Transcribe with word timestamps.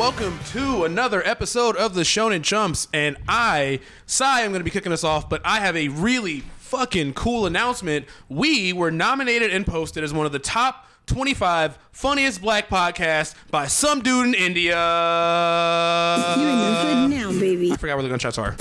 Welcome 0.00 0.38
to 0.52 0.84
another 0.84 1.22
episode 1.26 1.76
of 1.76 1.92
the 1.92 2.04
Shonen 2.04 2.42
Chumps. 2.42 2.88
And 2.90 3.18
I, 3.28 3.80
Sai, 4.06 4.40
am 4.40 4.50
going 4.50 4.60
to 4.60 4.64
be 4.64 4.70
kicking 4.70 4.92
us 4.92 5.04
off, 5.04 5.28
but 5.28 5.42
I 5.44 5.60
have 5.60 5.76
a 5.76 5.88
really 5.88 6.40
fucking 6.40 7.12
cool 7.12 7.44
announcement. 7.44 8.06
We 8.30 8.72
were 8.72 8.90
nominated 8.90 9.50
and 9.50 9.66
posted 9.66 10.02
as 10.02 10.14
one 10.14 10.24
of 10.24 10.32
the 10.32 10.38
top 10.38 10.88
25 11.04 11.78
funniest 11.92 12.40
black 12.40 12.70
podcasts 12.70 13.34
by 13.50 13.66
some 13.66 14.00
dude 14.00 14.28
in 14.28 14.34
India. 14.34 14.74
You 16.38 16.48
in 16.48 16.58
the 16.58 16.74
hood 16.76 17.10
now, 17.10 17.38
baby. 17.38 17.70
I 17.70 17.76
forgot 17.76 17.98
where 17.98 18.02
the 18.02 18.08
gunshots 18.08 18.38
are. 18.38 18.56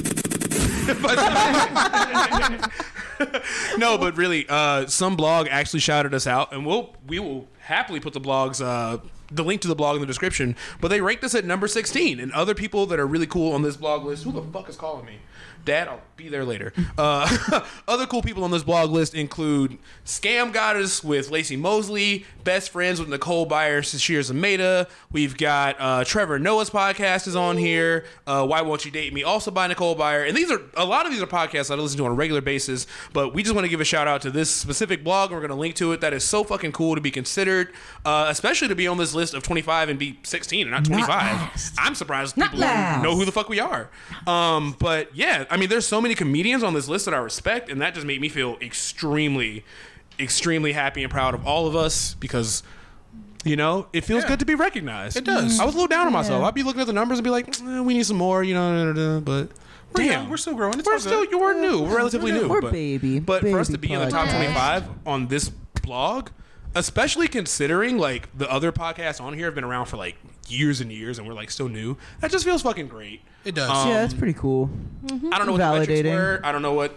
No, 3.78 3.98
but 3.98 4.16
really, 4.16 4.46
uh, 4.48 4.88
some 4.88 5.18
blog 5.18 5.48
actually 5.50 5.82
shouted 5.82 6.14
us 6.14 6.26
out, 6.26 6.54
and 6.54 6.66
we'll 6.66 6.96
we 7.06 7.20
will 7.20 7.50
happily 7.60 8.00
put 8.00 8.14
the 8.14 8.22
blogs. 8.22 8.64
Uh, 8.64 9.00
the 9.32 9.44
link 9.44 9.62
to 9.62 9.68
the 9.68 9.76
blog 9.76 9.96
in 9.96 10.02
the 10.02 10.08
description, 10.08 10.56
but 10.82 10.88
they 10.90 11.02
ranked 11.02 11.24
us 11.24 11.36
at 11.36 11.46
number 11.46 11.68
16. 11.68 12.20
And 12.20 12.32
other 12.34 12.56
people 12.56 12.86
that 12.88 13.00
are 13.00 13.08
really 13.08 13.28
cool 13.28 13.54
on 13.54 13.62
this 13.62 13.78
blog 13.78 14.06
list, 14.06 14.24
who 14.24 14.32
the 14.32 14.42
fuck 14.42 14.70
is 14.70 14.76
calling 14.76 15.06
me? 15.06 15.20
Dad, 15.70 15.88
I'll 15.88 16.02
be 16.18 16.30
there 16.30 16.44
later. 16.44 16.74
Uh, 16.98 17.64
other 17.88 18.08
cool 18.08 18.24
people 18.24 18.44
on 18.44 18.50
this 18.50 18.64
blog 18.64 18.90
list 18.90 19.14
include 19.14 19.78
Scam 20.04 20.52
Goddess 20.52 21.04
with 21.04 21.30
Laci 21.30 21.60
Mosley, 21.60 22.26
Best 22.44 22.72
Friends 22.72 23.00
with 23.00 23.08
Nicole 23.08 23.48
Byer, 23.48 23.82
Sasheer 23.82 24.20
Zamata. 24.20 24.90
We've 25.12 25.38
got 25.38 25.76
uh, 25.80 26.04
Trevor 26.04 26.40
Noah's 26.40 26.72
podcast 26.72 27.28
is 27.28 27.36
on 27.36 27.56
here. 27.56 28.06
Uh, 28.26 28.48
Why 28.48 28.62
Won't 28.64 28.84
You 28.84 28.90
Date 28.90 29.14
Me? 29.14 29.22
Also 29.24 29.52
by 29.52 29.68
Nicole 29.68 29.96
Byer. 29.96 30.28
And 30.28 30.36
these 30.36 30.50
are 30.50 30.60
a 30.76 30.86
lot 30.86 31.06
of 31.06 31.12
these 31.12 31.22
are 31.22 31.28
podcasts 31.28 31.70
I 31.70 31.76
listen 31.76 32.00
to 32.00 32.06
on 32.06 32.12
a 32.12 32.16
regular 32.16 32.42
basis, 32.42 32.88
but 33.14 33.36
we 33.36 33.44
just 33.44 33.54
want 33.54 33.66
to 33.66 33.70
give 33.70 33.80
a 33.80 33.86
shout 33.86 34.08
out 34.08 34.24
to 34.24 34.32
this 34.32 34.50
specific 34.50 35.04
blog. 35.04 35.30
We're 35.30 35.38
going 35.38 35.50
to 35.50 35.56
link 35.56 35.76
to 35.76 35.92
it. 35.92 36.02
That 36.02 36.14
is 36.14 36.24
so 36.24 36.44
fucking 36.44 36.72
cool 36.72 36.96
to 36.96 37.02
be 37.02 37.12
considered, 37.12 37.72
uh, 38.06 38.26
especially 38.30 38.70
to 38.70 38.76
be 38.76 38.88
on 38.88 38.98
this 38.98 39.14
list 39.14 39.36
of 39.36 39.44
25 39.44 39.90
and 39.90 40.00
be 40.00 40.18
16 40.24 40.62
and 40.64 40.72
not 40.72 40.86
25. 40.86 41.08
last. 41.08 41.76
I'm 41.78 41.94
surprised 41.94 42.38
Not 42.38 42.54
people 42.54 42.68
know 43.04 43.16
who 43.16 43.24
the 43.24 43.32
fuck 43.32 43.50
we 43.50 43.60
are. 43.60 43.88
Um, 44.26 44.76
but 44.80 45.16
yeah, 45.16 45.46
I 45.52 45.58
mean, 45.58 45.59
there's 45.66 45.86
so 45.88 46.00
many 46.02 46.16
comedians 46.16 46.64
on 46.64 46.74
this 46.74 46.88
list 46.88 47.06
that 47.06 47.14
I 47.14 47.18
respect, 47.18 47.70
and 47.70 47.82
that 47.82 47.94
just 47.94 48.06
made 48.06 48.22
me 48.22 48.30
feel 48.30 48.58
extremely, 48.62 49.64
extremely 50.20 50.74
happy 50.74 51.04
and 51.04 51.12
proud 51.12 51.34
of 51.34 51.46
all 51.46 51.68
of 51.68 51.76
us 51.76 52.16
because. 52.16 52.64
You 53.46 53.56
know, 53.56 53.88
it 53.94 54.04
feels 54.04 54.24
Yeah. 54.24 54.28
good 54.32 54.40
to 54.40 54.46
be 54.46 54.54
recognized. 54.54 55.16
It 55.16 55.24
does. 55.24 55.62
I 55.62 55.64
was 55.66 55.74
a 55.74 55.78
little 55.78 55.88
down 55.88 56.06
on 56.08 56.12
myself. 56.12 56.42
Yeah. 56.42 56.48
I'd 56.50 56.54
be 56.54 56.62
looking 56.62 56.82
at 56.82 56.88
the 56.88 56.92
numbers 56.94 57.20
and 57.20 57.24
be 57.24 57.30
like, 57.30 57.48
eh, 57.48 57.80
"We 57.80 57.94
need 57.94 58.06
some 58.06 58.18
more," 58.18 58.44
you 58.44 58.54
know. 58.54 59.22
But 59.24 59.52
We're 59.94 60.04
damn, 60.04 60.12
young, 60.12 60.30
we're 60.30 60.36
still 60.36 60.56
growing. 60.56 60.78
It's 60.78 60.86
we're 60.86 61.00
still 61.00 61.22
good. 61.22 61.32
you're 61.32 61.54
new. 61.58 61.84
We're 61.84 61.96
relatively 61.96 62.34
new. 62.34 62.50
We're 62.50 62.60
but, 62.60 62.74
baby, 62.74 63.20
But 63.22 63.44
for 63.44 63.58
us 63.58 63.68
to 63.68 63.78
baby 63.78 63.88
be 63.88 63.94
in 63.94 64.02
the 64.02 64.10
top 64.12 64.28
25 64.28 64.84
on 65.06 65.28
this 65.30 65.48
blog, 65.82 66.32
especially 66.76 67.30
considering 67.30 67.98
like 67.98 68.28
the 68.38 68.52
other 68.52 68.74
podcasts 68.74 69.22
on 69.22 69.34
here 69.36 69.46
have 69.46 69.56
been 69.56 69.64
around 69.64 69.86
for 69.86 69.96
like 69.96 70.18
years 70.50 70.82
and 70.82 70.92
years, 70.92 71.18
and 71.18 71.26
we're 71.26 71.34
like 71.34 71.50
still 71.50 71.70
new. 71.70 71.96
That 72.20 72.32
just 72.32 72.44
feels 72.44 72.62
fucking 72.62 72.90
great. 72.90 73.22
It 73.46 73.56
does. 73.56 73.70
Um, 73.70 73.88
yeah, 73.90 74.02
that's 74.02 74.14
pretty 74.14 74.34
cool. 74.34 74.70
I 75.06 75.38
don't 75.38 75.46
know 75.46 75.54
what 75.54 75.58
the 75.58 75.80
metrics 75.80 76.02
Validating. 76.02 76.14
were. 76.14 76.42
I 76.44 76.52
don't 76.52 76.62
know 76.62 76.74
what 76.74 76.96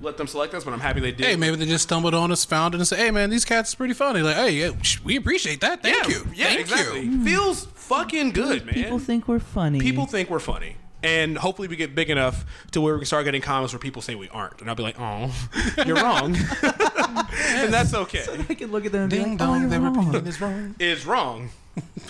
let 0.00 0.16
them 0.16 0.26
select 0.26 0.54
us, 0.54 0.64
but 0.64 0.72
I'm 0.72 0.80
happy 0.80 1.00
they 1.00 1.12
did. 1.12 1.26
hey, 1.26 1.36
maybe 1.36 1.56
they 1.56 1.66
just 1.66 1.84
stumbled 1.84 2.14
on 2.14 2.30
us, 2.30 2.44
found 2.44 2.74
it, 2.74 2.78
and 2.78 2.86
said, 2.86 2.98
"Hey, 2.98 3.10
man, 3.10 3.30
these 3.30 3.44
cats 3.44 3.74
are 3.74 3.76
pretty 3.76 3.94
funny." 3.94 4.20
Like, 4.20 4.36
hey, 4.36 4.50
yeah, 4.52 4.70
we 5.04 5.16
appreciate 5.16 5.60
that. 5.60 5.82
Thank 5.82 6.08
yeah, 6.08 6.14
you. 6.14 6.26
Yeah, 6.34 6.44
Thank 6.46 6.60
exactly. 6.60 7.00
you. 7.02 7.24
Feels 7.24 7.64
fucking 7.64 8.30
good, 8.30 8.66
man. 8.66 8.74
People 8.74 8.98
think 8.98 9.28
we're 9.28 9.38
funny. 9.38 9.80
people 9.80 10.06
think 10.06 10.30
we're 10.30 10.38
funny. 10.38 10.76
And 11.02 11.38
hopefully 11.38 11.68
we 11.68 11.76
get 11.76 11.94
big 11.94 12.10
enough 12.10 12.44
to 12.72 12.80
where 12.80 12.94
we 12.94 13.00
can 13.00 13.06
start 13.06 13.26
getting 13.26 13.42
comments 13.42 13.72
where 13.72 13.78
people 13.78 14.02
say 14.02 14.16
we 14.16 14.28
aren't. 14.30 14.60
And 14.60 14.68
I'll 14.68 14.74
be 14.74 14.82
like, 14.82 14.96
oh, 14.98 15.32
you're 15.86 15.96
wrong. 15.96 16.34
and 16.64 17.72
that's 17.72 17.94
okay. 17.94 18.22
So 18.22 18.34
I 18.48 18.54
can 18.54 18.72
look 18.72 18.86
at 18.86 18.92
them 18.92 19.02
and 19.02 19.10
be 19.10 19.18
Ding 19.18 19.36
like, 19.36 19.42
oh, 19.42 19.46
dong, 19.46 19.60
you're 19.60 19.70
they 19.70 19.78
wrong. 19.78 20.26
Is 20.26 20.40
wrong. 20.40 20.74
It's 20.80 21.06
wrong. 21.06 21.50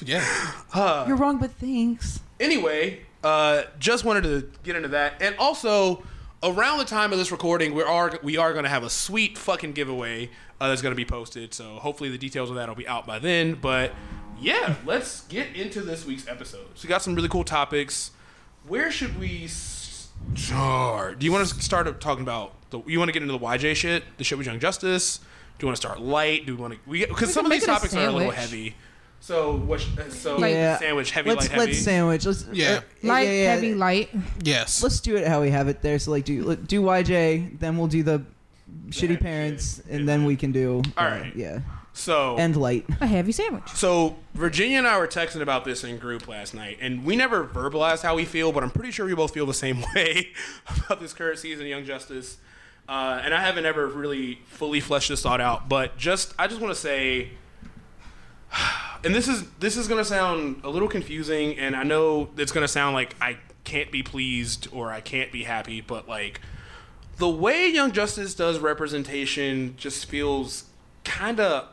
Yeah. 0.03 1.04
You're 1.06 1.16
wrong, 1.16 1.38
but 1.38 1.50
thanks. 1.53 2.20
Anyway, 2.41 3.00
uh, 3.26 3.64
just 3.81 4.04
wanted 4.04 4.22
to 4.22 4.48
get 4.62 4.76
into 4.76 4.88
that. 4.91 5.20
And 5.20 5.34
also, 5.37 6.04
around 6.44 6.78
the 6.78 6.84
time 6.84 7.12
of 7.12 7.19
this 7.19 7.32
recording, 7.32 7.75
we 7.75 7.82
are 7.82 8.19
we 8.22 8.37
are 8.37 8.53
going 8.53 8.62
to 8.62 8.70
have 8.70 8.84
a 8.84 8.91
sweet 8.91 9.37
fucking 9.37 9.72
giveaway 9.72 10.31
uh, 10.60 10.69
that's 10.69 10.81
going 10.81 10.92
to 10.92 10.97
be 10.97 11.04
posted. 11.04 11.53
So 11.53 11.76
hopefully 11.76 12.09
the 12.09 12.19
details 12.19 12.50
of 12.50 12.56
that 12.56 12.69
will 12.69 12.76
be 12.76 12.86
out 12.86 13.04
by 13.04 13.19
then. 13.19 13.54
But 13.54 13.92
yeah, 14.41 14.76
let's 14.84 15.22
get 15.22 15.56
into 15.56 15.81
this 15.82 16.06
week's 16.06 16.28
episode. 16.28 16.66
So 16.76 16.86
we 16.86 16.88
got 16.88 17.03
some 17.03 17.16
really 17.16 17.28
cool 17.28 17.42
topics. 17.42 18.12
Where 18.69 18.92
should 18.92 19.19
we 19.19 19.48
start? 19.48 21.19
Do 21.19 21.26
you 21.26 21.32
want 21.32 21.48
to 21.48 21.62
start 21.62 22.00
talking 22.00 22.22
about 22.22 22.53
the? 22.70 22.81
You 22.86 23.00
want 23.00 23.09
to 23.09 23.12
get 23.12 23.22
into 23.22 23.36
the 23.36 23.44
YJ 23.44 23.75
shit, 23.75 24.04
the 24.19 24.25
shit 24.25 24.38
with 24.38 24.47
Young 24.47 24.60
Justice? 24.60 25.19
Do 25.19 25.65
you 25.65 25.66
want 25.66 25.76
to 25.76 25.81
start 25.81 26.00
light? 26.00 26.47
Do 26.47 26.54
we 26.54 26.62
want 26.62 26.75
to? 26.75 27.06
Because 27.09 27.32
some 27.32 27.44
of 27.44 27.50
these 27.50 27.62
make 27.62 27.69
it 27.69 27.72
a 27.72 27.75
topics 27.75 27.94
are 27.97 28.06
a 28.06 28.12
little 28.12 28.31
heavy. 28.31 28.76
So 29.26 29.56
what? 29.56 29.84
So 30.10 30.38
Yeah. 30.38 30.78
sandwich 30.78 31.10
heavy, 31.10 31.31
let's 31.31 31.42
light, 31.42 31.50
heavy. 31.50 31.66
let's 31.72 31.78
sandwich. 31.82 32.25
Let's 32.26 32.44
Yeah. 32.53 32.75
uh, 32.75 32.81
Light, 33.03 33.26
yeah, 33.26 33.32
yeah, 33.32 33.50
heavy, 33.54 33.75
light. 33.75 34.10
Yes. 34.44 34.84
Let's 34.84 35.00
do 35.00 35.16
it 35.16 35.26
how 35.26 35.41
we 35.42 35.50
have 35.50 35.66
it 35.66 35.82
there. 35.82 35.98
So 35.98 36.12
like, 36.12 36.25
do 36.25 36.44
let- 36.44 36.69
do 36.69 36.81
YJ, 36.81 37.59
then 37.59 37.76
we'll 37.76 37.88
do 37.88 38.04
the 38.04 38.22
shitty 38.91 39.20
parents, 39.20 39.82
shit. 39.84 39.86
and 39.92 40.09
then 40.09 40.26
we 40.26 40.36
can 40.36 40.53
do. 40.53 40.81
All 40.97 41.04
uh, 41.06 41.10
right. 41.10 41.32
Yeah. 41.34 41.59
So 41.92 42.36
And 42.38 42.54
light. 42.54 42.84
A 43.00 43.06
heavy 43.09 43.32
sandwich. 43.32 43.69
So 43.75 44.15
Virginia 44.34 44.78
and 44.78 44.86
I 44.86 44.97
were 44.97 45.09
texting 45.09 45.41
about 45.41 45.65
this 45.65 45.82
in 45.82 45.98
group 45.98 46.28
last 46.28 46.54
night, 46.54 46.78
and 46.81 47.04
we 47.04 47.16
never 47.16 47.44
verbalized 47.44 48.03
how 48.03 48.15
we 48.15 48.26
feel, 48.26 48.53
but 48.53 48.62
I'm 48.62 48.70
pretty 48.70 48.92
sure 48.92 49.06
we 49.06 49.15
both 49.16 49.34
feel 49.34 49.47
the 49.47 49.54
same 49.54 49.82
way 49.97 50.28
about 50.69 51.00
this 51.00 51.12
current 51.12 51.41
season 51.41 51.62
of 51.65 51.69
Young 51.69 51.84
Justice. 51.84 52.36
Uh, 52.88 53.20
and 53.25 53.34
I 53.34 53.41
haven't 53.42 53.66
ever 53.66 53.88
really 53.88 54.38
fully 54.47 54.78
fleshed 54.78 55.09
this 55.09 55.22
thought 55.22 55.41
out, 55.41 55.69
but 55.69 55.98
just 55.98 56.32
I 56.38 56.47
just 56.47 56.60
want 56.60 56.72
to 56.72 56.81
say, 56.81 57.31
and 59.05 59.15
this 59.15 59.28
is 59.28 59.44
this 59.61 59.77
is 59.77 59.89
gonna 59.89 60.05
sound 60.05 60.61
a 60.65 60.69
little 60.69 60.89
confusing, 60.89 61.59
and 61.59 61.75
I 61.77 61.83
know 61.83 62.28
it's 62.37 62.53
gonna 62.53 62.69
sound 62.69 62.94
like 62.94 63.15
I 63.21 63.39
can't 63.65 63.91
be 63.91 64.03
pleased 64.03 64.69
or 64.72 64.91
I 64.93 65.00
can't 65.00 65.33
be 65.33 65.44
happy, 65.44 65.81
but 65.81 66.09
like 66.09 66.41
the 67.19 67.28
way 67.28 67.69
Young 67.69 67.93
Justice 67.93 68.34
does 68.34 68.59
representation 68.59 69.75
just 69.77 70.06
feels 70.06 70.65
kind 71.05 71.41
of 71.41 71.69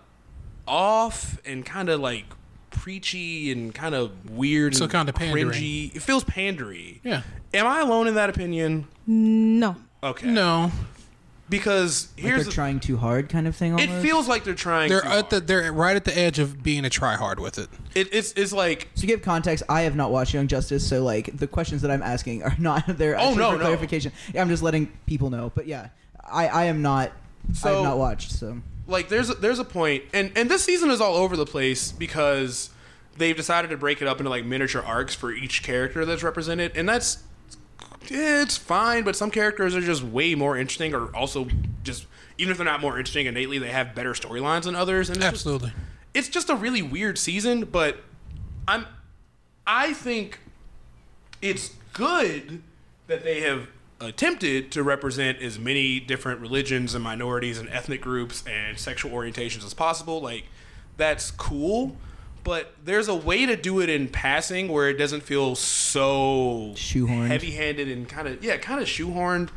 off 0.68 1.38
and 1.46 1.66
kind 1.66 1.90
of 1.90 2.00
like 2.00 2.26
preachy 2.72 3.52
and 3.52 3.74
kind 3.76 3.94
of 3.94 4.30
weird 4.32 4.76
So 4.76 4.86
and 4.86 4.92
kinda 4.92 5.14
pandering. 5.14 5.50
cringy. 5.50 5.96
It 5.96 6.02
feels 6.02 6.24
pandery. 6.24 7.00
Yeah. 7.04 7.22
Am 7.54 7.68
I 7.68 7.82
alone 7.82 8.08
in 8.08 8.16
that 8.16 8.30
opinion? 8.30 8.88
No. 9.06 9.76
Okay. 10.02 10.28
No. 10.28 10.72
Because 11.58 12.08
Like 12.18 12.26
here's 12.26 12.44
they're 12.46 12.52
trying 12.52 12.80
too 12.80 12.98
hard, 12.98 13.30
kind 13.30 13.48
of 13.48 13.56
thing. 13.56 13.78
it 13.78 13.90
feels 14.02 14.28
like 14.28 14.44
they're 14.44 14.56
trying. 14.56 14.90
They're 14.90 15.02
too 15.02 15.08
at 15.08 15.30
the 15.30 15.40
they're 15.40 15.72
right 15.72 15.96
at 15.96 16.04
the 16.04 16.18
edge 16.18 16.40
of 16.40 16.64
being 16.64 16.84
a 16.84 16.90
try 16.90 17.16
hard 17.16 17.40
with 17.40 17.60
it. 17.60 17.70
It, 17.94 18.10
it's 18.12 18.34
it's 18.34 18.54
like 18.54 18.94
To 18.96 19.06
give 19.06 19.22
context, 19.22 19.64
I 19.70 19.82
have 19.82 19.96
not 19.96 20.12
watched 20.12 20.34
Young 20.34 20.48
Justice, 20.48 20.88
so 20.88 21.04
like 21.04 21.38
the 21.38 21.48
questions 21.48 21.82
that 21.84 21.92
I'm 21.92 22.02
asking 22.02 22.44
are 22.44 22.56
not 22.60 22.86
there. 22.88 23.16
Oh, 23.20 23.34
no, 23.36 23.52
for 23.52 23.58
no. 23.58 23.66
clarification. 23.66 24.12
Yeah, 24.34 24.42
I'm 24.42 24.50
just 24.50 24.64
letting 24.64 24.92
people 25.06 25.30
know. 25.30 25.52
But 25.54 25.68
yeah, 25.68 25.90
I 26.24 26.48
I 26.48 26.64
am 26.66 26.82
not. 26.82 27.12
I 27.64 27.70
have 27.70 27.84
not 27.84 27.98
watched. 27.98 28.32
So 28.32 28.58
like 28.88 29.10
there's 29.10 29.30
a, 29.30 29.36
there's 29.36 29.60
a 29.60 29.66
point 29.66 30.04
and 30.14 30.32
and 30.36 30.50
this 30.50 30.64
season 30.64 30.90
is 30.90 31.00
all 31.00 31.16
over 31.16 31.38
the 31.38 31.46
place 31.46 31.92
because 31.92 32.70
they've 33.18 33.36
decided 33.36 33.70
to 33.70 33.78
break 33.78 34.02
it 34.02 34.08
up 34.08 34.20
into 34.20 34.30
like 34.30 34.46
miniature 34.46 34.82
arcs 34.82 35.14
for 35.16 35.32
each 35.32 35.64
character 35.64 36.04
that's 36.04 36.24
represented 36.24 36.72
and 36.76 36.90
that's 36.90 37.24
it's 38.10 38.58
fine 38.58 39.04
but 39.04 39.16
some 39.16 39.32
characters 39.32 39.76
are 39.76 39.82
just 39.82 40.04
way 40.04 40.36
more 40.36 40.58
interesting 40.58 40.94
or 40.94 41.08
also 41.16 41.48
just 41.84 42.06
even 42.38 42.52
if 42.52 42.58
they're 42.58 42.66
not 42.66 42.82
more 42.82 42.98
interesting 42.98 43.26
innately 43.26 43.60
they 43.60 43.70
have 43.70 43.96
better 43.96 44.14
storylines 44.14 44.64
than 44.64 44.76
others 44.76 45.10
and 45.10 45.18
it's 45.18 45.26
just, 45.26 45.36
Absolutely. 45.46 45.72
it's 46.14 46.30
just 46.30 46.50
a 46.50 46.56
really 46.56 46.82
weird 46.82 47.18
season 47.18 47.66
but 47.66 47.98
i'm 48.68 48.86
i 49.66 49.94
think 49.94 50.40
it's 51.42 51.72
good 51.94 52.62
that 53.08 53.24
they 53.24 53.42
have 53.42 53.68
attempted 54.00 54.72
to 54.72 54.84
represent 54.84 55.42
as 55.42 55.58
many 55.58 56.00
different 56.00 56.42
religions 56.42 56.94
and 56.94 57.04
minorities 57.04 57.58
and 57.58 57.70
ethnic 57.70 58.02
groups 58.02 58.44
and 58.48 58.78
sexual 58.78 59.12
orientations 59.12 59.66
as 59.66 59.74
possible 59.74 60.20
like 60.22 60.46
that's 60.98 61.32
cool 61.32 61.96
but 62.44 62.74
there's 62.84 63.08
a 63.08 63.16
way 63.16 63.46
to 63.46 63.56
do 63.56 63.80
it 63.80 63.90
in 63.90 64.08
passing 64.08 64.68
where 64.68 64.90
it 64.90 64.96
doesn't 64.96 65.22
feel 65.22 65.56
so 65.56 66.72
Shoehorned. 66.76 67.28
heavy-handed 67.28 67.88
and 67.88 68.08
kind 68.08 68.28
of 68.28 68.44
yeah 68.44 68.58
kind 68.58 68.80
of 68.82 68.88
shoehorned 68.88 69.50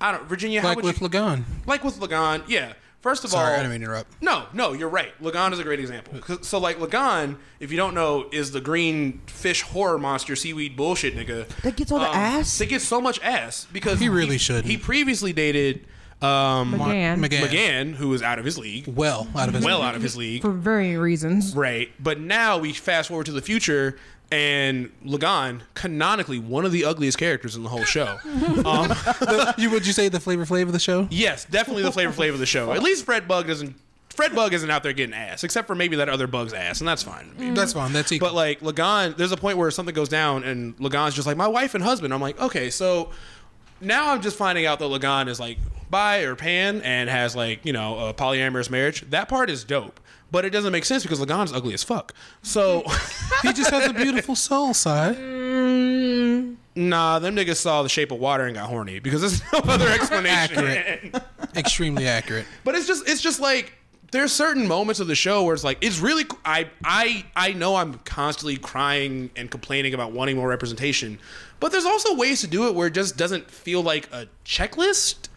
i 0.00 0.12
don't 0.12 0.24
virginia 0.28 0.60
how 0.60 0.68
Like 0.68 0.76
would 0.76 0.84
with 0.84 1.00
you, 1.00 1.04
Lagan. 1.08 1.44
like 1.66 1.84
with 1.84 1.98
lagan 2.00 2.42
yeah 2.48 2.74
first 3.00 3.22
of 3.24 3.30
Sorry, 3.30 3.46
all 3.46 3.52
I 3.52 3.56
didn't 3.58 3.70
mean 3.72 3.80
to 3.80 3.86
interrupt. 3.86 4.22
no, 4.22 4.46
no, 4.54 4.72
you're 4.72 4.88
right. 4.88 5.12
Lagan 5.20 5.52
is 5.52 5.58
a 5.58 5.62
great 5.62 5.78
example. 5.78 6.38
So, 6.42 6.56
like, 6.58 6.80
Lagan, 6.80 7.36
if 7.60 7.70
you 7.70 7.76
don't 7.76 7.92
know, 7.92 8.30
is 8.32 8.52
the 8.52 8.62
green 8.62 9.20
fish 9.26 9.60
horror 9.60 9.98
monster, 9.98 10.34
seaweed 10.34 10.74
bullshit 10.74 11.14
nigga. 11.14 11.46
That 11.60 11.76
gets 11.76 11.92
all 11.92 11.98
the 11.98 12.08
um, 12.08 12.14
ass? 12.16 12.56
That 12.56 12.70
gets 12.70 12.84
so 12.84 13.02
much 13.02 13.20
ass 13.20 13.66
because 13.70 14.00
He 14.00 14.08
really 14.08 14.38
shouldn't. 14.38 14.64
He 14.64 14.78
previously 14.78 15.34
dated 15.34 15.84
um, 16.24 16.72
McGann. 16.74 17.18
McGann. 17.24 17.48
McGann, 17.48 17.94
who 17.94 18.08
was 18.08 18.22
out 18.22 18.38
of 18.38 18.44
his 18.44 18.58
league, 18.58 18.86
Well, 18.88 19.28
out 19.36 19.48
of 19.48 19.54
his 19.54 19.64
well 19.64 19.82
out 19.82 19.94
of 19.94 20.02
his 20.02 20.16
league, 20.16 20.42
For 20.42 20.50
varying 20.52 20.98
reasons. 20.98 21.54
right? 21.54 21.90
But 22.00 22.20
now 22.20 22.58
we 22.58 22.72
fast 22.72 23.08
forward 23.08 23.26
to 23.26 23.32
the 23.32 23.42
future, 23.42 23.98
and 24.32 24.90
Lagan, 25.04 25.62
canonically 25.74 26.38
one 26.38 26.64
of 26.64 26.72
the 26.72 26.84
ugliest 26.84 27.18
characters 27.18 27.56
in 27.56 27.62
the 27.62 27.68
whole 27.68 27.84
show. 27.84 28.18
um, 28.64 28.92
you 29.58 29.70
would 29.70 29.86
you 29.86 29.92
say 29.92 30.08
the 30.08 30.20
flavor 30.20 30.46
flavor 30.46 30.68
of 30.68 30.72
the 30.72 30.78
show? 30.78 31.06
Yes, 31.10 31.44
definitely 31.44 31.82
the 31.82 31.92
flavor 31.92 32.12
flavor 32.12 32.34
of 32.34 32.40
the 32.40 32.46
show. 32.46 32.72
At 32.72 32.82
least 32.82 33.04
Fred 33.04 33.28
Bug 33.28 33.46
doesn't 33.46 33.76
Fred 34.14 34.34
Bug 34.34 34.54
isn't 34.54 34.70
out 34.70 34.82
there 34.84 34.92
getting 34.92 35.14
ass, 35.14 35.42
except 35.42 35.66
for 35.66 35.74
maybe 35.74 35.96
that 35.96 36.08
other 36.08 36.26
bug's 36.28 36.52
ass, 36.52 36.80
and 36.80 36.86
that's 36.86 37.02
fine. 37.02 37.28
with 37.30 37.38
me. 37.40 37.50
That's 37.50 37.72
fine. 37.72 37.92
That's 37.92 38.12
equal. 38.12 38.28
But 38.28 38.34
like 38.34 38.62
Lagan, 38.62 39.14
there's 39.18 39.32
a 39.32 39.36
point 39.36 39.58
where 39.58 39.70
something 39.70 39.94
goes 39.94 40.08
down, 40.08 40.44
and 40.44 40.78
Lagan's 40.78 41.14
just 41.14 41.26
like 41.26 41.36
my 41.36 41.48
wife 41.48 41.74
and 41.74 41.82
husband. 41.82 42.14
I'm 42.14 42.20
like, 42.20 42.40
okay, 42.40 42.70
so 42.70 43.10
now 43.80 44.12
I'm 44.12 44.22
just 44.22 44.36
finding 44.36 44.66
out 44.66 44.78
that 44.78 44.86
Lagan 44.86 45.28
is 45.28 45.40
like 45.40 45.58
bi 45.90 46.18
or 46.20 46.34
pan 46.34 46.80
and 46.82 47.08
has 47.10 47.34
like 47.36 47.64
you 47.64 47.72
know 47.72 48.08
a 48.08 48.14
polyamorous 48.14 48.70
marriage. 48.70 49.02
That 49.10 49.28
part 49.28 49.50
is 49.50 49.64
dope, 49.64 50.00
but 50.30 50.44
it 50.44 50.50
doesn't 50.50 50.72
make 50.72 50.84
sense 50.84 51.02
because 51.02 51.20
Lagan's 51.20 51.52
ugly 51.52 51.74
as 51.74 51.82
fuck. 51.82 52.12
So 52.42 52.82
he 53.42 53.52
just 53.52 53.70
has 53.70 53.88
a 53.88 53.92
beautiful 53.94 54.34
soul 54.36 54.74
side. 54.74 55.16
Mm, 55.16 56.56
nah, 56.74 57.18
them 57.18 57.36
niggas 57.36 57.56
saw 57.56 57.82
The 57.82 57.88
Shape 57.88 58.10
of 58.10 58.18
Water 58.18 58.44
and 58.46 58.54
got 58.54 58.68
horny 58.68 58.98
because 58.98 59.20
there's 59.20 59.42
no 59.52 59.58
other 59.72 59.88
explanation. 59.88 60.58
Accurate. 60.58 61.22
Extremely 61.56 62.06
accurate. 62.06 62.46
But 62.64 62.74
it's 62.74 62.86
just 62.86 63.08
it's 63.08 63.20
just 63.20 63.40
like 63.40 63.72
there's 64.10 64.32
certain 64.32 64.68
moments 64.68 65.00
of 65.00 65.08
the 65.08 65.14
show 65.16 65.42
where 65.42 65.54
it's 65.54 65.64
like 65.64 65.78
it's 65.80 65.98
really 65.98 66.24
I 66.44 66.68
I 66.84 67.24
I 67.34 67.52
know 67.52 67.76
I'm 67.76 67.94
constantly 68.04 68.56
crying 68.56 69.30
and 69.36 69.50
complaining 69.50 69.92
about 69.92 70.12
wanting 70.12 70.36
more 70.36 70.48
representation, 70.48 71.18
but 71.60 71.72
there's 71.72 71.84
also 71.84 72.14
ways 72.14 72.40
to 72.42 72.46
do 72.46 72.68
it 72.68 72.74
where 72.74 72.86
it 72.86 72.94
just 72.94 73.16
doesn't 73.16 73.50
feel 73.50 73.82
like 73.82 74.08
a 74.12 74.28
checklist. 74.44 75.28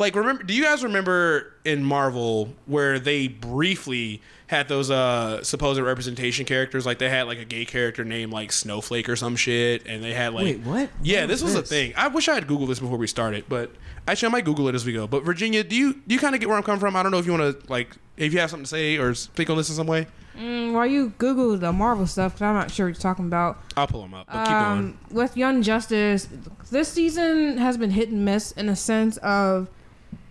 Like 0.00 0.16
remember 0.16 0.42
do 0.42 0.54
you 0.54 0.64
guys 0.64 0.82
remember 0.82 1.52
in 1.64 1.84
Marvel 1.84 2.48
where 2.66 2.98
they 2.98 3.28
briefly 3.28 4.22
had 4.46 4.66
those 4.66 4.90
uh 4.90 5.44
supposed 5.44 5.78
representation 5.78 6.46
characters 6.46 6.86
like 6.86 6.98
they 6.98 7.10
had 7.10 7.24
like 7.24 7.38
a 7.38 7.44
gay 7.44 7.66
character 7.66 8.02
named 8.02 8.32
like 8.32 8.50
Snowflake 8.50 9.08
or 9.10 9.14
some 9.14 9.36
shit 9.36 9.86
and 9.86 10.02
they 10.02 10.14
had 10.14 10.32
like 10.32 10.44
Wait, 10.44 10.60
what? 10.60 10.90
Yeah, 11.02 11.20
What 11.20 11.28
this 11.28 11.42
was 11.42 11.54
was 11.54 11.64
a 11.64 11.66
thing. 11.66 11.92
I 11.96 12.08
wish 12.08 12.28
I 12.28 12.34
had 12.34 12.46
Googled 12.46 12.68
this 12.68 12.80
before 12.80 12.96
we 12.96 13.06
started, 13.06 13.44
but 13.48 13.70
actually 14.08 14.28
I 14.28 14.32
might 14.32 14.44
Google 14.46 14.68
it 14.68 14.74
as 14.74 14.86
we 14.86 14.92
go. 14.94 15.06
But 15.06 15.22
Virginia, 15.22 15.62
do 15.62 15.76
you 15.76 15.92
do 15.92 16.14
you 16.14 16.18
kind 16.18 16.34
of 16.34 16.40
get 16.40 16.48
where 16.48 16.56
I'm 16.56 16.64
coming 16.64 16.80
from? 16.80 16.96
I 16.96 17.02
don't 17.02 17.12
know 17.12 17.18
if 17.18 17.26
you 17.26 17.32
want 17.32 17.60
to 17.60 17.70
like 17.70 17.94
if 18.16 18.32
you 18.32 18.40
have 18.40 18.48
something 18.50 18.64
to 18.64 18.70
say 18.70 18.96
or 18.96 19.14
speak 19.14 19.50
on 19.50 19.58
this 19.58 19.68
in 19.68 19.76
some 19.76 19.86
way. 19.86 20.06
Mm, 20.38 20.72
While 20.72 20.86
you 20.86 21.12
Google 21.18 21.58
the 21.58 21.72
Marvel 21.72 22.06
stuff, 22.06 22.32
because 22.32 22.42
I'm 22.42 22.54
not 22.54 22.70
sure 22.70 22.86
what 22.86 22.94
you're 22.94 23.00
talking 23.02 23.26
about. 23.26 23.58
I'll 23.76 23.86
pull 23.86 24.00
them 24.00 24.14
up. 24.14 24.26
But 24.28 24.44
keep 24.44 24.54
Um, 24.54 24.98
with 25.10 25.36
Young 25.36 25.62
Justice, 25.62 26.28
this 26.70 26.88
season 26.88 27.58
has 27.58 27.76
been 27.76 27.90
hit 27.90 28.08
and 28.08 28.24
miss 28.24 28.52
in 28.52 28.68
a 28.70 28.76
sense 28.76 29.18
of 29.18 29.68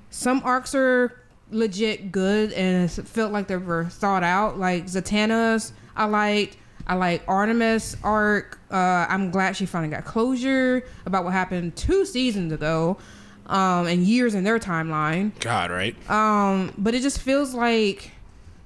some 0.10 0.42
arcs 0.44 0.74
are 0.76 1.20
legit 1.52 2.12
good 2.12 2.52
and 2.54 2.86
it 2.86 3.08
felt 3.08 3.32
like 3.32 3.48
they 3.48 3.58
were 3.58 3.86
thought 3.86 4.24
out. 4.24 4.58
Like 4.58 4.86
Zatanna's, 4.86 5.74
I 5.96 6.06
liked. 6.06 6.58
I 6.88 6.96
like 6.96 7.24
Artemis 7.28 7.96
arc. 8.04 8.60
Uh, 8.72 9.06
I'm 9.08 9.30
glad 9.30 9.56
she 9.56 9.68
finally 9.68 9.92
got 9.92 10.06
closure 10.06 10.84
about 11.06 11.24
what 11.24 11.34
happened 11.34 11.76
two 11.76 12.04
seasons 12.04 12.52
ago, 12.52 12.98
um, 13.46 13.86
and 13.86 14.04
years 14.04 14.34
in 14.34 14.44
their 14.44 14.58
timeline. 14.58 15.40
God, 15.40 15.70
right? 15.70 15.96
Um, 16.10 16.74
but 16.80 16.96
it 16.96 17.04
just 17.04 17.20
feels 17.20 17.54
like 17.54 18.12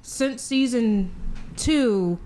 since 0.03 0.41
season 0.41 1.13
two, 1.57 2.17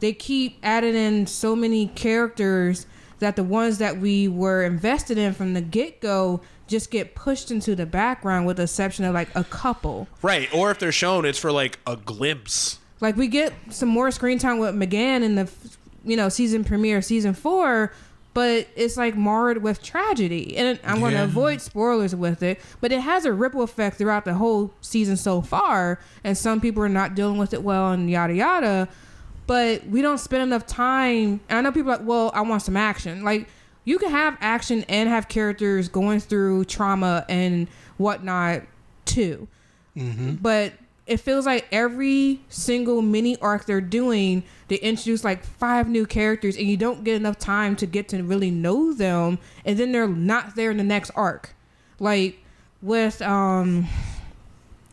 they 0.00 0.14
keep 0.14 0.58
adding 0.62 0.94
in 0.94 1.26
so 1.26 1.54
many 1.54 1.88
characters 1.88 2.86
that 3.18 3.36
the 3.36 3.44
ones 3.44 3.78
that 3.78 3.98
we 3.98 4.28
were 4.28 4.62
invested 4.62 5.18
in 5.18 5.34
from 5.34 5.52
the 5.52 5.60
get 5.60 6.00
go 6.00 6.40
just 6.66 6.90
get 6.90 7.14
pushed 7.14 7.50
into 7.50 7.74
the 7.76 7.86
background 7.86 8.46
with 8.46 8.56
the 8.56 8.62
exception 8.64 9.04
of 9.04 9.12
like 9.14 9.28
a 9.34 9.44
couple. 9.44 10.08
right. 10.22 10.48
Or 10.54 10.70
if 10.70 10.78
they're 10.78 10.92
shown, 10.92 11.24
it's 11.24 11.38
for 11.38 11.52
like 11.52 11.78
a 11.86 11.96
glimpse. 11.96 12.78
Like 13.00 13.16
we 13.16 13.28
get 13.28 13.52
some 13.70 13.88
more 13.88 14.10
screen 14.10 14.38
time 14.38 14.58
with 14.58 14.74
McGann 14.74 15.22
in 15.22 15.34
the 15.34 15.50
you 16.04 16.16
know 16.16 16.28
season 16.28 16.64
premiere 16.64 17.02
season 17.02 17.34
four, 17.34 17.92
but 18.32 18.66
it's 18.76 18.96
like 18.96 19.14
marred 19.16 19.62
with 19.62 19.82
tragedy. 19.82 20.56
And 20.56 20.80
I'm 20.84 21.00
going 21.00 21.12
to 21.12 21.18
Yeah. 21.18 21.24
avoid 21.24 21.60
spoilers 21.60 22.14
with 22.14 22.42
it, 22.42 22.60
but 22.80 22.92
it 22.92 23.00
has 23.00 23.24
a 23.26 23.32
ripple 23.32 23.62
effect 23.62 23.98
throughout 23.98 24.24
the 24.24 24.34
whole 24.34 24.72
season 24.80 25.16
so 25.16 25.42
far. 25.42 26.00
And 26.24 26.36
some 26.36 26.60
people 26.60 26.82
are 26.82 26.88
not 26.88 27.14
dealing 27.14 27.36
with 27.38 27.52
it 27.52 27.62
well, 27.62 27.92
and 27.92 28.08
yada 28.10 28.34
yada. 28.34 28.88
But 29.46 29.86
we 29.86 30.00
don't 30.00 30.18
spend 30.18 30.42
enough 30.42 30.66
time. 30.66 31.40
And 31.50 31.58
I 31.58 31.60
know 31.60 31.70
people 31.72 31.92
are 31.92 31.98
like, 31.98 32.06
well, 32.06 32.30
I 32.34 32.40
want 32.40 32.62
some 32.62 32.76
action. 32.78 33.22
Like 33.24 33.48
you 33.84 33.98
can 33.98 34.10
have 34.10 34.36
action 34.40 34.84
and 34.88 35.08
have 35.08 35.28
characters 35.28 35.88
going 35.88 36.20
through 36.20 36.64
trauma 36.66 37.24
and 37.28 37.68
whatnot 37.98 38.62
too. 39.04 39.46
But 40.42 40.72
it 41.06 41.18
feels 41.18 41.44
like 41.46 41.66
every 41.70 42.40
single 42.48 43.02
mini 43.02 43.36
arc 43.40 43.66
they're 43.66 43.80
doing 43.80 44.42
they 44.68 44.76
introduce 44.76 45.22
like 45.22 45.44
five 45.44 45.86
new 45.88 46.06
characters 46.06 46.56
and 46.56 46.66
you 46.66 46.76
don't 46.78 47.04
get 47.04 47.14
enough 47.16 47.38
time 47.38 47.76
to 47.76 47.86
get 47.86 48.08
to 48.08 48.22
really 48.22 48.50
know 48.50 48.92
them 48.94 49.38
and 49.66 49.78
then 49.78 49.92
they're 49.92 50.08
not 50.08 50.56
there 50.56 50.70
in 50.70 50.78
the 50.78 50.82
next 50.84 51.10
arc. 51.14 51.54
Like 52.00 52.38
with 52.82 53.20
um 53.22 53.86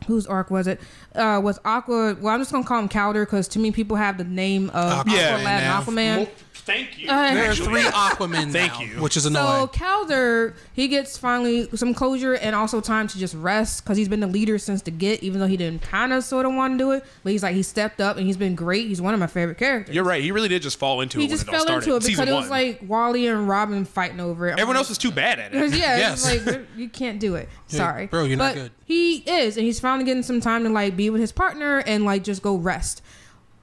whose 0.06 0.26
arc 0.26 0.50
was 0.50 0.66
it? 0.66 0.80
Uh 1.14 1.40
with 1.42 1.58
aqua 1.64 2.14
well 2.20 2.34
i'm 2.34 2.40
just 2.40 2.52
gonna 2.52 2.64
call 2.64 2.78
him 2.80 2.88
Kaldur 2.88 3.24
because 3.24 3.48
too 3.48 3.60
many 3.60 3.72
people 3.72 3.96
have 3.96 4.18
the 4.18 4.24
name 4.24 4.68
of 4.70 5.06
Aquaman 5.06 5.06
aqualad 5.06 5.44
now. 5.44 5.78
and 5.78 5.86
aquaman 5.86 6.28
thank 6.64 6.98
you. 6.98 7.08
Uh, 7.08 7.34
There 7.34 7.50
are 7.50 7.54
three 7.54 7.82
Aquaman 7.82 8.50
Thank 8.52 8.72
now, 8.74 8.80
you. 8.80 9.02
which 9.02 9.16
is 9.16 9.26
annoying. 9.26 9.46
so 9.46 9.52
annoying. 9.54 9.68
Kaldur, 9.68 10.54
he 10.72 10.88
gets 10.88 11.16
finally 11.18 11.68
some 11.74 11.94
closure 11.94 12.34
and 12.34 12.54
also 12.54 12.80
time 12.80 13.08
to 13.08 13.18
just 13.18 13.34
rest 13.34 13.82
because 13.84 13.96
he's 13.96 14.08
been 14.08 14.20
the 14.20 14.26
leader 14.26 14.58
since 14.58 14.82
the 14.82 14.90
get, 14.90 15.22
even 15.22 15.40
though 15.40 15.46
he 15.46 15.56
didn't 15.56 15.82
kind 15.82 16.12
of 16.12 16.24
sort 16.24 16.46
of 16.46 16.54
want 16.54 16.74
to 16.74 16.78
do 16.78 16.90
it. 16.92 17.04
But 17.22 17.32
he's 17.32 17.42
like 17.42 17.54
he 17.54 17.62
stepped 17.62 18.00
up 18.00 18.16
and 18.16 18.26
he's 18.26 18.36
been 18.36 18.54
great. 18.54 18.86
He's 18.88 19.00
one 19.02 19.14
of 19.14 19.20
my 19.20 19.26
favorite 19.26 19.58
characters. 19.58 19.94
You're 19.94 20.04
right. 20.04 20.22
He 20.22 20.30
really 20.32 20.48
did 20.48 20.62
just 20.62 20.78
fall 20.78 21.00
into 21.00 21.18
he 21.18 21.24
it 21.24 21.28
He 21.28 21.34
just 21.34 21.46
it 21.46 21.50
fell 21.50 21.60
started. 21.62 21.84
into 21.84 21.96
it 21.96 22.00
because 22.00 22.06
Season 22.06 22.28
it 22.28 22.32
was 22.32 22.48
one. 22.48 22.50
like 22.50 22.80
Wally 22.86 23.26
and 23.26 23.48
Robin 23.48 23.84
fighting 23.84 24.20
over 24.20 24.48
it. 24.48 24.52
I'm 24.52 24.58
everyone 24.58 24.74
like- 24.76 24.80
else 24.82 24.90
is 24.90 24.98
too 24.98 25.10
bad 25.10 25.38
at 25.38 25.54
it. 25.54 25.70
yeah, 25.72 25.96
Yes. 25.98 26.26
it's 26.32 26.46
like 26.46 26.60
you 26.76 26.88
can't 26.88 27.20
do 27.20 27.34
it. 27.34 27.48
Hey, 27.68 27.76
Sorry, 27.78 28.06
bro, 28.06 28.24
you're 28.24 28.36
not 28.36 28.54
But 28.54 28.60
good. 28.60 28.72
He 28.84 29.16
is, 29.18 29.56
and 29.56 29.64
he's 29.64 29.80
finally 29.80 30.04
getting 30.04 30.22
some 30.22 30.40
time 30.40 30.64
to 30.64 30.68
like 30.70 30.96
be 30.96 31.08
with 31.10 31.20
his 31.20 31.32
partner 31.32 31.78
and 31.78 32.04
like 32.04 32.24
just 32.24 32.42
go 32.42 32.56
rest. 32.56 33.00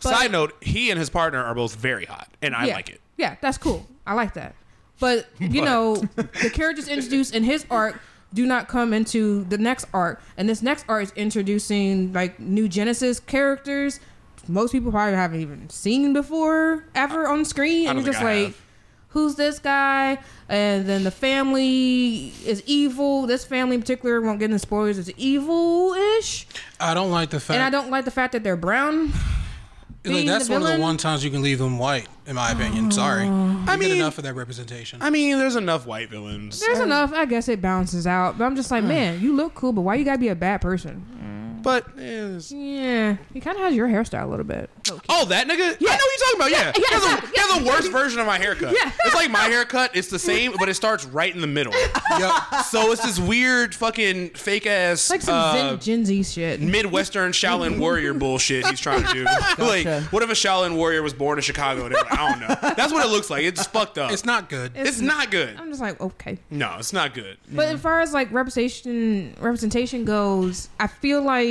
But- 0.01 0.15
Side 0.15 0.31
note: 0.31 0.55
He 0.61 0.89
and 0.91 0.99
his 0.99 1.09
partner 1.09 1.43
are 1.43 1.53
both 1.55 1.75
very 1.75 2.05
hot, 2.05 2.29
and 2.41 2.55
I 2.55 2.67
yeah. 2.67 2.75
like 2.75 2.89
it. 2.89 3.01
Yeah, 3.17 3.35
that's 3.41 3.57
cool. 3.57 3.85
I 4.07 4.13
like 4.13 4.33
that. 4.35 4.55
But 4.99 5.27
you 5.39 5.61
know, 5.61 5.95
the 6.15 6.49
characters 6.53 6.87
introduced 6.87 7.33
in 7.35 7.43
his 7.43 7.65
arc 7.69 7.99
do 8.33 8.45
not 8.45 8.67
come 8.67 8.93
into 8.93 9.43
the 9.45 9.57
next 9.57 9.85
arc, 9.93 10.21
and 10.37 10.47
this 10.47 10.61
next 10.61 10.85
arc 10.87 11.03
is 11.03 11.11
introducing 11.15 12.13
like 12.13 12.39
new 12.39 12.67
Genesis 12.67 13.19
characters. 13.19 13.99
Most 14.47 14.71
people 14.71 14.91
probably 14.91 15.15
haven't 15.15 15.41
even 15.41 15.69
seen 15.69 16.13
before 16.13 16.85
ever 16.95 17.27
on 17.27 17.45
screen, 17.45 17.87
and 17.87 17.99
you're 17.99 18.05
just 18.05 18.21
I 18.21 18.23
like, 18.23 18.45
have. 18.47 18.61
"Who's 19.09 19.35
this 19.35 19.59
guy?" 19.59 20.17
And 20.47 20.85
then 20.87 21.03
the 21.03 21.11
family 21.11 22.33
is 22.45 22.63
evil. 22.65 23.27
This 23.27 23.45
family 23.45 23.75
in 23.75 23.81
particular, 23.81 24.21
won't 24.21 24.39
get 24.39 24.45
into 24.45 24.59
spoilers, 24.59 24.97
is 24.97 25.11
evil-ish, 25.17 26.47
I 26.79 26.93
don't 26.93 27.11
like 27.11 27.29
the 27.29 27.39
fact. 27.39 27.55
and 27.55 27.63
I 27.63 27.69
don't 27.69 27.89
like 27.91 28.05
the 28.05 28.11
fact 28.11 28.31
that 28.33 28.43
they're 28.43 28.57
brown. 28.57 29.11
Like, 30.05 30.25
that's 30.25 30.47
the 30.47 30.53
one 30.53 30.61
of 30.61 30.67
the 30.69 30.79
one 30.79 30.97
times 30.97 31.23
you 31.23 31.31
can 31.31 31.41
leave 31.41 31.59
them 31.59 31.77
white, 31.77 32.07
in 32.25 32.35
my 32.35 32.51
opinion. 32.51 32.87
Oh. 32.87 32.89
Sorry. 32.89 33.25
I 33.25 33.27
I 33.27 33.75
mean, 33.75 33.89
mean- 33.89 33.97
enough 33.97 34.17
of 34.17 34.23
that 34.23 34.33
representation. 34.33 35.01
I 35.01 35.09
mean, 35.09 35.37
there's 35.37 35.55
enough 35.55 35.85
white 35.85 36.09
villains, 36.09 36.59
There's 36.59 36.79
enough. 36.79 37.11
I 37.13 37.25
guess 37.25 37.47
it 37.49 37.61
balances 37.61 38.07
out. 38.07 38.37
But 38.37 38.45
I'm 38.45 38.55
just 38.55 38.71
like, 38.71 38.83
mm. 38.83 38.87
man, 38.87 39.21
you 39.21 39.35
look 39.35 39.55
cool, 39.55 39.73
but 39.73 39.81
why 39.81 39.95
you 39.95 40.05
gotta 40.05 40.19
be 40.19 40.29
a 40.29 40.35
bad 40.35 40.61
person? 40.61 41.05
But 41.61 41.85
eh, 41.99 42.39
Yeah, 42.49 43.17
he 43.33 43.39
kind 43.39 43.57
of 43.57 43.63
has 43.63 43.75
your 43.75 43.87
hairstyle 43.87 44.23
a 44.23 44.27
little 44.27 44.45
bit. 44.45 44.69
low-key. 44.89 45.05
Oh, 45.09 45.25
that 45.25 45.47
nigga? 45.47 45.77
Yeah. 45.79 45.89
I 45.91 45.95
know 45.95 45.97
what 45.97 46.19
you're 46.19 46.25
talking 46.25 46.39
about. 46.39 46.51
Yeah, 46.51 46.57
yeah, 46.65 46.71
he, 46.75 46.93
has 46.93 47.03
a, 47.03 47.07
yeah, 47.07 47.31
he 47.33 47.39
has 47.41 47.61
a 47.61 47.65
worse 47.65 47.87
version 47.87 48.19
of 48.19 48.25
my 48.27 48.37
haircut. 48.37 48.73
Yeah. 48.73 48.91
it's 49.05 49.15
like 49.15 49.29
my 49.31 49.39
haircut. 49.43 49.95
It's 49.95 50.09
the 50.09 50.19
same, 50.19 50.53
but 50.57 50.69
it 50.69 50.73
starts 50.75 51.05
right 51.05 51.33
in 51.33 51.41
the 51.41 51.47
middle. 51.47 51.73
yep. 52.17 52.33
So 52.65 52.91
it's 52.91 53.03
this 53.03 53.19
weird, 53.19 53.73
fucking 53.75 54.31
fake 54.31 54.65
ass, 54.67 55.09
like 55.09 55.21
some 55.21 55.35
uh, 55.35 55.53
Zen 55.53 55.79
Gen 55.79 56.05
Z 56.05 56.23
shit. 56.23 56.61
Midwestern 56.61 57.31
Shaolin 57.31 57.79
warrior 57.79 58.13
bullshit 58.13 58.65
he's 58.67 58.79
trying 58.79 59.03
to 59.05 59.13
do. 59.13 59.23
like, 59.63 59.87
what 60.11 60.23
if 60.23 60.29
a 60.29 60.33
Shaolin 60.33 60.75
warrior 60.75 61.01
was 61.03 61.13
born 61.13 61.37
in 61.37 61.41
Chicago? 61.41 61.85
And 61.85 61.95
they're 61.95 62.03
like, 62.03 62.13
I 62.17 62.29
don't 62.29 62.39
know. 62.41 62.73
That's 62.75 62.93
what 62.93 63.05
it 63.05 63.09
looks 63.09 63.29
like. 63.29 63.43
It's 63.43 63.65
fucked 63.65 63.97
up. 63.97 64.11
It's 64.11 64.25
not 64.25 64.49
good. 64.49 64.71
It's 64.75 65.01
not 65.01 65.31
good. 65.31 65.55
I'm 65.57 65.69
just 65.69 65.81
like, 65.81 65.99
okay. 66.01 66.37
No, 66.49 66.75
it's 66.79 66.93
not 66.93 67.13
good. 67.13 67.37
But 67.51 67.67
as 67.69 67.81
far 67.81 67.99
as 68.01 68.13
like 68.13 68.31
representation 68.31 69.35
representation 69.39 70.05
goes, 70.05 70.69
I 70.79 70.87
feel 70.87 71.21
like 71.21 71.48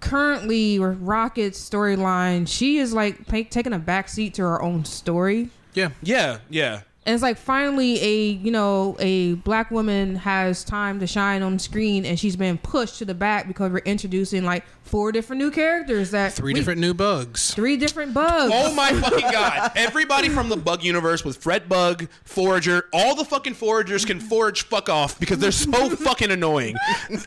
currently 0.00 0.78
Rocket's 0.78 1.58
storyline, 1.58 2.46
she 2.48 2.78
is 2.78 2.92
like 2.92 3.26
pa- 3.26 3.48
taking 3.50 3.72
a 3.72 3.80
backseat 3.80 4.34
to 4.34 4.42
her 4.42 4.62
own 4.62 4.84
story. 4.84 5.50
yeah. 5.74 5.90
Yeah, 6.02 6.38
yeah. 6.48 6.82
And 7.06 7.14
it's 7.14 7.22
like 7.22 7.38
finally 7.38 8.00
a 8.02 8.16
you 8.30 8.50
know 8.50 8.96
a 8.98 9.34
black 9.34 9.70
woman 9.70 10.16
has 10.16 10.64
time 10.64 10.98
to 11.00 11.06
shine 11.06 11.42
on 11.42 11.58
screen, 11.60 12.04
and 12.04 12.18
she's 12.18 12.34
been 12.36 12.58
pushed 12.58 12.98
to 12.98 13.04
the 13.04 13.14
back 13.14 13.46
because 13.46 13.70
we're 13.70 13.78
introducing 13.78 14.44
like 14.44 14.64
four 14.82 15.12
different 15.12 15.40
new 15.40 15.50
characters 15.52 16.10
that 16.10 16.32
Three 16.32 16.52
we- 16.52 16.58
different 16.58 16.80
new 16.80 16.94
bugs. 16.94 17.54
three 17.54 17.76
different 17.76 18.12
bugs. 18.12 18.52
Oh 18.54 18.74
my 18.74 18.92
fucking 18.92 19.30
god! 19.30 19.70
Everybody 19.76 20.28
from 20.28 20.48
the 20.48 20.56
Bug 20.56 20.82
universe 20.82 21.24
with 21.24 21.36
Fred 21.36 21.68
Bug, 21.68 22.08
Forager, 22.24 22.86
all 22.92 23.14
the 23.14 23.24
fucking 23.24 23.54
Foragers 23.54 24.04
can 24.04 24.18
forage 24.18 24.64
fuck 24.64 24.88
off 24.88 25.18
because 25.20 25.38
they're 25.38 25.52
so 25.52 25.88
fucking 25.96 26.32
annoying. 26.32 26.74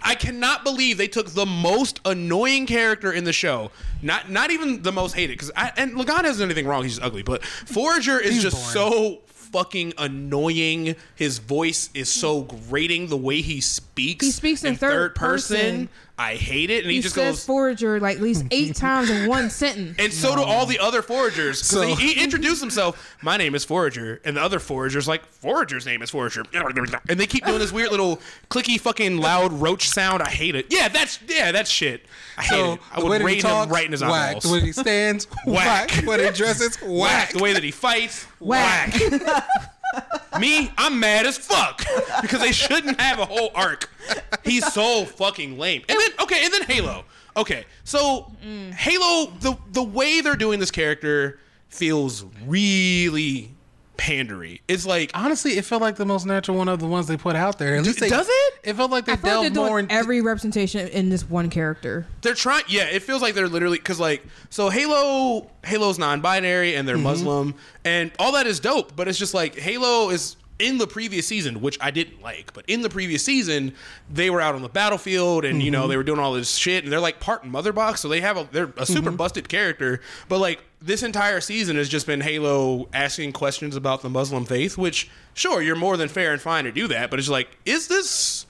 I 0.01 0.15
cannot 0.15 0.65
believe 0.65 0.97
they 0.97 1.07
took 1.07 1.27
the 1.29 1.45
most 1.45 2.01
annoying 2.03 2.65
character 2.65 3.13
in 3.13 3.23
the 3.23 3.31
show, 3.33 3.71
not 4.01 4.29
not 4.29 4.51
even 4.51 4.81
the 4.81 4.91
most 4.91 5.13
hated, 5.13 5.37
because 5.37 5.51
and 5.77 5.97
Lagan 5.97 6.25
hasn't 6.25 6.43
anything 6.45 6.67
wrong. 6.67 6.83
He's 6.83 6.95
just 6.95 7.05
ugly, 7.05 7.23
but 7.23 7.45
Forager 7.45 8.19
is 8.19 8.33
He's 8.33 8.43
just 8.43 8.73
so 8.73 9.21
fucking 9.51 9.93
annoying. 9.97 10.95
His 11.15 11.39
voice 11.39 11.89
is 11.93 12.09
so 12.09 12.41
grating. 12.43 13.07
The 13.07 13.17
way 13.17 13.41
he 13.41 13.61
speaks, 13.61 14.25
He 14.25 14.31
speaks 14.31 14.63
in 14.63 14.75
third 14.75 15.15
person. 15.15 15.89
I 16.19 16.35
hate 16.35 16.69
it, 16.69 16.83
and 16.83 16.91
he, 16.91 16.97
He 16.97 17.01
just 17.01 17.15
says 17.15 17.35
goes. 17.37 17.45
forager 17.45 17.97
like 17.99 18.17
at 18.17 18.21
least 18.21 18.43
eight 18.51 18.75
times 18.75 19.09
in 19.09 19.29
one 19.29 19.49
sentence. 19.49 19.95
and 19.97 20.11
so 20.11 20.35
do 20.35 20.43
all 20.43 20.65
the 20.65 20.77
other 20.77 21.01
foragers. 21.01 21.61
'Cause 21.61 21.69
So- 21.69 21.81
he, 21.95 22.13
he 22.13 22.21
introduced 22.23 22.59
himself. 22.59 23.15
My 23.21 23.37
name 23.37 23.55
is 23.55 23.63
Forager, 23.63 24.19
and 24.25 24.35
the 24.35 24.41
other 24.41 24.59
foragers 24.59 25.07
like 25.07 25.25
Forager's 25.31 25.85
name 25.85 26.01
is 26.01 26.09
Forager, 26.09 26.43
and 26.53 27.17
they 27.19 27.25
keep 27.25 27.45
doing 27.45 27.59
this 27.59 27.71
weird 27.71 27.91
little 27.91 28.19
clicky 28.49 28.77
fucking 28.79 29.17
loud 29.17 29.53
roach 29.53 29.87
sound. 29.89 30.21
I 30.21 30.29
hate 30.29 30.55
it. 30.55 30.65
Yeah, 30.69 30.89
that's 30.89 31.19
yeah, 31.27 31.53
that's 31.53 31.69
shit. 31.69 32.05
I 32.37 32.41
hate 32.43 32.49
So 32.49 32.73
it. 32.73 32.79
I 32.91 32.99
the 32.99 33.05
would 33.05 33.21
he 33.21 33.25
rate 33.25 33.35
him 33.37 33.41
talks, 33.43 33.71
right 33.71 33.85
in 33.85 33.93
his 33.93 34.01
whack. 34.01 34.11
eyeballs. 34.29 34.43
The 34.43 34.51
way 34.51 34.59
he 34.59 34.71
stands, 34.73 35.25
Whack. 35.45 35.89
whack. 35.91 36.05
When 36.05 36.19
he 36.19 36.29
dresses, 36.31 36.75
whack. 36.81 36.89
whack. 36.89 37.31
The 37.33 37.39
way 37.39 37.53
that 37.53 37.63
he 37.63 37.71
fights, 37.71 38.25
Whack. 38.39 38.93
whack. 38.93 39.47
Me, 40.39 40.71
I'm 40.77 40.99
mad 40.99 41.25
as 41.25 41.37
fuck 41.37 41.83
because 42.21 42.41
they 42.41 42.51
shouldn't 42.51 42.99
have 42.99 43.19
a 43.19 43.25
whole 43.25 43.51
arc. 43.55 43.89
He's 44.43 44.65
so 44.71 45.05
fucking 45.05 45.57
lame. 45.57 45.83
And 45.89 45.99
then 45.99 46.09
okay, 46.21 46.45
and 46.45 46.53
then 46.53 46.63
Halo. 46.63 47.05
Okay, 47.35 47.65
so 47.83 48.31
mm. 48.45 48.71
Halo, 48.73 49.31
the 49.39 49.57
the 49.71 49.83
way 49.83 50.21
they're 50.21 50.35
doing 50.35 50.59
this 50.59 50.71
character 50.71 51.39
feels 51.69 52.25
really 52.45 53.51
pandery. 53.99 54.61
It's 54.67 54.85
like 54.85 55.11
Honestly, 55.13 55.57
it 55.57 55.65
felt 55.65 55.81
like 55.81 55.97
the 55.97 56.05
most 56.05 56.25
natural 56.25 56.57
one 56.57 56.69
of 56.69 56.79
the 56.79 56.87
ones 56.87 57.07
they 57.07 57.17
put 57.17 57.35
out 57.35 57.59
there. 57.59 57.75
At 57.75 57.83
least 57.83 57.99
they, 57.99 58.09
does 58.09 58.27
it? 58.29 58.53
It 58.63 58.75
felt 58.75 58.91
like 58.91 59.05
they 59.05 59.13
I 59.13 59.15
feel 59.17 59.35
like 59.35 59.41
they're 59.41 59.49
doing 59.51 59.67
more 59.67 59.79
into 59.79 59.93
every 59.93 60.21
representation 60.21 60.87
in 60.87 61.09
this 61.09 61.29
one 61.29 61.49
character. 61.49 62.07
they're 62.21 62.33
trying. 62.33 62.63
Yeah, 62.67 62.85
it 62.85 63.03
feels 63.03 63.21
like 63.21 63.33
they're 63.35 63.49
literally 63.49 63.77
because 63.77 63.99
like 63.99 64.23
so 64.49 64.69
Halo, 64.69 65.49
Halo's 65.63 65.99
non-binary 65.99 66.75
and 66.75 66.87
they're 66.87 66.95
mm-hmm. 66.95 67.03
Muslim, 67.03 67.55
and 67.83 68.11
all 68.17 68.31
that 68.33 68.47
is 68.47 68.59
dope. 68.59 68.95
But 68.95 69.07
it's 69.07 69.19
just 69.19 69.33
like 69.33 69.55
Halo 69.57 70.09
is 70.09 70.37
in 70.59 70.77
the 70.77 70.85
previous 70.87 71.25
season, 71.25 71.61
which 71.61 71.77
I 71.81 71.89
didn't 71.89 72.21
like. 72.21 72.53
But 72.53 72.65
in 72.67 72.81
the 72.81 72.89
previous 72.89 73.23
season, 73.23 73.73
they 74.09 74.29
were 74.29 74.41
out 74.41 74.55
on 74.55 74.61
the 74.61 74.69
battlefield, 74.69 75.45
and 75.45 75.63
you 75.63 75.71
know 75.71 75.81
mm-hmm. 75.81 75.89
they 75.89 75.97
were 75.97 76.03
doing 76.03 76.19
all 76.19 76.33
this 76.33 76.55
shit, 76.55 76.83
and 76.83 76.93
they're 76.93 76.99
like 76.99 77.19
part 77.19 77.45
Mother 77.45 77.73
Box, 77.73 78.01
so 78.01 78.09
they 78.09 78.21
have 78.21 78.37
a 78.37 78.47
they're 78.51 78.73
a 78.77 78.85
super 78.85 79.09
mm-hmm. 79.09 79.15
busted 79.15 79.49
character. 79.49 80.01
But 80.27 80.39
like 80.39 80.63
this 80.81 81.03
entire 81.03 81.41
season 81.41 81.75
has 81.77 81.89
just 81.89 82.05
been 82.05 82.21
Halo 82.21 82.87
asking 82.93 83.33
questions 83.33 83.75
about 83.75 84.01
the 84.01 84.09
Muslim 84.09 84.45
faith, 84.45 84.77
which 84.77 85.09
sure 85.33 85.61
you're 85.61 85.75
more 85.75 85.97
than 85.97 86.09
fair 86.09 86.33
and 86.33 86.41
fine 86.41 86.65
to 86.65 86.71
do 86.71 86.87
that, 86.89 87.09
but 87.09 87.19
it's 87.19 87.29
like, 87.29 87.57
is 87.65 87.87
this 87.87 88.45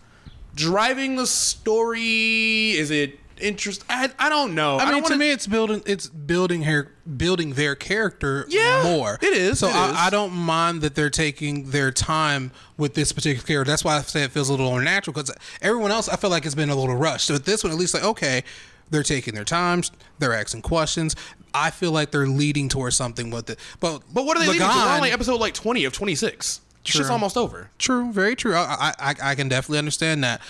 driving 0.56 1.16
the 1.16 1.28
story? 1.28 2.72
Is 2.72 2.92
it 2.92 3.20
interest? 3.39 3.84
I, 3.89 4.10
I 4.19 4.29
don't 4.29 4.55
know. 4.55 4.77
I 4.79 4.86
mean, 4.91 5.01
don't 5.03 5.12
to 5.12 5.17
me, 5.17 5.31
it's 5.31 5.48
building 5.48 5.81
it's 5.86 6.08
building 6.08 6.63
her 6.63 6.91
building 7.17 7.53
their 7.53 7.75
character 7.75 8.46
Yeah, 8.50 8.84
more. 8.84 9.17
it 9.22 9.34
is, 9.34 9.60
So 9.60 9.67
it 9.67 9.75
I, 9.75 9.89
is. 9.89 9.96
I 9.98 10.10
don't 10.10 10.34
mind 10.34 10.81
that 10.81 10.96
they're 10.96 11.10
taking 11.10 11.72
their 11.72 11.91
time 11.91 12.51
with 12.77 12.93
this 12.93 13.12
particular 13.12 13.46
character. 13.46 13.69
That's 13.72 13.84
why 13.84 13.98
I 13.98 14.01
say 14.01 14.24
it 14.24 14.31
feels 14.31 14.50
a 14.50 14.53
little 14.53 14.69
more 14.69 14.81
natural 14.81 15.13
because 15.13 15.31
everyone 15.62 15.91
else 15.91 16.08
I 16.10 16.15
feel 16.15 16.29
like 16.29 16.46
it's 16.46 16.55
been 16.55 16.69
a 16.69 16.75
little 16.75 16.96
rushed. 16.96 17.25
So 17.27 17.38
this 17.38 17.63
one, 17.63 17.72
at 17.74 17.77
least 17.79 17.93
like 17.93 18.03
okay, 18.03 18.43
they're 18.89 19.03
taking 19.03 19.34
their 19.36 19.46
time, 19.46 19.81
they're 20.19 20.34
asking 20.34 20.62
questions. 20.62 21.15
I 21.53 21.72
feel 21.72 21.91
like 21.91 22.12
they're 22.12 22.27
leading 22.27 22.69
towards 22.69 22.96
something 22.96 23.31
with 23.31 23.50
it. 23.50 23.60
But 23.79 24.03
But 24.13 24.25
what 24.25 24.38
are 24.38 24.41
they 24.41 24.48
leading 24.48 24.62
to? 24.62 24.67
We're 24.67 24.86
Lagan- 24.86 25.01
like 25.01 25.13
episode 25.13 25.39
like 25.39 25.53
twenty 25.55 25.86
of 25.86 25.93
twenty 25.93 26.15
six. 26.15 26.62
Shit's 26.84 27.05
True. 27.08 27.12
almost 27.13 27.36
over. 27.38 27.69
True, 27.77 28.12
very 28.12 28.36
true. 28.36 28.55
I, 28.55 28.93
I, 29.00 29.12
I, 29.12 29.15
I 29.31 29.36
can 29.36 29.50
definitely 29.50 29.79
understand 29.79 30.24
that, 30.24 30.41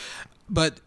but 0.50 0.80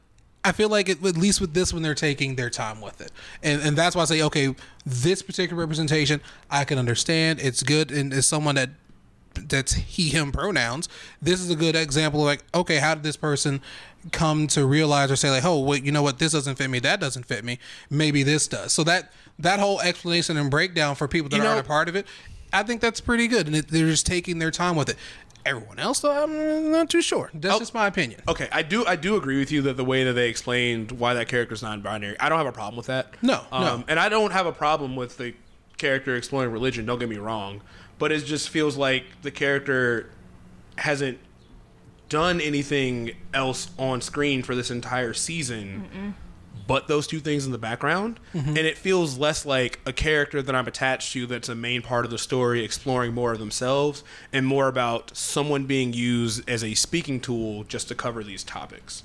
I 0.44 0.52
feel 0.52 0.68
like 0.68 0.88
it, 0.88 1.04
at 1.04 1.16
least 1.16 1.40
with 1.40 1.54
this 1.54 1.72
one, 1.72 1.82
they're 1.82 1.94
taking 1.94 2.34
their 2.34 2.50
time 2.50 2.80
with 2.80 3.00
it, 3.00 3.12
and 3.42 3.62
and 3.62 3.76
that's 3.76 3.94
why 3.94 4.02
I 4.02 4.06
say, 4.06 4.22
okay, 4.22 4.54
this 4.84 5.22
particular 5.22 5.60
representation, 5.60 6.20
I 6.50 6.64
can 6.64 6.78
understand. 6.78 7.40
It's 7.40 7.62
good, 7.62 7.92
and 7.92 8.12
as 8.12 8.26
someone 8.26 8.56
that 8.56 8.70
that's 9.34 9.72
he 9.74 10.08
him 10.10 10.32
pronouns, 10.32 10.88
this 11.22 11.40
is 11.40 11.48
a 11.50 11.56
good 11.56 11.74
example 11.76 12.20
of 12.20 12.26
like, 12.26 12.44
okay, 12.54 12.76
how 12.78 12.94
did 12.94 13.02
this 13.02 13.16
person 13.16 13.62
come 14.10 14.46
to 14.48 14.66
realize 14.66 15.10
or 15.10 15.16
say 15.16 15.30
like, 15.30 15.44
oh, 15.44 15.60
wait, 15.60 15.84
you 15.84 15.92
know 15.92 16.02
what, 16.02 16.18
this 16.18 16.32
doesn't 16.32 16.56
fit 16.56 16.68
me, 16.68 16.80
that 16.80 17.00
doesn't 17.00 17.24
fit 17.24 17.44
me, 17.44 17.58
maybe 17.88 18.22
this 18.22 18.48
does. 18.48 18.72
So 18.72 18.82
that 18.84 19.12
that 19.38 19.60
whole 19.60 19.80
explanation 19.80 20.36
and 20.36 20.50
breakdown 20.50 20.94
for 20.96 21.08
people 21.08 21.28
that 21.30 21.36
You 21.36 21.42
know- 21.42 21.50
aren't 21.50 21.64
a 21.64 21.68
part 21.68 21.88
of 21.88 21.96
it, 21.96 22.06
I 22.52 22.62
think 22.62 22.82
that's 22.82 23.00
pretty 23.00 23.28
good, 23.28 23.46
and 23.46 23.56
it, 23.56 23.68
they're 23.68 23.86
just 23.86 24.04
taking 24.06 24.38
their 24.38 24.50
time 24.50 24.76
with 24.76 24.90
it. 24.90 24.96
Everyone 25.44 25.78
else, 25.78 26.00
though, 26.00 26.22
I'm 26.22 26.70
not 26.70 26.88
too 26.88 27.02
sure. 27.02 27.30
That's 27.34 27.56
Oh. 27.56 27.58
just 27.58 27.74
my 27.74 27.86
opinion. 27.88 28.20
Okay, 28.28 28.48
I 28.52 28.62
do 28.62 28.86
I 28.86 28.94
do 28.96 29.16
agree 29.16 29.38
with 29.38 29.50
you 29.50 29.60
that 29.62 29.76
the 29.76 29.84
way 29.84 30.04
that 30.04 30.12
they 30.12 30.28
explained 30.28 30.92
why 30.92 31.14
that 31.14 31.26
character's 31.28 31.62
non-binary, 31.62 32.16
I 32.20 32.28
don't 32.28 32.38
have 32.38 32.46
a 32.46 32.52
problem 32.52 32.76
with 32.76 32.86
that. 32.86 33.14
No, 33.22 33.40
um, 33.50 33.62
no. 33.64 33.84
and 33.88 33.98
I 33.98 34.08
don't 34.08 34.32
have 34.32 34.46
a 34.46 34.52
problem 34.52 34.94
with 34.94 35.16
the 35.18 35.34
character 35.78 36.14
exploring 36.16 36.52
religion. 36.52 36.86
Don't 36.86 36.98
get 37.00 37.08
me 37.08 37.16
wrong, 37.16 37.60
but 37.98 38.12
it 38.12 38.20
just 38.24 38.50
feels 38.50 38.76
like 38.76 39.04
the 39.22 39.32
character 39.32 40.10
hasn't 40.78 41.18
done 42.08 42.40
anything 42.40 43.10
else 43.34 43.70
on 43.78 44.00
screen 44.00 44.42
for 44.42 44.54
this 44.54 44.70
entire 44.70 45.12
season. 45.14 46.14
But 46.66 46.88
those 46.88 47.06
two 47.06 47.20
things 47.20 47.46
in 47.46 47.52
the 47.52 47.58
background, 47.58 48.20
mm-hmm. 48.34 48.50
and 48.50 48.58
it 48.58 48.78
feels 48.78 49.18
less 49.18 49.44
like 49.44 49.80
a 49.84 49.92
character 49.92 50.42
that 50.42 50.54
I'm 50.54 50.66
attached 50.66 51.12
to 51.12 51.26
that's 51.26 51.48
a 51.48 51.54
main 51.54 51.82
part 51.82 52.04
of 52.04 52.10
the 52.10 52.18
story, 52.18 52.64
exploring 52.64 53.14
more 53.14 53.32
of 53.32 53.38
themselves, 53.38 54.04
and 54.32 54.46
more 54.46 54.68
about 54.68 55.16
someone 55.16 55.64
being 55.64 55.92
used 55.92 56.48
as 56.48 56.62
a 56.62 56.74
speaking 56.74 57.20
tool 57.20 57.64
just 57.64 57.88
to 57.88 57.94
cover 57.94 58.22
these 58.22 58.44
topics. 58.44 59.02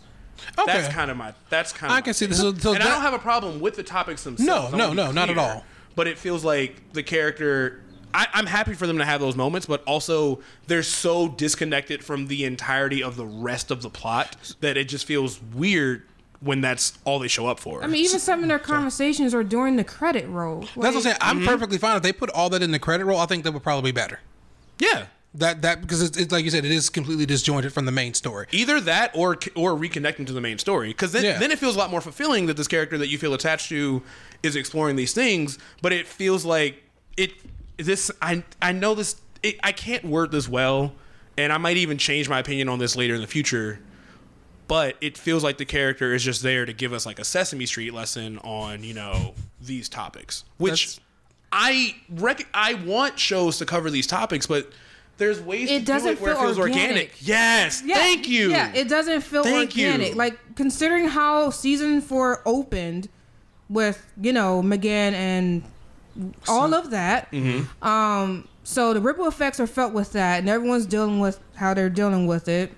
Okay. 0.58 0.72
That's 0.72 0.94
kind 0.94 1.12
of 1.12 1.18
my. 1.18 1.34
That's 1.50 1.74
kind 1.74 1.92
of. 1.92 1.98
I 1.98 2.02
can 2.02 2.14
see 2.14 2.26
this. 2.26 2.40
So, 2.40 2.54
so 2.54 2.74
and 2.74 2.84
I 2.84 2.88
don't 2.88 3.02
have 3.02 3.14
a 3.14 3.20
problem 3.20 3.60
with 3.60 3.76
the 3.76 3.84
topics 3.84 4.24
themselves. 4.24 4.72
No, 4.72 4.78
no, 4.78 4.94
no, 4.94 5.12
not 5.12 5.30
at 5.30 5.38
all. 5.38 5.64
But 5.96 6.08
it 6.08 6.18
feels 6.18 6.44
like 6.44 6.94
the 6.94 7.04
character. 7.04 7.82
I, 8.14 8.28
I'm 8.34 8.46
happy 8.46 8.74
for 8.74 8.88
them 8.88 9.00
to 9.00 9.06
have 9.06 9.20
those 9.20 9.36
moments, 9.36 9.68
but 9.68 9.84
also 9.84 10.40
they're 10.68 10.84
so 10.84 11.28
disconnected 11.28 12.04
from 12.04 12.28
the 12.28 12.46
entirety 12.46 13.04
of 13.04 13.18
the 13.18 13.26
rest 13.26 13.70
of 13.70 13.82
the 13.82 13.90
plot 13.90 14.56
that 14.62 14.78
it 14.78 14.86
just 14.86 15.06
feels 15.06 15.42
weird 15.42 16.04
when 16.40 16.62
that's 16.62 16.98
all 17.06 17.20
they 17.20 17.28
show 17.28 17.48
up 17.48 17.60
for. 17.60 17.84
I 17.84 17.88
mean, 17.88 18.04
even 18.06 18.20
some 18.20 18.44
of 18.44 18.48
their 18.50 18.60
conversations 18.60 19.34
are 19.34 19.44
during 19.44 19.76
the 19.76 19.84
credit 19.84 20.28
roll. 20.28 20.60
That's 20.62 20.76
what 20.76 20.96
I'm 20.96 21.02
saying. 21.02 21.16
I'm 21.22 21.38
Mm-hmm. 21.40 21.48
perfectly 21.48 21.78
fine 21.80 21.98
if 21.98 22.04
they 22.04 22.14
put 22.14 22.30
all 22.32 22.50
that 22.52 22.62
in 22.62 22.72
the 22.72 22.80
credit 22.80 23.06
roll. 23.06 23.20
I 23.20 23.26
think 23.26 23.44
that 23.44 23.54
would 23.54 23.64
probably 23.64 23.92
be 23.92 23.96
better. 23.96 24.20
yeah, 24.80 25.08
That 25.34 25.62
that 25.64 25.82
because 25.82 26.02
it's, 26.02 26.18
it's 26.18 26.32
like 26.32 26.46
you 26.46 26.52
said, 26.52 26.64
it 26.66 26.72
is 26.72 26.90
completely 26.90 27.26
disjointed 27.26 27.74
from 27.74 27.86
the 27.86 27.92
main 27.92 28.14
story. 28.14 28.46
either 28.52 28.80
that 28.82 29.12
or 29.16 29.38
or 29.56 29.72
reconnecting 29.74 30.26
to 30.28 30.34
the 30.34 30.42
main 30.42 30.58
story 30.60 30.90
because 30.90 31.12
then, 31.12 31.24
Yeah. 31.24 31.38
then 31.40 31.52
it 31.52 31.60
feels 31.60 31.76
a 31.76 31.80
lot 31.80 31.90
more 31.92 32.02
fulfilling 32.02 32.46
that 32.48 32.56
this 32.58 32.68
character 32.68 32.98
that 33.00 33.08
you 33.10 33.18
feel 33.18 33.34
attached 33.34 33.70
to 33.70 34.04
is 34.44 34.56
exploring 34.56 34.96
these 34.96 35.14
things 35.14 35.58
but 35.82 35.92
it 35.92 36.06
feels 36.08 36.46
like 36.46 36.84
it 37.18 37.32
this 37.78 38.12
i 38.22 38.44
i 38.62 38.72
know 38.72 38.94
this 38.96 39.16
it, 39.44 39.56
i 39.64 39.72
can't 39.72 40.06
word 40.06 40.32
this 40.32 40.48
well 40.48 40.94
and 41.38 41.52
i 41.52 41.58
might 41.58 41.78
even 41.78 41.98
change 41.98 42.30
my 42.30 42.40
opinion 42.40 42.70
on 42.70 42.78
this 42.80 42.96
later 42.96 43.16
in 43.16 43.22
the 43.22 43.28
future 43.28 43.80
but 44.68 44.96
it 45.02 45.18
feels 45.18 45.44
like 45.44 45.58
the 45.58 45.66
character 45.66 46.14
is 46.14 46.24
just 46.24 46.44
there 46.44 46.66
to 46.66 46.74
give 46.74 46.94
us 46.94 47.06
like 47.06 47.20
a 47.20 47.24
sesame 47.26 47.66
street 47.66 47.94
lesson 47.94 48.38
on 48.40 48.84
you 48.84 48.94
know 48.94 49.34
these 49.62 49.88
topics 49.90 50.44
which 50.58 50.98
That's- 50.98 51.00
i 51.52 51.96
rec- 52.10 52.48
i 52.54 52.74
want 52.76 53.18
shows 53.20 53.58
to 53.60 53.66
cover 53.66 53.90
these 53.90 54.08
topics 54.08 54.46
but 54.48 54.72
there's 55.18 55.42
ways 55.42 55.72
It 55.72 55.80
to 55.80 55.86
doesn't 55.86 56.16
do 56.16 56.20
it 56.20 56.22
where 56.22 56.32
it 56.32 56.36
feel 56.36 56.44
feels 56.46 56.60
organic. 56.60 56.82
organic. 56.90 57.14
Yes, 57.22 57.82
Yeah, 57.84 57.96
thank 57.96 58.28
you. 58.28 58.52
Yeah, 58.52 58.72
it 58.76 58.88
doesn't 58.88 59.22
feel 59.22 59.44
Thank 59.44 59.76
you. 59.76 59.88
organic. 59.88 60.16
Like 60.16 60.38
considering 60.56 61.08
how 61.08 61.50
season 61.50 62.02
four 62.02 62.44
opened 62.46 63.10
with 63.68 64.06
you 64.22 64.32
know 64.32 64.62
McGann 64.62 65.14
and 65.14 65.64
all 66.48 66.72
of 66.76 66.92
that. 66.92 67.32
Mm-hmm. 67.32 67.84
Um, 67.88 68.48
so 68.64 68.94
the 68.94 69.02
ripple 69.02 69.28
effects 69.28 69.60
are 69.60 69.66
felt 69.66 69.92
with 69.92 70.12
that, 70.12 70.38
and 70.38 70.50
everyone's 70.50 70.86
dealing 70.86 71.20
with 71.20 71.40
how 71.56 71.74
they're 71.74 71.90
dealing 71.90 72.28
with 72.28 72.48
it 72.48 72.72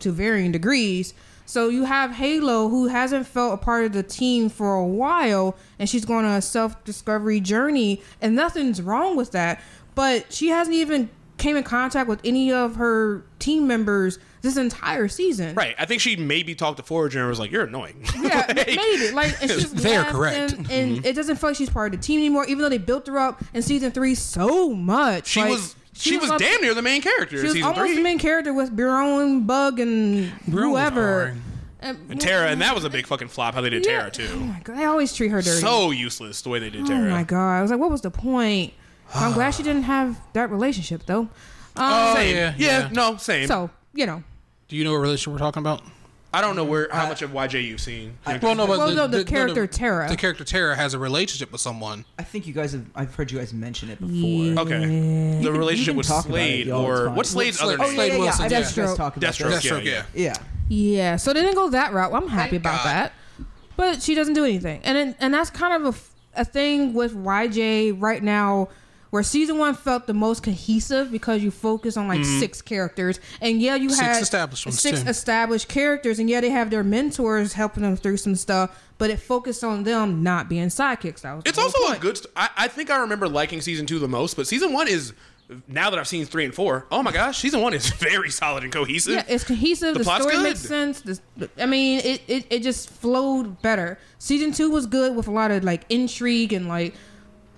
to 0.00 0.12
varying 0.12 0.52
degrees. 0.52 1.14
So 1.48 1.70
you 1.70 1.84
have 1.84 2.10
Halo, 2.12 2.68
who 2.68 2.88
hasn't 2.88 3.26
felt 3.26 3.54
a 3.54 3.56
part 3.56 3.86
of 3.86 3.94
the 3.94 4.02
team 4.02 4.50
for 4.50 4.74
a 4.74 4.84
while, 4.86 5.56
and 5.78 5.88
she's 5.88 6.04
going 6.04 6.26
on 6.26 6.36
a 6.36 6.42
self-discovery 6.42 7.40
journey, 7.40 8.02
and 8.20 8.36
nothing's 8.36 8.82
wrong 8.82 9.16
with 9.16 9.30
that. 9.32 9.58
But 9.94 10.30
she 10.30 10.48
hasn't 10.48 10.76
even 10.76 11.08
came 11.38 11.56
in 11.56 11.62
contact 11.62 12.06
with 12.06 12.20
any 12.22 12.52
of 12.52 12.76
her 12.76 13.24
team 13.38 13.66
members 13.66 14.18
this 14.42 14.58
entire 14.58 15.08
season. 15.08 15.54
Right. 15.54 15.74
I 15.78 15.86
think 15.86 16.02
she 16.02 16.16
maybe 16.16 16.54
talked 16.54 16.76
to 16.76 16.82
Forager 16.82 17.20
and 17.20 17.28
was 17.30 17.38
like, 17.40 17.50
"You're 17.50 17.64
annoying." 17.64 18.04
Yeah, 18.20 18.44
Like- 18.48 18.66
maybe. 18.66 19.10
Like, 19.12 19.40
and 19.40 19.50
she's 19.50 19.72
They're 19.72 20.02
left, 20.02 20.10
correct. 20.12 20.52
and, 20.52 20.70
and 20.70 21.06
it 21.06 21.14
doesn't 21.14 21.36
feel 21.36 21.48
like 21.50 21.56
she's 21.56 21.70
part 21.70 21.94
of 21.94 22.00
the 22.00 22.06
team 22.06 22.20
anymore. 22.20 22.44
Even 22.44 22.58
though 22.58 22.68
they 22.68 22.76
built 22.78 23.06
her 23.06 23.18
up 23.18 23.42
in 23.54 23.62
season 23.62 23.90
three 23.90 24.14
so 24.14 24.68
much, 24.74 25.28
She 25.28 25.40
Like, 25.40 25.50
was 25.50 25.76
she, 25.98 26.16
was, 26.18 26.30
up- 26.30 26.38
damn 26.38 26.60
near 26.60 26.74
the 26.74 26.82
main 26.82 27.02
character 27.02 27.36
She 27.38 27.42
was 27.44 27.52
season 27.52 27.68
almost 27.68 27.80
three. 27.86 27.96
the 27.96 28.02
main 28.02 28.18
character 28.18 28.52
with 28.52 28.74
Baron, 28.74 29.42
Bug, 29.44 29.80
and 29.80 30.32
Baron 30.46 30.68
whoever. 30.70 31.36
alright. 31.82 31.96
and 32.10 32.20
Tara, 32.20 32.48
and 32.48 32.60
that 32.62 32.74
was 32.74 32.84
a 32.84 32.90
big 32.90 33.06
fucking 33.06 33.28
flop 33.28 33.54
how 33.54 33.60
they 33.60 33.70
did 33.70 33.84
Yeah. 33.86 33.98
Tara 33.98 34.06
Oh 34.06 34.10
too. 34.10 34.40
my 34.40 34.60
god, 34.64 34.76
they 34.78 34.84
always 34.84 35.12
treat 35.14 35.28
her 35.30 35.40
dirty. 35.42 35.60
So 35.60 35.90
useless 35.90 36.42
the 36.42 36.48
way 36.48 36.58
they 36.58 36.70
did 36.70 36.86
Tara. 36.86 37.06
oh 37.06 37.10
my 37.10 37.22
god, 37.24 37.58
I 37.58 37.62
was 37.62 37.70
like, 37.70 37.80
what 37.80 37.90
was 37.90 38.00
the 38.00 38.10
point? 38.10 38.72
I'm 39.14 39.32
glad 39.32 39.52
she 39.54 39.62
didn't 39.62 39.84
have 39.84 40.20
that 40.34 40.50
relationship 40.50 41.06
though. 41.06 41.28
Um, 41.76 42.16
Same. 42.16 42.34
yeah, 42.36 42.54
Yeah, 42.58 42.78
yeah. 42.80 42.88
no, 42.92 43.16
same. 43.16 43.46
so 43.46 43.70
you 43.94 44.04
know, 44.06 44.22
Do 44.68 44.76
you 44.76 44.84
know 44.84 44.92
what 44.92 44.98
relationship 44.98 45.32
we're 45.32 45.38
talking 45.38 45.60
about? 45.62 45.82
I 46.32 46.42
don't 46.42 46.56
know 46.56 46.62
mm-hmm. 46.62 46.70
where 46.70 46.88
how 46.90 47.08
much 47.08 47.22
of 47.22 47.30
YJ 47.30 47.64
you've 47.64 47.80
seen. 47.80 48.18
Well, 48.26 48.54
no, 48.54 48.66
but 48.66 48.78
Well, 48.78 48.94
no, 48.94 49.06
the 49.06 49.24
character 49.24 49.66
Tara. 49.66 50.08
The 50.08 50.16
character 50.16 50.44
Tara 50.44 50.76
has 50.76 50.92
a 50.92 50.98
relationship 50.98 51.50
with 51.50 51.60
someone. 51.60 52.04
I 52.18 52.22
think 52.22 52.46
you 52.46 52.52
guys 52.52 52.72
have. 52.72 52.84
I've 52.94 53.14
heard 53.14 53.30
you 53.30 53.38
guys 53.38 53.54
mention 53.54 53.88
it 53.88 53.98
before. 54.00 54.62
okay. 54.64 54.78
The 54.78 55.48
can- 55.48 55.58
relationship 55.58 55.86
you 55.86 55.92
can 55.92 55.96
with 55.98 56.06
talk 56.06 56.26
about 56.26 56.38
it, 56.38 56.64
Slade 56.64 56.70
or 56.70 57.06
fine. 57.06 57.14
what's 57.14 57.30
Slade's 57.30 57.58
Slade- 57.58 57.80
other 57.80 57.84
oh, 57.84 57.90
name? 57.90 57.96
yeah, 57.96 58.04
yeah, 58.04 58.12
yeah. 58.12 58.18
Wilson, 58.18 58.44
I've 58.44 58.50
yeah. 58.52 58.60
Deathstroke. 58.60 59.16
You 59.16 59.22
guys 59.22 59.38
Deathstroke. 59.38 59.52
Deathstroke, 59.52 59.84
yeah, 59.84 59.90
yeah. 59.92 60.04
yeah. 60.14 60.34
Yeah. 60.68 60.96
yeah. 61.02 61.16
So 61.16 61.32
they 61.32 61.40
didn't 61.40 61.54
go 61.54 61.70
that 61.70 61.92
route. 61.92 62.12
I'm 62.12 62.28
happy 62.28 62.50
Thank 62.58 62.62
about 62.62 62.84
God. 62.84 62.86
that. 62.86 63.12
but 63.76 64.02
she 64.02 64.14
doesn't 64.14 64.34
do 64.34 64.44
anything. 64.44 64.80
And 64.84 64.96
then, 64.96 65.16
and 65.20 65.32
that's 65.32 65.50
kind 65.50 65.72
of 65.74 65.84
a, 65.84 65.96
f- 65.96 66.10
a 66.34 66.44
thing 66.44 66.92
with 66.92 67.14
YJ 67.14 68.00
right 68.00 68.22
now, 68.22 68.68
where 69.10 69.22
season 69.22 69.58
one 69.58 69.74
felt 69.74 70.06
the 70.06 70.14
most 70.14 70.42
cohesive 70.42 71.10
because 71.10 71.42
you 71.42 71.50
focus 71.50 71.96
on 71.96 72.08
like 72.08 72.20
mm-hmm. 72.20 72.40
six 72.40 72.60
characters, 72.62 73.20
and 73.40 73.60
yeah, 73.60 73.74
you 73.74 73.88
Six 73.88 74.00
had 74.00 74.22
established 74.22 74.66
ones, 74.66 74.80
six 74.80 75.02
too. 75.02 75.08
established 75.08 75.68
characters, 75.68 76.18
and 76.18 76.28
yeah, 76.28 76.40
they 76.40 76.50
have 76.50 76.70
their 76.70 76.84
mentors 76.84 77.52
helping 77.54 77.82
them 77.82 77.96
through 77.96 78.16
some 78.18 78.34
stuff, 78.34 78.82
but 78.98 79.10
it 79.10 79.18
focused 79.18 79.64
on 79.64 79.84
them 79.84 80.22
not 80.22 80.48
being 80.48 80.68
sidekicks. 80.68 81.22
That 81.22 81.34
was 81.34 81.44
the 81.44 81.48
It's 81.50 81.58
whole 81.58 81.66
also 81.66 81.92
a 81.94 81.98
good. 81.98 82.16
St- 82.18 82.32
I, 82.36 82.48
I 82.56 82.68
think 82.68 82.90
I 82.90 82.98
remember 82.98 83.28
liking 83.28 83.60
season 83.60 83.86
two 83.86 83.98
the 83.98 84.08
most, 84.08 84.36
but 84.36 84.46
season 84.46 84.72
one 84.72 84.88
is 84.88 85.12
now 85.66 85.88
that 85.88 85.98
I've 85.98 86.06
seen 86.08 86.26
three 86.26 86.44
and 86.44 86.54
four. 86.54 86.86
Oh 86.90 87.02
my 87.02 87.10
gosh, 87.12 87.38
season 87.38 87.62
one 87.62 87.72
is 87.72 87.88
very 87.94 88.30
solid 88.30 88.64
and 88.64 88.72
cohesive. 88.72 89.14
Yeah, 89.14 89.24
it's 89.28 89.44
cohesive. 89.44 89.94
The 89.94 90.00
The, 90.00 90.04
plot's 90.04 90.24
story 90.24 90.36
good. 90.36 90.42
makes 90.44 90.60
sense. 90.60 91.00
The, 91.00 91.48
I 91.58 91.64
mean, 91.66 92.00
it, 92.04 92.22
it 92.28 92.46
it 92.50 92.62
just 92.62 92.90
flowed 92.90 93.62
better. 93.62 93.98
Season 94.18 94.52
two 94.52 94.70
was 94.70 94.86
good 94.86 95.16
with 95.16 95.26
a 95.26 95.30
lot 95.30 95.50
of 95.50 95.64
like 95.64 95.84
intrigue 95.88 96.52
and 96.52 96.68
like 96.68 96.94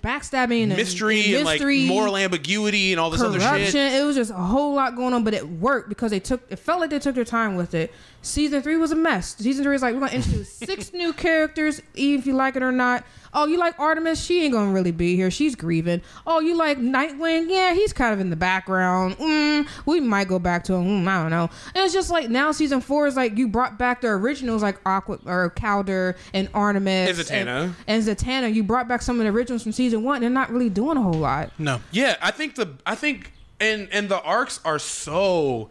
backstabbing 0.01 0.63
and 0.63 0.75
mystery 0.75 1.35
and, 1.35 1.45
like 1.45 1.59
mystery, 1.59 1.85
moral 1.85 2.17
ambiguity 2.17 2.91
and 2.91 2.99
all 2.99 3.09
this 3.09 3.21
other 3.21 3.39
corruption. 3.39 3.71
shit. 3.71 3.93
It 3.93 4.05
was 4.05 4.15
just 4.15 4.31
a 4.31 4.35
whole 4.35 4.73
lot 4.73 4.95
going 4.95 5.13
on, 5.13 5.23
but 5.23 5.33
it 5.33 5.47
worked 5.47 5.89
because 5.89 6.11
they 6.11 6.19
took. 6.19 6.41
It 6.49 6.57
felt 6.57 6.79
like 6.79 6.89
they 6.89 6.99
took 6.99 7.15
their 7.15 7.25
time 7.25 7.55
with 7.55 7.73
it. 7.73 7.91
Season 8.23 8.61
three 8.61 8.77
was 8.77 8.91
a 8.91 8.95
mess. 8.95 9.35
Season 9.37 9.63
three 9.63 9.75
is 9.75 9.81
like 9.81 9.93
we're 9.95 10.01
gonna 10.01 10.13
introduce 10.13 10.51
six 10.53 10.93
new 10.93 11.11
characters, 11.11 11.81
even 11.95 12.19
if 12.19 12.27
you 12.27 12.33
like 12.33 12.55
it 12.55 12.61
or 12.61 12.71
not. 12.71 13.03
Oh, 13.33 13.47
you 13.47 13.57
like 13.57 13.79
Artemis? 13.79 14.21
She 14.23 14.43
ain't 14.43 14.53
gonna 14.53 14.71
really 14.73 14.91
be 14.91 15.15
here. 15.15 15.31
She's 15.31 15.55
grieving. 15.55 16.01
Oh, 16.27 16.39
you 16.39 16.55
like 16.55 16.77
Nightwing? 16.77 17.49
Yeah, 17.49 17.73
he's 17.73 17.93
kind 17.93 18.13
of 18.13 18.19
in 18.19 18.29
the 18.29 18.35
background. 18.35 19.17
Mm, 19.17 19.67
we 19.87 19.99
might 20.01 20.27
go 20.27 20.37
back 20.37 20.65
to 20.65 20.73
him. 20.73 21.03
Mm, 21.03 21.07
I 21.07 21.21
don't 21.21 21.31
know. 21.31 21.49
And 21.73 21.83
it's 21.85 21.93
just 21.93 22.11
like 22.11 22.29
now 22.29 22.51
season 22.51 22.79
four 22.81 23.07
is 23.07 23.15
like 23.15 23.37
you 23.37 23.47
brought 23.47 23.79
back 23.79 24.01
the 24.01 24.09
originals 24.09 24.61
like 24.61 24.79
Aqua 24.85 25.17
or 25.25 25.49
Kaldur 25.55 26.15
and 26.33 26.47
Artemis 26.53 27.17
And 27.31 27.47
Zatanna. 27.47 27.63
and, 27.63 27.75
and 27.87 28.03
Zatanna. 28.03 28.53
You 28.53 28.63
brought 28.63 28.87
back 28.87 29.01
some 29.01 29.19
of 29.19 29.25
the 29.25 29.31
originals 29.31 29.63
from 29.63 29.71
season 29.71 30.03
one. 30.03 30.21
They're 30.21 30.29
not 30.29 30.51
really 30.51 30.69
doing 30.69 30.97
a 30.97 31.01
whole 31.01 31.13
lot. 31.13 31.51
No. 31.57 31.81
Yeah, 31.91 32.17
I 32.21 32.29
think 32.31 32.53
the 32.55 32.75
I 32.85 32.93
think 32.95 33.31
and 33.59 33.87
and 33.91 34.09
the 34.09 34.21
arcs 34.21 34.59
are 34.63 34.77
so 34.77 35.69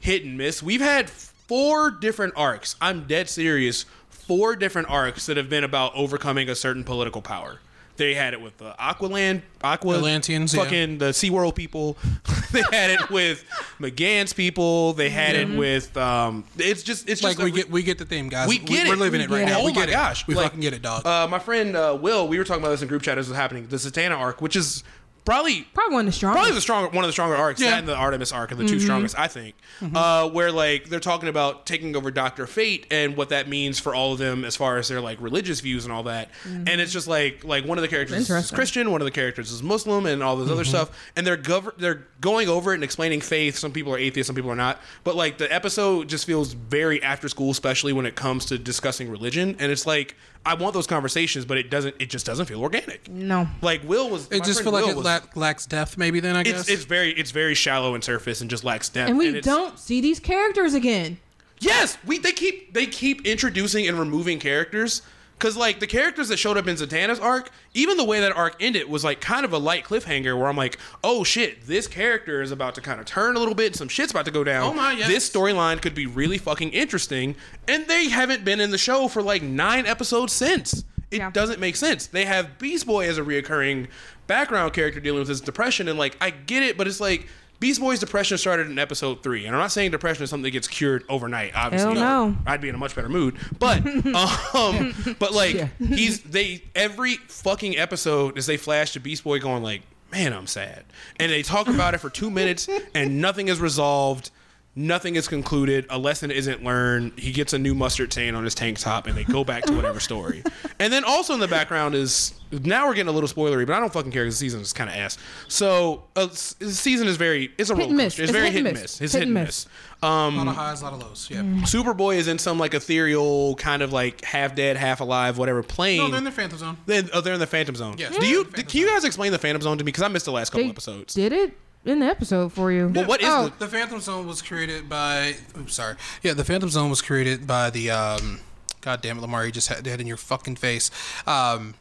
hit 0.00 0.24
and 0.24 0.36
miss. 0.36 0.62
We've 0.62 0.80
had 0.80 1.10
four 1.48 1.90
different 1.90 2.34
arcs. 2.36 2.76
I'm 2.80 3.06
dead 3.06 3.28
serious. 3.28 3.84
Four 4.08 4.56
different 4.56 4.90
arcs 4.90 5.26
that 5.26 5.36
have 5.36 5.48
been 5.48 5.64
about 5.64 5.94
overcoming 5.94 6.48
a 6.48 6.54
certain 6.54 6.82
political 6.84 7.22
power. 7.22 7.60
They 7.96 8.12
had 8.12 8.34
it 8.34 8.42
with 8.42 8.58
the 8.58 8.72
Aqualand, 8.78 9.40
Aqua, 9.64 9.96
Atlanteans, 9.96 10.52
yeah. 10.52 10.64
fucking 10.64 10.98
the 10.98 11.06
SeaWorld 11.12 11.54
people. 11.54 11.96
they 12.52 12.60
had 12.70 12.90
it 12.90 13.08
with 13.08 13.42
McGann's 13.80 14.34
people. 14.34 14.92
They 14.92 15.08
had 15.08 15.34
it 15.34 15.48
with 15.56 15.96
um. 15.96 16.44
It's 16.58 16.82
just 16.82 17.08
it's 17.08 17.22
Like 17.22 17.38
just 17.38 17.44
we 17.44 17.50
a- 17.52 17.54
get 17.54 17.70
we 17.70 17.82
get 17.82 17.96
the 17.96 18.04
theme, 18.04 18.28
guys. 18.28 18.48
We 18.48 18.58
get 18.58 18.86
We're 18.88 18.96
living 18.96 19.22
it 19.22 19.30
right 19.30 19.46
get 19.46 19.52
now. 19.52 19.60
it. 19.60 19.64
We 19.64 19.70
Oh 19.70 19.74
get 19.74 19.80
my 19.86 19.88
it. 19.88 19.90
gosh, 19.92 20.26
We 20.26 20.34
like, 20.34 20.46
fucking 20.48 20.60
get 20.60 20.74
it, 20.74 20.82
dog. 20.82 21.06
Uh, 21.06 21.26
my 21.28 21.38
friend 21.38 21.74
uh, 21.74 21.96
Will, 21.98 22.28
we 22.28 22.36
were 22.36 22.44
talking 22.44 22.62
about 22.62 22.72
this 22.72 22.82
in 22.82 22.88
group 22.88 23.00
chat 23.00 23.16
This 23.16 23.28
it 23.28 23.30
was 23.30 23.38
happening. 23.38 23.66
The 23.68 23.76
Zatanna 23.76 24.18
arc, 24.18 24.42
which 24.42 24.56
is 24.56 24.84
probably 25.26 25.66
Probably 25.74 25.94
one 25.94 26.06
of 26.06 26.06
the 26.06 26.12
strongest. 26.12 26.36
probably 26.38 26.54
the 26.54 26.60
stronger 26.62 26.88
one 26.88 27.04
of 27.04 27.08
the 27.08 27.12
stronger 27.12 27.36
arcs. 27.36 27.60
Yeah. 27.60 27.70
that 27.72 27.78
and 27.80 27.88
the 27.88 27.94
artemis 27.94 28.32
arc 28.32 28.52
are 28.52 28.54
the 28.54 28.64
Mm-hmm. 28.64 28.72
two 28.72 28.80
strongest 28.80 29.18
i 29.18 29.26
think. 29.28 29.54
Uh, 29.94 30.30
where 30.30 30.50
like 30.50 30.88
they're 30.88 31.00
talking 31.00 31.28
about 31.28 31.66
taking 31.66 31.94
over 31.96 32.10
dr 32.10 32.46
fate 32.46 32.86
and 32.90 33.16
what 33.16 33.28
that 33.28 33.48
means 33.48 33.78
for 33.78 33.94
all 33.94 34.12
of 34.12 34.18
them 34.18 34.44
as 34.44 34.56
far 34.56 34.78
as 34.78 34.88
their 34.88 35.00
like 35.02 35.20
religious 35.20 35.60
views 35.60 35.84
and 35.84 35.92
all 35.92 36.04
that. 36.04 36.30
And 36.46 36.68
it's 36.80 36.92
just 36.92 37.08
like 37.08 37.44
like 37.44 37.64
one 37.66 37.76
of 37.76 37.82
the 37.82 37.88
characters 37.88 38.16
is 38.16 38.28
Mm-hmm. 38.28 38.54
Christian 38.56 38.90
one 38.90 39.00
of 39.00 39.04
the 39.04 39.10
characters 39.10 39.50
is 39.52 39.62
muslim 39.62 40.06
and 40.06 40.22
all 40.22 40.36
this 40.36 40.50
other 40.50 40.64
stuff. 40.64 40.90
And 41.16 41.26
they're 41.26 41.36
gov- 41.36 41.76
they're 41.76 42.06
going 42.20 42.48
over 42.48 42.70
it 42.72 42.76
and 42.76 42.84
explaining 42.84 43.20
faith. 43.20 43.56
Some 43.58 43.72
people 43.72 43.92
are 43.92 43.98
atheists 43.98 44.28
some 44.28 44.36
people 44.36 44.50
are 44.50 44.56
not. 44.56 44.80
But 45.04 45.16
like 45.16 45.38
the 45.38 45.52
episode 45.52 46.08
just 46.08 46.24
feels 46.24 46.52
very 46.52 47.02
after 47.02 47.28
school 47.28 47.50
especially 47.50 47.92
when 47.92 48.06
it 48.06 48.14
comes 48.14 48.46
to 48.46 48.58
discussing 48.58 49.10
religion. 49.10 49.56
And 49.58 49.72
it's 49.72 49.86
like 49.86 50.14
i 50.46 50.54
want 50.54 50.72
those 50.72 50.86
conversations 50.86 51.44
but 51.44 51.58
it 51.58 51.70
doesn't 51.70 51.94
it 51.98 52.08
just 52.08 52.24
doesn't 52.24 52.46
feel 52.46 52.62
organic 52.62 53.08
no. 53.10 53.46
like 53.62 53.82
will 53.84 54.08
was 54.08 54.26
it 54.30 54.44
just 54.44 54.62
friend 54.62 54.64
feel 54.64 54.72
like 54.72 54.84
Will 54.84 54.92
it 54.92 54.96
was- 54.96 55.04
lack, 55.04 55.36
lacks 55.36 55.66
depth, 55.66 55.98
maybe. 55.98 56.20
Then 56.20 56.36
I 56.36 56.42
guess 56.42 56.60
it's, 56.60 56.68
it's 56.70 56.84
very 56.84 57.10
it's 57.12 57.30
very 57.30 57.54
shallow 57.54 57.94
and 57.94 58.02
surface 58.02 58.40
and 58.40 58.48
just 58.48 58.64
lacks 58.64 58.88
depth. 58.88 59.10
And 59.10 59.18
we 59.18 59.28
it's- 59.28 59.44
don't 59.44 59.78
see 59.78 60.00
these 60.00 60.20
characters 60.20 60.74
again. 60.74 61.18
Yes, 61.60 61.98
we 62.06 62.18
they 62.18 62.32
keep 62.32 62.72
they 62.74 62.86
keep 62.86 63.26
introducing 63.26 63.86
and 63.88 63.98
removing 63.98 64.38
characters 64.38 65.02
because 65.38 65.56
like 65.56 65.80
the 65.80 65.86
characters 65.86 66.28
that 66.28 66.38
showed 66.38 66.56
up 66.56 66.66
in 66.66 66.76
Zatanna's 66.76 67.20
arc, 67.20 67.50
even 67.74 67.96
the 67.96 68.04
way 68.04 68.20
that 68.20 68.32
arc 68.36 68.56
ended 68.60 68.88
was 68.88 69.04
like 69.04 69.20
kind 69.20 69.44
of 69.44 69.52
a 69.52 69.58
light 69.58 69.84
cliffhanger 69.84 70.38
where 70.38 70.48
I'm 70.48 70.56
like, 70.56 70.78
oh 71.04 71.24
shit, 71.24 71.66
this 71.66 71.86
character 71.86 72.40
is 72.42 72.50
about 72.50 72.74
to 72.76 72.80
kind 72.80 73.00
of 73.00 73.06
turn 73.06 73.36
a 73.36 73.38
little 73.38 73.54
bit 73.54 73.66
and 73.68 73.76
some 73.76 73.88
shit's 73.88 74.12
about 74.12 74.24
to 74.24 74.30
go 74.30 74.44
down. 74.44 74.70
Oh 74.70 74.74
my, 74.74 74.92
yes. 74.92 75.08
This 75.08 75.28
storyline 75.30 75.82
could 75.82 75.94
be 75.94 76.06
really 76.06 76.38
fucking 76.38 76.70
interesting, 76.70 77.36
and 77.68 77.86
they 77.86 78.08
haven't 78.08 78.44
been 78.44 78.60
in 78.60 78.70
the 78.70 78.78
show 78.78 79.08
for 79.08 79.22
like 79.22 79.42
nine 79.42 79.84
episodes 79.86 80.32
since. 80.32 80.84
It 81.10 81.18
Yeah. 81.18 81.30
doesn't 81.30 81.60
make 81.60 81.76
sense. 81.76 82.06
They 82.06 82.24
have 82.24 82.58
Beast 82.58 82.86
Boy 82.86 83.08
as 83.08 83.16
a 83.18 83.22
reoccurring 83.22 83.86
background 84.26 84.72
character 84.72 84.98
dealing 85.00 85.20
with 85.20 85.28
his 85.28 85.40
depression, 85.40 85.86
and 85.88 85.98
like 85.98 86.16
I 86.20 86.30
get 86.30 86.62
it, 86.62 86.76
but 86.76 86.86
it's 86.88 86.98
like 87.00 87.28
Beast 87.58 87.80
Boy's 87.80 88.00
depression 88.00 88.36
started 88.38 88.68
in 88.70 88.78
episode 88.78 89.22
three, 89.22 89.46
and 89.46 89.54
I'm 89.54 89.60
not 89.60 89.72
saying 89.72 89.90
depression 89.90 90.24
is 90.24 90.30
something 90.30 90.44
that 90.44 90.50
gets 90.50 90.68
cured 90.68 91.04
overnight. 91.08 91.52
Obviously, 91.54 91.94
no. 91.94 92.36
I'd 92.46 92.60
be 92.60 92.68
in 92.68 92.74
a 92.74 92.78
much 92.78 92.94
better 92.94 93.08
mood. 93.08 93.36
But 93.58 93.84
um, 94.54 94.94
but 95.18 95.32
like 95.32 95.54
Yeah. 95.54 95.68
he's 95.78 96.20
they 96.20 96.62
every 96.74 97.14
fucking 97.28 97.76
episode 97.78 98.36
as 98.36 98.46
they 98.46 98.56
flash 98.56 98.92
to 98.92 99.00
Beast 99.00 99.24
Boy 99.24 99.38
going 99.38 99.62
like, 99.62 99.82
man, 100.12 100.32
I'm 100.32 100.46
sad, 100.46 100.84
and 101.18 101.32
they 101.32 101.42
talk 101.42 101.68
about 101.68 101.94
it 101.94 101.98
for 101.98 102.10
two 102.10 102.30
minutes, 102.30 102.68
and 102.94 103.20
nothing 103.20 103.48
is 103.48 103.60
resolved. 103.60 104.30
Nothing 104.78 105.16
is 105.16 105.26
concluded. 105.26 105.86
A 105.88 105.98
lesson 105.98 106.30
isn't 106.30 106.62
learned. 106.62 107.18
He 107.18 107.32
gets 107.32 107.54
a 107.54 107.58
new 107.58 107.74
mustard 107.74 108.12
stain 108.12 108.34
on 108.34 108.44
his 108.44 108.54
tank 108.54 108.78
top, 108.78 109.06
and 109.06 109.16
they 109.16 109.24
go 109.24 109.42
back 109.42 109.64
to 109.64 109.72
whatever 109.74 110.00
story. 110.00 110.42
And 110.78 110.92
then 110.92 111.04
also 111.04 111.32
in 111.32 111.40
the 111.40 111.48
background 111.48 111.94
is 111.94 112.34
now 112.52 112.86
we're 112.86 112.92
getting 112.92 113.08
a 113.08 113.12
little 113.12 113.30
spoilery, 113.30 113.66
but 113.66 113.74
I 113.76 113.80
don't 113.80 113.90
fucking 113.90 114.12
care 114.12 114.24
because 114.24 114.34
the 114.38 114.44
season 114.44 114.60
is 114.60 114.74
kind 114.74 114.90
of 114.90 114.96
ass. 114.96 115.16
So 115.48 116.04
uh, 116.14 116.26
the 116.26 116.36
season 116.70 117.08
is 117.08 117.16
very 117.16 117.50
it's 117.56 117.70
a 117.70 117.74
Hit 117.74 117.78
roller 117.78 117.88
and 117.88 117.96
miss. 117.96 118.12
coaster. 118.12 118.22
It's, 118.24 118.30
It's 118.30 118.38
very 118.38 118.50
hit 118.50 118.56
and 118.58 118.64
miss. 118.74 118.82
miss. 118.82 119.00
It's 119.00 119.12
Hit 119.14 119.20
hit 119.20 119.28
and 119.28 119.38
and 119.38 119.46
miss. 119.46 119.66
miss. 119.66 120.02
Um, 120.02 120.34
a 120.34 120.38
lot 120.44 120.48
of 120.48 120.54
highs, 120.56 120.82
a 120.82 120.84
lot 120.84 120.92
of 120.92 121.00
lows. 121.00 121.28
Yeah. 121.30 121.40
Superboy 121.40 122.16
is 122.16 122.28
in 122.28 122.38
some 122.38 122.58
like 122.58 122.74
ethereal 122.74 123.54
kind 123.54 123.80
of 123.80 123.90
like 123.94 124.22
half 124.22 124.54
dead, 124.54 124.76
half 124.76 125.00
alive, 125.00 125.38
whatever 125.38 125.62
plane. 125.62 125.96
No, 125.96 126.08
they're 126.08 126.18
in 126.18 126.24
the 126.24 126.30
Phantom 126.30 126.58
Zone. 126.58 126.76
Then- 126.84 127.08
oh, 127.14 127.22
they're 127.22 127.32
in 127.32 127.40
the 127.40 127.46
Phantom 127.46 127.74
Zone. 127.74 127.94
Yes, 127.96 128.14
Do 128.18 128.26
you? 128.26 128.42
in 128.42 128.50
can 128.64 128.80
you 128.82 128.86
guys 128.86 129.04
explain 129.04 129.32
the 129.32 129.38
Phantom 129.38 129.62
Zone 129.62 129.78
to 129.78 129.84
me? 129.84 129.86
Because 129.86 130.02
I 130.02 130.08
missed 130.08 130.26
the 130.26 130.32
last 130.32 130.50
couple 130.50 130.64
They 130.64 130.70
episodes. 130.70 131.14
did 131.14 131.32
it 131.32 131.56
in 131.86 132.00
the 132.00 132.06
episode 132.06 132.52
for 132.52 132.70
you. 132.70 132.88
Well, 132.88 133.06
what 133.06 133.22
is 133.22 133.28
oh, 133.28 133.48
the? 133.48 133.66
The 133.66 133.68
Phantom 133.68 134.00
Zone 134.00 134.26
was 134.26 134.42
created 134.42 134.88
by. 134.88 135.36
Oops, 135.58 135.72
sorry. 135.72 135.96
Yeah, 136.22 136.34
the 136.34 136.44
Phantom 136.44 136.68
Zone 136.68 136.90
was 136.90 137.00
created 137.00 137.46
by 137.46 137.70
the. 137.70 137.90
Um, 137.90 138.40
God 138.82 139.00
damn 139.00 139.18
it, 139.18 139.20
Lamar! 139.20 139.46
You 139.46 139.52
just 139.52 139.68
had 139.68 139.84
that 139.84 140.00
in 140.00 140.06
your 140.06 140.16
fucking 140.16 140.56
face. 140.56 140.90
Um, 141.26 141.74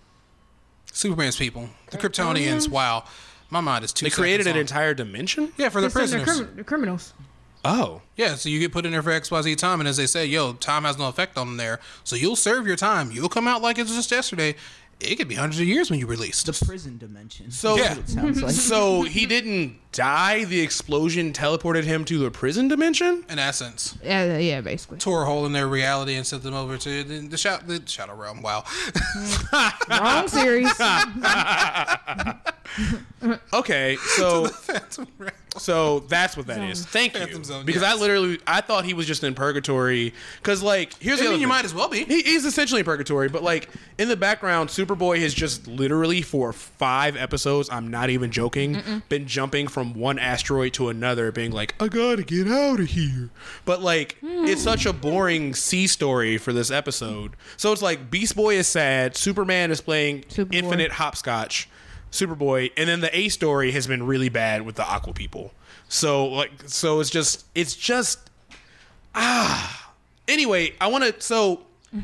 Superman's 0.91 1.35
people, 1.35 1.69
the 1.91 1.97
Kryptonians. 1.97 2.69
Wow, 2.69 3.03
my 3.49 3.59
mind 3.59 3.83
is 3.83 3.91
too. 3.91 4.05
They 4.05 4.09
created 4.09 4.47
an 4.47 4.53
seconds 4.53 4.71
entire 4.71 4.93
dimension. 4.93 5.51
Yeah, 5.57 5.69
for 5.69 5.81
the 5.81 5.87
They 5.87 5.93
said 6.05 6.19
they're 6.19 6.23
prisoners. 6.25 6.37
crim- 6.37 6.55
they're 6.55 6.63
criminals. 6.63 7.13
Oh, 7.67 8.03
Yeah, 8.15 8.35
so 8.35 8.47
you 8.47 8.59
get 8.59 8.71
put 8.71 8.85
in 8.85 8.91
there 8.91 9.01
for 9.01 9.09
X 9.09 9.31
Y 9.31 9.41
Z 9.41 9.55
time, 9.55 9.79
and 9.79 9.89
as 9.89 9.97
they 9.97 10.05
say, 10.05 10.23
yo, 10.23 10.53
time 10.53 10.83
has 10.83 10.99
no 10.99 11.07
effect 11.07 11.35
on 11.35 11.47
them 11.47 11.57
there. 11.57 11.79
So 12.03 12.15
you'll 12.15 12.35
serve 12.35 12.67
your 12.67 12.75
time. 12.75 13.11
You'll 13.11 13.27
come 13.27 13.47
out 13.47 13.63
like 13.63 13.79
it 13.79 13.83
was 13.83 13.95
just 13.95 14.11
yesterday. 14.11 14.55
It 15.01 15.17
could 15.17 15.27
be 15.27 15.35
hundreds 15.35 15.59
of 15.59 15.67
years 15.67 15.89
when 15.91 15.99
you 15.99 16.07
released. 16.07 16.45
The 16.45 16.65
prison 16.65 16.97
dimension. 16.97 17.51
So- 17.51 17.75
That's 17.75 17.89
what 17.95 17.99
it 17.99 18.09
sounds 18.09 18.41
like. 18.43 18.51
so 18.53 19.01
he 19.03 19.25
didn't 19.25 19.75
die. 19.91 20.45
The 20.45 20.61
explosion 20.61 21.33
teleported 21.33 21.83
him 21.83 22.05
to 22.05 22.17
the 22.17 22.31
prison 22.31 22.67
dimension. 22.69 23.25
in 23.29 23.37
essence. 23.37 23.97
Yeah, 24.03 24.37
yeah, 24.37 24.61
basically. 24.61 24.97
Tore 24.99 25.23
a 25.23 25.25
hole 25.25 25.45
in 25.45 25.51
their 25.51 25.67
reality 25.67 26.15
and 26.15 26.25
sent 26.25 26.43
them 26.43 26.53
over 26.53 26.77
to 26.77 27.03
the, 27.03 27.19
the, 27.27 27.37
shadow, 27.37 27.65
the 27.65 27.83
Shadow 27.85 28.15
Realm. 28.15 28.41
Wow. 28.41 28.63
Wrong 29.89 30.27
series. 30.29 30.71
Okay, 33.53 33.95
so 34.15 34.47
Phantom 34.47 35.07
Realm. 35.17 35.31
So 35.57 35.99
that's 36.01 36.35
what 36.35 36.47
that 36.47 36.59
is. 36.59 36.79
Zone. 36.79 36.87
Thank 36.89 37.15
you. 37.15 37.43
Zone, 37.43 37.65
because 37.65 37.81
yes. 37.81 37.95
I 37.95 37.99
literally 37.99 38.39
I 38.45 38.61
thought 38.61 38.85
he 38.85 38.93
was 38.93 39.07
just 39.07 39.23
in 39.23 39.33
purgatory. 39.33 40.13
Because 40.37 40.61
like 40.61 40.93
here's 40.99 41.19
I 41.19 41.23
the 41.23 41.23
mean, 41.23 41.27
other 41.27 41.35
you 41.35 41.39
thing. 41.41 41.49
might 41.49 41.65
as 41.65 41.73
well 41.73 41.89
be. 41.89 42.03
He, 42.03 42.21
he's 42.21 42.45
essentially 42.45 42.79
in 42.81 42.85
purgatory, 42.85 43.29
but 43.29 43.43
like 43.43 43.69
in 43.97 44.07
the 44.09 44.17
background, 44.17 44.69
Superboy 44.69 45.19
has 45.21 45.33
just 45.33 45.67
literally 45.67 46.21
for 46.21 46.51
five 46.53 47.15
episodes, 47.15 47.69
I'm 47.71 47.89
not 47.89 48.09
even 48.09 48.31
joking, 48.31 48.81
been 49.09 49.27
jumping 49.27 49.67
from 49.67 49.93
one 49.93 50.19
asteroid 50.19 50.73
to 50.73 50.89
another, 50.89 51.31
being 51.31 51.51
like, 51.51 51.75
I 51.79 51.87
gotta 51.87 52.23
get 52.23 52.47
out 52.47 52.79
of 52.79 52.87
here. 52.87 53.29
But 53.63 53.81
like, 53.81 54.17
hmm. 54.19 54.45
it's 54.45 54.61
such 54.61 54.85
a 54.85 54.93
boring 54.93 55.53
C 55.53 55.87
story 55.87 56.37
for 56.37 56.51
this 56.53 56.71
episode. 56.71 57.35
So 57.57 57.71
it's 57.71 57.81
like 57.81 58.11
Beast 58.11 58.35
Boy 58.35 58.55
is 58.55 58.67
sad, 58.67 59.15
Superman 59.15 59.71
is 59.71 59.81
playing 59.81 60.23
Superboy. 60.23 60.53
infinite 60.53 60.91
hopscotch, 60.93 61.69
Superboy, 62.15 62.71
and 62.77 62.89
then 62.89 63.01
the 63.01 63.15
A 63.17 63.29
story 63.29 63.71
has 63.71 63.87
been 63.87 64.05
really 64.05 64.29
bad 64.29 64.63
with 64.63 64.75
the 64.75 64.87
Aqua 64.87 65.13
people. 65.13 65.51
So 65.87 66.25
like, 66.25 66.51
so 66.65 66.99
it's 66.99 67.09
just, 67.09 67.45
it's 67.53 67.75
just 67.75 68.29
ah. 69.13 69.93
anyway, 70.27 70.73
I 70.79 70.87
want 70.87 71.03
to. 71.03 71.21
So 71.21 71.61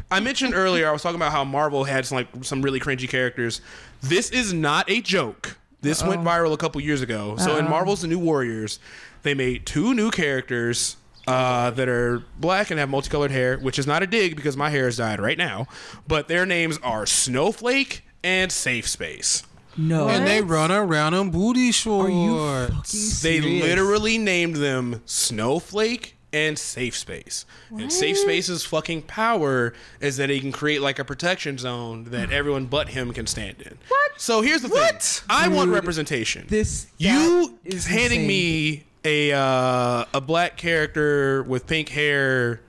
I 0.09 0.19
mentioned 0.19 0.53
earlier, 0.53 0.87
I 0.87 0.91
was 0.91 1.01
talking 1.01 1.15
about 1.15 1.31
how 1.31 1.43
Marvel 1.43 1.83
had 1.83 2.05
some 2.05 2.17
like 2.17 2.27
some 2.41 2.61
really 2.61 2.79
cringy 2.79 3.09
characters. 3.09 3.61
This 4.01 4.29
is 4.29 4.53
not 4.53 4.89
a 4.89 5.01
joke. 5.01 5.57
This 5.81 6.03
went 6.03 6.21
viral 6.21 6.53
a 6.53 6.57
couple 6.57 6.79
years 6.81 7.01
ago. 7.01 7.37
So 7.37 7.57
in 7.57 7.67
Marvel's 7.67 8.01
The 8.01 8.07
New 8.07 8.19
Warriors, 8.19 8.79
they 9.23 9.33
made 9.33 9.65
two 9.65 9.95
new 9.95 10.11
characters 10.11 10.95
uh, 11.25 11.71
that 11.71 11.89
are 11.89 12.23
black 12.39 12.69
and 12.69 12.79
have 12.79 12.89
multicolored 12.89 13.31
hair, 13.31 13.57
which 13.57 13.79
is 13.79 13.87
not 13.87 14.03
a 14.03 14.07
dig 14.07 14.35
because 14.35 14.55
my 14.55 14.69
hair 14.69 14.87
is 14.87 14.97
dyed 14.97 15.19
right 15.19 15.39
now. 15.39 15.67
But 16.07 16.27
their 16.27 16.45
names 16.45 16.77
are 16.83 17.07
Snowflake 17.07 18.03
and 18.23 18.51
Safe 18.51 18.87
Space. 18.87 19.43
No. 19.77 20.07
And 20.09 20.27
they 20.27 20.41
run 20.41 20.71
around 20.71 21.13
on 21.13 21.29
booty 21.31 21.71
shorts. 21.71 22.09
Are 22.09 22.11
you 22.11 22.37
fucking 22.67 22.83
serious? 22.83 23.21
They 23.21 23.39
literally 23.41 24.17
named 24.17 24.57
them 24.57 25.01
Snowflake 25.05 26.17
and 26.33 26.57
Safe 26.57 26.95
Space. 26.95 27.45
And 27.71 27.91
Safe 27.91 28.17
Space's 28.17 28.63
fucking 28.63 29.03
power 29.03 29.73
is 29.99 30.17
that 30.17 30.29
he 30.29 30.39
can 30.39 30.51
create 30.51 30.81
like 30.81 30.97
a 30.99 31.03
protection 31.05 31.57
zone 31.57 32.05
that 32.05 32.31
everyone 32.33 32.65
but 32.65 32.89
him 32.89 33.11
can 33.13 33.27
stand 33.27 33.61
in. 33.61 33.77
What? 33.87 34.11
So 34.17 34.41
here's 34.41 34.61
the 34.61 34.69
What? 34.69 35.01
thing. 35.01 35.25
I 35.29 35.47
want 35.49 35.71
representation. 35.71 36.45
this- 36.47 36.87
you 36.97 37.57
is 37.65 37.85
handing 37.87 38.21
insane. 38.21 38.27
me 38.27 38.83
a 39.03 39.31
uh, 39.33 40.05
a 40.13 40.21
black 40.21 40.57
character 40.57 41.43
with 41.43 41.65
pink 41.65 41.89
hair, 41.89 42.61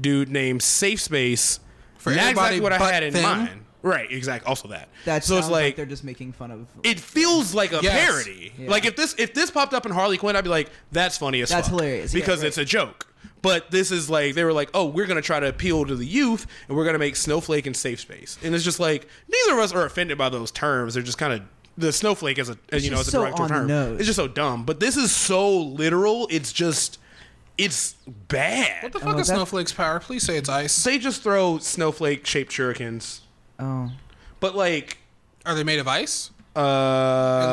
dude 0.00 0.30
named 0.30 0.62
Safe 0.62 1.00
Space. 1.00 1.60
For 1.98 2.10
not 2.10 2.18
everybody 2.20 2.56
exactly 2.56 2.60
what 2.60 2.72
I 2.72 2.92
had 2.92 3.02
in 3.02 3.12
them? 3.12 3.22
mind. 3.22 3.60
Right, 3.82 4.10
exactly. 4.10 4.48
Also 4.48 4.68
that. 4.68 4.88
That 5.04 5.22
so 5.24 5.38
it's 5.38 5.48
like, 5.48 5.62
like 5.64 5.76
they're 5.76 5.86
just 5.86 6.02
making 6.04 6.32
fun 6.32 6.50
of. 6.50 6.66
it 6.82 6.98
feels 6.98 7.54
like 7.54 7.72
a 7.72 7.80
Yes. 7.82 8.04
parody. 8.06 8.52
Yeah. 8.58 8.70
Like 8.70 8.84
if 8.84 8.96
this 8.96 9.14
if 9.18 9.32
this 9.34 9.50
popped 9.50 9.74
up 9.74 9.86
in 9.86 9.92
Harley 9.92 10.18
Quinn, 10.18 10.34
I'd 10.36 10.44
be 10.44 10.50
like, 10.50 10.70
that's 10.92 11.16
funny 11.18 11.40
as 11.40 11.50
That's 11.50 11.68
fuck. 11.68 11.78
hilarious. 11.80 12.12
Yeah, 12.14 12.20
because 12.20 12.40
right. 12.40 12.48
it's 12.48 12.58
a 12.58 12.64
joke. 12.64 13.12
But 13.42 13.70
this 13.70 13.92
is 13.92 14.10
like 14.10 14.34
they 14.34 14.42
were 14.44 14.52
like, 14.52 14.70
oh, 14.74 14.86
we're 14.86 15.06
gonna 15.06 15.22
try 15.22 15.38
to 15.38 15.46
appeal 15.48 15.84
to 15.84 15.94
the 15.94 16.06
youth, 16.06 16.46
and 16.68 16.76
we're 16.76 16.84
gonna 16.84 16.98
make 16.98 17.14
Snowflake 17.16 17.66
and 17.66 17.76
Safe 17.76 18.00
Space, 18.00 18.38
and 18.42 18.54
it's 18.54 18.64
just 18.64 18.80
like 18.80 19.06
neither 19.28 19.58
of 19.58 19.64
us 19.64 19.72
are 19.72 19.84
offended 19.86 20.18
by 20.18 20.28
those 20.30 20.50
terms. 20.50 20.94
They're 20.94 21.02
just 21.02 21.18
kind 21.18 21.32
of 21.32 21.42
the 21.78 21.92
Snowflake 21.92 22.38
as 22.40 22.48
a 22.48 22.58
as, 22.72 22.84
you 22.84 22.90
know 22.90 22.98
as 23.00 23.08
a 23.08 23.10
so 23.12 23.20
director 23.24 23.46
term. 23.46 23.66
nose. 23.68 23.98
It's 24.00 24.06
just 24.06 24.16
so 24.16 24.26
dumb. 24.26 24.64
But 24.64 24.80
this 24.80 24.96
is 24.96 25.12
so 25.12 25.58
literal. 25.60 26.26
It's 26.30 26.52
just 26.52 26.98
it's 27.58 27.92
bad. 28.06 28.82
What 28.82 28.92
the 28.92 29.00
fuck 29.00 29.16
Oh, 29.16 29.18
is 29.18 29.28
that- 29.28 29.34
Snowflake's 29.34 29.72
power? 29.72 30.00
Please 30.00 30.22
say 30.24 30.36
it's 30.38 30.48
ice. 30.48 30.82
they 30.84 30.98
just 30.98 31.22
throw 31.22 31.58
snowflake 31.58 32.26
shaped 32.26 32.52
shurikens, 32.52 33.20
Oh. 33.58 33.90
but 34.40 34.54
like 34.54 34.98
Are 35.44 35.54
they 35.54 35.64
made 35.64 35.78
of 35.78 35.88
ice? 35.88 36.30
Uh, 36.54 36.58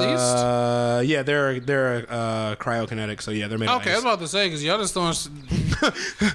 At 0.01 0.09
least? 0.11 0.23
uh, 0.37 1.01
yeah, 1.03 1.23
they're 1.23 1.59
they're 1.59 2.05
uh, 2.09 2.55
cryokinetic, 2.55 3.21
so 3.21 3.31
yeah, 3.31 3.47
they're 3.49 3.57
made. 3.57 3.67
Of 3.67 3.81
ice. 3.81 3.87
Okay, 3.87 3.91
I 3.91 3.97
of 3.97 4.03
was 4.05 4.13
about 4.13 4.19
to 4.19 4.27
say 4.29 4.47
because 4.47 4.63
y'all 4.63 4.77
just 4.77 4.93
throwing 4.93 5.09
s- 5.09 5.27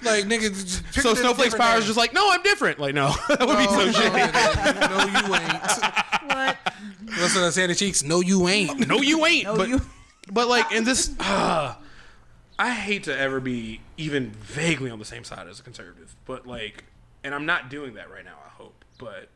like 0.04 0.24
nigga. 0.24 0.50
just 0.52 0.84
pick 0.92 1.02
So 1.02 1.12
a 1.12 1.16
Snowflake's 1.16 1.54
different 1.54 1.60
power 1.70 1.76
is 1.78 1.84
name. 1.84 1.86
just 1.86 1.96
like, 1.96 2.12
no, 2.12 2.30
I'm 2.30 2.42
different. 2.42 2.78
Like, 2.78 2.94
no, 2.94 3.08
that 3.28 3.40
would 3.40 3.56
be 3.56 3.64
so 3.64 3.80
Oh, 3.80 3.90
shitty. 3.90 4.80
no, 4.80 4.98
no, 4.98 5.04
you 5.06 5.34
ain't. 5.34 5.62
What? 6.28 6.56
What's 7.20 7.34
what 7.34 7.44
I 7.44 7.50
say 7.50 7.64
in 7.64 7.74
cheeks? 7.74 8.02
No, 8.02 8.20
you 8.20 8.46
ain't. 8.48 8.86
No, 8.86 8.96
you 9.00 9.24
ain't. 9.24 9.44
No, 9.44 9.56
but 9.56 9.68
you- 9.68 9.80
but 10.30 10.46
like 10.46 10.70
in 10.70 10.84
this, 10.84 11.14
uh, 11.20 11.74
I 12.58 12.70
hate 12.70 13.04
to 13.04 13.18
ever 13.18 13.40
be 13.40 13.80
even 13.96 14.30
vaguely 14.32 14.90
on 14.90 14.98
the 14.98 15.06
same 15.06 15.24
side 15.24 15.48
as 15.48 15.58
a 15.58 15.62
conservative, 15.62 16.14
but 16.26 16.46
like, 16.46 16.84
and 17.24 17.34
I'm 17.34 17.46
not 17.46 17.70
doing 17.70 17.94
that 17.94 18.10
right 18.10 18.26
now. 18.26 18.36
I 18.44 18.50
hope, 18.50 18.84
but 18.98 19.30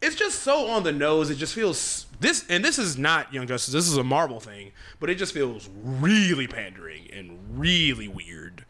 it's 0.00 0.16
just 0.16 0.40
so 0.40 0.68
on 0.68 0.84
the 0.84 0.92
nose. 0.92 1.30
It 1.30 1.36
just 1.36 1.54
feels 1.54 2.06
this, 2.20 2.44
and 2.48 2.64
this 2.64 2.78
is 2.78 2.98
not 2.98 3.32
Young 3.32 3.46
Justice. 3.46 3.74
This 3.74 3.88
is 3.88 3.96
a 3.96 4.04
Marvel 4.04 4.40
thing, 4.40 4.72
but 5.00 5.10
it 5.10 5.16
just 5.16 5.34
feels 5.34 5.68
really 5.82 6.46
pandering 6.46 7.08
and 7.12 7.38
really 7.58 8.08
weird. 8.08 8.64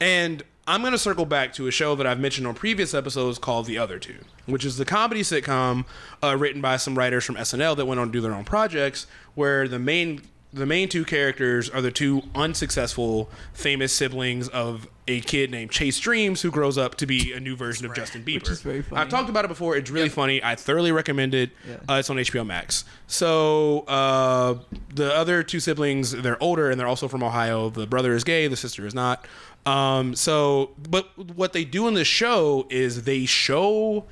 And 0.00 0.42
I'm 0.66 0.80
going 0.80 0.92
to 0.92 0.98
circle 0.98 1.26
back 1.26 1.52
to 1.54 1.66
a 1.66 1.70
show 1.70 1.94
that 1.94 2.06
I've 2.06 2.20
mentioned 2.20 2.46
on 2.46 2.54
previous 2.54 2.94
episodes 2.94 3.38
called 3.38 3.66
The 3.66 3.78
Other 3.78 3.98
Two, 3.98 4.18
which 4.46 4.64
is 4.64 4.76
the 4.76 4.84
comedy 4.84 5.22
sitcom 5.22 5.84
uh, 6.22 6.36
written 6.36 6.60
by 6.60 6.76
some 6.76 6.96
writers 6.96 7.24
from 7.24 7.36
SNL 7.36 7.76
that 7.76 7.86
went 7.86 8.00
on 8.00 8.08
to 8.08 8.12
do 8.12 8.20
their 8.20 8.34
own 8.34 8.44
projects, 8.44 9.06
where 9.34 9.68
the 9.68 9.78
main 9.78 10.22
the 10.54 10.66
main 10.66 10.88
two 10.88 11.04
characters 11.04 11.68
are 11.68 11.80
the 11.82 11.90
two 11.90 12.22
unsuccessful 12.34 13.28
famous 13.52 13.92
siblings 13.92 14.48
of 14.48 14.88
a 15.08 15.20
kid 15.20 15.50
named 15.50 15.70
Chase 15.70 15.98
Dreams 15.98 16.42
who 16.42 16.50
grows 16.50 16.78
up 16.78 16.94
to 16.96 17.06
be 17.06 17.32
a 17.32 17.40
new 17.40 17.56
version 17.56 17.84
of 17.84 17.94
Justin 17.94 18.24
Bieber. 18.24 18.48
is 18.48 18.62
very 18.62 18.80
funny. 18.80 19.02
I've 19.02 19.08
talked 19.08 19.28
about 19.28 19.44
it 19.44 19.48
before. 19.48 19.76
It's 19.76 19.90
really 19.90 20.08
funny. 20.08 20.42
I 20.42 20.54
thoroughly 20.54 20.92
recommend 20.92 21.34
it. 21.34 21.50
Yeah. 21.68 21.76
Uh, 21.88 21.94
it's 21.94 22.08
on 22.08 22.16
HBO 22.16 22.46
Max. 22.46 22.84
So 23.08 23.80
uh, 23.80 24.58
the 24.94 25.12
other 25.14 25.42
two 25.42 25.60
siblings, 25.60 26.12
they're 26.12 26.42
older 26.42 26.70
and 26.70 26.78
they're 26.78 26.86
also 26.86 27.08
from 27.08 27.22
Ohio. 27.22 27.68
The 27.68 27.86
brother 27.86 28.14
is 28.14 28.22
gay. 28.24 28.46
The 28.46 28.56
sister 28.56 28.86
is 28.86 28.94
not. 28.94 29.26
Um, 29.66 30.14
so, 30.14 30.70
but 30.88 31.06
what 31.36 31.52
they 31.52 31.64
do 31.64 31.88
in 31.88 31.94
the 31.94 32.04
show 32.04 32.66
is 32.70 33.02
they 33.02 33.26
show 33.26 34.04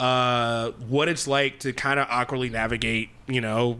uh, 0.00 0.72
what 0.88 1.08
it's 1.08 1.26
like 1.26 1.60
to 1.60 1.72
kind 1.72 2.00
of 2.00 2.06
awkwardly 2.10 2.50
navigate, 2.50 3.10
you 3.26 3.40
know, 3.40 3.78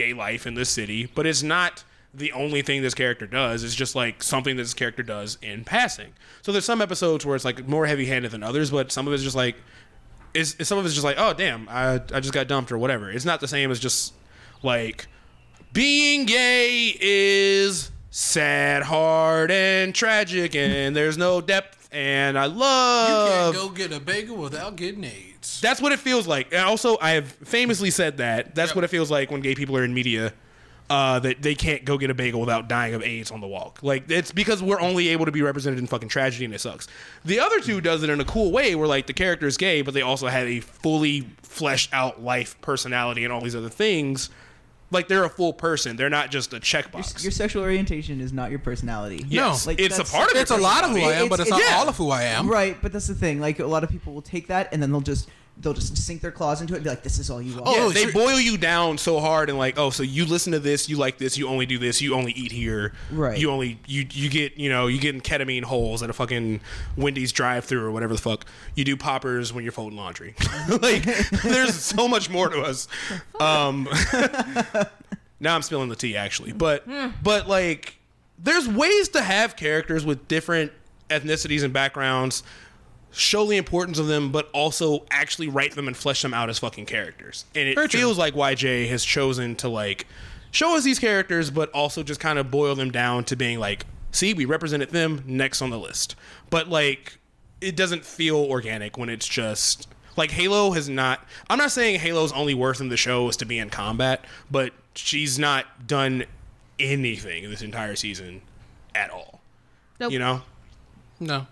gay 0.00 0.14
life 0.14 0.46
in 0.46 0.54
this 0.54 0.70
city. 0.70 1.10
But 1.14 1.26
it's 1.26 1.42
not 1.42 1.84
the 2.14 2.32
only 2.32 2.62
thing 2.62 2.80
this 2.82 2.94
character 2.94 3.26
does. 3.26 3.62
It's 3.62 3.74
just 3.74 3.94
like 3.94 4.22
something 4.22 4.56
that 4.56 4.62
this 4.62 4.74
character 4.74 5.02
does 5.02 5.36
in 5.42 5.64
passing. 5.64 6.12
So 6.42 6.52
there's 6.52 6.64
some 6.64 6.80
episodes 6.80 7.26
where 7.26 7.36
it's 7.36 7.44
like 7.44 7.68
more 7.68 7.86
heavy-handed 7.86 8.30
than 8.30 8.42
others, 8.42 8.70
but 8.70 8.90
some 8.90 9.06
of 9.06 9.12
it's 9.12 9.22
just 9.22 9.36
like 9.36 9.56
is 10.32 10.56
some 10.62 10.78
of 10.78 10.86
it's 10.86 10.94
just 10.94 11.04
like, 11.04 11.16
oh 11.18 11.34
damn, 11.34 11.68
I 11.68 11.94
I 12.12 12.20
just 12.20 12.32
got 12.32 12.48
dumped 12.48 12.72
or 12.72 12.78
whatever. 12.78 13.10
It's 13.10 13.24
not 13.24 13.40
the 13.40 13.48
same 13.48 13.70
as 13.70 13.78
just 13.78 14.14
like 14.62 15.06
being 15.72 16.24
gay 16.24 16.96
is 17.00 17.90
sad, 18.10 18.82
hard, 18.82 19.50
and 19.50 19.94
tragic, 19.94 20.54
and 20.56 20.96
there's 20.96 21.18
no 21.18 21.40
depth. 21.40 21.88
And 21.92 22.38
I 22.38 22.46
love. 22.46 23.54
You 23.54 23.60
can't 23.60 23.68
go 23.68 23.74
get 23.74 23.92
a 23.92 24.00
bagel 24.00 24.36
without 24.36 24.76
getting 24.76 25.04
AIDS. 25.04 25.29
That's 25.60 25.80
what 25.80 25.92
it 25.92 25.98
feels 25.98 26.26
like. 26.26 26.52
And 26.52 26.62
also, 26.64 26.98
I 27.00 27.10
have 27.12 27.28
famously 27.32 27.90
said 27.90 28.18
that. 28.18 28.54
That's 28.54 28.70
Yep. 28.70 28.76
what 28.76 28.84
it 28.84 28.88
feels 28.88 29.10
like 29.10 29.30
when 29.30 29.40
gay 29.40 29.54
people 29.54 29.76
are 29.76 29.84
in 29.84 29.94
media. 29.94 30.32
Uh, 30.88 31.20
that 31.20 31.40
they 31.40 31.54
can't 31.54 31.84
go 31.84 31.96
get 31.96 32.10
a 32.10 32.14
bagel 32.14 32.40
without 32.40 32.68
dying 32.68 32.94
of 32.94 33.02
AIDS 33.04 33.30
on 33.30 33.40
the 33.40 33.46
walk. 33.46 33.78
Like 33.80 34.10
it's 34.10 34.32
because 34.32 34.60
we're 34.60 34.80
only 34.80 35.06
able 35.10 35.24
to 35.24 35.30
be 35.30 35.40
represented 35.40 35.78
in 35.78 35.86
fucking 35.86 36.08
tragedy, 36.08 36.44
and 36.44 36.52
it 36.52 36.60
sucks. 36.60 36.88
The 37.24 37.38
other 37.38 37.60
two 37.60 37.80
does 37.80 38.02
it 38.02 38.10
in 38.10 38.20
a 38.20 38.24
cool 38.24 38.50
way, 38.50 38.74
where 38.74 38.88
like 38.88 39.06
the 39.06 39.12
character 39.12 39.46
is 39.46 39.56
gay, 39.56 39.82
but 39.82 39.94
they 39.94 40.02
also 40.02 40.26
have 40.26 40.48
a 40.48 40.58
fully 40.58 41.28
fleshed 41.42 41.90
out 41.94 42.24
life, 42.24 42.60
personality, 42.60 43.22
and 43.22 43.32
all 43.32 43.40
these 43.40 43.54
other 43.54 43.68
things. 43.68 44.30
Like 44.92 45.06
they're 45.08 45.24
a 45.24 45.28
full 45.30 45.52
person. 45.52 45.96
They're 45.96 46.10
not 46.10 46.30
just 46.30 46.52
a 46.52 46.58
checkbox. 46.60 47.22
Your 47.22 47.30
sexual 47.30 47.62
orientation 47.62 48.20
is 48.20 48.32
not 48.32 48.50
your 48.50 48.58
personality. 48.58 49.24
yes, 49.28 49.66
Like, 49.66 49.78
it's 49.80 49.94
a 49.94 49.98
that's- 49.98 50.10
part 50.12 50.30
of. 50.30 50.36
It's 50.36 50.50
your 50.50 50.58
a 50.58 50.62
lot 50.62 50.82
of 50.84 50.90
who 50.90 50.96
I 50.96 51.00
personality. 51.00 51.22
am, 51.22 51.28
but 51.28 51.40
it's, 51.40 51.48
It's- 51.48 51.60
not 51.60 51.70
yeah. 51.70 51.78
all 51.78 51.88
of 51.88 51.96
who 51.96 52.10
I 52.10 52.22
am. 52.24 52.48
Right, 52.48 52.76
but 52.82 52.92
that's 52.92 53.06
the 53.06 53.14
thing. 53.14 53.40
Like 53.40 53.60
a 53.60 53.66
lot 53.66 53.84
of 53.84 53.90
people 53.90 54.12
will 54.14 54.22
take 54.22 54.48
that 54.48 54.68
and 54.72 54.82
then 54.82 54.90
they'll 54.90 55.00
just 55.00 55.28
they'll 55.58 55.74
just 55.74 55.96
sink 55.96 56.22
their 56.22 56.30
claws 56.30 56.60
into 56.62 56.72
it 56.72 56.78
and 56.78 56.84
be 56.84 56.90
like, 56.90 57.02
"This 57.02 57.18
is 57.18 57.28
all 57.30 57.42
you 57.42 57.54
want." 57.60 57.66
Yeah, 57.76 57.82
Oh, 57.84 57.90
they 57.90 58.04
sure. 58.04 58.12
boil 58.12 58.40
you 58.40 58.56
down 58.56 58.96
so 58.98 59.20
hard 59.20 59.48
and 59.50 59.58
like, 59.58 59.78
oh, 59.78 59.90
so 59.90 60.02
you 60.02 60.24
listen 60.24 60.52
to 60.52 60.58
this, 60.58 60.88
you 60.88 60.96
like 60.96 61.18
this, 61.18 61.36
you 61.36 61.48
only 61.48 61.66
do 61.66 61.78
this, 61.78 62.00
you 62.00 62.14
only 62.14 62.32
eat 62.32 62.50
here, 62.52 62.92
Right. 63.10 63.38
You 63.38 63.50
only 63.50 63.78
you 63.86 64.06
you 64.10 64.30
get 64.30 64.56
you 64.56 64.68
know 64.70 64.86
you 64.86 64.98
get 64.98 65.14
in 65.14 65.20
ketamine 65.20 65.64
holes 65.64 66.02
at 66.02 66.08
a 66.10 66.12
fucking 66.14 66.60
Wendy's 66.96 67.32
drive-through 67.32 67.84
or 67.84 67.90
whatever 67.90 68.14
the 68.14 68.20
fuck. 68.22 68.46
You 68.74 68.84
do 68.84 68.96
poppers 68.96 69.52
when 69.52 69.64
you're 69.64 69.72
folding 69.72 69.98
laundry. 69.98 70.34
like, 70.68 71.02
there's 71.42 71.74
so 71.74 72.08
much 72.08 72.30
more 72.30 72.48
to 72.48 72.62
us. 72.62 72.88
Um, 73.38 73.86
now 75.40 75.54
I'm 75.54 75.62
spilling 75.62 75.88
the 75.88 75.96
tea 75.96 76.16
actually, 76.16 76.52
but 76.52 76.84
but 77.22 77.48
like, 77.48 77.96
there's 78.38 78.68
ways 78.68 79.08
to 79.10 79.22
have 79.22 79.56
characters 79.56 80.04
with 80.04 80.26
different 80.28 80.72
ethnicities 81.08 81.64
and 81.64 81.72
backgrounds 81.72 82.42
show 83.12 83.46
the 83.46 83.56
importance 83.56 83.98
of 83.98 84.06
them, 84.06 84.30
but 84.30 84.48
also 84.52 85.04
actually 85.10 85.48
write 85.48 85.74
them 85.74 85.88
and 85.88 85.96
flesh 85.96 86.22
them 86.22 86.32
out 86.32 86.48
as 86.48 86.58
fucking 86.58 86.86
characters. 86.86 87.44
And 87.54 87.68
it 87.68 87.74
Very 87.74 87.88
true. 87.88 88.00
feels 88.00 88.18
like 88.18 88.34
YJ 88.34 88.88
has 88.88 89.04
chosen 89.04 89.56
to 89.56 89.68
like 89.68 90.06
show 90.50 90.76
us 90.76 90.84
these 90.84 90.98
characters, 90.98 91.50
but 91.50 91.70
also 91.70 92.02
just 92.02 92.20
kind 92.20 92.38
of 92.38 92.50
boil 92.50 92.74
them 92.74 92.90
down 92.90 93.24
to 93.24 93.36
being 93.36 93.58
like, 93.58 93.86
see, 94.12 94.34
we 94.34 94.44
represented 94.44 94.90
them 94.90 95.22
next 95.26 95.62
on 95.62 95.70
the 95.70 95.78
list. 95.78 96.14
But 96.50 96.68
like, 96.68 97.18
it 97.60 97.76
doesn't 97.76 98.04
feel 98.04 98.36
organic 98.36 98.96
when 98.96 99.08
it's 99.08 99.26
just 99.28 99.88
like 100.16 100.30
Halo 100.30 100.72
has 100.72 100.88
not. 100.88 101.24
I'm 101.48 101.58
not 101.58 101.70
saying 101.70 102.00
Halo's 102.00 102.32
only 102.32 102.54
worth 102.54 102.80
in 102.80 102.88
the 102.88 102.96
show 102.96 103.28
is 103.28 103.36
to 103.38 103.44
be 103.44 103.58
in 103.58 103.70
combat, 103.70 104.24
but 104.50 104.72
she's 104.94 105.38
not 105.38 105.86
done 105.86 106.24
anything 106.78 107.44
in 107.44 107.50
this 107.50 107.62
entire 107.62 107.96
season 107.96 108.42
at 108.94 109.10
all. 109.10 109.40
Nope. 109.98 110.12
You 110.12 110.18
know? 110.18 110.42
No. 111.20 111.46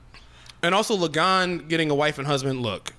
And 0.63 0.75
also 0.75 0.95
Lagan 0.95 1.69
getting 1.69 1.91
a 1.91 1.95
wife 1.95 2.19
and 2.19 2.27
husband. 2.27 2.63
Look, 2.63 2.95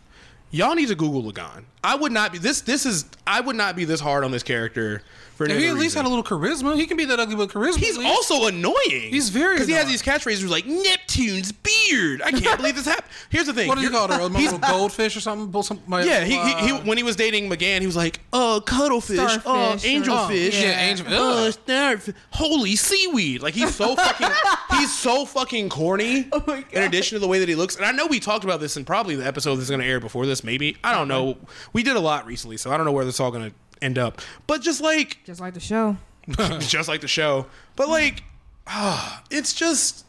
y'all 0.51 0.75
need 0.75 0.87
to 0.87 0.95
Google 0.95 1.23
Lagan. 1.25 1.65
I 1.83 1.95
would 1.95 2.11
not 2.11 2.31
be 2.31 2.37
this. 2.37 2.61
This 2.61 2.85
is 2.85 3.05
I 3.25 3.41
would 3.41 3.55
not 3.55 3.75
be 3.75 3.85
this 3.85 3.99
hard 3.99 4.23
on 4.23 4.31
this 4.31 4.43
character 4.43 5.01
for 5.35 5.45
any 5.45 5.53
If 5.53 5.59
he 5.61 5.67
other 5.67 5.77
at 5.77 5.79
least 5.79 5.95
reason. 5.95 6.03
had 6.03 6.07
a 6.07 6.13
little 6.13 6.23
charisma. 6.25 6.75
He 6.75 6.85
can 6.85 6.97
be 6.97 7.05
that 7.05 7.17
ugly 7.19 7.35
with 7.35 7.51
charisma. 7.53 7.77
He's 7.77 7.97
also 7.97 8.47
annoying. 8.47 9.09
He's 9.11 9.29
very 9.29 9.55
because 9.55 9.67
he 9.69 9.73
has 9.75 9.87
these 9.87 10.01
catchphrases 10.03 10.49
like 10.49 10.65
Neptune's 10.65 11.53
beard. 11.53 12.21
I 12.21 12.31
can't 12.31 12.57
believe 12.57 12.75
this 12.75 12.85
happened. 12.85 13.07
Here's 13.29 13.45
the 13.45 13.53
thing. 13.53 13.69
What 13.69 13.75
did 13.75 13.83
You're- 13.83 13.95
call 13.95 14.09
her? 14.09 14.19
A 14.19 14.29
he's- 14.37 14.51
little 14.51 14.59
goldfish 14.59 15.15
or 15.15 15.21
something? 15.21 15.63
Some- 15.63 15.79
my- 15.87 16.03
yeah, 16.03 16.25
he, 16.25 16.33
he, 16.33 16.53
he 16.67 16.71
uh, 16.73 16.81
when 16.81 16.97
he 16.97 17.03
was 17.03 17.15
dating 17.15 17.49
McGann, 17.49 17.79
he 17.79 17.85
was 17.85 17.95
like, 17.95 18.19
"Uh, 18.33 18.59
cuttlefish, 18.59 19.17
uh, 19.17 19.39
Starfish 19.39 19.85
or- 19.85 19.87
angelfish, 20.01 20.57
Oh, 20.57 20.65
yeah, 20.65 20.79
angel- 20.81 21.07
uh, 21.07 21.47
ugh. 21.47 21.53
starf- 21.65 22.13
holy 22.31 22.75
seaweed." 22.75 23.41
Like 23.41 23.53
he's 23.53 23.73
so 23.73 23.95
fucking, 23.95 24.27
he's 24.71 24.93
so 24.93 25.25
fucking 25.25 25.69
corny. 25.69 26.27
Oh 26.33 26.43
my 26.45 26.65
In 26.73 26.83
addition 26.83 27.15
to 27.15 27.19
the 27.19 27.27
way 27.29 27.39
that 27.39 27.47
he 27.47 27.55
looks, 27.55 27.77
and 27.77 27.85
I 27.85 27.91
know 27.93 28.07
we 28.07 28.19
talked 28.19 28.43
about 28.43 28.59
this 28.59 28.75
in 28.75 28.83
probably 28.83 29.15
the 29.15 29.25
episode 29.25 29.55
that's 29.55 29.69
going 29.69 29.79
to 29.81 29.87
air 29.87 30.01
before 30.01 30.25
this. 30.25 30.43
Maybe 30.43 30.75
I 30.83 30.93
don't 30.93 31.07
know. 31.07 31.37
We 31.73 31.83
did 31.83 31.95
a 31.95 31.99
lot 31.99 32.25
recently, 32.25 32.57
so 32.57 32.71
I 32.71 32.77
don't 32.77 32.85
know 32.85 32.91
where 32.91 33.05
this 33.05 33.15
is 33.15 33.19
all 33.19 33.31
going 33.31 33.51
to 33.51 33.55
end 33.81 33.97
up. 33.97 34.21
But 34.47 34.61
just 34.61 34.81
like 34.81 35.19
Just 35.25 35.39
like 35.39 35.53
the 35.53 35.59
show. 35.59 35.97
just 36.59 36.87
like 36.89 37.01
the 37.01 37.07
show. 37.07 37.47
But 37.75 37.89
like, 37.89 38.23
ah, 38.67 39.23
it's 39.31 39.53
just 39.53 40.05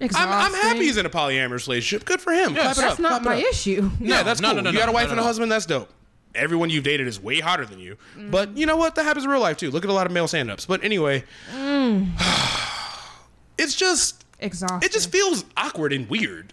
I'm, 0.00 0.10
I'm 0.14 0.52
happy 0.52 0.80
he's 0.80 0.96
in 0.96 1.06
a 1.06 1.10
polyamorous 1.10 1.66
relationship. 1.68 2.04
Good 2.04 2.20
for 2.20 2.32
him. 2.32 2.54
Clap 2.54 2.72
it 2.72 2.80
That's 2.80 2.94
up. 2.94 2.98
not 2.98 3.22
clap 3.22 3.22
it 3.22 3.24
my 3.24 3.36
up. 3.46 3.50
issue. 3.50 3.90
Yeah, 4.00 4.22
that's 4.24 4.40
no, 4.40 4.48
cool. 4.48 4.56
no, 4.56 4.62
no, 4.62 4.70
you 4.70 4.78
got 4.78 4.88
a 4.88 4.92
wife 4.92 5.06
no, 5.06 5.12
and 5.12 5.20
a 5.20 5.22
husband. 5.22 5.50
That's 5.52 5.66
dope. 5.66 5.88
Everyone 6.34 6.68
you've 6.68 6.82
dated 6.82 7.06
is 7.06 7.20
way 7.22 7.38
hotter 7.38 7.64
than 7.64 7.78
you. 7.78 7.96
But 8.18 8.56
you 8.56 8.66
know 8.66 8.76
what? 8.76 8.96
That 8.96 9.04
happens 9.04 9.24
in 9.24 9.30
real 9.30 9.40
life 9.40 9.56
too. 9.56 9.70
Look 9.70 9.84
at 9.84 9.90
a 9.90 9.92
lot 9.92 10.06
of 10.06 10.12
male 10.12 10.26
stand-ups. 10.26 10.66
But 10.66 10.82
anyway, 10.82 11.22
it's 13.58 13.74
just 13.76 14.24
Exhausting. 14.40 14.80
it 14.82 14.92
just 14.92 15.10
feels 15.12 15.44
awkward 15.56 15.92
and 15.92 16.08
weird. 16.08 16.52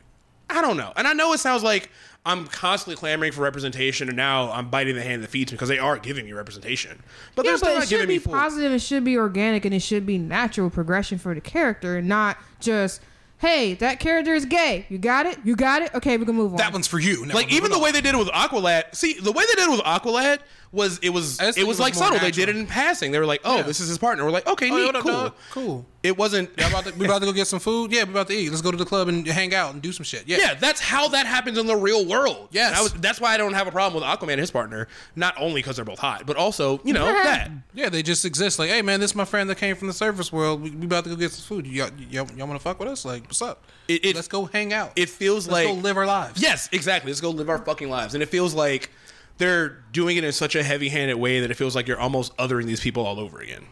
I 0.49 0.61
don't 0.61 0.77
know. 0.77 0.93
And 0.95 1.07
I 1.07 1.13
know 1.13 1.33
it 1.33 1.39
sounds 1.39 1.63
like 1.63 1.89
I'm 2.23 2.45
constantly 2.45 2.95
clamoring 2.97 3.31
for 3.31 3.41
representation, 3.41 4.07
and 4.07 4.15
now 4.15 4.51
I'm 4.51 4.69
biting 4.69 4.95
the 4.95 5.01
hand 5.01 5.23
that 5.23 5.29
feeds 5.29 5.51
me 5.51 5.55
because 5.55 5.69
they 5.69 5.79
are 5.79 5.97
giving 5.97 6.25
me 6.25 6.33
representation. 6.33 7.01
But 7.35 7.45
yeah, 7.45 7.51
they're 7.51 7.57
still 7.57 7.69
but 7.69 7.73
not 7.75 7.83
it 7.83 7.89
should 7.89 8.07
be 8.07 8.19
positive. 8.19 8.71
It 8.71 8.79
should 8.79 9.03
be 9.03 9.17
organic, 9.17 9.65
and 9.65 9.73
it 9.73 9.81
should 9.81 10.05
be 10.05 10.19
natural 10.19 10.69
progression 10.69 11.17
for 11.17 11.33
the 11.33 11.41
character, 11.41 11.97
and 11.97 12.07
not 12.07 12.37
just, 12.59 13.01
hey, 13.39 13.73
that 13.75 13.99
character 13.99 14.35
is 14.35 14.45
gay. 14.45 14.85
You 14.87 14.99
got 14.99 15.25
it. 15.25 15.39
You 15.43 15.55
got 15.55 15.81
it. 15.81 15.95
Okay, 15.95 16.15
we 16.17 16.25
can 16.25 16.35
move 16.35 16.51
on. 16.51 16.57
That 16.57 16.73
one's 16.73 16.87
for 16.87 16.99
you. 16.99 17.25
Now 17.25 17.33
like 17.33 17.51
even 17.51 17.71
the 17.71 17.77
moving 17.77 17.83
way 17.85 17.91
they 17.93 18.01
did 18.01 18.13
it 18.13 18.19
with 18.19 18.29
Aqualad. 18.29 18.93
See, 18.93 19.13
the 19.13 19.31
way 19.31 19.43
they 19.47 19.55
did 19.55 19.67
it 19.67 19.71
with 19.71 19.81
Aqualad 19.81 20.41
was 20.71 20.99
it 20.99 21.09
was 21.09 21.39
it 21.41 21.45
was 21.47 21.57
it 21.57 21.67
was 21.67 21.79
like 21.79 21.93
more 21.95 22.03
subtle. 22.05 22.19
They 22.19 22.31
did 22.31 22.47
it 22.49 22.55
in 22.55 22.65
passing. 22.65 23.11
They 23.11 23.19
were 23.19 23.25
like, 23.25 23.41
"Oh, 23.43 23.57
Yeah. 23.57 23.61
this 23.63 23.79
is 23.81 23.89
his 23.89 23.97
partner." 23.97 24.23
We're 24.23 24.31
like, 24.31 24.47
"Okay, 24.47 24.69
Oh, 24.71 24.75
neat, 24.77 24.93
what 24.93 25.03
cool." 25.03 25.11
dog? 25.11 25.33
Cool. 25.51 25.85
It 26.03 26.17
wasn't. 26.17 26.49
Y'all 26.57 26.69
about 26.69 26.85
to, 26.85 26.93
we 26.95 27.05
about 27.05 27.19
to 27.19 27.25
go 27.27 27.33
get 27.33 27.45
some 27.45 27.59
food. 27.59 27.91
Yeah, 27.91 28.05
we 28.05 28.11
about 28.11 28.27
to 28.29 28.33
eat. 28.33 28.49
Let's 28.49 28.61
go 28.61 28.71
to 28.71 28.77
the 28.77 28.85
club 28.85 29.07
and 29.07 29.27
hang 29.27 29.53
out 29.53 29.73
and 29.73 29.81
do 29.83 29.91
some 29.91 30.03
shit. 30.03 30.23
Yeah, 30.27 30.37
Yeah, 30.39 30.53
that's 30.55 30.79
how 30.81 31.09
that 31.09 31.27
happens 31.27 31.57
in 31.59 31.67
the 31.67 31.75
real 31.75 32.05
world. 32.07 32.47
Yes. 32.51 32.71
That 32.73 32.81
was- 32.81 32.93
that's 32.93 33.19
why 33.21 33.33
I 33.33 33.37
don't 33.37 33.53
have 33.53 33.67
a 33.67 33.71
problem 33.71 34.01
with 34.01 34.09
Aquaman 34.09 34.31
and 34.31 34.39
his 34.39 34.49
partner. 34.49 34.87
Not 35.15 35.35
only 35.37 35.61
because 35.61 35.75
they're 35.75 35.85
both 35.85 35.99
hot, 35.99 36.25
but 36.25 36.37
also 36.37 36.79
you 36.83 36.93
know 36.93 37.05
that. 37.05 37.51
Yeah, 37.73 37.89
they 37.89 38.01
just 38.01 38.25
exist. 38.25 38.57
Like, 38.57 38.69
hey 38.69 38.81
man, 38.81 38.99
this 38.99 39.11
is 39.11 39.15
my 39.15 39.25
friend 39.25 39.49
that 39.49 39.57
came 39.57 39.75
from 39.75 39.87
the 39.89 39.93
surface 39.93 40.31
world. 40.31 40.63
We, 40.63 40.71
we 40.71 40.85
about 40.85 41.03
to 41.03 41.11
go 41.11 41.15
get 41.17 41.31
some 41.33 41.43
food. 41.43 41.67
Y'all, 41.67 41.89
y'all, 42.09 42.27
y'all 42.35 42.47
want 42.47 42.59
to 42.59 42.63
fuck 42.63 42.79
with 42.79 42.89
us? 42.89 43.05
Like, 43.05 43.23
what's 43.25 43.41
up? 43.41 43.63
It- 43.87 44.03
it- 44.05 44.15
Let's 44.15 44.27
go 44.29 44.45
hang 44.45 44.73
out. 44.73 44.93
It 44.95 45.09
feels 45.09 45.47
Let's 45.47 45.67
like 45.67 45.75
go 45.75 45.81
live 45.81 45.97
our 45.97 46.07
lives. 46.07 46.41
Yes, 46.41 46.67
exactly. 46.71 47.11
Let's 47.11 47.21
go 47.21 47.29
live 47.29 47.49
our 47.49 47.59
fucking 47.59 47.89
lives. 47.89 48.13
And 48.15 48.23
it 48.23 48.29
feels 48.29 48.53
like 48.55 48.89
they're 49.37 49.69
doing 49.91 50.17
it 50.17 50.23
in 50.23 50.31
such 50.31 50.55
a 50.55 50.63
heavy-handed 50.63 51.15
way 51.15 51.39
that 51.39 51.49
it 51.51 51.55
feels 51.55 51.75
like 51.75 51.87
you're 51.87 51.99
almost 51.99 52.35
othering 52.37 52.65
these 52.65 52.79
people 52.79 53.05
all 53.05 53.19
over 53.19 53.39
again. 53.39 53.65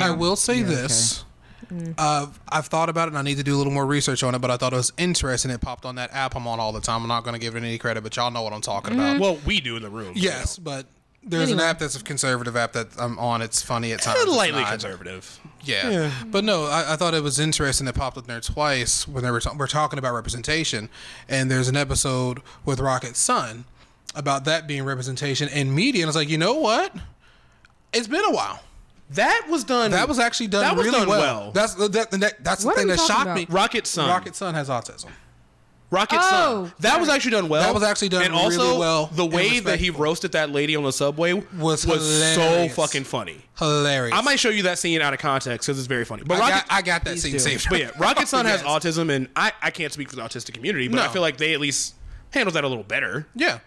I 0.00 0.10
will 0.10 0.34
say 0.36 0.62
this. 0.62 1.24
Uh, 1.98 2.28
I've 2.48 2.66
thought 2.66 2.88
about 2.88 3.08
it 3.08 3.12
and 3.12 3.18
I 3.18 3.22
need 3.22 3.36
to 3.36 3.42
do 3.42 3.54
a 3.54 3.58
little 3.58 3.72
more 3.72 3.84
research 3.86 4.22
on 4.22 4.34
it, 4.34 4.38
but 4.40 4.50
I 4.50 4.56
thought 4.56 4.72
it 4.72 4.76
was 4.76 4.92
interesting. 4.96 5.50
It 5.50 5.60
popped 5.60 5.84
on 5.84 5.96
that 5.96 6.12
app 6.14 6.34
I'm 6.34 6.46
on 6.46 6.58
all 6.60 6.72
the 6.72 6.80
time. 6.80 7.02
I'm 7.02 7.08
not 7.08 7.24
going 7.24 7.34
to 7.34 7.38
give 7.40 7.54
it 7.56 7.58
any 7.62 7.78
credit, 7.78 8.02
but 8.02 8.16
y'all 8.16 8.30
know 8.30 8.42
what 8.42 8.52
I'm 8.52 8.60
talking 8.62 8.94
about. 8.94 9.20
Well, 9.20 9.38
we 9.44 9.60
do 9.60 9.76
in 9.76 9.82
the 9.82 9.90
room. 9.90 10.14
Yes, 10.16 10.58
but 10.58 10.86
there's 11.22 11.50
Anyway. 11.50 11.62
an 11.64 11.68
app 11.70 11.78
that's 11.78 11.94
a 12.00 12.02
conservative 12.02 12.56
app 12.56 12.72
that 12.72 12.88
I'm 12.98 13.18
on. 13.18 13.42
It's 13.42 13.60
funny 13.60 13.92
at 13.92 14.00
times. 14.02 14.16
you. 14.18 14.28
It's 14.28 14.36
lightly 14.36 14.64
conservative. 14.64 15.38
Yeah. 15.62 16.10
But 16.26 16.44
no, 16.44 16.64
I, 16.64 16.94
I 16.94 16.96
thought 16.96 17.12
it 17.12 17.22
was 17.22 17.38
interesting. 17.38 17.86
It 17.86 17.94
popped 17.94 18.16
up 18.16 18.26
there 18.26 18.40
twice 18.40 19.06
when 19.06 19.22
they 19.22 19.30
were, 19.30 19.40
ta- 19.40 19.54
we're 19.56 19.66
talking 19.66 19.98
about 19.98 20.14
representation. 20.14 20.88
And 21.28 21.50
there's 21.50 21.68
an 21.68 21.76
episode 21.76 22.40
with 22.64 22.80
Rocket 22.80 23.14
Sun 23.16 23.64
about 24.14 24.44
that 24.46 24.66
being 24.66 24.84
representation 24.84 25.48
in 25.48 25.74
media. 25.74 26.02
And 26.02 26.06
I 26.06 26.10
was 26.10 26.16
like, 26.16 26.28
you 26.28 26.38
know 26.38 26.54
what? 26.54 26.94
It's 27.92 28.08
been 28.08 28.24
a 28.24 28.30
while. 28.32 28.60
That 29.10 29.46
was 29.48 29.64
done. 29.64 29.92
That 29.92 30.08
was 30.08 30.18
actually 30.18 30.48
done 30.48 30.62
That 30.62 30.76
was 30.76 30.86
really 30.86 30.98
done 30.98 31.08
well. 31.08 31.20
well. 31.20 31.52
That's 31.52 31.74
that, 31.74 32.10
that, 32.10 32.44
that's 32.44 32.64
What 32.64 32.74
the 32.74 32.80
thing 32.82 32.88
that 32.88 33.00
shocked 33.00 33.22
about? 33.22 33.36
me. 33.36 33.46
Rocket 33.48 33.86
Sun. 33.86 34.08
Rocket 34.08 34.36
Sun 34.36 34.54
has 34.54 34.68
autism. 34.68 35.06
Rocket 35.90 36.18
Oh, 36.20 36.64
Sun. 36.66 36.72
That 36.80 37.00
was 37.00 37.08
actually 37.08 37.30
done 37.30 37.48
well. 37.48 37.62
That 37.62 37.72
was 37.72 37.82
actually 37.82 38.10
done 38.10 38.22
and 38.24 38.34
also, 38.34 38.58
really 38.62 38.78
well 38.78 39.06
The 39.06 39.24
and 39.24 39.32
way 39.32 39.60
that 39.60 39.78
he 39.80 39.88
roasted 39.88 40.32
that 40.32 40.50
lady 40.50 40.76
on 40.76 40.82
the 40.84 40.92
subway 40.92 41.32
Was 41.56 41.80
so 41.82 41.94
hilarious. 41.96 42.74
fucking 42.74 43.04
funny. 43.04 43.40
Hilarious. 43.56 44.14
I 44.14 44.20
might 44.20 44.38
show 44.38 44.50
you 44.50 44.64
that 44.64 44.78
scene 44.78 45.00
out 45.00 45.14
of 45.14 45.20
context 45.20 45.66
because 45.66 45.78
it's 45.78 45.88
very 45.88 46.04
funny. 46.04 46.24
But 46.26 46.34
I 46.36 46.40
Rocket, 46.40 46.68
got, 46.68 46.76
I 46.76 46.82
got 46.82 47.04
that 47.04 47.18
scene 47.18 47.32
do. 47.32 47.38
saved. 47.38 47.66
but 47.70 47.78
yeah, 47.80 47.90
Rocket 47.98 48.28
Sun 48.28 48.44
has 48.52 48.60
Yes. 48.62 48.70
autism, 48.70 49.10
and 49.10 49.28
I, 49.34 49.52
I 49.62 49.70
can't 49.70 49.90
speak 49.90 50.10
for 50.10 50.16
the 50.16 50.22
autistic 50.22 50.52
community, 50.52 50.88
but 50.88 50.96
No. 50.96 51.04
I 51.04 51.08
feel 51.08 51.22
like 51.22 51.38
they 51.38 51.54
at 51.54 51.60
least 51.60 51.94
handled 52.32 52.56
that 52.56 52.64
a 52.64 52.68
little 52.68 52.84
better. 52.84 53.26
Yeah. 53.34 53.60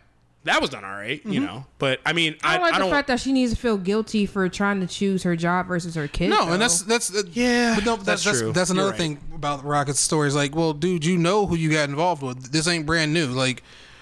That 0.43 0.59
was 0.59 0.71
done 0.71 0.83
all 0.83 0.91
right, 0.91 1.23
you 1.23 1.39
know. 1.39 1.65
But 1.77 1.99
I 2.03 2.13
mean, 2.13 2.35
I 2.43 2.53
I, 2.53 2.53
don't 2.55 2.61
like 2.63 2.73
I 2.73 2.77
the 2.79 2.83
don't. 2.85 2.91
fact 2.91 3.07
that 3.09 3.19
she 3.19 3.31
needs 3.31 3.51
to 3.53 3.57
feel 3.57 3.77
guilty 3.77 4.25
for 4.25 4.49
trying 4.49 4.79
to 4.79 4.87
choose 4.87 5.21
her 5.21 5.35
job 5.35 5.67
versus 5.67 5.93
her 5.93 6.07
kid. 6.07 6.29
No, 6.31 6.45
though. 6.47 6.53
and 6.53 6.61
that's 6.61 6.81
that's 6.81 7.15
uh, 7.15 7.21
Yeah, 7.31 7.75
but 7.75 7.85
no, 7.85 7.91
that's 7.95 8.05
that's 8.05 8.23
that's, 8.23 8.39
true. 8.39 8.51
that's 8.51 8.69
You're 8.71 8.77
another 8.77 8.89
right. 8.91 8.97
thing 8.97 9.19
about 9.35 9.63
Rocket's 9.63 9.99
story. 9.99 10.27
Is 10.27 10.35
like, 10.35 10.55
well, 10.55 10.73
dude, 10.73 11.05
you 11.05 11.17
know 11.19 11.45
who 11.45 11.55
you 11.55 11.69
got 11.71 11.89
involved 11.89 12.23
with. 12.23 12.51
This 12.51 12.67
ain't 12.67 12.87
brand 12.87 13.13
new. 13.13 13.27
Like, 13.27 13.61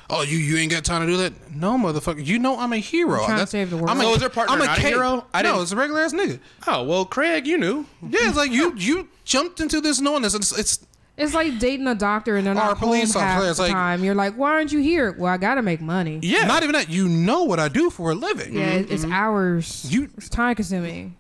oh, 0.10 0.21
you 0.21 0.38
you 0.38 0.56
ain't 0.58 0.71
got 0.71 0.86
time 0.86 1.02
to 1.02 1.08
do 1.08 1.17
that. 1.17 1.52
No, 1.54 1.71
motherfucker, 1.78 2.25
you 2.25 2.39
know 2.39 2.58
I'm 2.58 2.71
a 2.71 2.78
hero. 2.78 3.19
I'm 3.19 3.25
trying 3.25 3.39
to 3.39 3.47
save 3.47 3.69
the 3.71 3.75
world. 3.75 3.89
I'm 3.89 3.99
a, 3.99 4.04
So 4.04 4.13
is 4.13 4.19
their 4.21 4.30
partner 4.30 4.56
I'm 4.56 4.62
a 4.62 4.65
not 4.65 4.78
a 4.78 4.82
K- 4.82 4.88
hero? 4.91 5.25
I 5.34 5.41
no, 5.41 5.49
didn't- 5.49 5.63
it's 5.63 5.71
a 5.73 5.75
regular 5.75 5.99
ass 5.99 6.13
nigga. 6.13 6.39
oh 6.67 6.84
well, 6.86 7.04
Craig, 7.04 7.47
you 7.47 7.58
knew. 7.58 7.86
Yeah, 8.02 8.19
it's 8.30 8.38
like 8.38 8.52
you 8.52 8.73
you 8.78 9.10
jumped 9.25 9.60
into 9.60 9.82
this 9.82 9.99
knowing 9.99 10.21
this. 10.21 10.34
It's, 10.36 10.58
it's 10.58 10.80
It's 11.19 11.34
like 11.34 11.60
dating 11.60 11.88
a 11.88 11.95
doctor 11.95 12.38
and 12.38 12.47
they're 12.47 12.53
not 12.55 12.71
a 12.71 12.75
police 12.75 13.13
home 13.13 13.21
half 13.23 13.41
officer, 13.43 13.53
the 13.55 13.62
like- 13.63 13.71
time. 13.73 14.03
You're 14.03 14.15
like, 14.15 14.36
why 14.36 14.51
aren't 14.53 14.71
you 14.71 14.79
here? 14.79 15.12
Well, 15.17 15.32
I 15.32 15.38
gotta 15.38 15.62
make 15.62 15.82
money. 15.82 16.19
Yeah, 16.23 16.45
not 16.45 16.63
even 16.63 16.73
that. 16.73 16.89
You 16.89 17.08
know 17.10 17.43
what 17.43 17.60
I 17.60 17.67
do 17.67 17.89
for 17.89 18.12
a 18.12 18.15
living. 18.15 18.55
Yeah, 18.55 18.67
it- 18.69 18.89
it's 18.89 19.03
hours. 19.05 19.67
Mm-hmm. 19.67 19.93
You- 20.03 20.10
it's 20.17 20.29
time 20.29 20.55
consuming. 20.55 21.15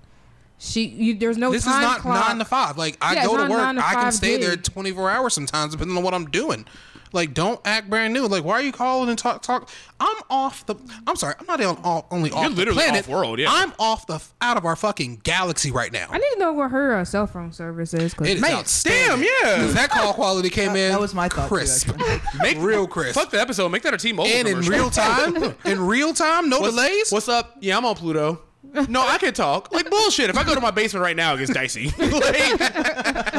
She, 0.61 0.85
you, 0.87 1.15
there's 1.17 1.37
no 1.37 1.51
This 1.51 1.61
is 1.65 1.71
time 1.71 1.81
not 1.83 1.99
clock. 1.99 2.27
nine 2.27 2.37
to 2.39 2.43
five. 2.45 2.77
Like 2.77 2.97
I 3.01 3.13
Yeah, 3.13 3.25
go 3.27 3.35
it's 3.35 3.43
to 3.45 3.49
work, 3.49 3.59
nine 3.61 3.75
to 3.75 3.85
I 3.85 3.93
can 3.93 4.03
five 4.03 4.13
stay 4.13 4.37
there 4.37 4.55
gig. 4.57 4.63
twenty 4.63 4.91
four 4.91 5.09
hours 5.09 5.33
sometimes, 5.33 5.71
depending 5.73 5.95
on 5.95 6.03
what 6.03 6.13
I'm 6.13 6.29
doing. 6.29 6.65
Like, 7.11 7.33
don't 7.33 7.59
act 7.65 7.89
brand 7.89 8.13
new. 8.13 8.27
Like, 8.27 8.43
why 8.43 8.53
are 8.53 8.61
you 8.61 8.71
calling 8.71 9.09
and 9.09 9.17
talk 9.17 9.41
talk? 9.41 9.69
I'm 9.99 10.15
off 10.29 10.65
the. 10.65 10.75
I'm 11.07 11.15
sorry. 11.15 11.33
I'm 11.39 11.45
not 11.47 11.59
on, 11.61 11.77
off, 11.83 12.05
only 12.11 12.31
off 12.31 12.41
You're 12.41 12.49
the 12.51 12.55
literally 12.55 12.79
planet. 12.83 12.99
off-world, 13.05 13.39
yeah. 13.39 13.47
I'm 13.49 13.73
off 13.79 14.05
the 14.07 14.21
out 14.41 14.57
of 14.57 14.65
our 14.65 14.75
fucking 14.75 15.21
galaxy 15.23 15.71
right 15.71 15.91
now. 15.91 16.07
I 16.09 16.17
need 16.17 16.29
to 16.33 16.39
know 16.39 16.53
what 16.53 16.71
her 16.71 16.95
uh, 16.95 17.03
cell 17.05 17.27
phone 17.27 17.51
service 17.51 17.93
is. 17.93 18.13
'cause 18.13 18.27
It 18.27 18.35
is 18.35 18.41
man, 18.41 18.53
outstanding. 18.55 19.27
Damn, 19.43 19.57
yeah. 19.67 19.67
That 19.73 19.89
call 19.89 20.13
quality 20.13 20.49
came 20.49 20.73
That- 20.73 20.79
in. 20.79 20.91
that 20.91 20.99
was 20.99 21.13
my 21.15 21.27
thought, 21.29 21.49
too, 21.49 21.55
Crisp, 21.55 21.89
actually. 21.89 22.39
Make 22.41 22.57
real 22.59 22.87
crisp, 22.87 23.15
Fuck 23.19 23.31
the 23.31 23.41
episode. 23.41 23.69
Make 23.69 23.81
that 23.83 23.93
a 23.93 23.97
T-Mobile 23.97 24.29
and 24.31 24.47
in 24.47 24.53
commercial. 24.61 24.71
real 24.73 24.89
time. 24.89 25.55
in 25.65 25.81
real 25.85 26.13
time, 26.13 26.49
no 26.49 26.59
What's, 26.59 26.75
delays. 26.75 27.11
What's 27.11 27.27
up? 27.29 27.57
Yeah, 27.59 27.77
I'm 27.77 27.85
on 27.85 27.95
Pluto. 27.95 28.41
No, 28.87 29.01
I 29.01 29.17
can 29.17 29.33
talk. 29.33 29.71
Like 29.71 29.89
bullshit. 29.89 30.29
If 30.29 30.37
I 30.37 30.43
go 30.43 30.53
to 30.53 30.61
my 30.61 30.69
basement 30.69 31.01
right 31.01 31.15
now, 31.15 31.33
it 31.33 31.39
gets 31.39 31.51
dicey. 31.53 31.85
like, 31.97 32.59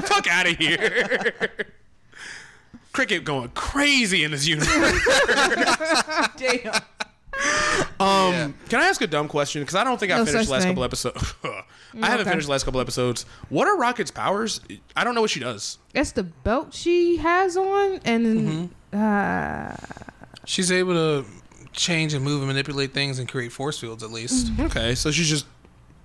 fuck 0.06 0.26
out 0.26 0.48
of 0.48 0.56
here. 0.56 1.32
Cricket 3.00 3.24
going 3.24 3.48
crazy 3.54 4.24
in 4.24 4.30
this 4.30 4.46
universe. 4.46 4.68
Damn. 6.36 6.74
Um, 7.98 8.54
Can 8.68 8.78
I 8.80 8.84
ask 8.88 9.00
a 9.00 9.06
dumb 9.06 9.26
question? 9.26 9.62
Because 9.62 9.74
I 9.74 9.84
don't 9.84 9.98
think 9.98 10.12
I 10.12 10.22
finished 10.22 10.48
the 10.48 10.52
last 10.52 10.62
thing. 10.64 10.72
couple 10.72 10.84
episodes. 10.84 11.34
I 11.44 11.62
haven't 11.94 12.20
Okay. 12.20 12.30
finished 12.30 12.46
the 12.46 12.52
last 12.52 12.64
couple 12.64 12.78
episodes. 12.78 13.24
What 13.48 13.68
are 13.68 13.78
Rocket's 13.78 14.10
powers? 14.10 14.60
I 14.94 15.04
don't 15.04 15.14
know 15.14 15.22
what 15.22 15.30
she 15.30 15.40
does. 15.40 15.78
it's 15.94 16.12
the 16.12 16.24
belt 16.24 16.74
she 16.74 17.16
has 17.16 17.56
on, 17.56 18.00
and 18.04 18.70
Mm-hmm. 18.92 18.98
uh, 19.00 19.76
She's 20.44 20.70
able 20.70 20.92
to 20.92 21.24
change 21.72 22.12
and 22.12 22.22
move 22.22 22.40
and 22.42 22.48
manipulate 22.48 22.92
things 22.92 23.18
and 23.18 23.26
create 23.26 23.50
force 23.50 23.78
fields 23.78 24.02
at 24.02 24.10
least. 24.10 24.52
Okay, 24.60 24.94
so 24.94 25.10
she's 25.10 25.28
just 25.30 25.46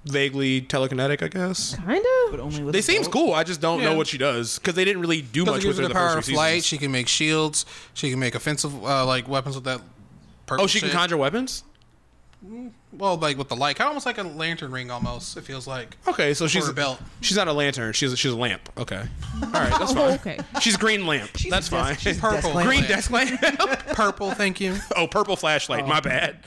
vaguely 0.05 0.61
telekinetic, 0.61 1.21
I 1.23 1.27
guess. 1.27 1.75
kind 1.75 1.97
of. 2.25 2.31
But 2.31 2.39
only 2.39 2.63
with 2.63 2.73
They 2.73 2.79
a 2.79 2.83
seems 2.83 3.07
cool. 3.07 3.33
I 3.33 3.43
just 3.43 3.61
don't 3.61 3.81
know 3.83 3.95
what 3.95 4.07
she 4.07 4.17
does 4.17 4.59
because 4.59 4.75
they 4.75 4.85
didn't 4.85 5.01
really 5.01 5.21
do 5.21 5.45
much 5.45 5.63
with 5.65 5.77
her 5.77 5.83
her 5.83 5.87
the 5.87 5.87
the 5.89 5.93
power 5.93 6.15
first 6.15 6.27
of 6.29 6.33
flight. 6.33 6.53
seasons. 6.55 6.65
She 6.67 6.77
can 6.77 6.91
make 6.91 7.07
shields. 7.07 7.65
She 7.93 8.09
can 8.09 8.19
make 8.19 8.35
offensive 8.35 8.73
uh, 8.83 9.05
like 9.05 9.27
weapons 9.27 9.55
with 9.55 9.63
that. 9.65 9.81
Purple 10.45 10.65
Oh, 10.65 10.67
she 10.67 10.79
can 10.79 10.89
conjure 10.91 11.17
weapons. 11.17 11.63
Well, 12.93 13.17
like 13.17 13.37
with 13.39 13.49
the 13.49 13.55
light, 13.55 13.75
kind 13.75 13.87
of 13.87 13.89
almost 13.89 14.05
like 14.05 14.19
a 14.19 14.23
lantern 14.23 14.71
ring. 14.71 14.91
Almost, 14.91 15.35
it 15.35 15.41
feels 15.41 15.65
like. 15.65 15.97
Okay, 16.07 16.35
so 16.35 16.45
she's 16.47 16.67
a 16.69 16.73
belt. 16.73 17.01
She's 17.21 17.35
not 17.35 17.47
a 17.47 17.53
lantern. 17.53 17.91
She's 17.93 18.13
a, 18.13 18.17
she's 18.17 18.31
a 18.31 18.35
lamp. 18.37 18.69
Okay, 18.77 19.01
all 19.41 19.49
right, 19.49 19.69
that's 19.71 19.91
Oh, 19.91 19.95
fine. 19.95 20.13
okay. 20.13 20.39
She's 20.61 20.77
green 20.77 21.07
lamp. 21.07 21.31
She's 21.35 21.49
that's 21.51 21.67
a 21.69 21.71
desk- 21.71 21.85
fine. 21.85 21.97
she's 21.97 22.19
Purple. 22.19 22.53
desk 22.53 22.55
lamp. 22.55 22.67
green 22.67 22.83
desk 22.83 23.11
lamp. 23.11 23.79
Purple, 23.87 24.31
thank 24.31 24.61
you. 24.61 24.75
oh, 24.95 25.07
purple 25.07 25.35
flashlight. 25.35 25.87
My 25.87 25.99
bad. 25.99 26.45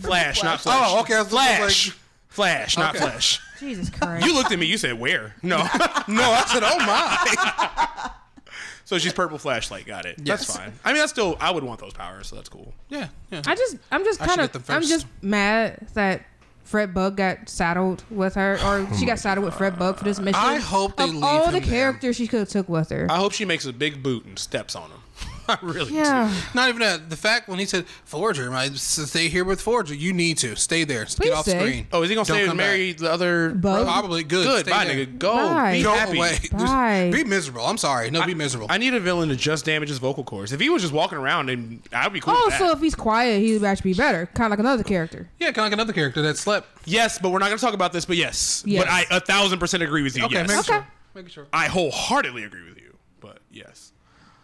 flash, 0.00 0.42
not 0.42 0.60
flash. 0.60 0.90
Oh, 0.92 1.00
okay, 1.00 1.14
I 1.14 1.18
was 1.20 1.28
Flash. 1.28 1.88
like- 1.88 1.96
Flash, 2.36 2.76
not 2.76 2.94
Okay. 2.94 3.04
flash. 3.04 3.40
Jesus 3.58 3.88
Christ. 3.90 4.26
You 4.26 4.34
looked 4.34 4.52
at 4.52 4.58
me. 4.58 4.66
You 4.66 4.76
said 4.76 4.98
where? 5.00 5.34
No. 5.42 5.56
No, 6.08 6.22
I 6.30 6.44
said, 6.52 6.62
oh 6.64 6.78
my. 6.78 8.10
so 8.84 8.98
she's 8.98 9.12
purple 9.12 9.38
flashlight. 9.38 9.86
Got 9.86 10.04
it. 10.06 10.16
Yes. 10.22 10.46
That's 10.46 10.56
fine. 10.58 10.72
I 10.84 10.92
mean, 10.92 10.98
that's 11.00 11.10
still. 11.12 11.36
I 11.40 11.50
would 11.50 11.64
want 11.64 11.80
those 11.80 11.92
powers. 11.94 12.28
So 12.28 12.36
that's 12.36 12.48
cool. 12.48 12.72
yeah, 12.88 13.08
yeah. 13.32 13.42
I 13.46 13.54
just, 13.54 13.76
I'm 13.90 14.04
just 14.04 14.20
I 14.20 14.26
should 14.26 14.36
kind 14.36 14.40
get 14.42 14.52
them 14.52 14.62
of, 14.62 14.70
I'm 14.70 14.80
first. 14.82 14.90
just 14.90 15.06
mad 15.22 15.86
that 15.94 16.22
Fred 16.64 16.92
Bug 16.94 17.16
got 17.16 17.48
saddled 17.48 18.04
with 18.10 18.34
her, 18.34 18.58
or 18.64 18.86
she 18.98 19.06
got 19.06 19.18
saddled 19.18 19.44
with 19.46 19.54
Fred 19.54 19.78
Bug 19.78 19.96
for 19.96 20.04
this 20.04 20.18
mission. 20.20 20.40
I 20.40 20.56
hope 20.58 20.96
they 20.96 21.04
of 21.04 21.14
leave 21.14 21.24
all 21.24 21.46
the 21.50 21.58
him 21.58 21.62
there. 21.62 21.70
characters 21.70 22.16
she 22.16 22.26
could 22.26 22.40
have 22.40 22.48
took 22.50 22.68
with 22.68 22.90
her. 22.90 23.06
I 23.10 23.16
hope 23.16 23.32
she 23.32 23.44
makes 23.46 23.64
a 23.66 23.72
big 23.72 24.02
boot 24.02 24.26
and 24.26 24.38
steps 24.38 24.76
on 24.76 24.90
him. 24.90 25.00
I 25.48 25.58
really 25.62 25.92
yeah. 25.94 26.32
Not 26.54 26.68
even 26.68 26.80
that. 26.80 27.10
The 27.10 27.16
fact 27.16 27.48
when 27.48 27.58
he 27.58 27.66
said 27.66 27.86
Forager, 28.04 28.52
I 28.52 28.68
stay 28.70 29.28
here 29.28 29.44
with 29.44 29.60
Forager. 29.60 29.94
You 29.94 30.12
need 30.12 30.38
to 30.38 30.56
stay 30.56 30.84
there. 30.84 31.04
Please 31.04 31.16
Get 31.18 31.32
off 31.32 31.44
stay. 31.46 31.58
screen. 31.58 31.86
Oh, 31.92 32.02
is 32.02 32.08
he 32.08 32.14
gonna 32.14 32.24
Don't 32.26 32.34
stay 32.36 32.40
and 32.42 32.48
come 32.48 32.56
back. 32.56 32.66
marry 32.66 32.92
the 32.92 33.10
other? 33.10 33.50
Bug? 33.50 33.86
Probably 33.86 34.22
good. 34.24 34.44
Good. 34.46 34.60
Stay 34.66 34.70
Bye, 34.70 34.84
there. 34.86 35.06
nigga. 35.06 35.18
Go. 35.18 35.34
Bye. 35.34 35.72
Be 35.72 35.82
Go 35.82 35.94
happy. 35.94 36.16
away. 36.18 36.38
Bye. 36.52 37.10
Be 37.12 37.24
miserable. 37.24 37.64
I'm 37.64 37.78
sorry. 37.78 38.10
No, 38.10 38.24
be 38.26 38.34
miserable. 38.34 38.66
I 38.70 38.78
need 38.78 38.94
a 38.94 39.00
villain 39.00 39.28
to 39.28 39.36
just 39.36 39.64
damage 39.64 39.88
his 39.88 39.98
vocal 39.98 40.24
cords. 40.24 40.52
If 40.52 40.60
he 40.60 40.68
was 40.68 40.82
just 40.82 40.94
walking 40.94 41.18
around, 41.18 41.50
and 41.50 41.80
I'd 41.92 42.12
be 42.12 42.20
cool. 42.20 42.34
Oh, 42.36 42.42
with 42.46 42.54
that. 42.54 42.58
so 42.58 42.70
if 42.72 42.80
he's 42.80 42.94
quiet, 42.94 43.40
he 43.40 43.52
would 43.54 43.64
actually 43.64 43.92
be 43.92 43.96
better, 43.98 44.26
kind 44.34 44.46
of 44.46 44.50
like 44.50 44.58
another 44.60 44.84
character. 44.84 45.28
yeah, 45.38 45.46
kind 45.48 45.58
of 45.58 45.64
like 45.64 45.72
another 45.72 45.92
character 45.92 46.22
that 46.22 46.36
slept. 46.36 46.68
yes, 46.84 47.18
but 47.18 47.30
we're 47.30 47.38
not 47.38 47.46
going 47.46 47.58
to 47.58 47.64
talk 47.64 47.74
about 47.74 47.92
this. 47.92 48.04
But 48.04 48.16
yes, 48.16 48.62
Yes. 48.66 48.82
but 48.84 48.90
I 48.92 49.04
a 49.10 49.20
thousand 49.20 49.58
percent 49.58 49.82
agree 49.82 50.02
with 50.02 50.16
you. 50.16 50.24
Okay, 50.24 50.34
yes. 50.34 50.48
make 50.48 50.58
Okay. 50.58 50.66
sure. 50.66 50.86
making 51.14 51.30
sure. 51.30 51.46
I 51.52 51.66
wholeheartedly 51.66 52.42
agree 52.44 52.64
with 52.68 52.76
you. 52.78 52.96
But 53.20 53.38
yes, 53.50 53.92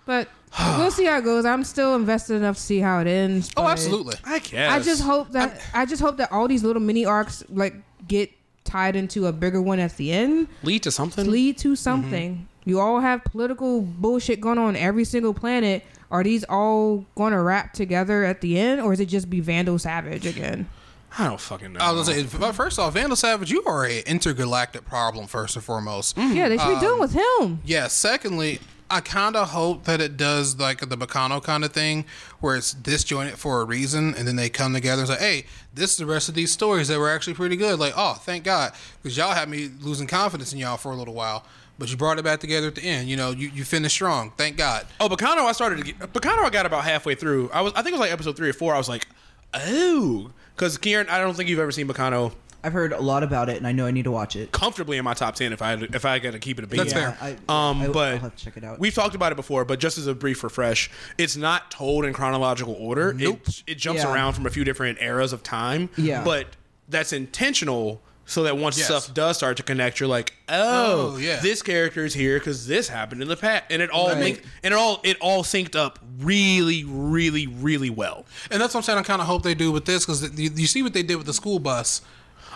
But 0.06 0.28
we'll 0.78 0.90
see 0.90 1.04
how 1.04 1.18
it 1.18 1.24
goes. 1.24 1.44
I'm 1.44 1.64
still 1.64 1.94
invested 1.94 2.34
enough 2.34 2.56
to 2.56 2.62
see 2.62 2.78
how 2.80 3.00
it 3.00 3.06
ends. 3.06 3.50
Oh, 3.56 3.66
absolutely. 3.66 4.16
I 4.24 4.38
guess. 4.38 4.70
I 4.70 4.80
just 4.80 5.02
hope 5.02 5.30
that 5.32 5.60
i 5.72 5.86
just 5.86 6.02
hope 6.02 6.18
that 6.18 6.30
all 6.32 6.48
these 6.48 6.62
little 6.62 6.82
mini 6.82 7.04
arcs 7.04 7.42
like 7.48 7.74
get 8.06 8.30
tied 8.64 8.96
into 8.96 9.26
a 9.26 9.32
bigger 9.32 9.60
one 9.60 9.78
at 9.78 9.96
the 9.96 10.12
end, 10.12 10.48
lead 10.62 10.82
to 10.82 10.90
something. 10.90 11.30
lead 11.30 11.58
to 11.58 11.76
something. 11.76 12.34
Mm-hmm. 12.34 12.70
You 12.70 12.80
all 12.80 13.00
have 13.00 13.24
political 13.24 13.82
bullshit 13.82 14.40
going 14.40 14.58
on 14.58 14.76
every 14.76 15.04
single 15.04 15.34
planet. 15.34 15.84
Are 16.10 16.22
these 16.22 16.44
all 16.44 17.06
going 17.16 17.32
to 17.32 17.40
wrap 17.40 17.72
together 17.72 18.24
at 18.24 18.40
the 18.40 18.58
end, 18.58 18.80
or 18.80 18.92
is 18.92 19.00
it 19.00 19.06
just 19.06 19.30
be 19.30 19.40
Vandal 19.40 19.78
Savage 19.78 20.26
again? 20.26 20.68
I 21.18 21.24
don't 21.24 21.40
fucking 21.40 21.74
know. 21.74 21.80
I 21.80 21.92
was 21.92 22.08
gonna 22.08 22.26
say, 22.26 22.38
but 22.38 22.52
first 22.52 22.78
off, 22.78 22.94
Vandal 22.94 23.16
Savage, 23.16 23.50
you 23.50 23.62
are 23.66 23.84
a 23.84 24.00
intergalactic 24.00 24.86
problem 24.86 25.26
first 25.26 25.56
and 25.56 25.64
foremost. 25.64 26.16
Yeah, 26.16 26.48
they 26.48 26.56
should 26.56 26.68
be 26.68 26.74
um, 26.74 26.80
dealing 26.80 27.00
with 27.00 27.12
him. 27.12 27.60
Yeah. 27.64 27.88
Secondly, 27.88 28.60
I 28.92 29.00
kind 29.00 29.36
of 29.36 29.50
hope 29.50 29.84
that 29.84 30.02
it 30.02 30.18
does 30.18 30.58
like 30.58 30.86
the 30.86 30.98
Baccano 30.98 31.42
kind 31.42 31.64
of 31.64 31.72
thing, 31.72 32.04
where 32.40 32.56
it's 32.56 32.74
disjointed 32.74 33.38
for 33.38 33.62
a 33.62 33.64
reason, 33.64 34.14
and 34.14 34.28
then 34.28 34.36
they 34.36 34.50
come 34.50 34.74
together 34.74 35.00
and 35.02 35.10
say, 35.10 35.18
"Hey, 35.18 35.46
this 35.72 35.92
is 35.92 35.96
the 35.96 36.04
rest 36.04 36.28
of 36.28 36.34
these 36.34 36.52
stories 36.52 36.88
that 36.88 36.98
were 36.98 37.08
actually 37.08 37.32
pretty 37.32 37.56
good." 37.56 37.78
Like, 37.78 37.94
oh, 37.96 38.14
thank 38.14 38.44
God, 38.44 38.72
because 39.02 39.16
y'all 39.16 39.32
had 39.32 39.48
me 39.48 39.70
losing 39.80 40.06
confidence 40.06 40.52
in 40.52 40.58
y'all 40.58 40.76
for 40.76 40.92
a 40.92 40.94
little 40.94 41.14
while, 41.14 41.46
but 41.78 41.90
you 41.90 41.96
brought 41.96 42.18
it 42.18 42.22
back 42.22 42.40
together 42.40 42.66
at 42.66 42.74
the 42.74 42.82
end. 42.82 43.08
You 43.08 43.16
know, 43.16 43.30
you, 43.30 43.48
you 43.48 43.64
finished 43.64 43.94
strong. 43.94 44.30
Thank 44.36 44.58
God. 44.58 44.86
Oh, 45.00 45.08
Baccano, 45.08 45.46
I 45.46 45.52
started 45.52 45.78
to 45.78 45.84
get 45.84 45.98
Baccano. 46.12 46.44
I 46.44 46.50
got 46.50 46.66
about 46.66 46.84
halfway 46.84 47.14
through. 47.14 47.50
I 47.50 47.62
was, 47.62 47.72
I 47.72 47.76
think 47.76 47.88
it 47.88 47.98
was 47.98 48.00
like 48.00 48.12
episode 48.12 48.36
three 48.36 48.50
or 48.50 48.52
four. 48.52 48.74
I 48.74 48.78
was 48.78 48.90
like, 48.90 49.08
oh, 49.54 50.30
because 50.54 50.76
Kieran, 50.76 51.08
I 51.08 51.18
don't 51.18 51.34
think 51.34 51.48
you've 51.48 51.58
ever 51.58 51.72
seen 51.72 51.88
Baccano 51.88 52.32
I've 52.64 52.72
heard 52.72 52.92
a 52.92 53.00
lot 53.00 53.22
about 53.22 53.48
it, 53.48 53.56
and 53.56 53.66
I 53.66 53.72
know 53.72 53.86
I 53.86 53.90
need 53.90 54.04
to 54.04 54.10
watch 54.10 54.36
it. 54.36 54.52
comfortably 54.52 54.96
in 54.98 55.04
my 55.04 55.14
top 55.14 55.34
ten 55.34 55.52
if 55.52 55.60
I 55.62 55.70
had, 55.70 55.82
if 55.94 56.04
I 56.04 56.18
got 56.18 56.32
to 56.32 56.38
keep 56.38 56.58
it 56.58 56.64
a 56.64 56.66
beat. 56.68 56.76
That's 56.76 56.92
fair. 56.92 57.16
I, 57.20 57.30
Um, 57.48 57.82
I, 57.82 57.88
but 57.88 58.12
I'll 58.14 58.18
have 58.20 58.36
to 58.36 58.44
check 58.44 58.56
it 58.56 58.64
out. 58.64 58.78
we've 58.78 58.94
talked 58.94 59.14
about 59.14 59.32
it 59.32 59.36
before. 59.36 59.64
But 59.64 59.80
just 59.80 59.98
as 59.98 60.06
a 60.06 60.14
brief 60.14 60.42
refresh, 60.44 60.90
it's 61.18 61.36
not 61.36 61.70
told 61.70 62.04
in 62.04 62.12
chronological 62.12 62.74
order. 62.74 63.12
Nope. 63.12 63.40
It, 63.48 63.62
it 63.66 63.78
jumps 63.78 64.02
Yeah. 64.04 64.12
around 64.12 64.34
from 64.34 64.46
a 64.46 64.50
few 64.50 64.64
different 64.64 64.98
eras 65.00 65.32
of 65.32 65.42
time. 65.42 65.88
Yeah. 65.96 66.22
but 66.24 66.46
that's 66.88 67.12
intentional. 67.12 68.00
So 68.24 68.44
that 68.44 68.56
once 68.56 68.78
Yes. 68.78 68.86
stuff 68.86 69.12
does 69.12 69.36
start 69.36 69.56
to 69.56 69.64
connect, 69.64 69.98
you're 69.98 70.08
like, 70.08 70.32
oh, 70.48 71.14
Oh, 71.14 71.18
yeah. 71.18 71.40
this 71.40 71.60
character 71.60 72.04
is 72.04 72.14
here 72.14 72.38
because 72.38 72.68
this 72.68 72.88
happened 72.88 73.20
in 73.20 73.26
the 73.26 73.36
past, 73.36 73.64
and 73.68 73.82
it 73.82 73.90
all 73.90 74.08
Right. 74.10 74.18
linked, 74.18 74.42
and 74.62 74.72
it 74.72 74.76
all 74.76 75.00
it 75.02 75.16
all 75.20 75.42
synced 75.42 75.74
up 75.74 75.98
really, 76.20 76.84
really, 76.84 77.48
really 77.48 77.90
well. 77.90 78.24
And 78.50 78.62
that's 78.62 78.74
what 78.74 78.78
I'm 78.80 78.84
saying. 78.84 78.98
I 79.00 79.02
kind 79.02 79.20
of 79.20 79.26
hope 79.26 79.42
they 79.42 79.54
do 79.56 79.72
with 79.72 79.86
this 79.86 80.06
because 80.06 80.22
you, 80.38 80.50
you 80.54 80.66
see 80.68 80.82
what 80.84 80.92
they 80.94 81.02
did 81.02 81.16
with 81.16 81.26
the 81.26 81.32
school 81.34 81.58
bus 81.58 82.00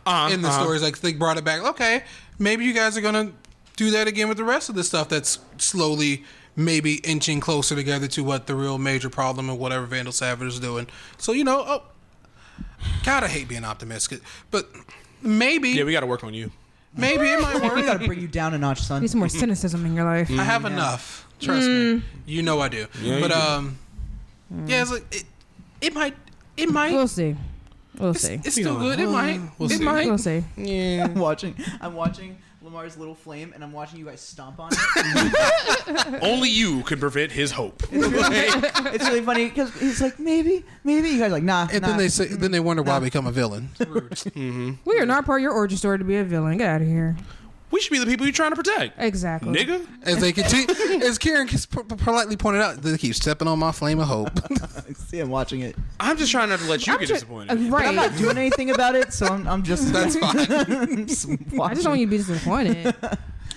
Uh, 0.06 0.30
in 0.32 0.40
the 0.42 0.50
stories. 0.50 0.82
Like 0.82 0.98
they 1.00 1.12
brought 1.12 1.36
it 1.36 1.44
back. 1.44 1.62
Okay, 1.62 2.02
maybe 2.38 2.64
you 2.64 2.72
guys 2.72 2.96
are 2.96 3.00
gonna 3.00 3.32
do 3.76 3.90
that 3.90 4.06
again 4.08 4.28
with 4.28 4.38
the 4.38 4.44
rest 4.44 4.68
of 4.68 4.74
the 4.74 4.84
stuff 4.84 5.08
that's 5.08 5.38
slowly 5.58 6.24
maybe 6.54 6.94
inching 7.04 7.40
closer 7.40 7.74
together 7.74 8.06
to 8.08 8.24
what 8.24 8.46
the 8.46 8.54
real 8.54 8.78
major 8.78 9.10
problem 9.10 9.50
and 9.50 9.58
whatever 9.58 9.84
Vandal 9.84 10.12
Savage 10.12 10.48
is 10.48 10.60
doing. 10.60 10.86
So 11.18 11.32
you 11.32 11.44
know, 11.44 11.62
oh, 11.66 11.82
God, 13.04 13.24
I 13.24 13.28
hate 13.28 13.48
being 13.48 13.64
optimistic, 13.64 14.20
but 14.50 14.68
maybe, 15.22 15.70
Yeah, 15.70 15.84
we 15.84 15.92
got 15.92 16.00
to 16.00 16.06
work 16.06 16.24
on 16.24 16.32
you. 16.32 16.50
maybe 16.96 17.24
it 17.26 17.40
might 17.42 17.60
work. 17.62 17.74
we 17.74 17.82
got 17.82 18.00
to 18.00 18.06
bring 18.06 18.20
you 18.20 18.28
down 18.28 18.54
a 18.54 18.58
notch, 18.58 18.80
son. 18.80 19.02
Need 19.02 19.10
some 19.10 19.18
more 19.20 19.28
cynicism 19.28 19.84
in 19.84 19.94
your 19.94 20.04
life. 20.04 20.30
I 20.30 20.44
have 20.44 20.64
enough. 20.64 21.26
Trust 21.40 21.68
me. 21.68 22.02
You 22.24 22.42
know 22.42 22.60
I 22.60 22.68
do. 22.68 22.86
Yeah, 23.02 23.20
but 23.20 23.30
you 23.30 23.34
do. 23.34 23.34
um, 23.34 23.78
yeah, 24.66 24.80
it's 24.82 24.90
like 24.92 25.04
it, 25.14 25.24
it 25.82 25.94
might, 25.94 26.14
it 26.56 26.70
might. 26.70 26.92
We'll 26.92 27.08
see. 27.08 27.36
We'll 27.98 28.14
see. 28.14 28.34
It's 28.34 28.52
still 28.52 28.78
good. 28.78 29.00
It 29.00 29.08
might. 29.08 29.40
We'll 29.58 29.70
it 29.70 29.78
see. 29.78 29.84
might. 29.84 30.06
We'll 30.06 30.18
see. 30.18 30.44
Yeah. 30.56 31.04
I'm 31.10 31.14
watching. 31.14 31.54
I'm 31.80 31.94
watching 31.94 32.36
Lamar's 32.66 32.96
little 32.96 33.14
flame, 33.14 33.52
and 33.54 33.62
I'm 33.62 33.72
watching 33.72 33.98
you 33.98 34.06
guys 34.06 34.20
stomp 34.20 34.58
on 34.58 34.70
it. 34.72 36.22
Only 36.22 36.50
you 36.50 36.82
can 36.82 36.98
prevent 36.98 37.30
his 37.30 37.52
hope. 37.52 37.82
it's 37.92 39.04
really 39.08 39.22
funny 39.22 39.48
because 39.48 39.72
he's 39.78 40.00
like, 40.00 40.18
maybe, 40.18 40.64
maybe. 40.82 41.08
You 41.10 41.18
guys 41.18 41.28
are 41.28 41.34
like, 41.34 41.44
nah. 41.44 41.68
And 41.72 41.82
nah. 41.82 41.88
then 41.88 41.98
they 41.98 42.08
say, 42.08 42.26
then 42.26 42.50
they 42.50 42.60
wonder 42.60 42.82
why 42.82 42.96
I 42.96 43.00
become 43.00 43.26
a 43.26 43.32
villain. 43.32 43.70
Mm-hmm. 43.78 44.72
We 44.84 44.98
are 44.98 45.06
not 45.06 45.24
part 45.24 45.40
of 45.40 45.42
your 45.42 45.52
origin 45.52 45.78
story 45.78 45.98
to 45.98 46.04
be 46.04 46.16
a 46.16 46.24
villain. 46.24 46.58
Get 46.58 46.68
out 46.68 46.82
of 46.82 46.88
here. 46.88 47.16
We 47.70 47.80
should 47.80 47.90
be 47.92 47.98
the 47.98 48.06
people 48.06 48.24
you're 48.26 48.32
trying 48.32 48.50
to 48.52 48.56
protect, 48.56 48.94
Exactly. 48.98 49.52
nigga. 49.52 49.86
As 50.02 50.20
they 50.20 50.32
continue, 50.32 50.66
as 51.04 51.18
Karen 51.18 51.46
keeps 51.48 51.66
p- 51.66 51.82
p- 51.82 51.96
politely 51.96 52.36
pointed 52.36 52.62
out, 52.62 52.80
they 52.82 52.96
keep 52.96 53.14
stepping 53.14 53.48
on 53.48 53.58
my 53.58 53.72
flame 53.72 53.98
of 53.98 54.06
hope. 54.08 54.30
I 54.88 54.92
see 54.92 55.18
him 55.18 55.28
watching 55.30 55.60
it. 55.60 55.76
I'm 55.98 56.16
just 56.16 56.30
trying 56.30 56.48
not 56.50 56.60
to 56.60 56.66
let 56.66 56.86
you 56.86 56.92
I'm 56.92 56.98
get 57.00 57.08
ju- 57.08 57.14
disappointed. 57.14 57.50
uh, 57.50 57.70
But 57.70 57.84
I'm 57.86 57.94
not 57.96 58.16
doing 58.16 58.38
anything 58.38 58.70
about 58.70 58.94
it, 58.94 59.12
so 59.12 59.26
I'm, 59.26 59.46
I'm 59.48 59.62
just. 59.62 59.92
That's 59.92 60.16
fine. 60.18 61.06
just 61.06 61.28
I 61.28 61.36
just 61.74 61.82
don't 61.82 61.90
want 61.90 62.00
you 62.00 62.06
to 62.06 62.10
be 62.10 62.16
disappointed. 62.18 62.94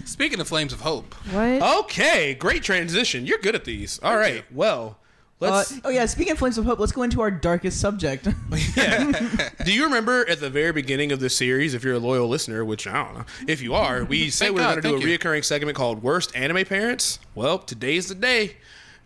Speaking 0.05 0.39
of 0.39 0.47
flames 0.47 0.73
of 0.73 0.81
hope, 0.81 1.13
what? 1.31 1.61
Okay, 1.81 2.33
great 2.33 2.63
transition. 2.63 3.25
You're 3.27 3.37
good 3.37 3.53
at 3.55 3.65
these. 3.65 3.99
All 4.01 4.17
right. 4.17 4.43
Well, 4.51 4.97
Uh, 5.41 5.51
let's. 5.51 5.79
oh 5.85 5.89
yeah, 5.89 6.05
speaking 6.05 6.33
of 6.33 6.37
flames 6.39 6.57
of 6.57 6.65
hope, 6.65 6.79
let's 6.79 6.91
go 6.91 7.03
into 7.03 7.21
our 7.21 7.31
darkest 7.31 7.79
subject. 7.79 8.27
yeah. 8.75 9.49
Do 9.63 9.73
you 9.73 9.85
remember 9.85 10.27
at 10.29 10.41
the 10.41 10.49
very 10.49 10.73
beginning 10.73 11.11
of 11.13 11.19
the 11.21 11.29
series, 11.29 11.73
if 11.73 11.83
you're 11.83 11.93
a 11.93 11.99
loyal 11.99 12.27
listener, 12.27 12.65
which 12.65 12.85
I 12.87 12.93
don't 13.03 13.13
know, 13.19 13.25
if 13.47 13.61
you 13.61 13.73
are, 13.73 14.03
we 14.03 14.29
said 14.29 14.47
Thank 14.47 14.57
we 14.57 14.61
were 14.61 14.67
God, 14.75 14.83
going 14.83 14.95
to 14.95 15.01
do 15.01 15.07
a 15.07 15.11
you. 15.11 15.17
reoccurring 15.17 15.45
segment 15.45 15.77
called 15.77 16.03
"Worst 16.03 16.35
Anime 16.35 16.65
Parents." 16.65 17.19
Well, 17.35 17.57
today's 17.59 18.07
the 18.09 18.15
day 18.15 18.57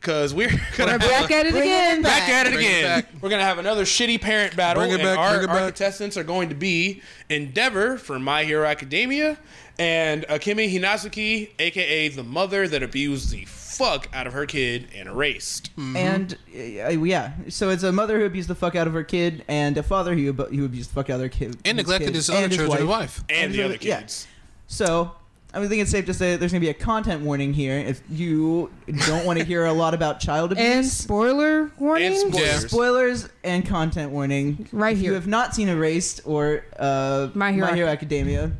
because 0.02 0.34
we're 0.34 0.50
going 0.76 1.00
to 1.00 1.06
We're 1.06 1.10
back 1.10 1.30
at 1.32 1.46
it 1.46 1.56
again. 1.56 2.02
back 2.02 2.28
at 2.30 2.48
it 2.48 2.54
Bring 2.54 2.66
again. 2.66 2.84
back. 3.02 3.10
We're 3.22 3.30
gonna 3.30 3.44
have 3.44 3.60
another 3.60 3.84
shitty 3.84 4.20
parent 4.20 4.56
battle, 4.56 4.82
Bring 4.82 4.92
it 4.94 5.02
and 5.02 5.10
our, 5.18 5.38
bring 5.38 5.44
it 5.44 5.50
our 5.52 5.60
contestants 5.68 6.18
are 6.18 6.24
going 6.24 6.50
to 6.50 6.56
be 6.56 7.02
Endeavor 7.30 7.98
from 7.98 8.24
My 8.24 8.44
Hero 8.44 8.66
Academia 8.66 9.38
and 9.80 10.24
Akemi 10.24 10.72
Hinazuki, 10.74 11.52
aka 11.60 12.08
the 12.10 12.24
mother 12.24 12.68
that 12.68 12.82
abused 12.84 13.30
the 13.32 13.46
fuck 13.78 14.08
out 14.14 14.28
of 14.28 14.34
her 14.34 14.46
kid 14.46 14.88
and 14.96 15.08
erased. 15.10 15.72
And 15.78 16.34
uh, 16.56 16.90
yeah, 16.90 17.34
so 17.50 17.70
it's 17.70 17.84
a 17.84 17.92
mother 17.92 18.20
who 18.20 18.26
abused 18.26 18.50
the 18.50 18.56
fuck 18.56 18.76
out 18.76 18.88
of 18.88 18.94
her 18.94 19.04
kid, 19.04 19.44
and 19.48 19.78
a 19.78 19.84
father 19.84 20.16
who, 20.16 20.30
ab- 20.30 20.50
who 20.54 20.66
abused 20.66 20.90
the 20.92 20.94
fuck 20.96 21.10
out 21.10 21.16
of 21.16 21.20
their 21.20 21.30
kid, 21.30 21.58
and 21.66 21.78
neglected 21.78 22.08
kid, 22.08 22.16
his 22.16 22.30
other 22.30 22.44
and 22.46 22.54
children 22.54 22.80
and 22.80 22.88
wife. 22.90 23.24
And, 23.30 23.46
And 23.46 23.54
the 23.54 23.58
the- 23.58 23.64
other 23.66 23.78
yeah. 23.82 24.00
kids. 24.02 24.28
So 24.68 25.12
I 25.56 25.58
mean, 25.60 25.68
I 25.68 25.70
think 25.70 25.82
it's 25.84 25.92
safe 25.92 26.08
to 26.08 26.16
say 26.16 26.32
that 26.32 26.40
there's 26.40 26.52
going 26.52 26.62
to 26.62 26.66
be 26.66 26.72
a 26.72 26.74
content 26.74 27.22
warning 27.22 27.54
here. 27.54 27.78
If 27.78 28.02
you 28.10 28.72
don't 29.06 29.24
want 29.24 29.38
to 29.38 29.46
hear 29.46 29.66
a 29.66 29.74
lot 29.74 29.94
about 29.94 30.20
child 30.20 30.52
abuse, 30.52 30.66
And 30.68 30.84
spoiler 30.86 31.70
warning. 31.78 32.08
And 32.08 32.16
spoilers. 32.34 32.40
Yeah. 32.64 32.68
spoilers 32.68 33.30
and 33.44 33.64
content 33.64 34.12
warning. 34.12 34.68
Right 34.72 34.94
if 34.94 35.00
here. 35.02 35.10
you 35.10 35.14
have 35.14 35.28
not 35.28 35.54
seen 35.54 35.70
Erased 35.70 36.22
or 36.26 36.66
uh, 36.80 37.30
My 37.36 37.52
Hero 37.52 37.88
Academia. 37.88 38.52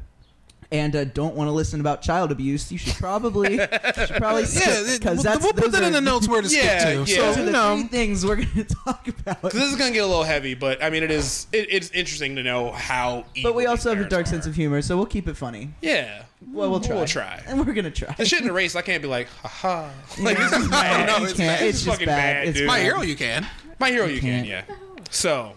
And 0.74 0.96
uh, 0.96 1.04
don't 1.04 1.36
want 1.36 1.48
to 1.50 1.52
listen 1.52 1.80
about 1.80 2.02
child 2.02 2.32
abuse, 2.32 2.72
you 2.72 2.80
should 2.80 2.96
probably, 2.96 3.54
you 3.54 3.60
should 3.60 4.16
probably 4.18 4.42
Yeah, 4.42 4.48
skip 4.48 4.70
it- 4.88 5.00
because 5.00 5.18
we'll, 5.18 5.24
that's 5.24 5.44
we'll 5.44 5.54
put 5.54 5.72
that 5.72 5.84
are- 5.84 5.86
in 5.86 5.94
the 5.94 6.02
notes 6.02 6.28
where 6.28 6.42
to 6.42 6.50
skip 6.50 6.64
Yeah, 6.66 6.84
to. 6.86 6.92
yeah. 6.92 6.96
Those 6.98 7.10
So 7.16 7.24
are 7.24 7.40
you 7.40 7.46
the 7.46 7.52
know, 7.52 7.76
three 7.78 7.88
things 7.90 8.26
we're 8.26 8.38
going 8.38 8.48
to 8.56 8.64
talk 8.64 9.08
about. 9.08 9.42
Because 9.44 9.54
This 9.60 9.72
is 9.72 9.76
gonna 9.78 9.92
get 9.92 10.00
a 10.04 10.08
little 10.08 10.24
heavy, 10.24 10.56
but 10.56 10.84
I 10.84 10.90
mean, 10.90 11.04
it 11.04 11.12
is. 11.12 11.46
It, 11.54 11.68
it's 11.72 11.92
interesting 11.92 12.36
to 12.38 12.44
know 12.44 12.72
how. 12.72 13.26
But 13.44 13.54
we 13.54 13.68
also 13.68 13.90
have 13.92 14.00
a 14.00 14.02
dark 14.02 14.12
parents 14.26 14.32
sense 14.32 14.46
of 14.48 14.56
humor, 14.56 14.82
so 14.82 14.98
we'll 14.98 15.06
keep 15.06 15.28
it 15.28 15.38
funny. 15.38 15.70
Yeah. 15.82 16.24
Well, 16.52 16.72
we'll 16.72 16.80
try. 16.80 16.96
We'll 16.96 17.06
try. 17.06 17.42
and 17.48 17.60
we're 17.64 17.72
gonna 17.74 17.92
try. 17.92 18.14
The 18.18 18.26
shit 18.26 18.42
in 18.42 18.48
the 18.48 18.52
race, 18.54 18.76
I 18.76 18.82
can't 18.82 19.02
be 19.04 19.08
like, 19.08 19.28
haha. 19.44 19.90
Like, 20.20 20.38
this 20.38 20.52
is 20.54 20.66
no, 20.66 20.70
bad. 20.72 21.08
no, 21.08 21.24
it's 21.24 21.34
bad. 21.38 21.62
It's 21.62 21.70
It's 21.78 21.84
just 21.86 21.88
fucking 21.98 22.08
bad. 22.08 22.34
bad, 22.34 22.48
It's 22.48 22.58
dude. 22.58 22.68
my 22.68 22.80
hero, 22.80 23.02
you 23.04 23.16
can. 23.16 23.46
My 23.80 23.92
hero, 23.92 24.08
you 24.08 24.20
can, 24.20 24.44
can't. 24.44 24.48
yeah. 24.48 24.76
So, 25.12 25.54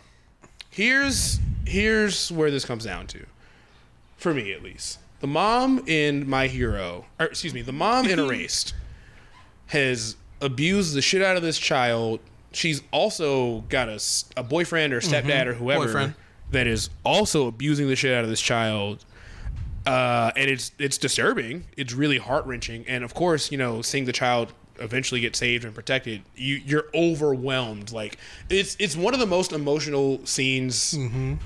here's 0.71 1.41
here's 1.67 2.31
where 2.31 2.51
this 2.51 2.65
comes 2.67 2.85
down 2.85 3.07
to, 3.09 3.25
for 4.19 4.33
me 4.35 4.53
at 4.53 4.63
least. 4.63 4.99
The 5.21 5.27
mom 5.27 5.83
in 5.87 6.29
My 6.29 6.47
Hero, 6.47 7.07
or 7.19 7.27
excuse 7.27 7.55
me, 7.55 7.63
the 7.63 7.73
mom 7.73 8.07
in 8.07 8.19
Erased, 8.25 8.75
has 9.67 10.17
abused 10.41 10.95
the 10.95 11.03
shit 11.03 11.23
out 11.23 11.37
of 11.37 11.43
this 11.43 11.59
child. 11.59 12.21
She's 12.53 12.83
also 12.91 13.61
got 13.69 13.89
a 14.37 14.43
boyfriend 14.43 14.93
or 14.93 15.01
stepdad 15.01 15.47
or 15.47 15.55
whoever 15.55 15.85
Boyfriend. 15.87 16.15
that 16.53 16.67
is 16.67 16.91
also 17.05 17.47
abusing 17.47 17.89
the 17.89 17.97
shit 17.97 18.15
out 18.15 18.25
of 18.25 18.31
this 18.31 18.41
child. 18.41 19.05
Uh, 19.87 20.33
and 20.37 20.51
it's 20.51 20.73
it's 20.79 20.99
disturbing. 20.99 21.65
It's 21.77 21.93
really 21.93 22.19
heart 22.19 22.45
wrenching. 22.47 22.85
And 22.89 23.05
of 23.05 23.15
course, 23.15 23.51
you 23.53 23.59
know, 23.59 23.83
seeing 23.83 24.05
the 24.05 24.13
child 24.13 24.53
eventually 24.79 25.21
get 25.23 25.35
saved 25.35 25.65
and 25.65 25.75
protected, 25.75 26.23
you 26.35 26.57
you're 26.57 26.87
overwhelmed. 26.95 27.93
Like 27.93 28.19
it's 28.51 28.77
it's 28.79 28.97
one 28.97 29.15
of 29.15 29.21
the 29.21 29.27
most 29.27 29.53
emotional 29.53 30.25
scenes 30.27 30.99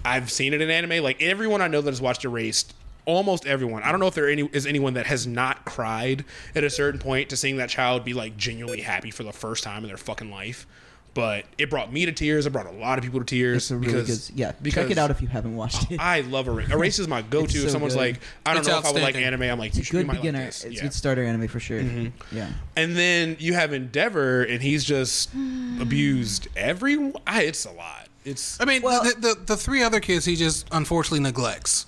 I've 0.05 0.31
seen 0.31 0.55
in 0.55 0.63
an 0.63 0.71
anime. 0.71 1.03
Like 1.05 1.21
everyone 1.23 1.61
I 1.61 1.69
know 1.69 1.81
that 1.81 1.91
has 1.91 2.01
watched 2.01 2.25
Erased, 2.25 2.75
almost 3.05 3.47
everyone. 3.47 3.83
I 3.83 3.91
don't 3.91 4.01
know 4.01 4.07
if 4.07 4.15
there 4.15 4.29
any, 4.29 4.49
is 4.53 4.67
anyone 4.67 4.95
that 4.95 5.07
has 5.07 5.27
not 5.27 5.65
cried 5.65 6.25
at 6.55 6.65
a 6.65 6.71
certain 6.71 7.01
point 7.01 7.31
to 7.31 7.37
seeing 7.37 7.57
that 7.59 7.69
child 7.71 8.05
be 8.05 8.13
like 8.15 8.37
genuinely 8.37 8.81
happy 8.83 9.11
for 9.11 9.23
the 9.23 9.33
first 9.33 9.65
time 9.65 9.83
in 9.85 9.89
their 9.89 9.97
fucking 9.97 10.31
life. 10.31 10.67
But 11.13 11.45
it 11.59 11.71
brought 11.71 11.93
me 11.93 12.07
to 12.07 12.13
tears. 12.13 12.47
It 12.47 12.51
brought 12.51 12.67
a 12.69 12.71
lot 12.71 12.97
of 12.97 13.03
people 13.05 13.19
to 13.19 13.27
tears. 13.27 13.57
It's 13.65 13.71
a 13.73 13.77
really 13.77 13.93
because, 14.03 14.29
good. 14.31 14.39
Yeah, 14.39 14.53
because 14.63 14.85
check 14.85 14.93
it 14.93 14.97
out 14.99 15.11
if 15.11 15.21
you 15.21 15.27
haven't 15.27 15.57
watched 15.57 15.91
it. 15.91 15.99
I 15.99 16.21
love 16.21 16.47
Erase. 16.47 16.71
Erase 16.71 16.99
is 17.01 17.09
my 17.09 17.21
go-to. 17.31 17.47
It's 17.47 17.65
if 17.65 17.71
someone's 17.73 17.95
good. 17.95 18.01
like, 18.01 18.21
I 18.47 18.51
don't 18.55 18.61
It's 18.61 18.69
know 18.69 18.79
if 18.79 18.85
I 18.87 18.93
would 18.93 19.03
like 19.03 19.17
anime. 19.17 19.43
I'm 19.43 19.59
like, 19.59 19.71
It's 19.71 19.79
a 19.81 19.83
should, 19.83 19.93
you 19.95 19.99
good 20.01 20.07
might 20.07 20.17
beginner. 20.19 20.39
like 20.39 20.47
this. 20.49 20.63
It's 20.65 20.77
Yeah. 20.77 20.83
good 20.83 20.95
starter 20.95 21.25
anime 21.25 21.49
for 21.49 21.59
sure. 21.59 21.81
Mm-hmm. 21.81 22.37
Yeah. 22.37 22.51
And 22.77 22.97
then 22.97 23.37
you 23.41 23.55
have 23.55 23.73
Endeavor, 23.73 24.45
and 24.45 24.63
he's 24.63 24.85
just 24.85 25.31
abused 25.81 26.47
everyone. 26.57 27.15
I, 27.27 27.43
it's 27.43 27.65
a 27.65 27.73
lot. 27.73 28.09
It's 28.25 28.61
I 28.61 28.65
mean, 28.65 28.83
Well- 28.83 29.03
the, 29.03 29.15
the 29.21 29.41
the 29.47 29.57
three 29.57 29.83
other 29.83 29.99
kids 29.99 30.25
he 30.27 30.37
just 30.37 30.69
unfortunately 30.71 31.21
neglects. 31.21 31.87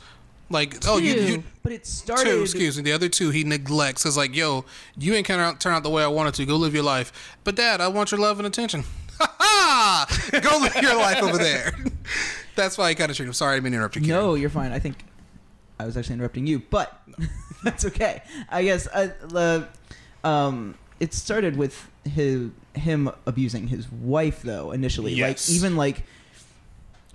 Like, 0.53 0.87
oh, 0.87 0.99
you, 0.99 1.15
you. 1.15 1.45
But 1.63 1.73
it 1.73 1.87
started. 1.87 2.25
two, 2.25 2.43
excuse 2.43 2.77
me. 2.77 2.83
The 2.83 2.93
other 2.93 3.09
two 3.09 3.31
he 3.31 3.45
neglects. 3.45 4.05
It's 4.05 4.17
like, 4.17 4.37
yo, 4.37 4.65
you 4.97 5.15
ain't 5.15 5.27
kind 5.27 5.41
of 5.41 5.59
turn 5.59 5.73
out 5.73 5.83
the 5.83 5.91
way 5.91 6.03
I 6.03 6.09
wanted 6.09 6.35
to. 6.35 6.47
Go 6.47 6.57
live 6.57 6.75
your 6.75 6.83
life. 6.83 7.37
But 7.45 7.57
dad, 7.57 7.81
I 7.81 7.89
want 7.89 8.13
your 8.13 8.21
love 8.21 8.39
and 8.39 8.47
attention. 8.47 8.85
Ha 9.19 9.37
ha! 9.39 10.41
Go 10.41 10.59
live 10.59 10.83
your 10.83 10.97
life 10.97 11.23
over 11.23 11.37
there. 11.37 11.73
That's 12.57 12.77
why 12.77 12.89
he 12.89 12.95
kind 12.97 13.11
of 13.11 13.17
treated 13.17 13.29
him. 13.29 13.35
Sorry, 13.35 13.53
I 13.53 13.61
didn't 13.61 13.75
interrupt 13.75 13.95
you. 13.95 14.03
Kieran. 14.03 14.23
No, 14.23 14.35
you're 14.35 14.51
fine. 14.51 14.73
I 14.73 14.79
think 14.79 15.05
I 15.79 15.85
was 15.85 15.97
actually 15.97 16.15
interrupting 16.15 16.47
you, 16.47 16.61
but 16.71 17.01
that's 17.63 17.85
okay. 17.85 18.23
I 18.49 18.65
guess 18.65 18.89
uh, 18.89 19.13
the 19.29 19.69
um, 20.25 20.77
it 20.99 21.15
started 21.15 21.57
with 21.57 21.89
his 22.05 22.51
him 22.75 23.11
abusing 23.27 23.69
his 23.69 23.91
wife 23.91 24.43
though 24.43 24.71
initially. 24.73 25.13
Yes. 25.13 25.49
Like 25.49 25.57
even 25.57 25.77
like 25.77 26.05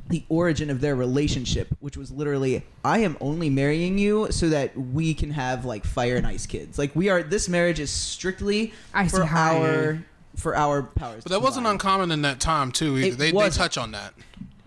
the 0.10 0.24
origin 0.30 0.70
of 0.70 0.80
their 0.82 0.96
relationship, 0.96 1.68
which 1.80 1.98
was 1.98 2.12
literally, 2.12 2.64
I 2.84 3.00
am 3.00 3.18
only 3.20 3.50
marrying 3.50 3.98
you 3.98 4.28
so 4.32 4.50
that 4.50 4.78
we 4.78 5.14
can 5.14 5.32
have 5.32 5.66
like 5.66 5.84
fire 5.86 6.16
and 6.16 6.26
ice 6.26 6.46
kids. 6.46 6.78
Like 6.78 6.96
we 6.96 7.10
are. 7.10 7.24
This 7.24 7.50
marriage 7.50 7.80
is 7.80 7.90
strictly 7.92 8.74
Icy 8.94 9.18
for 9.18 9.26
hot. 9.26 9.56
our 9.58 10.04
for 10.36 10.56
our 10.56 10.84
powers. 10.84 11.24
But 11.24 11.32
that 11.32 11.42
wasn't 11.42 11.66
combined. 11.66 11.82
uncommon 11.82 12.12
in 12.12 12.22
that 12.22 12.40
time 12.40 12.72
too. 12.72 12.98
Either. 12.98 13.08
It 13.08 13.18
They, 13.18 13.32
they 13.32 13.36
wasn't. 13.36 13.56
touch 13.56 13.78
on 13.78 13.92
that. 13.92 14.14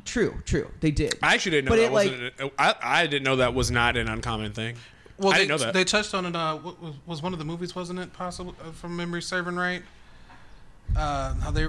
True, 0.04 0.34
true. 0.44 0.68
They 0.80 0.90
did. 0.90 1.14
I 1.22 1.34
actually 1.34 1.52
didn't 1.52 1.66
know 1.66 1.70
But 1.70 1.76
that 1.76 1.84
it, 1.84 1.92
like- 1.92 2.10
wasn't. 2.40 2.52
I, 2.58 2.74
I 2.82 3.06
didn't 3.06 3.22
know 3.24 3.36
that 3.36 3.54
was 3.54 3.70
not 3.70 3.96
an 3.96 4.08
uncommon 4.08 4.52
thing. 4.52 4.76
Well, 5.18 5.30
I 5.32 5.34
they, 5.34 5.38
didn't 5.46 5.50
know 5.60 5.66
that. 5.66 5.74
They 5.74 5.84
touched 5.84 6.14
on 6.14 6.26
it. 6.26 6.34
Uh, 6.34 6.56
what 6.56 6.82
was, 6.82 6.94
was 7.06 7.22
one 7.22 7.32
of 7.32 7.38
the 7.38 7.44
movies, 7.44 7.74
wasn't 7.76 7.98
it? 7.98 8.12
Possible 8.12 8.54
uh, 8.66 8.72
from 8.72 8.96
memory 8.96 9.20
serving 9.22 9.54
right. 9.56 9.82
Uh, 10.96 11.34
how 11.34 11.50
they? 11.50 11.66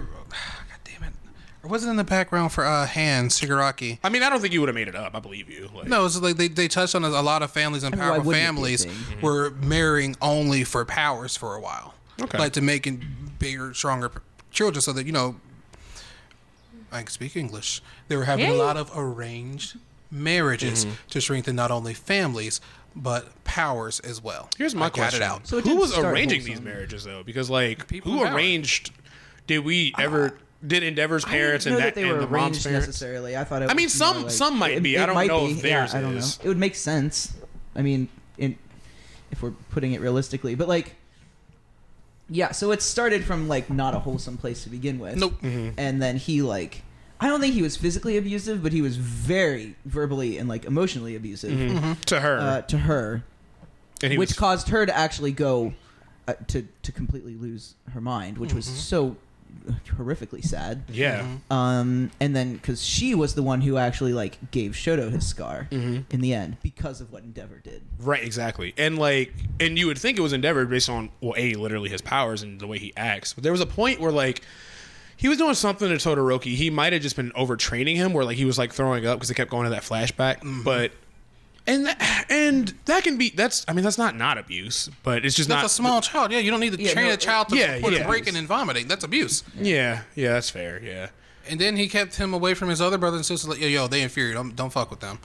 God 1.62 1.66
it! 1.66 1.68
Or 1.68 1.72
was 1.72 1.86
it 1.86 1.90
in 1.90 1.96
the 1.96 2.04
background 2.04 2.52
for 2.52 2.66
uh, 2.66 2.86
Hands 2.86 3.40
Shigaraki? 3.40 4.00
I 4.04 4.10
mean, 4.10 4.24
I 4.24 4.30
don't 4.30 4.42
think 4.42 4.54
you 4.54 4.60
would 4.62 4.70
have 4.70 4.76
made 4.76 4.88
it 4.88 4.96
up. 4.96 5.16
I 5.16 5.20
believe 5.20 5.50
you. 5.50 5.70
Like, 5.74 5.88
No, 5.88 6.06
it's 6.06 6.20
like 6.20 6.38
they, 6.38 6.48
they 6.48 6.68
touched 6.68 6.96
on 6.96 7.04
a 7.04 7.10
lot 7.22 7.44
of 7.44 7.52
families 7.52 7.84
and 7.84 7.94
I 7.96 7.98
mean, 7.98 8.06
powerful 8.06 8.26
wouldn't 8.26 8.42
it 8.42 8.42
be 8.42 8.44
a 8.44 8.46
families 8.48 8.86
thing? 8.86 9.22
were 9.22 9.52
marrying 9.52 10.16
only 10.22 10.64
for 10.64 10.84
powers 10.86 11.36
for 11.38 11.56
a 11.56 11.62
while. 11.62 11.94
Okay. 12.22 12.38
Like 12.38 12.54
to 12.54 12.62
make 12.62 12.86
it 12.88 13.00
bigger, 13.40 13.74
stronger 13.74 14.12
children 14.52 14.82
so 14.82 14.94
that, 14.94 15.06
you 15.06 15.12
know, 15.12 15.36
I 16.92 17.00
can 17.00 17.08
speak 17.08 17.36
English. 17.36 17.82
They 18.10 18.18
were 18.18 18.26
having 18.26 18.50
a 18.50 18.54
lot 18.54 18.78
of 18.78 18.92
arranged 18.96 19.78
marriages 20.12 20.86
Mm-hmm. 20.86 20.96
to 21.10 21.22
strengthen 21.22 21.56
not 21.56 21.72
only 21.72 21.94
families, 21.94 22.60
but 22.96 23.42
powers 23.46 24.02
as 24.02 24.22
well. 24.22 24.50
Here's 24.58 24.76
my 24.76 24.88
I 24.88 24.90
question: 24.90 25.22
it 25.22 25.26
out. 25.26 25.48
So 25.48 25.58
it 25.60 25.66
Who 25.66 25.78
was 25.78 25.98
arranging 25.98 26.42
wholesome. 26.42 26.56
these 26.56 26.62
marriages 26.62 27.04
though? 27.06 27.24
Because 27.24 27.50
like, 27.50 27.88
People 27.88 28.12
who 28.12 28.24
arranged? 28.26 28.92
Did 29.48 29.60
we 29.60 29.94
ever? 29.98 30.38
Did 30.66 30.84
Endeavor's 30.84 31.26
parents 31.26 31.66
and 31.66 31.76
that, 31.78 31.82
that 31.82 31.96
they 31.96 32.04
and 32.04 32.12
were 32.12 32.18
the 32.20 32.28
mom's 32.28 32.34
arranged 32.58 32.64
parents? 32.66 32.88
necessarily. 32.88 33.36
I 33.38 33.44
thought 33.44 33.62
it. 33.64 33.70
I 33.70 33.74
mean, 33.74 33.86
was 33.86 33.94
some- 33.94 34.24
like- 34.24 34.32
some 34.32 34.58
might 34.60 34.82
be. 34.84 34.98
I 34.98 35.06
don't 35.06 35.16
might 35.16 35.28
know 35.28 35.46
be. 35.48 35.54
if 35.54 35.62
theirs 35.62 35.94
yeah, 35.94 36.00
I 36.00 36.02
don't 36.02 36.18
is. 36.18 36.40
know. 36.40 36.46
It 36.46 36.48
would 36.50 36.58
make 36.58 36.76
sense. 36.76 37.34
I 37.76 37.82
mean, 37.82 38.10
in, 38.38 38.58
if 39.32 39.42
we're 39.42 39.52
putting 39.72 39.94
it 39.94 40.02
realistically, 40.02 40.56
but 40.56 40.68
like, 40.68 40.96
yeah. 42.30 42.52
So 42.52 42.72
it 42.72 42.82
started 42.82 43.24
from 43.24 43.48
like 43.48 43.70
not 43.70 43.94
a 43.96 44.00
wholesome 44.00 44.38
place 44.38 44.64
to 44.64 44.70
begin 44.70 45.00
with. 45.00 45.18
Nope. 45.18 45.34
And 45.44 46.02
then 46.02 46.18
he 46.18 46.42
like, 46.42 46.84
I 47.20 47.28
don't 47.28 47.40
think 47.42 47.54
he 47.54 47.62
was 47.62 47.78
physically 47.78 48.18
abusive, 48.18 48.62
but 48.64 48.72
he 48.72 48.82
was 48.82 48.98
very 48.98 49.76
verbally 49.86 50.38
and 50.38 50.48
like 50.50 50.66
emotionally 50.66 51.16
abusive 51.16 51.98
to 52.06 52.20
her, 52.20 52.38
uh, 52.40 52.62
to 52.64 52.78
her, 52.80 53.24
and 54.04 54.12
he 54.12 54.18
which 54.18 54.30
was, 54.32 54.38
caused 54.38 54.70
her 54.70 54.86
to 54.86 54.96
actually 54.96 55.32
go 55.32 55.74
uh, 56.28 56.34
to 56.48 56.68
to 56.84 56.92
completely 56.92 57.36
lose 57.36 57.76
her 57.94 58.02
mind, 58.02 58.38
which 58.38 58.54
was 58.54 58.66
so 58.66 59.16
horrifically 59.98 60.44
sad. 60.44 60.84
yeah. 60.90 61.26
Um, 61.50 62.12
and 62.20 62.36
then 62.36 62.54
because 62.56 62.84
she 62.84 63.16
was 63.16 63.36
the 63.36 63.44
one 63.44 63.62
who 63.62 63.78
actually 63.78 64.14
like 64.14 64.52
gave 64.52 64.72
Shoto 64.72 65.12
his 65.12 65.26
scar 65.28 65.68
Mm-hmm. 65.72 66.02
in 66.14 66.22
the 66.22 66.34
end 66.34 66.58
because 66.62 67.02
of 67.02 67.12
what 67.12 67.24
Endeavor 67.24 67.60
did. 67.64 67.82
Right, 68.00 68.24
exactly. 68.24 68.74
And 68.78 68.98
like 68.98 69.34
and 69.60 69.78
you 69.78 69.88
would 69.88 69.98
think 69.98 70.18
it 70.18 70.22
was 70.22 70.34
Endeavor 70.34 70.66
based 70.66 70.90
on 70.90 71.10
well, 71.22 71.34
A, 71.38 71.54
literally 71.54 71.90
his 71.90 72.02
powers 72.02 72.42
and 72.44 72.60
the 72.60 72.68
way 72.68 72.78
he 72.78 72.94
acts. 72.98 73.34
But 73.34 73.44
there 73.44 73.52
was 73.52 73.62
a 73.62 73.66
point 73.66 74.00
where 74.00 74.12
like 74.12 74.42
he 75.18 75.28
was 75.28 75.38
doing 75.38 75.54
something 75.54 75.88
to 75.88 75.96
Todoroki. 75.96 76.56
He 76.56 76.70
might 76.70 76.94
have 76.94 77.02
just 77.04 77.16
been 77.16 77.32
overtraining 77.32 77.96
him 77.96 78.12
where 78.14 78.26
like 78.26 78.38
he 78.38 78.46
was 78.46 78.58
like 78.58 78.74
throwing 78.74 79.06
up 79.06 79.18
because 79.20 79.30
he 79.30 79.36
kept 79.36 79.52
going 79.52 79.66
to 79.66 79.70
that 79.70 79.84
flashback. 79.84 80.38
Mm-hmm. 80.40 80.64
But 80.64 80.92
and 81.68 81.86
that, 81.86 82.26
and 82.30 82.74
that 82.86 83.04
can 83.04 83.18
be 83.18 83.30
that's 83.30 83.66
I 83.68 83.74
mean 83.74 83.84
that's 83.84 83.98
not 83.98 84.16
not 84.16 84.38
abuse, 84.38 84.90
but 85.04 85.26
it's 85.26 85.36
just 85.36 85.50
That's 85.50 85.62
not 85.62 85.66
a 85.66 85.70
small 85.70 86.02
child. 86.02 86.32
Yeah, 86.32 86.40
you 86.40 86.52
don't 86.52 86.60
need 86.60 86.74
to 86.74 86.82
Yeah, 86.82 86.94
train 86.94 87.08
no, 87.08 87.14
a 87.14 87.18
child 87.18 87.50
to 87.50 87.58
yeah, 87.58 87.80
the 87.80 87.92
yeah. 87.92 88.08
breaking 88.08 88.36
and 88.36 88.48
vomiting. 88.48 88.88
That's 88.88 89.04
abuse. 89.04 89.44
Yeah, 89.60 90.02
yeah, 90.16 90.34
that's 90.34 90.50
fair. 90.50 90.82
Yeah. 90.84 91.10
And 91.50 91.60
then 91.60 91.76
he 91.76 91.88
kept 91.88 92.16
him 92.16 92.34
away 92.34 92.54
from 92.54 92.70
his 92.70 92.82
other 92.82 92.98
brothers 92.98 93.18
and 93.18 93.26
sisters. 93.26 93.50
Like, 93.50 93.60
yo, 93.60 93.68
yo, 93.68 93.88
they 93.88 94.02
inferior. 94.02 94.34
Don't, 94.34 94.56
don't 94.56 94.72
fuck 94.72 94.92
with 94.92 95.00
them. 95.00 95.20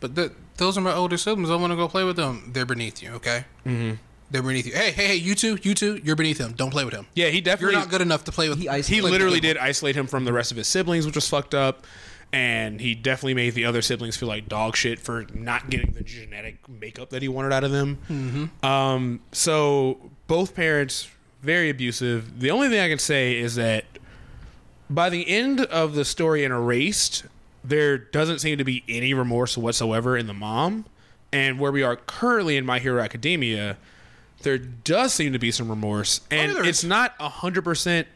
But 0.00 0.16
th- 0.16 0.32
those 0.56 0.76
are 0.76 0.80
my 0.80 0.92
older 0.92 1.16
siblings. 1.16 1.50
I 1.50 1.56
want 1.56 1.72
to 1.72 1.76
go 1.76 1.88
play 1.88 2.04
with 2.04 2.16
them. 2.16 2.50
They're 2.52 2.66
beneath 2.66 3.02
you, 3.02 3.12
okay? 3.12 3.44
Mm-hmm. 3.64 3.94
They're 4.30 4.42
beneath 4.42 4.66
you. 4.66 4.72
Hey, 4.72 4.90
hey, 4.90 5.08
hey, 5.08 5.14
you 5.16 5.34
two, 5.34 5.58
you 5.62 5.74
two, 5.74 6.00
you're 6.04 6.16
beneath 6.16 6.38
him. 6.38 6.52
Don't 6.52 6.70
play 6.70 6.84
with 6.84 6.94
him. 6.94 7.06
Yeah, 7.14 7.28
he 7.28 7.40
definitely 7.40 7.74
You're 7.74 7.82
not 7.82 7.90
good 7.90 8.00
enough 8.00 8.24
to 8.24 8.32
play 8.32 8.48
with. 8.48 8.58
He 8.58 8.68
He, 8.68 8.96
he 8.96 9.00
literally 9.00 9.40
did 9.40 9.56
isolate 9.58 9.96
him 9.96 10.06
from 10.06 10.24
the 10.24 10.32
rest 10.32 10.50
of 10.50 10.56
his 10.56 10.68
siblings, 10.68 11.06
which 11.06 11.14
was 11.14 11.28
fucked 11.28 11.54
up. 11.54 11.86
And 12.32 12.80
he 12.80 12.94
definitely 12.94 13.34
made 13.34 13.54
the 13.54 13.64
other 13.64 13.82
siblings 13.82 14.16
feel 14.16 14.28
like 14.28 14.48
dog 14.48 14.76
shit 14.76 15.00
for 15.00 15.26
not 15.34 15.68
getting 15.68 15.92
the 15.92 16.04
genetic 16.04 16.68
makeup 16.68 17.10
that 17.10 17.22
he 17.22 17.28
wanted 17.28 17.52
out 17.52 17.64
of 17.64 17.72
them. 17.72 17.98
Mm-hmm. 18.08 18.64
Um, 18.64 19.20
so 19.32 20.10
both 20.28 20.54
parents 20.54 21.08
very 21.42 21.70
abusive. 21.70 22.38
The 22.40 22.50
only 22.50 22.68
thing 22.68 22.80
I 22.80 22.88
can 22.88 22.98
say 22.98 23.36
is 23.36 23.56
that 23.56 23.84
by 24.88 25.08
the 25.10 25.28
end 25.28 25.60
of 25.60 25.94
the 25.94 26.04
story 26.04 26.44
in 26.44 26.52
Erased, 26.52 27.24
there 27.64 27.98
doesn't 27.98 28.40
seem 28.40 28.58
to 28.58 28.64
be 28.64 28.84
any 28.88 29.14
remorse 29.14 29.56
whatsoever 29.56 30.16
in 30.16 30.26
the 30.26 30.34
mom. 30.34 30.86
And 31.32 31.58
where 31.60 31.70
we 31.70 31.82
are 31.82 31.96
currently 31.96 32.56
in 32.56 32.66
My 32.66 32.80
Hero 32.80 33.00
Academia, 33.00 33.76
there 34.42 34.58
does 34.58 35.14
seem 35.14 35.32
to 35.32 35.38
be 35.38 35.52
some 35.52 35.68
remorse, 35.68 36.22
and 36.30 36.56
there 36.56 36.64
it's 36.64 36.82
not 36.82 37.14
a 37.20 37.28
hundred 37.28 37.62
percent. 37.62 38.08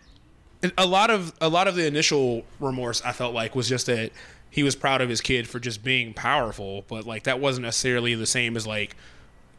A 0.79 0.87
lot 0.87 1.11
of 1.11 1.33
a 1.41 1.49
lot 1.49 1.69
of 1.69 1.75
the 1.77 1.87
initial 1.87 2.45
remorse 2.61 3.03
I 3.05 3.13
felt 3.13 3.35
like 3.35 3.55
was 3.55 3.69
just 3.69 3.87
that 3.87 4.13
he 4.51 4.63
was 4.63 4.77
proud 4.77 5.01
of 5.01 5.09
his 5.09 5.21
kid 5.21 5.49
for 5.49 5.59
just 5.59 5.83
being 5.83 6.15
powerful, 6.15 6.85
but 6.89 7.07
like 7.07 7.25
that 7.25 7.41
wasn't 7.41 7.65
necessarily 7.65 8.15
the 8.15 8.27
same 8.27 8.57
as 8.57 8.67
like 8.67 8.95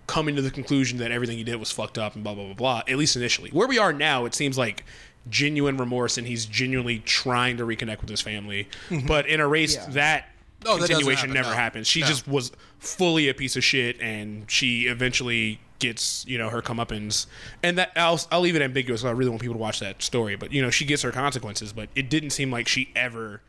coming 0.07 0.35
to 0.35 0.41
the 0.41 0.51
conclusion 0.51 0.99
that 0.99 1.11
everything 1.11 1.37
he 1.37 1.43
did 1.43 1.55
was 1.57 1.71
fucked 1.71 1.97
up 1.97 2.15
and 2.15 2.23
blah 2.23 2.33
blah 2.33 2.45
blah 2.45 2.53
blah. 2.53 2.81
At 2.87 2.97
least 2.97 3.15
initially, 3.15 3.49
where 3.51 3.67
we 3.67 3.77
are 3.79 3.91
now, 3.93 4.25
it 4.25 4.33
seems 4.35 4.57
like 4.57 4.85
genuine 5.29 5.77
remorse, 5.77 6.17
and 6.17 6.27
he's 6.27 6.45
genuinely 6.45 6.99
trying 6.99 7.57
to 7.57 7.65
reconnect 7.65 8.01
with 8.01 8.09
his 8.09 8.21
family. 8.21 8.67
Mm-hmm. 8.89 9.07
But 9.07 9.27
in 9.27 9.39
Erased, 9.39 9.79
Yeah. 9.79 9.89
that 9.91 10.25
continuation 10.63 11.29
happen, 11.29 11.33
never 11.33 11.49
no. 11.49 11.55
happened. 11.55 11.87
She 11.87 12.01
No. 12.01 12.07
just 12.07 12.27
was 12.27 12.51
fully 12.79 13.27
a 13.29 13.33
piece 13.33 13.55
of 13.55 13.63
shit, 13.63 13.99
and 13.99 14.49
she 14.49 14.83
eventually 14.83 15.59
gets 15.79 16.25
you 16.27 16.37
know 16.37 16.49
her 16.49 16.61
comeuppance, 16.61 17.27
and 17.63 17.77
that 17.77 17.91
I'll 17.95 18.19
I'll 18.31 18.41
leave 18.41 18.55
it 18.55 18.61
ambiguous. 18.61 19.03
I 19.03 19.11
really 19.11 19.29
want 19.29 19.41
people 19.41 19.55
to 19.55 19.59
watch 19.61 19.79
that 19.81 20.01
story, 20.01 20.35
but 20.35 20.51
you 20.51 20.61
know 20.61 20.69
she 20.69 20.85
gets 20.85 21.01
her 21.03 21.11
consequences. 21.11 21.73
But 21.73 21.89
it 21.95 22.09
didn't 22.09 22.29
seem 22.31 22.51
like 22.51 22.67
she 22.67 22.89
ever, 22.95 23.41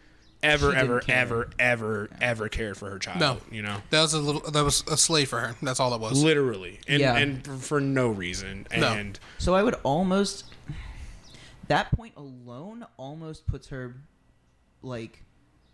ever, 0.42 0.70
She 0.70 0.76
didn't 0.76 0.90
ever, 0.90 1.02
ever, 1.08 1.50
ever, 1.58 2.10
ever 2.20 2.48
cared 2.48 2.76
for 2.76 2.90
her 2.90 2.98
child. 2.98 3.20
No. 3.20 3.38
you 3.50 3.62
know, 3.62 3.76
That 3.90 4.02
was 4.02 4.14
a 4.14 4.18
little. 4.20 4.42
That 4.50 4.64
was 4.64 4.82
a 4.90 4.96
slave 4.96 5.28
for 5.28 5.40
her. 5.40 5.56
That's 5.62 5.80
all 5.80 5.94
it 5.94 6.00
was. 6.00 6.22
literally, 6.22 6.80
and 6.88 7.00
Yeah. 7.00 7.16
and 7.16 7.44
for- 7.44 7.56
for 7.56 7.80
no 7.80 8.08
reason. 8.08 8.66
No. 8.76 8.92
And 8.92 9.18
So 9.38 9.54
I 9.54 9.62
would 9.62 9.74
almost 9.82 10.44
that 11.68 11.90
point 11.92 12.14
alone 12.16 12.86
almost 12.96 13.46
puts 13.46 13.68
her 13.68 13.96
like 14.82 15.22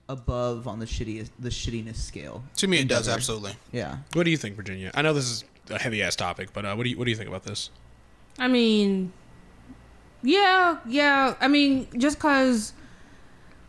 above 0.09 0.67
on 0.67 0.79
the 0.79 0.87
shitty 0.87 1.29
the 1.39 1.49
shittiness 1.49 1.97
scale. 1.97 2.43
To 2.57 2.67
me, 2.67 2.79
it 2.79 2.89
does 2.89 3.07
Endeavor. 3.07 3.17
absolutely. 3.17 3.53
Yeah. 3.73 3.99
what 4.15 4.25
do 4.25 4.31
you 4.31 4.37
think, 4.37 4.57
Virginia? 4.57 4.91
I 4.95 5.03
know 5.03 5.13
this 5.15 5.31
is 5.31 5.45
a 5.71 5.79
heavy 5.79 6.03
ass 6.03 6.17
topic, 6.17 6.53
but 6.53 6.65
uh, 6.65 6.75
what 6.75 6.85
do 6.85 6.91
you 6.91 6.99
what 6.99 7.05
do 7.05 7.11
you 7.11 7.17
think 7.17 7.29
about 7.29 7.45
this? 7.45 7.71
I 8.39 8.49
mean, 8.49 9.13
yeah, 10.23 10.79
yeah. 10.87 11.35
I 11.41 11.49
mean, 11.49 11.87
just 11.99 12.19
because 12.19 12.73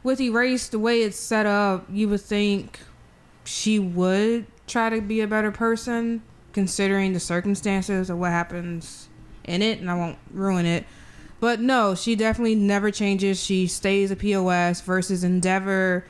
with 0.04 0.20
Erase, 0.22 0.68
the 0.68 0.80
way 0.80 1.02
it's 1.02 1.18
set 1.18 1.46
up, 1.46 1.86
you 1.92 2.10
would 2.10 2.22
think 2.22 2.80
she 3.46 3.80
would 3.80 4.46
try 4.68 4.90
to 4.90 5.02
be 5.02 5.22
a 5.22 5.28
better 5.28 5.52
person, 5.52 6.22
considering 6.54 7.14
the 7.14 7.20
circumstances 7.20 8.10
of 8.10 8.18
what 8.18 8.32
happens 8.32 9.10
in 9.44 9.62
it, 9.62 9.80
and 9.80 9.90
I 9.90 9.96
won't 9.96 10.18
ruin 10.32 10.66
it. 10.66 10.86
But 11.40 11.60
no, 11.60 11.94
she 11.94 12.16
definitely 12.16 12.56
never 12.56 12.90
changes. 12.90 13.44
She 13.44 13.68
stays 13.68 14.12
a 14.12 14.16
POS 14.16 14.80
versus 14.82 15.24
Endeavor. 15.26 16.06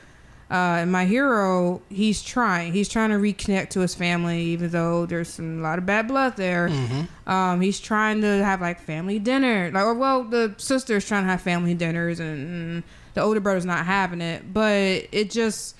Uh, 0.50 0.80
and 0.82 0.92
my 0.92 1.06
hero, 1.06 1.80
he's 1.88 2.22
trying. 2.22 2.72
He's 2.72 2.88
trying 2.88 3.10
to 3.10 3.16
reconnect 3.16 3.70
to 3.70 3.80
his 3.80 3.94
family, 3.94 4.42
even 4.42 4.70
though 4.70 5.06
there's 5.06 5.28
some, 5.30 5.58
a 5.60 5.62
lot 5.62 5.78
of 5.78 5.86
bad 5.86 6.06
blood 6.06 6.36
there. 6.36 6.70
Um, 7.26 7.60
he's 7.62 7.80
trying 7.80 8.20
to 8.20 8.44
have 8.44 8.60
like 8.60 8.78
family 8.80 9.18
dinner, 9.18 9.70
like 9.72 9.84
or 9.84 9.94
well, 9.94 10.22
the 10.24 10.54
sister's 10.58 11.06
trying 11.06 11.24
to 11.24 11.30
have 11.30 11.40
family 11.40 11.74
dinners, 11.74 12.20
and, 12.20 12.82
mm, 12.82 12.86
the 13.14 13.22
older 13.22 13.40
brother's 13.40 13.64
not 13.64 13.86
having 13.86 14.20
it. 14.20 14.52
But 14.52 15.08
it 15.12 15.30
just, 15.30 15.76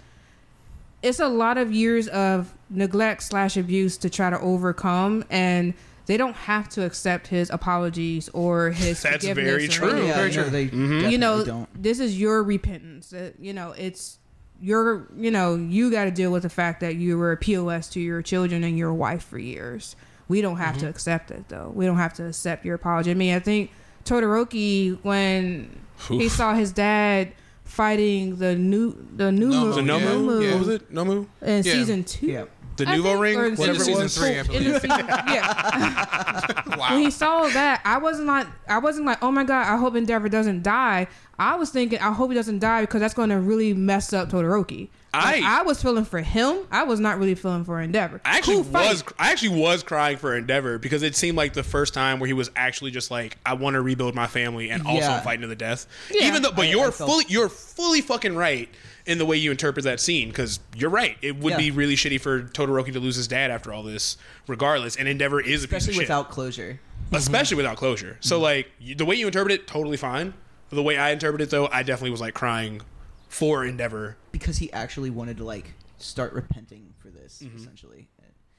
it's 1.02 1.20
a 1.20 1.28
lot 1.28 1.58
of 1.58 1.70
years 1.72 2.08
of 2.08 2.52
neglect 2.70 3.22
slash 3.22 3.56
abuse 3.58 3.96
to 3.98 4.08
try 4.10 4.30
to 4.30 4.40
overcome, 4.40 5.24
and 5.30 5.74
they 6.06 6.16
don't 6.16 6.36
have 6.36 6.68
to 6.70 6.84
accept 6.84 7.26
his 7.28 7.50
apologies 7.50 8.28
or 8.30 8.70
his. 8.70 9.02
That's 9.02 9.26
forgiveness 9.26 9.44
very 9.46 9.64
or 9.66 9.68
true. 9.92 10.06
yeah, 10.06 10.14
very 10.14 10.28
no, 10.30 10.34
true. 10.42 10.50
they 10.50 10.66
Mm-hmm. 10.68 11.08
You 11.10 11.18
know, 11.18 11.44
don't. 11.44 11.82
this 11.82 12.00
is 12.00 12.18
your 12.18 12.42
repentance. 12.42 13.12
You 13.38 13.52
know, 13.52 13.72
it's 13.76 14.18
you're 14.64 15.06
you 15.16 15.30
know 15.30 15.54
you 15.56 15.90
got 15.90 16.04
to 16.04 16.10
deal 16.10 16.30
with 16.32 16.42
the 16.42 16.48
fact 16.48 16.80
that 16.80 16.94
you 16.96 17.18
were 17.18 17.32
a 17.32 17.36
pos 17.36 17.88
to 17.88 18.00
your 18.00 18.22
children 18.22 18.64
and 18.64 18.78
your 18.78 18.92
wife 18.94 19.22
for 19.24 19.38
years 19.38 19.94
we 20.28 20.40
don't 20.40 20.56
have 20.56 20.76
Mm-hmm. 20.76 20.84
to 20.86 20.88
accept 20.88 21.30
it 21.30 21.44
though 21.48 21.70
we 21.74 21.84
don't 21.84 21.98
have 21.98 22.14
to 22.14 22.26
accept 22.28 22.64
your 22.64 22.74
apology 22.76 23.10
i 23.10 23.14
mean 23.14 23.34
i 23.34 23.38
think 23.40 23.70
todoroki 24.04 24.98
when 25.02 25.78
he 26.08 26.28
saw 26.28 26.54
his 26.54 26.72
dad 26.72 27.32
fighting 27.64 28.36
the 28.36 28.54
new 28.54 28.96
the 29.16 29.32
new 29.32 29.50
Nomu. 29.50 29.64
mo- 29.66 29.72
The 29.72 29.82
Yeah. 29.82 29.88
Nomu? 29.98 30.42
Yeah. 30.44 30.50
What 30.52 30.58
was 30.60 30.68
it? 30.68 30.92
Nomu? 30.94 31.26
in 31.42 31.56
Yeah. 31.56 31.72
season 31.72 32.04
two 32.04 32.26
Yeah. 32.26 32.44
The 32.76 32.88
I 32.88 32.96
Nuvo 32.98 33.02
think, 33.04 33.20
ring? 33.20 33.36
or 33.38 33.50
Whatever 33.50 33.70
in 33.70 33.76
it 33.76 33.80
season 33.84 34.02
was? 34.02 34.18
three, 34.18 34.28
I 34.36 34.40
in 34.40 34.46
believe. 34.48 34.64
the 34.72 34.80
season, 34.80 35.06
yeah 35.08 36.76
Wow. 36.76 36.90
when 36.90 37.02
he 37.02 37.10
saw 37.10 37.46
that, 37.48 37.80
I 37.84 37.98
wasn't 37.98 38.26
like, 38.26 38.48
I 38.68 38.78
wasn't 38.78 39.06
like, 39.06 39.22
oh 39.22 39.30
my 39.30 39.44
god, 39.44 39.66
I 39.72 39.76
hope 39.76 39.94
Endeavor 39.94 40.28
doesn't 40.28 40.62
die. 40.64 41.06
I 41.38 41.56
was 41.56 41.70
thinking, 41.70 41.98
I 41.98 42.12
hope 42.12 42.30
he 42.30 42.34
doesn't 42.34 42.60
die 42.60 42.82
because 42.82 43.00
that's 43.00 43.14
going 43.14 43.30
to 43.30 43.40
really 43.40 43.74
mess 43.74 44.12
up 44.12 44.30
Todoroki. 44.30 44.88
Like, 45.12 45.42
I- 45.44 45.60
I 45.60 45.62
was 45.62 45.80
feeling 45.80 46.04
for 46.04 46.20
him. 46.20 46.58
I 46.72 46.82
was 46.84 46.98
not 46.98 47.18
really 47.18 47.34
feeling 47.36 47.64
for 47.64 47.80
Endeavor. 47.80 48.20
I 48.24 48.36
actually 48.38 48.62
Cool 48.64 48.72
was 48.72 49.04
I 49.18 49.30
actually 49.30 49.60
was 49.60 49.82
crying 49.84 50.16
for 50.16 50.36
Endeavor 50.36 50.78
because 50.78 51.02
it 51.04 51.14
seemed 51.14 51.36
like 51.36 51.52
the 51.52 51.62
first 51.62 51.94
time 51.94 52.18
where 52.18 52.26
he 52.26 52.32
was 52.32 52.50
actually 52.56 52.90
just 52.90 53.10
like 53.12 53.36
I 53.46 53.54
want 53.54 53.74
to 53.74 53.80
rebuild 53.80 54.14
my 54.16 54.26
family 54.26 54.70
and 54.70 54.84
also 54.86 54.98
Yeah. 55.00 55.20
fighting 55.20 55.42
to 55.42 55.46
the 55.46 55.54
death. 55.54 55.86
Yeah. 56.10 56.26
Even 56.26 56.42
though, 56.42 56.50
but 56.50 56.64
I- 56.66 56.70
you're 56.70 56.88
I 56.88 56.90
felt- 56.90 57.10
fully 57.10 57.24
you're 57.28 57.48
fully 57.48 58.00
fucking 58.00 58.34
right 58.34 58.68
in 59.06 59.18
the 59.18 59.24
way 59.26 59.36
you 59.36 59.50
interpret 59.52 59.84
that 59.84 60.00
scene 60.00 60.28
because 60.30 60.58
you're 60.74 60.90
right. 60.90 61.16
It 61.22 61.36
would 61.36 61.52
Yeah. 61.52 61.56
be 61.58 61.70
really 61.70 61.94
shitty 61.94 62.20
for 62.20 62.42
Todoroki 62.42 62.92
to 62.92 62.98
lose 63.00 63.14
his 63.16 63.28
dad 63.28 63.50
after 63.52 63.72
all 63.72 63.82
this, 63.84 64.16
regardless. 64.48 64.96
And 64.96 65.06
Endeavor 65.06 65.40
is 65.40 65.62
a 65.62 65.68
piece 65.68 65.82
especially 65.82 65.90
of 65.90 65.94
shit, 65.94 66.02
without 66.08 66.30
closure. 66.30 66.80
especially 67.12 67.56
without 67.58 67.76
closure. 67.76 68.16
So 68.20 68.36
mm-hmm. 68.36 68.42
like 68.42 68.72
the 68.96 69.04
way 69.04 69.14
you 69.14 69.26
interpret 69.26 69.52
it, 69.54 69.66
totally 69.68 69.96
fine. 69.96 70.34
The 70.74 70.82
way 70.82 70.96
I 70.98 71.10
interpret 71.10 71.40
it 71.42 71.50
though, 71.50 71.68
I 71.68 71.82
definitely 71.82 72.10
was 72.10 72.20
like 72.20 72.34
crying 72.34 72.80
for 73.28 73.64
Endeavor. 73.64 74.16
because 74.32 74.58
he 74.58 74.72
actually 74.72 75.10
wanted 75.10 75.38
to 75.38 75.44
like 75.44 75.72
start 75.98 76.32
repenting 76.32 76.92
for 76.98 77.08
this 77.08 77.40
Mm-hmm. 77.42 77.56
essentially. 77.56 78.08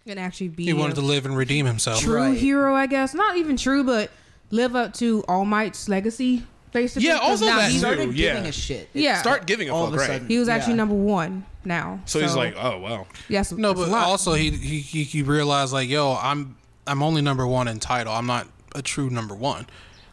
and 0.07 0.19
actually 0.19 0.49
be 0.49 0.65
he 0.65 0.73
wanted 0.73 0.95
to 0.95 1.01
live 1.01 1.25
and 1.25 1.35
redeem 1.35 1.65
himself. 1.65 2.01
true 2.01 2.15
Right. 2.15 2.37
hero, 2.37 2.75
I 2.75 2.85
guess. 2.87 3.13
Not 3.13 3.37
even 3.37 3.57
true, 3.57 3.83
but 3.83 4.11
live 4.51 4.75
up 4.75 4.93
to 4.95 5.23
All 5.27 5.45
Might's 5.45 5.89
legacy. 5.89 6.43
Basically, 6.71 7.07
Yeah, 7.07 7.19
'Cause 7.19 7.41
also 7.41 7.45
that 7.45 7.55
He 7.55 7.61
he's- 7.61 7.73
too. 7.73 7.79
started 7.79 8.13
yeah. 8.15 8.33
giving 8.33 8.49
a 8.49 8.51
shit. 8.51 8.89
Yeah. 8.93 9.19
Start 9.21 9.47
giving 9.47 9.69
a 9.69 9.73
all 9.73 9.85
fuck, 9.85 9.87
of 9.89 9.93
a 9.95 9.97
right? 9.99 10.07
sudden. 10.07 10.27
he 10.27 10.37
was 10.37 10.49
actually 10.49 10.73
Yeah. 10.73 10.77
number 10.77 10.95
one 10.95 11.45
now. 11.63 12.01
So, 12.05 12.19
he's 12.19 12.35
like, 12.35 12.53
oh 12.57 12.77
wow. 12.79 13.07
yes, 13.29 13.51
No, 13.53 13.73
but 13.73 13.89
also 13.89 14.33
he, 14.33 14.51
he 14.51 14.79
he 14.79 15.03
he 15.03 15.21
realized 15.23 15.71
like, 15.73 15.89
yo, 15.89 16.17
I'm 16.21 16.57
I'm 16.85 17.01
only 17.01 17.21
number 17.21 17.47
one 17.47 17.67
in 17.67 17.79
title. 17.79 18.13
I'm 18.13 18.27
not 18.27 18.47
a 18.75 18.81
true 18.81 19.09
number 19.09 19.33
one. 19.33 19.65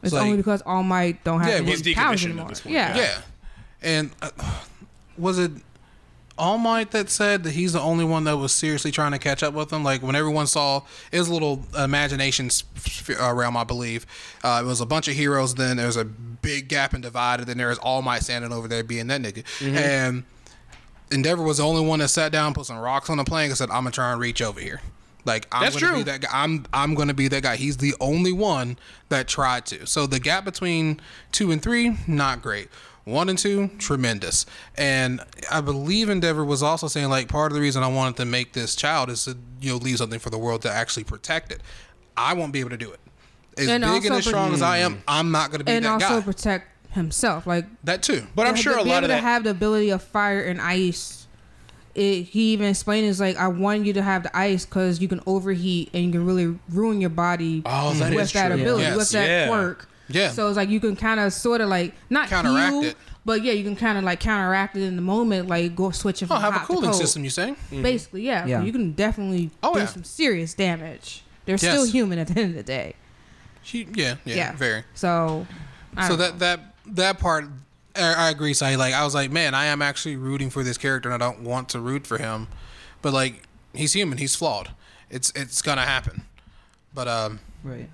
It's 0.02 0.12
like- 0.12 0.22
only 0.22 0.36
because 0.36 0.62
All 0.62 0.82
Might 0.82 1.22
don't 1.24 1.40
have 1.40 1.48
Yeah, 1.66 1.72
any 1.72 1.94
powers 1.94 2.24
anymore. 2.24 2.48
this 2.48 2.60
point, 2.60 2.74
yeah. 2.74 2.96
Yeah, 2.96 3.18
and 3.82 4.10
uh, 4.20 4.30
was 5.16 5.38
it 5.38 5.52
All 6.38 6.58
Might 6.58 6.90
that 6.92 7.10
said 7.10 7.44
that 7.44 7.52
he's 7.52 7.74
the 7.74 7.80
only 7.80 8.04
one 8.04 8.24
that 8.24 8.36
was 8.38 8.52
seriously 8.52 8.90
trying 8.90 9.12
to 9.12 9.18
catch 9.18 9.42
up 9.42 9.54
with 9.54 9.72
him? 9.72 9.84
Like 9.84 10.02
when 10.02 10.16
everyone 10.16 10.46
saw 10.46 10.82
his 11.10 11.28
little 11.28 11.64
imagination 11.78 12.50
sp- 12.50 13.20
uh, 13.20 13.32
realm, 13.34 13.56
I 13.56 13.64
believe. 13.64 14.06
Uh, 14.42 14.60
it 14.64 14.66
was 14.66 14.80
a 14.80 14.86
bunch 14.86 15.08
of 15.08 15.14
heroes. 15.14 15.54
Then 15.54 15.76
there 15.76 15.86
was 15.86 15.96
a 15.98 16.04
big 16.04 16.68
gap 16.68 16.94
and 16.94 17.02
divided. 17.02 17.46
Then 17.46 17.58
there 17.58 17.68
was 17.68 17.78
All 17.78 18.02
Might 18.02 18.22
standing 18.22 18.52
over 18.52 18.66
there 18.66 18.82
being 18.82 19.06
that 19.08 19.20
nigga, 19.22 19.44
and 19.62 20.24
Endeavor 21.10 21.42
was 21.42 21.58
the 21.58 21.64
only 21.64 21.84
one 21.86 21.98
that 21.98 22.08
sat 22.08 22.32
down, 22.32 22.54
put 22.54 22.64
some 22.64 22.78
rocks 22.78 23.10
on 23.10 23.18
the 23.18 23.24
plank, 23.24 23.50
and 23.50 23.58
said, 23.58 23.68
"I'm 23.70 23.82
gonna 23.84 23.90
try 23.90 24.10
and 24.12 24.20
reach 24.20 24.40
over 24.40 24.58
here." 24.58 24.80
Like 25.24 25.46
I'm 25.52 25.62
That's 25.62 25.74
gonna 25.80 25.86
true. 25.92 25.96
be 25.98 26.10
that 26.10 26.20
guy. 26.22 26.28
I'm 26.32 26.66
I'm 26.72 26.94
gonna 26.94 27.14
be 27.14 27.28
that 27.28 27.42
guy. 27.42 27.56
He's 27.56 27.76
the 27.76 27.94
only 28.00 28.32
one 28.32 28.78
that 29.08 29.28
tried 29.28 29.66
to. 29.66 29.86
So 29.86 30.06
the 30.06 30.18
gap 30.20 30.44
between 30.44 31.00
two 31.30 31.50
and 31.52 31.62
three, 31.62 31.96
not 32.06 32.42
great. 32.42 32.68
One 33.04 33.28
and 33.28 33.36
two, 33.38 33.68
tremendous. 33.78 34.46
And 34.76 35.20
I 35.50 35.60
believe 35.60 36.08
Endeavor 36.08 36.44
was 36.44 36.62
also 36.62 36.86
saying 36.88 37.08
like 37.08 37.28
part 37.28 37.50
of 37.50 37.56
the 37.56 37.60
reason 37.60 37.82
I 37.82 37.88
wanted 37.88 38.16
to 38.18 38.24
make 38.24 38.52
this 38.52 38.76
child 38.76 39.10
is 39.10 39.24
to 39.24 39.36
you 39.60 39.72
know 39.72 39.76
leave 39.78 39.98
something 39.98 40.18
for 40.20 40.30
the 40.30 40.38
world 40.38 40.62
to 40.62 40.70
actually 40.70 41.04
protect 41.04 41.50
it. 41.52 41.60
I 42.16 42.34
won't 42.34 42.52
be 42.52 42.60
able 42.60 42.70
to 42.70 42.76
do 42.76 42.92
it. 42.92 43.00
As 43.58 43.68
And 43.68 43.82
big 43.82 43.90
also 43.90 44.06
and 44.08 44.16
as 44.16 44.26
strong 44.26 44.52
as 44.54 44.62
I 44.62 44.78
am. 44.78 45.02
I'm 45.08 45.30
not 45.30 45.50
gonna 45.50 45.64
be 45.64 45.72
and 45.72 45.84
that 45.84 46.00
guy. 46.00 46.06
And 46.06 46.14
also 46.16 46.22
protect 46.24 46.68
himself. 46.92 47.46
Like 47.46 47.66
that 47.84 48.02
too. 48.02 48.26
But 48.34 48.46
I'm 48.46 48.54
to 48.54 48.62
sure 48.62 48.78
a 48.78 48.82
be 48.84 48.90
lot 48.90 48.98
able 48.98 49.04
of 49.04 49.10
to 49.10 49.14
that. 49.14 49.22
have 49.22 49.44
the 49.44 49.50
ability 49.50 49.90
of 49.90 50.02
fire 50.02 50.42
and 50.42 50.60
ice. 50.60 51.21
It, 51.94 52.22
he 52.22 52.52
even 52.54 52.68
explained 52.68 53.06
is 53.06 53.20
like 53.20 53.36
I 53.36 53.48
want 53.48 53.84
you 53.84 53.92
to 53.94 54.02
have 54.02 54.22
the 54.22 54.34
ice 54.36 54.64
because 54.64 55.00
you 55.02 55.08
can 55.08 55.20
overheat 55.26 55.90
and 55.92 56.04
you 56.04 56.10
can 56.12 56.24
really 56.24 56.58
ruin 56.70 57.00
your 57.00 57.10
body 57.10 57.62
Oh, 57.66 57.92
that 57.94 58.14
with 58.14 58.24
is 58.24 58.32
that 58.32 58.50
true. 58.50 58.60
ability 58.60 58.82
Yes. 58.84 58.96
with 58.96 59.10
that 59.10 59.26
Yeah. 59.26 59.46
quirk. 59.48 59.88
Yeah. 60.08 60.30
So 60.30 60.48
it's 60.48 60.56
like 60.56 60.68
you 60.70 60.80
can 60.80 60.96
kind 60.96 61.20
of 61.20 61.32
sort 61.32 61.60
of 61.60 61.68
like 61.68 61.94
not 62.10 62.28
Counteract 62.28 62.72
heal, 62.72 62.82
it. 62.84 62.96
but 63.26 63.42
yeah, 63.42 63.52
you 63.52 63.62
can 63.62 63.76
kind 63.76 63.98
of 63.98 64.04
like 64.04 64.20
counteract 64.20 64.76
it 64.76 64.82
in 64.84 64.96
the 64.96 65.02
moment, 65.02 65.48
like 65.48 65.76
go 65.76 65.90
switch 65.90 66.22
it 66.22 66.26
Oh, 66.26 66.28
from 66.34 66.40
have 66.40 66.54
a 66.54 66.58
hot 66.58 66.66
to 66.66 66.72
cooling 66.72 66.90
cold. 66.90 66.96
system, 67.00 67.24
you 67.24 67.30
say? 67.30 67.50
Mm-hmm. 67.50 67.82
Basically, 67.82 68.22
yeah. 68.22 68.46
Yeah. 68.46 68.62
You 68.62 68.72
can 68.72 68.92
definitely 68.92 69.50
Oh, 69.62 69.74
do 69.74 69.80
yeah. 69.80 69.86
some 69.86 70.04
serious 70.04 70.54
damage. 70.54 71.22
They're 71.44 71.54
Yes. 71.54 71.60
still 71.60 71.84
human 71.84 72.18
at 72.18 72.28
the 72.28 72.40
end 72.40 72.50
of 72.50 72.56
the 72.56 72.62
day. 72.62 72.94
She, 73.62 73.86
yeah, 73.94 74.16
yeah, 74.24 74.34
Yeah. 74.36 74.52
very. 74.56 74.84
So. 74.94 75.46
I 75.96 76.08
so 76.08 76.16
don't 76.16 76.38
that 76.38 76.38
that 76.38 76.60
that 76.94 77.18
part 77.18 77.44
I, 77.96 78.12
I 78.26 78.30
agree 78.30 78.54
Sai. 78.54 78.74
like 78.76 78.94
i 78.94 79.04
was 79.04 79.14
like 79.14 79.30
man 79.30 79.54
i 79.54 79.66
am 79.66 79.82
actually 79.82 80.16
rooting 80.16 80.50
for 80.50 80.62
this 80.62 80.78
character 80.78 81.10
and 81.10 81.22
i 81.22 81.26
don't 81.26 81.42
want 81.42 81.68
to 81.70 81.80
root 81.80 82.06
for 82.06 82.18
him 82.18 82.48
but 83.02 83.12
like 83.12 83.42
he's 83.74 83.92
human 83.92 84.18
he's 84.18 84.34
flawed 84.34 84.70
it's 85.10 85.30
it's 85.34 85.62
gonna 85.62 85.82
happen 85.82 86.22
but 86.94 87.08
um 87.08 87.40
Right. 87.64 87.88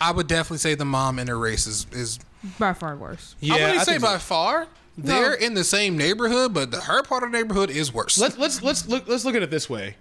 i 0.00 0.10
would 0.10 0.26
definitely 0.26 0.58
say 0.58 0.74
the 0.74 0.84
mom 0.84 1.18
in 1.18 1.28
Erased 1.28 1.66
is 1.66 1.86
is 1.92 2.18
by 2.58 2.72
far 2.72 2.96
worse. 2.96 3.36
i 3.42 3.46
yeah, 3.46 3.52
wouldn't 3.54 3.78
I 3.80 3.84
say 3.84 3.92
think 3.92 4.02
by 4.02 4.12
so. 4.14 4.18
far 4.18 4.66
they're 4.96 5.34
in 5.34 5.54
the 5.54 5.64
same 5.64 5.96
neighborhood 5.98 6.54
but 6.54 6.70
the, 6.70 6.80
her 6.82 7.02
part 7.02 7.22
of 7.24 7.32
the 7.32 7.38
neighborhood 7.38 7.68
is 7.70 7.92
worse 7.92 8.16
let's 8.18 8.38
let's 8.38 8.62
let's 8.62 8.86
look 8.88 9.08
let's 9.08 9.24
look 9.24 9.34
at 9.34 9.42
it 9.42 9.50
this 9.50 9.68
way. 9.68 9.96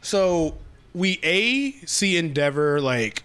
So 0.00 0.56
we 0.94 1.18
a 1.22 1.72
see 1.86 2.16
Endeavor 2.16 2.80
like 2.80 3.24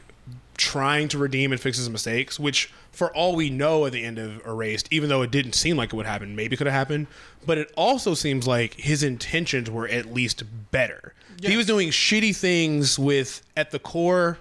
trying 0.57 1.07
to 1.09 1.17
redeem 1.17 1.51
and 1.51 1.61
fix 1.61 1.77
his 1.77 1.89
mistakes, 1.89 2.39
which 2.39 2.73
for 2.93 3.13
all 3.15 3.35
we 3.35 3.49
know 3.49 3.85
at 3.85 3.91
the 3.91 4.03
end 4.03 4.19
of 4.19 4.45
Erased, 4.45 4.87
even 4.91 5.09
though 5.09 5.23
it 5.23 5.31
didn't 5.31 5.53
seem 5.53 5.75
like 5.75 5.91
it 5.91 5.95
would 5.95 6.05
happen, 6.05 6.35
maybe 6.35 6.55
could 6.55 6.67
have 6.67 6.75
happened, 6.75 7.07
but 7.45 7.57
it 7.57 7.71
also 7.75 8.13
seems 8.13 8.47
like 8.47 8.75
his 8.75 9.03
intentions 9.03 9.69
were 9.69 9.87
at 9.87 10.13
least 10.13 10.43
better. 10.71 11.13
He 11.41 11.57
was 11.57 11.65
doing 11.65 11.89
shitty 11.89 12.35
things 12.35 12.97
with 12.97 13.41
at 13.57 13.71
the 13.71 13.79
core 13.79 14.37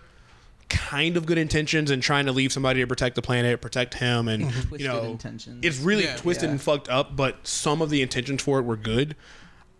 kind 0.68 1.16
of 1.16 1.26
good 1.26 1.38
intentions 1.38 1.90
and 1.90 2.02
trying 2.02 2.26
to 2.26 2.32
leave 2.32 2.52
somebody 2.52 2.80
to 2.80 2.86
protect 2.86 3.14
the 3.16 3.22
planet, 3.22 3.60
protect 3.60 3.94
him 3.94 4.28
and 4.28 4.44
mm-hmm. 4.44 4.76
you 4.76 4.86
know 4.86 5.02
intentions. 5.02 5.58
it's 5.62 5.78
really 5.78 6.04
Yeah. 6.04 6.16
twisted 6.16 6.44
Yeah. 6.48 6.52
and 6.52 6.60
fucked 6.62 6.88
up, 6.88 7.16
but 7.16 7.46
some 7.46 7.82
of 7.82 7.90
the 7.90 8.00
intentions 8.02 8.42
for 8.42 8.58
it 8.58 8.62
were 8.62 8.76
good. 8.76 9.16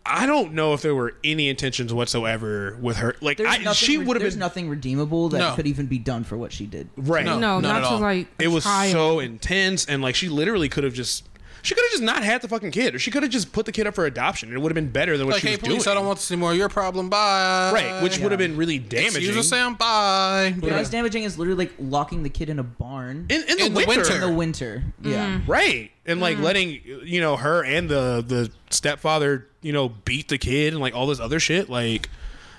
I 0.04 0.26
don't 0.26 0.52
know 0.54 0.74
if 0.74 0.82
there 0.82 0.94
were 0.96 1.14
any 1.22 1.48
intentions 1.48 1.94
whatsoever 1.94 2.76
with 2.80 2.96
her. 2.96 3.14
Like 3.20 3.36
There's 3.38 3.48
I, 3.48 3.58
nothing. 3.58 3.74
she 3.74 3.98
would 3.98 4.16
have 4.16 4.20
there's 4.20 4.34
been 4.34 4.40
nothing 4.40 4.68
redeemable 4.68 5.28
that 5.28 5.38
No. 5.38 5.54
could 5.54 5.66
even 5.68 5.86
be 5.86 5.98
done 5.98 6.24
for 6.24 6.36
what 6.36 6.52
she 6.52 6.66
did. 6.66 6.88
right. 6.96 7.24
No. 7.24 7.38
No, 7.38 7.60
not 7.60 7.62
not 7.62 7.76
at 7.76 7.80
to 7.82 7.86
all. 7.94 8.00
like. 8.00 8.26
it 8.40 8.48
was 8.48 8.64
try 8.64 8.90
so 8.90 9.20
intense, 9.20 9.86
and 9.86 10.02
like 10.02 10.14
she 10.16 10.28
literally 10.28 10.68
could 10.68 10.84
have 10.84 10.94
just. 10.94 11.28
She 11.62 11.74
could 11.74 11.84
have 11.84 11.90
just 11.92 12.02
not 12.02 12.22
had 12.24 12.42
the 12.42 12.48
fucking 12.48 12.72
kid, 12.72 12.94
or 12.94 12.98
she 12.98 13.10
could 13.10 13.22
have 13.22 13.30
just 13.32 13.52
put 13.52 13.66
the 13.66 13.72
kid 13.72 13.86
up 13.86 13.94
for 13.94 14.04
adoption, 14.04 14.48
and 14.48 14.58
it 14.58 14.60
would 14.60 14.70
have 14.70 14.74
been 14.74 14.90
better 14.90 15.16
than 15.16 15.26
what 15.26 15.34
like 15.34 15.42
she 15.42 15.46
hey 15.48 15.52
was 15.54 15.60
police 15.60 15.84
doing. 15.84 15.92
i 15.92 15.94
don't 15.98 16.06
want 16.06 16.18
this 16.18 16.30
anymore 16.30 16.52
your 16.54 16.68
problem 16.68 17.08
bye 17.08 17.70
right, 17.72 18.02
which 18.02 18.18
would 18.18 18.32
have 18.32 18.38
been 18.38 18.56
really 18.56 18.76
Excuse 18.76 19.12
damaging. 19.14 19.38
us 19.38 19.48
sam 19.48 19.74
bye 19.74 20.54
The 20.58 20.70
most 20.70 20.90
damaging 20.90 21.22
is 21.22 21.38
literally 21.38 21.66
like 21.66 21.74
locking 21.78 22.22
the 22.24 22.30
kid 22.30 22.48
in 22.50 22.58
a 22.58 22.62
barn 22.64 23.26
in, 23.30 23.42
in 23.42 23.56
the 23.58 23.64
In 23.66 23.74
the 23.74 23.78
winter, 23.86 24.00
winter. 24.00 24.14
in 24.14 24.20
the 24.20 24.32
winter. 24.32 24.84
Yeah. 25.02 25.26
Mm-hmm. 25.38 25.50
right? 25.50 25.90
And 26.04 26.20
like 26.20 26.34
mm-hmm. 26.36 26.44
letting 26.44 26.80
you 27.04 27.20
know 27.20 27.36
her 27.36 27.64
and 27.64 27.88
the 27.88 28.24
the 28.26 28.50
stepfather, 28.70 29.46
you 29.60 29.72
know, 29.72 29.88
beat 29.90 30.28
the 30.28 30.38
kid 30.38 30.72
and 30.72 30.80
like 30.82 30.94
all 30.96 31.06
this 31.06 31.20
other 31.20 31.38
shit. 31.38 31.68
Like, 31.70 32.08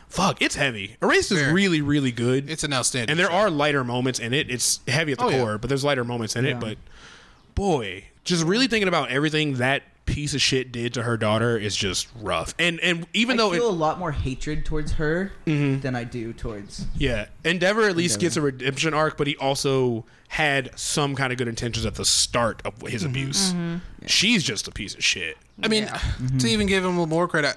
fuck, 0.07 0.41
it's 0.41 0.55
heavy. 0.55 0.95
Erased 1.01 1.31
is 1.33 1.43
really 1.51 1.81
really 1.81 2.11
good. 2.13 2.49
it's 2.49 2.63
an 2.63 2.71
outstanding 2.71 3.09
and 3.11 3.19
there 3.19 3.27
show. 3.27 3.33
are 3.35 3.49
lighter 3.49 3.83
moments 3.83 4.19
in 4.19 4.33
it. 4.33 4.49
It's 4.49 4.79
heavy 4.87 5.11
at 5.11 5.17
the 5.17 5.25
Oh, 5.25 5.29
yeah. 5.29 5.39
core, 5.41 5.57
but 5.57 5.67
there's 5.67 5.83
lighter 5.83 6.05
moments 6.05 6.37
in 6.37 6.45
Yeah. 6.45 6.51
it. 6.51 6.59
But 6.61 6.77
boy, 7.55 8.05
just 8.23 8.43
really 8.43 8.67
thinking 8.67 8.87
about 8.87 9.09
everything 9.09 9.55
that 9.55 9.83
piece 10.05 10.33
of 10.33 10.41
shit 10.41 10.71
did 10.71 10.93
to 10.93 11.03
her 11.03 11.15
daughter 11.15 11.57
is 11.57 11.75
just 11.75 12.07
rough. 12.19 12.53
And 12.59 12.79
and 12.81 13.07
even 13.13 13.35
I 13.35 13.37
though 13.37 13.51
I 13.51 13.55
feel 13.55 13.67
it, 13.67 13.71
a 13.71 13.75
lot 13.75 13.99
more 13.99 14.11
hatred 14.11 14.65
towards 14.65 14.93
her 14.93 15.31
mm-hmm. 15.45 15.79
than 15.79 15.95
I 15.95 16.03
do 16.03 16.33
towards. 16.33 16.85
yeah, 16.95 17.27
Endeavor 17.45 17.83
at 17.87 17.95
least 17.95 18.15
Endeavor. 18.15 18.21
gets 18.25 18.37
a 18.37 18.41
redemption 18.41 18.93
arc, 18.93 19.17
but 19.17 19.27
he 19.27 19.37
also 19.37 20.05
had 20.27 20.77
some 20.77 21.15
kind 21.15 21.31
of 21.31 21.37
good 21.37 21.47
intentions 21.47 21.85
at 21.85 21.95
the 21.95 22.05
start 22.05 22.61
of 22.65 22.81
his 22.81 23.03
mm-hmm. 23.03 23.11
abuse. 23.11 23.53
Mm-hmm. 23.53 23.77
She's 24.07 24.43
just 24.43 24.67
a 24.67 24.71
piece 24.71 24.93
of 24.95 25.03
shit. 25.03 25.37
I 25.61 25.67
mean, 25.67 25.85
uh, 25.85 25.97
Mm-hmm. 25.97 26.37
to 26.39 26.47
even 26.47 26.67
give 26.67 26.83
him 26.83 26.89
a 26.89 26.93
little 26.93 27.07
more 27.07 27.27
credit, 27.27 27.55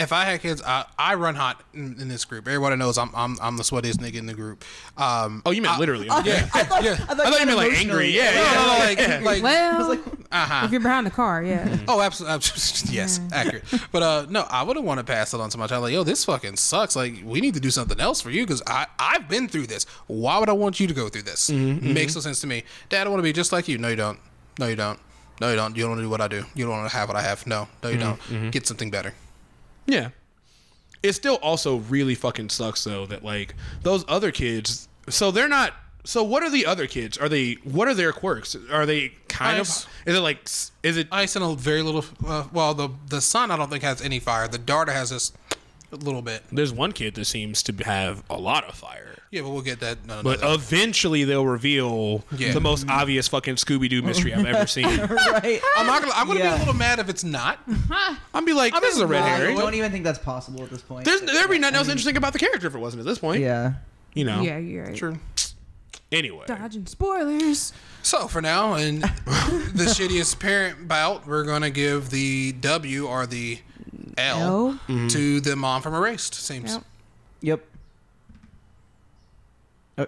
if 0.00 0.12
I 0.12 0.24
had 0.24 0.40
kids, 0.40 0.62
I, 0.64 0.84
I 0.98 1.14
run 1.14 1.34
hot 1.34 1.62
in, 1.74 1.96
in 2.00 2.08
this 2.08 2.24
group. 2.24 2.48
Everybody 2.48 2.76
knows 2.76 2.98
I'm 2.98 3.10
I'm, 3.14 3.36
I'm 3.40 3.56
the 3.56 3.62
sweatiest 3.62 3.96
nigga 3.98 4.16
in 4.16 4.26
the 4.26 4.34
group. 4.34 4.64
Um, 4.96 5.42
Oh, 5.46 5.50
you 5.50 5.62
meant 5.62 5.78
literally? 5.78 6.06
yeah, 6.08 6.22
yeah. 6.24 6.48
I 6.54 6.62
thought, 6.64 6.84
I 6.84 6.94
thought 7.30 7.40
you 7.40 7.46
meant 7.46 7.58
like 7.58 7.72
angry. 7.72 8.10
Yeah, 8.10 8.30
No, 8.30 8.40
yeah. 8.40 8.54
no, 8.54 9.20
no, 9.20 9.26
like, 9.26 9.42
like, 9.42 9.42
Well, 9.42 9.92
uh-huh. 10.32 10.62
if 10.64 10.72
you're 10.72 10.80
behind 10.80 11.06
the 11.06 11.10
car, 11.10 11.42
yeah. 11.42 11.78
Oh, 11.88 12.00
absolutely. 12.00 12.94
yes, 12.94 13.20
accurate. 13.32 13.64
But 13.92 14.02
uh, 14.02 14.26
no, 14.28 14.46
I 14.50 14.62
wouldn't 14.62 14.86
want 14.86 14.98
to 14.98 15.04
pass 15.04 15.34
it 15.34 15.40
on 15.40 15.50
to 15.50 15.58
my 15.58 15.66
child. 15.66 15.82
Like, 15.82 15.92
yo, 15.92 16.02
this 16.04 16.24
fucking 16.24 16.56
sucks. 16.56 16.96
Like, 16.96 17.14
we 17.24 17.40
need 17.40 17.54
to 17.54 17.60
do 17.60 17.70
something 17.70 18.00
else 18.00 18.20
for 18.20 18.30
you 18.30 18.44
because 18.46 18.62
I 18.66 18.86
I've 18.98 19.28
been 19.28 19.48
through 19.48 19.66
this. 19.66 19.84
Why 20.06 20.38
would 20.38 20.48
I 20.48 20.52
want 20.52 20.80
you 20.80 20.86
to 20.86 20.94
go 20.94 21.08
through 21.08 21.22
this? 21.22 21.50
Mm-hmm, 21.50 21.92
Makes 21.94 22.14
no 22.14 22.20
sense 22.20 22.40
to 22.40 22.46
me. 22.46 22.64
Dad, 22.88 23.06
I 23.06 23.10
want 23.10 23.18
to 23.20 23.24
be 23.24 23.32
just 23.32 23.52
like 23.52 23.68
you. 23.68 23.78
No, 23.78 23.88
you 23.88 23.96
don't. 23.96 24.18
No, 24.58 24.66
you 24.66 24.76
don't. 24.76 24.98
No, 25.40 25.48
you 25.50 25.56
don't. 25.56 25.74
You 25.76 25.82
don't 25.82 25.90
want 25.92 25.98
to 26.00 26.04
do 26.04 26.10
what 26.10 26.20
I 26.20 26.28
do. 26.28 26.44
You 26.54 26.66
don't 26.66 26.76
want 26.78 26.90
to 26.90 26.96
have 26.96 27.08
what 27.08 27.16
I 27.16 27.22
have. 27.22 27.46
No, 27.46 27.66
no, 27.82 27.88
you 27.88 27.98
don't. 27.98 28.50
Get 28.50 28.66
something 28.66 28.90
better. 28.90 29.14
Yeah. 29.90 30.10
It 31.02 31.14
still 31.14 31.36
also 31.36 31.76
really 31.76 32.14
fucking 32.14 32.50
sucks 32.50 32.84
though 32.84 33.06
that 33.06 33.24
like 33.24 33.54
those 33.82 34.04
other 34.06 34.30
kids. 34.30 34.88
So 35.08 35.30
they're 35.30 35.48
not. 35.48 35.74
So 36.04 36.22
what 36.22 36.42
are 36.42 36.50
the 36.50 36.66
other 36.66 36.86
kids? 36.86 37.18
Are 37.18 37.28
they? 37.28 37.54
What 37.64 37.88
are 37.88 37.94
their 37.94 38.12
quirks? 38.12 38.56
Are 38.70 38.86
they 38.86 39.12
kind 39.28 39.58
Ice. 39.60 39.84
of? 39.84 39.90
Is 40.06 40.16
it 40.16 40.20
like? 40.20 40.44
Is 40.82 40.96
it? 40.96 41.08
Ice 41.10 41.36
and 41.36 41.44
a 41.44 41.54
very 41.54 41.82
little. 41.82 42.04
Uh, 42.26 42.44
well, 42.52 42.74
the 42.74 42.90
the 43.08 43.20
sun 43.20 43.50
I 43.50 43.56
don't 43.56 43.70
think 43.70 43.82
has 43.82 44.02
any 44.02 44.18
fire. 44.18 44.46
The 44.48 44.58
daughter 44.58 44.92
has 44.92 45.10
this 45.10 45.32
a 45.92 45.96
little 45.96 46.22
bit. 46.22 46.42
There's 46.52 46.72
one 46.72 46.92
kid 46.92 47.14
that 47.16 47.24
seems 47.26 47.62
to 47.64 47.72
have 47.84 48.22
a 48.30 48.36
lot 48.38 48.64
of 48.68 48.74
fire. 48.74 49.06
Yeah, 49.30 49.42
but 49.42 49.50
we'll 49.50 49.62
get 49.62 49.78
that. 49.80 50.04
No, 50.06 50.16
no, 50.16 50.22
But 50.24 50.40
no, 50.40 50.54
eventually 50.54 51.22
they'll 51.24 51.46
reveal 51.46 52.24
Yeah. 52.36 52.52
the 52.52 52.60
most 52.60 52.88
obvious 52.88 53.28
fucking 53.28 53.56
Scooby 53.56 53.88
Doo 53.88 54.02
mystery 54.10 54.34
I've 54.34 54.44
ever 54.44 54.66
seen. 54.66 54.86
right. 55.00 55.60
I'm 55.76 55.86
not 55.86 56.02
gonna. 56.02 56.12
I'm 56.16 56.26
gonna 56.26 56.40
Yeah. 56.40 56.50
be 56.50 56.56
a 56.56 56.58
little 56.58 56.74
mad 56.74 56.98
if 56.98 57.08
it's 57.08 57.22
not. 57.24 57.60
I'll 58.34 58.44
be 58.44 58.52
like, 58.52 58.72
this 58.80 58.94
is 58.96 59.00
a 59.00 59.06
red 59.06 59.22
herring. 59.24 59.56
I 59.56 59.60
don't 59.60 59.74
even 59.74 59.92
think 59.92 60.02
that's 60.04 60.18
possible 60.18 60.62
at 60.64 60.70
this 60.70 60.82
point. 60.82 61.04
There's 61.04 61.20
there'd 61.20 61.48
be 61.50 61.58
nothing 61.58 61.76
else 61.76 61.88
interesting 61.88 62.16
about 62.16 62.32
the 62.32 62.40
character 62.40 62.66
if 62.66 62.74
it 62.74 62.78
wasn't 62.78 63.00
at 63.00 63.06
this 63.06 63.18
point. 63.18 63.40
yeah. 63.42 63.74
You 64.14 64.24
know. 64.24 64.40
Yeah, 64.42 64.58
you're 64.58 64.86
right. 64.86 64.96
True. 64.96 65.18
Anyway. 66.12 66.44
Dodging 66.46 66.86
spoilers. 66.86 67.72
So 68.02 68.26
for 68.26 68.42
now, 68.42 68.74
in 68.74 68.98
the 69.00 69.86
shittiest 69.96 70.40
parent 70.40 70.88
bout, 70.88 71.24
we're 71.26 71.44
gonna 71.44 71.70
give 71.70 72.10
the 72.10 72.50
W 72.52 73.06
or 73.06 73.26
the 73.26 73.60
L, 74.18 74.78
L? 74.88 75.08
to 75.08 75.40
the 75.40 75.56
mom 75.56 75.82
from 75.82 75.94
Erased. 75.94 76.34
Seems. 76.34 76.72
Yep. 76.72 76.84
Yep. 77.42 77.66
Uh, 79.98 80.06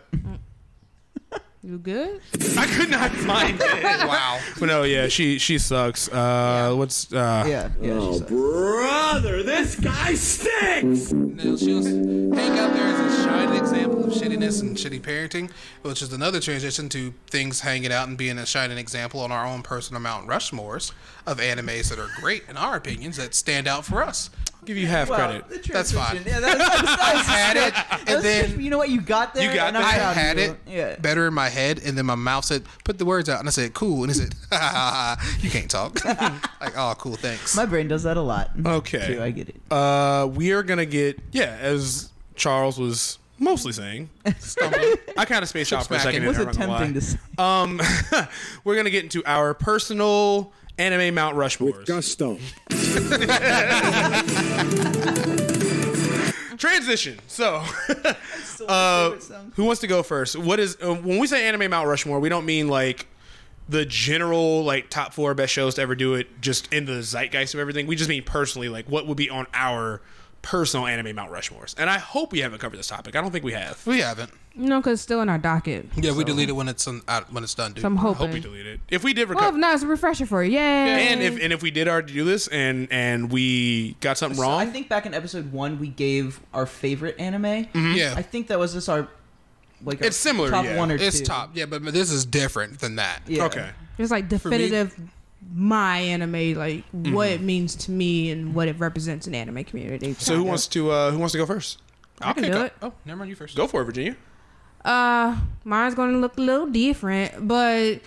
You 1.65 1.79
good? 1.79 2.21
I 2.59 2.67
could 2.67 2.91
not 2.91 3.13
find 3.13 3.61
it. 3.61 3.73
Wow. 4.13 4.41
But 4.59 4.67
no, 4.67 4.83
yeah, 4.83 5.07
she 5.07 5.39
she 5.39 5.59
sucks. 5.59 6.09
Uh, 6.09 6.75
what's 6.75 7.13
uh? 7.13 7.45
yeah. 7.47 7.69
Yeah. 7.81 7.93
Oh, 7.93 8.13
she 8.15 8.19
sucks. 8.19 8.31
Brother, 8.31 9.43
this 9.45 9.77
guy 9.77 10.15
stinks! 10.15 11.13
Now, 11.13 11.57
she'll 11.57 11.85
hang 11.85 12.59
out 12.59 12.75
there 12.75 12.87
as 12.87 13.01
a 13.21 13.23
shining 13.23 13.59
example 13.61 14.05
of 14.05 14.13
shittiness 14.13 14.61
and 14.61 14.77
shitty 14.77 15.01
parenting, 15.03 15.53
which 15.83 16.03
is 16.03 16.13
another 16.13 16.41
transition 16.41 16.89
to 16.91 17.15
things 17.29 17.61
hanging 17.61 17.93
out 17.93 18.09
and 18.09 18.19
being 18.19 18.39
a 18.39 18.47
shining 18.47 18.77
example 18.79 19.21
on 19.21 19.31
our 19.31 19.47
own 19.47 19.63
personal 19.63 20.03
Mount 20.03 20.27
Rushmores 20.27 20.93
of 21.27 21.39
animes 21.39 21.91
that 21.91 21.99
are 22.01 22.11
great 22.21 22.43
in 22.49 22.57
our 22.57 22.75
opinions 22.77 23.19
that 23.19 23.35
stand 23.35 23.69
out 23.69 23.85
for 23.85 24.03
us. 24.03 24.31
Give 24.65 24.77
you 24.77 24.87
half 24.87 25.09
Well, 25.11 25.19
credit. 25.43 25.65
That's 25.65 25.91
fine. 25.91 26.23
Yeah, 26.25 26.39
that, 26.39 26.59
that, 26.59 26.59
that, 26.59 26.99
I 27.01 27.23
had 27.23 27.57
it, 27.57 28.09
and 28.09 28.25
then 28.25 28.61
you 28.61 28.71
know 28.71 28.79
what 28.79 28.91
you 28.91 29.01
got 29.01 29.35
there. 29.35 29.43
You 29.51 29.57
got 29.57 29.73
there. 29.73 29.83
I 29.83 30.13
had 30.13 30.39
it 30.39 30.57
Yeah. 30.69 30.95
better 30.97 31.27
in 31.27 31.35
my 31.35 31.49
head, 31.49 31.81
and 31.85 31.99
then 31.99 32.07
my 32.07 32.15
mouth 32.15 32.45
said, 32.45 32.63
"Put 32.85 32.99
the 32.99 33.05
words 33.05 33.29
out," 33.29 33.41
and 33.41 33.49
I 33.49 33.51
said, 33.51 33.75
"Cool," 33.75 34.05
and 34.05 34.13
he 34.13 34.19
said, 34.19 34.35
"Ha, 34.53 34.59
ha, 34.59 35.17
ha, 35.19 35.37
"You 35.41 35.51
can't 35.51 35.69
talk." 35.71 36.05
like, 36.61 36.77
oh, 36.79 36.95
cool, 36.99 37.17
thanks. 37.17 37.57
My 37.57 37.67
brain 37.67 37.89
does 37.89 38.05
that 38.05 38.17
a 38.17 38.21
lot. 38.23 38.51
Okay. 38.65 39.15
Too, 39.17 39.23
I 39.23 39.31
get 39.33 39.49
it. 39.49 39.57
Uh, 39.71 40.29
we 40.33 40.53
are 40.53 40.63
gonna 40.63 40.87
get 40.87 41.19
yeah, 41.33 41.57
as 41.61 42.11
Charles 42.37 42.79
was 42.79 43.19
mostly 43.41 43.73
saying. 43.73 44.11
I 44.25 45.25
kind 45.25 45.43
of 45.43 45.49
spaced 45.49 45.73
out 45.73 45.87
for 45.89 45.95
a 45.95 45.99
second. 45.99 46.25
was 46.25 46.37
there, 46.37 46.49
I'm 46.49 46.57
not 46.57 46.67
gonna 46.69 46.75
attempting 46.77 46.95
to. 46.95 47.01
Say, 47.01 47.19
Um, 47.37 47.81
we're 48.63 48.77
gonna 48.77 48.91
get 48.91 49.03
into 49.03 49.25
our 49.27 49.55
personal 49.55 50.53
anime 50.79 51.15
Mount 51.15 51.37
Rushmore. 51.37 51.73
With 51.73 51.87
Gusto. 51.87 52.39
Transition. 56.59 57.19
So, 57.27 57.63
so 58.45 58.67
uh, 58.67 59.11
who 59.55 59.65
wants 59.65 59.81
to 59.81 59.87
go 59.87 60.03
first? 60.03 60.39
What 60.39 60.61
is 60.61 60.77
uh, 60.83 60.95
when 60.95 61.19
we 61.19 61.27
say 61.27 61.49
anime 61.49 61.71
Mount 61.71 61.89
Rushmore? 61.89 62.21
We 62.21 62.29
don't 62.29 62.47
mean 62.47 62.69
like 62.69 63.07
the 63.69 63.85
general 63.85 64.63
like 64.63 64.89
top 64.89 65.13
four 65.13 65.35
best 65.35 65.53
shows 65.53 65.75
to 65.77 65.83
ever 65.83 65.95
do 65.95 66.15
it, 66.15 66.41
just 66.41 66.73
in 66.73 66.85
the 66.85 67.03
zeitgeist 67.03 67.55
of 67.55 67.61
everything. 67.61 67.87
We 67.87 67.97
just 67.97 68.09
mean 68.09 68.23
personally, 68.23 68.69
like 68.69 68.89
what 68.89 69.07
would 69.07 69.17
be 69.17 69.29
on 69.29 69.47
our 69.55 70.03
personal 70.43 70.87
anime 70.87 71.17
Mount 71.17 71.33
Rushmores. 71.33 71.75
And 71.79 71.89
I 71.89 71.99
hope 71.99 72.33
we 72.33 72.41
haven't 72.41 72.61
covered 72.61 72.77
this 72.77 72.89
topic. 72.89 73.17
I 73.17 73.21
don't 73.21 73.31
think 73.31 73.45
we 73.45 73.53
have. 73.53 73.85
we 73.87 74.01
haven't. 74.01 74.31
No, 74.55 74.81
because 74.81 74.95
it's 74.95 75.03
still 75.03 75.23
in 75.23 75.29
our 75.31 75.39
docket. 75.39 75.87
Yeah, 75.97 76.13
we 76.13 76.25
delete 76.25 76.49
it 76.51 76.53
when 76.53 76.69
it's 76.69 76.87
on, 76.87 77.01
out, 77.09 77.33
when 77.33 77.43
it's 77.43 77.55
done, 77.55 77.73
dude. 77.73 77.83
So 77.83 77.87
I'm 77.87 77.97
I 77.97 78.01
hope 78.03 78.31
we 78.33 78.41
delete 78.41 78.67
it. 78.67 78.81
If 78.91 79.03
we 79.03 79.15
did 79.15 79.29
Well, 79.29 79.39
if 79.39 79.45
recover. 79.45 79.59
not, 79.59 79.75
it's 79.75 79.83
a 79.83 79.87
refresher 79.87 80.27
for 80.27 80.45
you. 80.45 80.53
Yay. 80.53 81.09
and 81.09 81.23
if 81.23 81.41
and 81.43 81.53
if 81.53 81.63
we 81.63 81.71
did 81.71 81.89
already 81.89 82.13
do 82.13 82.25
this 82.25 82.49
and 82.49 82.87
and 82.91 83.31
we 83.33 83.95
got 84.01 84.19
something 84.19 84.37
So 84.37 84.43
wrong, 84.43 84.61
I 84.61 84.67
think 84.67 84.89
back 84.91 85.07
in 85.07 85.15
episode 85.15 85.53
one 85.53 85.79
we 85.79 85.89
gave 85.89 86.41
our 86.53 86.67
favorite 86.67 87.19
anime. 87.19 87.67
yeah, 87.75 88.15
I 88.17 88.23
think 88.23 88.49
that 88.49 88.59
was 88.59 88.75
just 88.75 88.89
our 88.91 89.09
like 89.85 90.01
our 90.03 90.09
It's 90.09 90.17
similar, 90.19 90.51
top 90.51 90.65
yeah. 90.67 90.77
one 90.77 90.93
or 90.93 90.97
it's 90.97 91.21
two. 91.21 91.25
top. 91.25 91.51
Yeah, 91.55 91.65
but 91.67 91.83
this 91.85 92.11
is 92.13 92.25
different 92.27 92.79
than 92.81 92.97
that. 92.97 93.23
Yeah. 93.27 93.45
okay. 93.47 93.71
It's 93.99 94.11
like 94.11 94.29
definitive 94.29 94.95
my 95.55 95.99
anime, 95.99 96.55
like 96.55 96.85
what 96.93 97.29
it 97.31 97.41
means 97.41 97.75
to 97.77 97.91
me 97.91 98.31
and 98.31 98.55
what 98.55 98.69
it 98.69 98.79
represents 98.79 99.27
in 99.27 99.35
anime 99.35 99.65
community. 99.65 100.15
So 100.19 100.37
who 100.37 100.45
wants 100.45 100.67
to 100.69 100.91
uh 100.91 101.11
who 101.11 101.19
wants 101.19 101.33
to 101.33 101.39
go 101.39 101.47
first? 101.47 101.81
I 102.21 102.33
can 102.35 102.45
do 102.45 102.51
go- 102.51 102.63
it. 102.65 102.73
Oh, 102.83 102.93
never 103.05 103.19
mind. 103.19 103.31
You 103.31 103.35
first. 103.37 103.57
Go 103.57 103.67
for 103.67 103.81
it, 103.83 103.85
Virginia. 103.87 104.15
Uh, 104.85 105.39
mine's 105.65 105.95
going 105.95 106.13
to 106.13 106.19
look 106.19 106.37
a 106.39 106.41
little 106.41 106.67
different, 106.67 107.47
but 107.47 108.01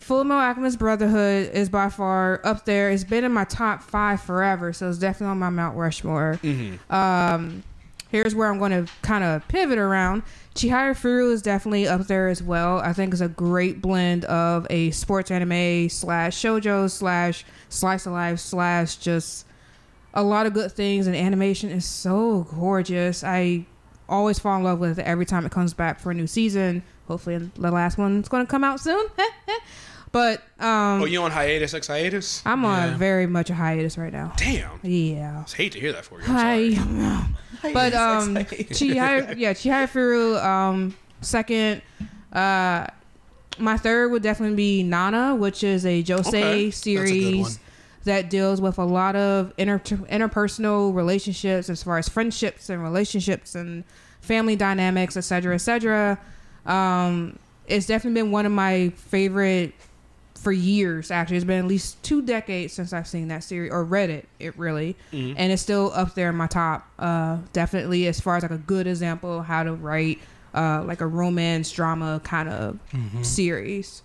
Full 0.00 0.24
Metal 0.24 0.42
Alchemist 0.42 0.78
Brotherhood 0.78 1.50
is 1.52 1.68
by 1.68 1.88
far 1.90 2.40
up 2.44 2.64
there. 2.64 2.90
It's 2.90 3.04
been 3.04 3.24
in 3.24 3.32
my 3.32 3.44
top 3.44 3.82
five 3.82 4.20
forever, 4.22 4.72
so 4.72 4.88
it's 4.88 4.98
definitely 4.98 5.32
on 5.32 5.38
my 5.38 5.50
Mount 5.50 5.76
Rushmore. 5.76 6.38
Um, 6.88 7.62
here's 8.10 8.34
where 8.34 8.48
I'm 8.48 8.58
going 8.58 8.70
to 8.70 8.90
kind 9.02 9.22
of 9.22 9.46
pivot 9.48 9.76
around. 9.78 10.22
Chihayafuru 10.54 11.32
is 11.32 11.42
definitely 11.42 11.86
up 11.86 12.06
there 12.06 12.28
as 12.28 12.42
well. 12.42 12.78
I 12.78 12.92
think 12.92 13.12
it's 13.12 13.20
a 13.20 13.28
great 13.28 13.82
blend 13.82 14.24
of 14.24 14.66
a 14.70 14.92
sports 14.92 15.30
anime 15.30 15.88
slash 15.88 16.36
shojo 16.40 16.90
slash 16.90 17.44
slice 17.68 18.06
of 18.06 18.12
life 18.12 18.38
slash 18.38 18.96
just 18.96 19.46
a 20.14 20.22
lot 20.22 20.46
of 20.46 20.54
good 20.54 20.72
things 20.72 21.06
and 21.06 21.14
animation 21.14 21.70
is 21.70 21.84
so 21.84 22.46
gorgeous. 22.54 23.22
I 23.22 23.66
always 24.08 24.38
fall 24.38 24.56
in 24.56 24.64
love 24.64 24.78
with 24.78 24.98
it 24.98 25.04
every 25.06 25.26
time 25.26 25.44
it 25.46 25.52
comes 25.52 25.74
back 25.74 26.00
for 26.00 26.10
a 26.10 26.14
new 26.14 26.26
season. 26.26 26.82
Hopefully 27.06 27.38
the 27.38 27.70
last 27.70 27.98
one's 27.98 28.28
going 28.28 28.44
to 28.44 28.50
come 28.50 28.64
out 28.64 28.80
soon. 28.80 29.06
but 30.12 30.42
um 30.58 31.02
Oh, 31.02 31.04
you 31.04 31.22
on 31.22 31.30
hiatus? 31.30 31.74
Ex 31.74 31.86
hiatus? 31.86 32.42
I'm 32.46 32.64
on 32.64 32.96
very 32.96 33.26
much 33.26 33.50
a 33.50 33.54
hiatus 33.54 33.98
right 33.98 34.12
now. 34.12 34.32
Damn. 34.36 34.80
Yeah. 34.82 35.44
I 35.46 35.56
hate 35.56 35.72
to 35.72 35.80
hear 35.80 35.92
that 35.92 36.04
for 36.04 36.20
you. 36.20 36.26
I'm 36.28 36.74
sorry. 36.76 37.26
I 37.62 37.72
but 37.72 37.92
um 37.94 38.36
Chihiro 38.36 39.36
yeah, 39.38 39.52
Chihayafuru 39.52 40.42
um 40.44 40.96
second 41.20 41.82
uh 42.32 42.86
my 43.58 43.76
third 43.76 44.12
would 44.12 44.22
definitely 44.22 44.54
be 44.56 44.82
Nana, 44.84 45.34
which 45.34 45.64
is 45.64 45.84
a 45.84 46.02
josei 46.02 46.28
Okay. 46.28 46.62
one. 46.66 46.72
series 46.72 47.58
that 48.08 48.28
deals 48.28 48.60
with 48.60 48.78
a 48.78 48.84
lot 48.84 49.16
of 49.16 49.52
inter- 49.56 49.78
interpersonal 49.78 50.94
relationships 50.94 51.70
as 51.70 51.82
far 51.82 51.98
as 51.98 52.08
friendships 52.08 52.68
and 52.68 52.82
relationships 52.82 53.54
and 53.54 53.84
family 54.20 54.56
dynamics, 54.56 55.16
etc., 55.16 55.54
etc. 55.54 56.18
Um, 56.66 57.38
it's 57.66 57.86
definitely 57.86 58.20
been 58.22 58.30
one 58.32 58.44
of 58.46 58.52
my 58.52 58.90
favorite 58.96 59.72
for 60.34 60.52
years. 60.52 61.10
Actually, 61.10 61.36
it's 61.36 61.44
been 61.44 61.58
at 61.58 61.66
least 61.66 62.02
two 62.02 62.22
decades 62.22 62.72
since 62.72 62.92
I've 62.92 63.06
seen 63.08 63.28
that 63.28 63.44
series 63.44 63.72
or 63.72 63.84
read 63.84 64.10
it. 64.10 64.28
It 64.38 64.56
really, 64.58 64.96
and 65.12 65.52
it's 65.52 65.62
still 65.62 65.92
up 65.94 66.14
there 66.14 66.30
in 66.30 66.36
my 66.36 66.46
top. 66.46 66.88
Uh, 66.98 67.38
definitely 67.52 68.06
as 68.06 68.20
far 68.20 68.36
as 68.36 68.42
like 68.42 68.52
a 68.52 68.58
good 68.58 68.86
example 68.86 69.40
of 69.40 69.46
how 69.46 69.62
to 69.64 69.72
write 69.74 70.18
uh, 70.54 70.82
like 70.86 71.00
a 71.00 71.06
romance 71.06 71.70
drama 71.72 72.20
kind 72.24 72.48
of 72.48 72.78
series. 73.22 74.02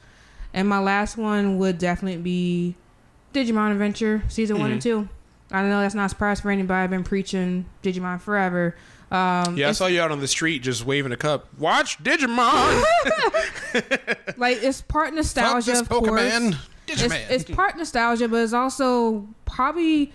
And 0.53 0.67
my 0.67 0.79
last 0.79 1.17
one 1.17 1.57
would 1.57 1.77
definitely 1.79 2.21
be 2.21 2.75
Digimon 3.33 3.71
Adventure 3.71 4.23
season 4.29 4.59
one 4.59 4.71
and 4.71 4.81
two. 4.81 5.07
I 5.51 5.61
know 5.63 5.81
that's 5.81 5.95
not 5.95 6.05
a 6.05 6.09
surprise 6.09 6.39
for 6.39 6.49
anybody. 6.49 6.83
I've 6.83 6.89
been 6.89 7.03
preaching 7.03 7.65
Digimon 7.83 8.19
forever. 8.19 8.75
Um, 9.11 9.55
Yeah, 9.55 9.69
I 9.69 9.71
saw 9.73 9.85
you 9.85 10.01
out 10.01 10.11
on 10.11 10.19
the 10.19 10.27
street 10.27 10.63
just 10.63 10.85
waving 10.85 11.11
a 11.11 11.17
cup. 11.17 11.47
Watch 11.59 12.01
Digimon. 12.03 12.83
like 14.37 14.63
it's 14.63 14.81
part 14.81 15.09
Fuck 15.09 15.15
nostalgia, 15.15 15.71
this 15.71 15.81
of 15.81 15.89
course. 15.89 16.09
Pokemon. 16.09 16.57
It's, 16.87 17.01
Digimon. 17.01 17.29
it's 17.29 17.43
part 17.45 17.77
nostalgia, 17.77 18.27
but 18.27 18.37
it's 18.37 18.53
also 18.53 19.27
probably 19.45 20.11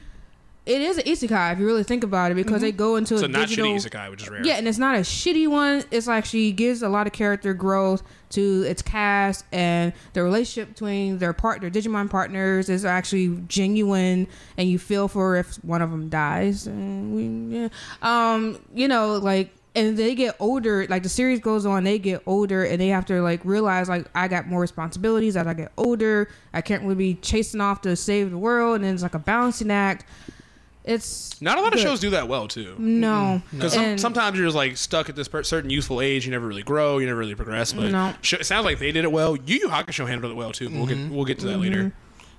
it 0.69 0.83
is 0.83 0.99
an 0.99 1.05
isekai 1.05 1.55
if 1.55 1.59
you 1.59 1.65
really 1.65 1.83
think 1.83 2.05
about 2.05 2.31
it 2.31 2.35
because 2.35 2.61
they 2.61 2.73
go 2.73 2.97
into 2.97 3.17
so 3.17 3.25
a 3.25 3.29
not 3.29 3.49
digital. 3.49 3.73
shitty 3.73 3.89
isekai, 3.89 4.11
which 4.11 4.23
is 4.23 4.29
rare. 4.29 4.45
Yeah, 4.45 4.57
and 4.57 4.69
it's 4.69 4.77
not 4.77 4.97
a 4.97 5.01
shitty 5.01 5.49
one. 5.49 5.83
It's 5.91 6.07
like 6.07 6.27
she 6.27 6.53
gives 6.53 6.83
a 6.83 6.91
lot 6.91 7.07
of 7.07 7.15
character 7.15 7.55
growth 7.55 8.03
to 8.31 8.65
its 8.65 8.83
cast 8.83 9.47
and 9.51 9.95
the 10.13 10.23
relationship 10.23 10.75
between 10.75 11.17
their 11.17 11.33
partner, 11.33 11.71
Digimon 11.71 12.11
partners, 12.11 12.69
is 12.69 12.85
actually 12.85 13.43
genuine, 13.49 14.29
and 14.59 14.69
you 14.69 14.79
feel 14.79 15.09
for 15.09 15.37
if 15.37 15.57
one 15.65 15.81
of 15.81 15.91
them 15.91 16.11
dies. 16.11 16.67
And 16.67 17.15
we, 17.15 17.61
yeah. 17.61 17.69
um, 18.03 18.59
you 18.75 18.87
know, 18.89 19.17
like. 19.17 19.55
And 19.75 19.97
they 19.97 20.17
get 20.17 20.35
older, 20.41 20.87
like 20.89 21.05
the 21.05 21.09
series 21.09 21.39
goes 21.39 21.65
on, 21.65 21.85
they 21.85 22.01
get 22.01 22.23
older 22.27 22.65
and 22.65 22.81
they 22.81 22.89
have 22.89 23.07
to 23.07 23.23
like 23.23 23.41
realize 23.45 23.89
like 23.89 24.07
I 24.13 24.27
got 24.27 24.49
more 24.49 24.61
responsibilities 24.61 25.37
as 25.37 25.47
I 25.47 25.55
get 25.55 25.71
older. 25.77 26.29
I 26.53 26.63
can't 26.63 26.83
really 26.83 26.97
be 26.97 27.15
chasing 27.15 27.61
off 27.61 27.83
to 27.83 27.95
save 27.95 28.33
the 28.33 28.39
world 28.39 28.77
and 28.77 28.85
then 28.85 28.95
it's 28.95 29.05
like 29.05 29.15
a 29.15 29.21
balancing 29.21 29.71
act. 29.71 30.05
It's 30.85 31.41
Not 31.43 31.59
a 31.59 31.61
lot 31.61 31.75
of 31.75 31.81
shows 31.81 32.01
do 32.01 32.11
that 32.11 32.29
well 32.29 32.49
too. 32.49 32.75
No. 32.79 33.43
Because 33.53 33.75
some, 33.75 33.99
sometimes 33.99 34.39
you're 34.39 34.47
just 34.47 34.57
like 34.57 34.77
stuck 34.77 35.09
at 35.11 35.17
this 35.17 35.29
per- 35.29 35.43
certain 35.43 35.69
useful 35.71 36.01
age. 36.01 36.25
You 36.25 36.31
never 36.31 36.47
really 36.47 36.63
grow. 36.63 36.99
You 36.99 37.07
never 37.07 37.19
really 37.19 37.35
progress. 37.35 37.73
But 37.75 37.91
No. 37.91 38.15
sh- 38.23 38.35
it 38.35 38.47
sounds 38.47 38.65
like 38.65 38.79
they 38.79 38.91
did 38.93 39.05
it 39.05 39.13
well. 39.13 39.37
Yu 39.37 39.57
Yu 39.59 39.69
Hakusho 39.69 40.09
handled 40.09 40.33
it 40.33 40.37
well 40.37 40.53
too. 40.53 40.69
But 40.71 40.77
we'll 40.79 40.87
get 40.87 41.11
we'll 41.11 41.25
get 41.27 41.39
to 41.41 41.47
that 41.47 41.59
later. 41.59 41.93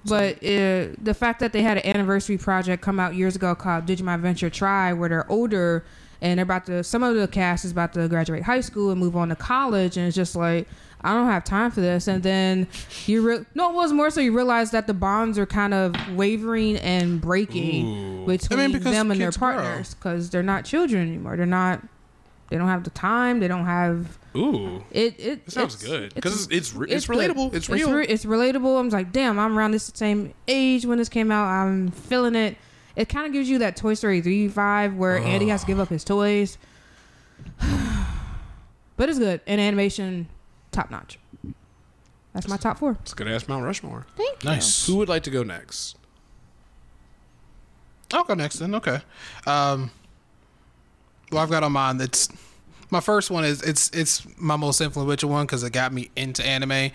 But 0.05 0.37
uh, 0.37 0.95
the 1.01 1.13
fact 1.15 1.41
that 1.41 1.51
they 1.53 1.61
had 1.61 1.77
an 1.77 1.85
anniversary 1.85 2.37
project 2.37 2.81
come 2.81 2.99
out 2.99 3.15
years 3.15 3.35
ago 3.35 3.53
called 3.53 3.85
Digimon 3.85 4.15
Adventure 4.15 4.49
tri, 4.49 4.93
where 4.93 5.09
they're 5.09 5.29
older 5.31 5.83
and 6.21 6.37
they're 6.37 6.43
about 6.43 6.65
to, 6.65 6.83
some 6.83 7.03
of 7.03 7.15
the 7.15 7.27
cast 7.27 7.63
is 7.65 7.71
about 7.71 7.93
to 7.93 8.07
graduate 8.07 8.43
high 8.43 8.61
school 8.61 8.91
and 8.91 8.99
move 8.99 9.15
on 9.15 9.29
to 9.29 9.35
college, 9.35 9.95
and 9.97 10.05
it's 10.07 10.15
just 10.15 10.35
like, 10.35 10.67
I 11.02 11.14
don't 11.14 11.28
have 11.28 11.43
time 11.45 11.72
for 11.72 11.80
this. 11.82 12.08
And 12.08 12.22
then 12.24 12.68
you, 13.06 13.22
re- 13.22 13.45
no, 13.56 13.70
it 13.72 13.76
was 13.76 13.93
more 13.93 14.10
so 14.10 14.20
you 14.20 14.36
realize 14.36 14.72
that 14.72 14.86
the 14.88 14.93
bonds 14.93 15.38
are 15.39 15.45
kind 15.45 15.74
of 15.74 15.95
wavering 16.16 16.76
and 16.78 17.22
breaking 17.22 18.26
between 18.26 18.72
because 18.74 18.91
them 18.93 19.12
and 19.12 19.20
their 19.22 19.32
partners 19.32 19.93
because 19.93 20.30
they're 20.30 20.43
not 20.43 20.66
children 20.66 21.08
anymore. 21.08 21.38
They're 21.38 21.45
not, 21.45 21.82
they 22.50 22.58
don't 22.58 22.68
have 22.68 22.84
the 22.84 22.89
time, 22.89 23.39
they 23.39 23.47
don't 23.47 23.66
have. 23.66 24.18
Ooh. 24.36 24.84
It 24.91 25.20
it 25.20 25.45
That 25.45 25.52
sounds 25.52 25.76
good 25.84 26.14
because 26.14 26.43
it's 26.47 26.52
it's, 26.52 26.74
re- 26.76 26.89
it's, 26.89 27.08
good. 27.08 27.18
relatable. 27.18 27.54
It's 27.54 27.70
real. 27.70 27.91
re- 27.93 28.06
it's 28.06 28.26
relatable. 28.26 28.80
I'm 28.80 28.89
like, 28.89 29.12
damn, 29.12 29.39
I'm 29.39 29.58
around 29.58 29.72
this 29.72 29.91
same 29.95 30.34
age 30.47 30.86
when 30.86 30.97
this 30.97 31.10
came 31.10 31.32
out. 31.32 31.47
I'm 31.47 31.89
feeling 31.91 32.36
it. 32.36 32.58
It 32.95 33.08
kind 33.10 33.26
of 33.26 33.32
gives 33.34 33.50
you 33.50 33.58
that 33.60 33.76
Toy 33.76 33.93
Story 33.93 34.22
three 34.22 34.47
five 34.50 34.95
where 34.95 35.18
Andy 35.18 35.47
has 35.47 35.62
to 35.62 35.68
give 35.68 35.80
up 35.80 35.89
his 35.89 36.04
toys. 36.04 36.58
but 38.97 39.10
it's 39.10 39.20
good. 39.20 39.41
And 39.47 39.60
animation, 39.62 40.28
top 40.72 40.89
notch. 40.91 41.20
That's 42.34 42.47
my 42.47 42.57
top 42.57 42.78
four. 42.78 42.97
it's 43.01 43.13
a 43.13 43.15
good 43.15 43.28
ass 43.28 43.47
Mount 43.47 43.65
Rushmore. 43.65 44.05
Thank 44.15 44.43
you. 44.43 44.49
Nice. 44.49 44.86
Who 44.86 44.97
would 44.97 45.09
like 45.09 45.24
to 45.24 45.32
go 45.32 45.43
next? 45.43 45.97
I'll 48.13 48.24
go 48.24 48.34
next 48.34 48.59
then. 48.59 48.76
Okay. 48.76 48.99
Um, 49.45 49.91
well, 51.32 51.41
I've 51.43 51.49
got 51.49 51.63
on 51.63 51.72
mine. 51.72 51.97
That's 51.97 52.30
my 52.89 52.99
first 52.99 53.30
one 53.30 53.43
is 53.43 53.61
it's 53.61 53.89
it's 53.91 54.26
my 54.38 54.55
most 54.55 54.82
influential 54.82 55.30
one 55.30 55.45
because 55.45 55.63
it 55.63 55.72
got 55.72 55.93
me 55.93 56.09
into 56.15 56.45
anime. 56.45 56.91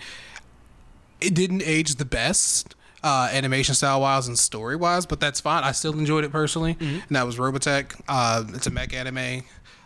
It 1.21 1.33
didn't 1.33 1.63
age 1.63 1.95
the 1.95 2.05
best, 2.05 2.75
uh, 3.03 3.29
animation 3.31 3.75
style 3.75 4.01
wise 4.01 4.27
and 4.27 4.37
story 4.37 4.75
wise, 4.75 5.05
but 5.05 5.19
that's 5.21 5.39
fine. 5.39 5.63
I 5.63 5.71
still 5.71 5.93
enjoyed 5.97 6.25
it 6.25 6.31
personally, 6.31 6.75
and 6.79 7.03
that 7.11 7.25
was 7.25 7.37
Robotech. 7.37 7.99
Uh, 8.07 8.43
it's 8.53 8.67
a 8.67 8.71
mech 8.71 8.93
anime. 8.93 9.43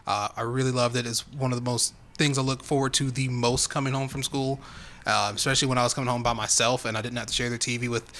Uh, 0.08 0.30
I 0.36 0.42
really 0.42 0.72
loved 0.72 0.96
it. 0.96 1.06
It's 1.06 1.28
one 1.28 1.52
of 1.52 1.58
the 1.64 1.70
most 1.70 1.94
things 2.20 2.38
I 2.38 2.44
look 2.44 2.64
forward 2.64 2.94
to 2.96 3.10
the 3.10 3.28
most 3.30 3.72
coming 3.72 3.94
home 3.94 4.08
from 4.10 4.22
school, 4.22 4.60
um, 5.08 5.36
especially 5.36 5.68
when 5.70 5.80
I 5.80 5.84
was 5.84 5.96
coming 5.96 6.10
home 6.10 6.22
by 6.22 6.34
myself 6.34 6.86
and 6.86 6.96
I 6.96 7.02
didn't 7.02 7.18
have 7.18 7.28
to 7.28 7.34
share 7.34 7.50
the 7.50 7.58
TV 7.58 7.90
with 7.90 8.12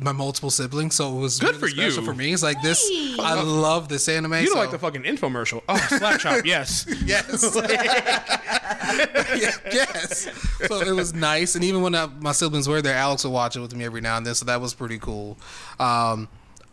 my 0.00 0.10
multiple 0.12 0.50
siblings. 0.50 0.96
So 0.96 1.16
it 1.16 1.20
was 1.20 1.38
Good 1.38 1.50
really 1.54 1.58
for 1.60 1.68
you. 1.68 1.90
special 1.90 2.04
for 2.04 2.14
me. 2.14 2.32
It's 2.32 2.42
like 2.42 2.60
this. 2.60 2.84
I 3.18 3.40
love 3.40 3.88
this 3.88 4.08
anime. 4.08 4.32
You 4.34 4.46
don't 4.46 4.54
so- 4.54 4.58
like 4.58 4.70
the 4.72 4.78
fucking 4.78 5.04
infomercial. 5.04 5.62
Oh, 5.68 5.76
Slap 5.88 6.18
Chop, 6.20 6.44
yes. 6.44 6.84
Yes. 7.04 7.56
Yeah, 7.56 9.52
yes. 9.72 10.28
So 10.66 10.80
it 10.80 10.92
was 10.94 11.14
nice, 11.14 11.54
and 11.54 11.64
even 11.64 11.80
when 11.82 11.94
I, 11.94 12.06
my 12.20 12.32
siblings 12.32 12.68
were 12.68 12.82
there, 12.82 12.96
Alex 12.96 13.24
would 13.24 13.30
watch 13.32 13.56
it 13.56 13.60
with 13.60 13.74
me 13.74 13.84
every 13.84 14.00
now 14.00 14.16
and 14.16 14.26
then. 14.26 14.34
So 14.34 14.44
that 14.46 14.60
was 14.60 14.74
pretty 14.74 14.98
cool. 14.98 15.38
Um, 15.78 16.28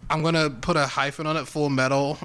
I'm 0.09 0.23
gonna 0.23 0.49
put 0.49 0.75
a 0.77 0.87
hyphen 0.87 1.27
on 1.27 1.37
it. 1.37 1.47
Full 1.47 1.69
Metal, 1.69 2.17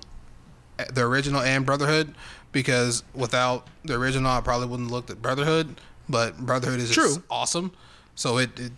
eh, 0.79 0.85
the 0.93 1.03
original 1.03 1.41
and 1.43 1.65
Brotherhood, 1.67 2.15
because 2.57 3.03
without 3.13 3.67
the 3.85 3.93
original, 3.93 4.31
I 4.31 4.41
probably 4.41 4.67
wouldn't 4.67 4.89
have 4.89 4.93
looked 4.93 5.11
at 5.11 5.21
Brotherhood. 5.21 5.79
But 6.09 6.39
Brotherhood 6.39 6.81
is 6.81 6.91
just 6.91 7.17
True. 7.17 7.23
awesome. 7.31 7.71
So 8.15 8.39
it, 8.39 8.59
it 8.59 8.73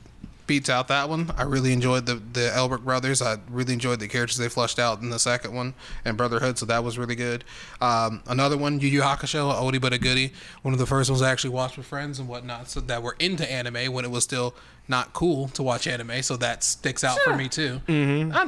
beats 0.48 0.68
out 0.68 0.88
that 0.88 1.08
one. 1.08 1.30
I 1.36 1.44
really 1.44 1.72
enjoyed 1.72 2.06
the 2.06 2.16
the 2.16 2.50
Elric 2.56 2.82
brothers. 2.82 3.22
I 3.22 3.38
really 3.48 3.74
enjoyed 3.74 4.00
the 4.00 4.08
characters 4.08 4.38
they 4.38 4.48
flushed 4.48 4.80
out 4.80 5.00
in 5.00 5.10
the 5.10 5.20
second 5.20 5.54
one 5.54 5.74
and 6.04 6.16
Brotherhood. 6.16 6.58
So 6.58 6.66
that 6.66 6.82
was 6.82 6.98
really 6.98 7.14
good. 7.14 7.44
Um, 7.80 8.22
another 8.26 8.56
one, 8.56 8.80
Yu 8.80 8.88
Yu 8.88 9.02
Hakusho, 9.02 9.52
a 9.52 9.54
oldie 9.54 9.80
but 9.80 9.92
a 9.92 9.98
goodie. 9.98 10.32
One 10.62 10.74
of 10.74 10.80
the 10.80 10.86
first 10.86 11.08
ones 11.08 11.22
I 11.22 11.30
actually 11.30 11.50
watched 11.50 11.76
with 11.76 11.86
friends 11.86 12.18
and 12.18 12.28
whatnot, 12.28 12.68
so 12.68 12.80
that 12.80 13.02
were 13.02 13.14
into 13.20 13.48
anime 13.50 13.92
when 13.92 14.04
it 14.04 14.10
was 14.10 14.24
still 14.24 14.56
not 14.88 15.12
cool 15.12 15.48
to 15.48 15.62
watch 15.62 15.86
anime. 15.86 16.22
So 16.22 16.36
that 16.38 16.64
sticks 16.64 17.04
out 17.04 17.18
for 17.20 17.36
me 17.36 17.48
too. 17.48 17.80
Mm-hmm. 17.86 18.32
I, 18.32 18.40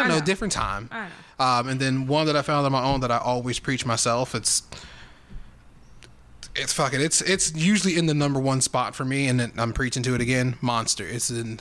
I, 0.00 0.08
know, 0.08 0.18
know. 0.18 0.24
different 0.24 0.52
time. 0.52 0.88
I 0.90 1.04
know. 1.04 1.44
Um, 1.44 1.68
and 1.68 1.80
then 1.80 2.06
one 2.06 2.26
that 2.26 2.36
I 2.36 2.42
found 2.42 2.64
on 2.66 2.72
my 2.72 2.82
own 2.82 3.00
that 3.00 3.10
I 3.10 3.18
always 3.18 3.58
preach 3.58 3.84
myself. 3.84 4.34
It's 4.34 4.62
it's 6.54 6.72
fucking 6.72 7.00
it's 7.00 7.20
it's 7.22 7.54
usually 7.54 7.96
in 7.96 8.06
the 8.06 8.14
number 8.14 8.40
one 8.40 8.60
spot 8.60 8.94
for 8.94 9.04
me, 9.04 9.28
and 9.28 9.40
then 9.40 9.52
I'm 9.56 9.72
preaching 9.72 10.02
to 10.04 10.14
it 10.14 10.20
again. 10.20 10.56
Monster. 10.60 11.06
It's 11.06 11.30
an 11.30 11.60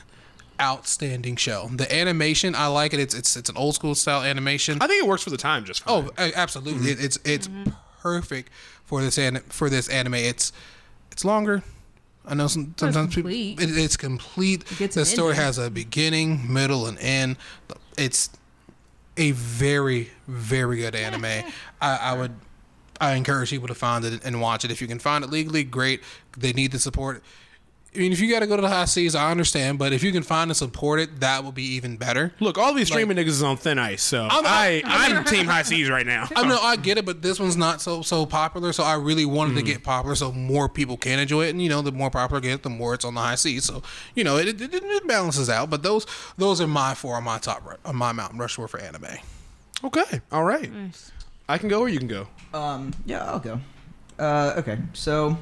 outstanding 0.61 1.35
show. 1.37 1.69
The 1.73 1.93
animation, 1.93 2.55
I 2.55 2.67
like 2.67 2.93
it. 2.93 2.99
It's 2.99 3.13
it's 3.15 3.35
it's 3.35 3.49
an 3.49 3.57
old 3.57 3.75
school 3.75 3.95
style 3.95 4.21
animation. 4.21 4.77
I 4.81 4.87
think 4.87 5.03
it 5.03 5.07
works 5.07 5.23
for 5.23 5.29
the 5.29 5.37
time 5.37 5.65
just 5.65 5.83
oh, 5.87 6.03
fine. 6.03 6.11
Oh, 6.17 6.23
a- 6.25 6.37
absolutely! 6.37 6.91
It, 6.91 7.03
it's 7.03 7.19
it's 7.23 7.47
mm-hmm. 7.47 7.71
perfect 8.01 8.49
for 8.83 9.01
this 9.01 9.17
an, 9.17 9.37
for 9.49 9.69
this 9.69 9.87
anime. 9.87 10.15
It's 10.15 10.51
it's 11.11 11.23
longer. 11.23 11.63
I 12.25 12.35
know 12.35 12.47
some, 12.47 12.65
But 12.65 12.71
it's 12.71 12.79
sometimes 12.81 13.15
people. 13.15 13.31
complete. 13.31 13.61
It, 13.61 13.77
it's 13.77 13.97
complete. 13.97 14.65
gets 14.77 14.95
the 14.95 15.05
story 15.05 15.31
ending. 15.31 15.45
has 15.45 15.57
a 15.57 15.71
beginning, 15.71 16.53
middle, 16.53 16.85
and 16.85 16.99
end. 16.99 17.37
It's 17.97 18.29
a 19.17 19.31
very 19.31 20.11
very 20.27 20.77
good 20.77 20.95
anime. 20.95 21.25
I, 21.81 21.97
I 21.97 22.13
would 22.13 22.35
I 23.01 23.15
encourage 23.15 23.49
people 23.49 23.67
to 23.67 23.75
find 23.75 24.05
it 24.05 24.23
and 24.23 24.39
watch 24.39 24.63
it 24.63 24.71
if 24.71 24.81
you 24.81 24.87
can 24.87 24.99
find 24.99 25.23
it 25.23 25.29
legally. 25.29 25.63
Great. 25.63 26.01
They 26.37 26.53
need 26.53 26.71
the 26.71 26.79
support. 26.79 27.23
I 27.93 27.97
mean, 27.99 28.13
if 28.13 28.21
you 28.21 28.31
got 28.31 28.39
to 28.39 28.47
go 28.47 28.55
to 28.55 28.61
the 28.61 28.69
high 28.69 28.85
seas, 28.85 29.15
I 29.15 29.31
understand, 29.31 29.77
but 29.77 29.91
if 29.91 30.01
you 30.01 30.13
can 30.13 30.23
find 30.23 30.49
and 30.49 30.55
support 30.55 31.01
it, 31.01 31.19
that 31.19 31.43
will 31.43 31.51
be 31.51 31.73
even 31.73 31.97
better. 31.97 32.31
Look, 32.39 32.57
all 32.57 32.73
these 32.73 32.87
streaming 32.87 33.17
niggas 33.17 33.27
is 33.27 33.43
on 33.43 33.57
thin 33.57 33.77
ice, 33.77 34.01
so 34.01 34.23
I'm- 34.23 34.45
I, 34.45 34.81
I'm 34.85 35.25
team 35.25 35.45
high 35.45 35.63
seas 35.63 35.89
right 35.89 36.05
now. 36.05 36.29
I 36.33 36.47
know 36.47 36.57
I 36.57 36.77
get 36.77 36.97
it, 36.97 37.05
but 37.05 37.21
this 37.21 37.37
one's 37.37 37.57
not 37.57 37.81
so 37.81 38.01
so 38.01 38.25
popular. 38.25 38.71
So 38.71 38.83
I 38.83 38.93
really 38.93 39.25
wanted 39.25 39.55
to 39.55 39.59
mm-hmm. 39.59 39.65
get 39.67 39.83
popular, 39.83 40.15
so 40.15 40.31
more 40.31 40.69
people 40.69 40.95
can 40.95 41.19
enjoy 41.19 41.47
it. 41.47 41.49
And 41.49 41.61
you 41.61 41.67
know, 41.67 41.81
the 41.81 41.91
more 41.91 42.09
popular 42.09 42.39
it 42.39 42.43
gets, 42.43 42.63
the 42.63 42.69
more 42.69 42.93
it's 42.93 43.03
on 43.03 43.13
the 43.13 43.19
high 43.19 43.35
seas. 43.35 43.65
So 43.65 43.83
you 44.15 44.23
know, 44.23 44.37
it, 44.37 44.47
it, 44.47 44.61
it- 44.61 44.73
it 44.73 45.05
balances 45.07 45.49
out. 45.49 45.69
But 45.69 45.83
those 45.83 46.05
those 46.37 46.61
are 46.61 46.67
my 46.67 46.93
four 46.93 47.15
on 47.17 47.25
my 47.25 47.39
top 47.39 47.77
on 47.83 47.95
my 47.97 48.13
Mountain 48.13 48.39
Rushmore 48.39 48.69
for 48.69 48.79
anime. 48.79 49.17
Okay, 49.83 50.21
all 50.31 50.45
right. 50.45 50.71
Nice. 50.71 51.11
I 51.51 51.57
can 51.57 51.67
go 51.69 51.81
or 51.81 51.89
you 51.89 51.99
can 51.99 52.07
go. 52.07 52.27
Um, 52.53 52.93
yeah, 53.05 53.25
I'll 53.25 53.39
go. 53.39 53.59
Uh, 54.17 54.53
okay, 54.57 54.77
so 54.93 55.37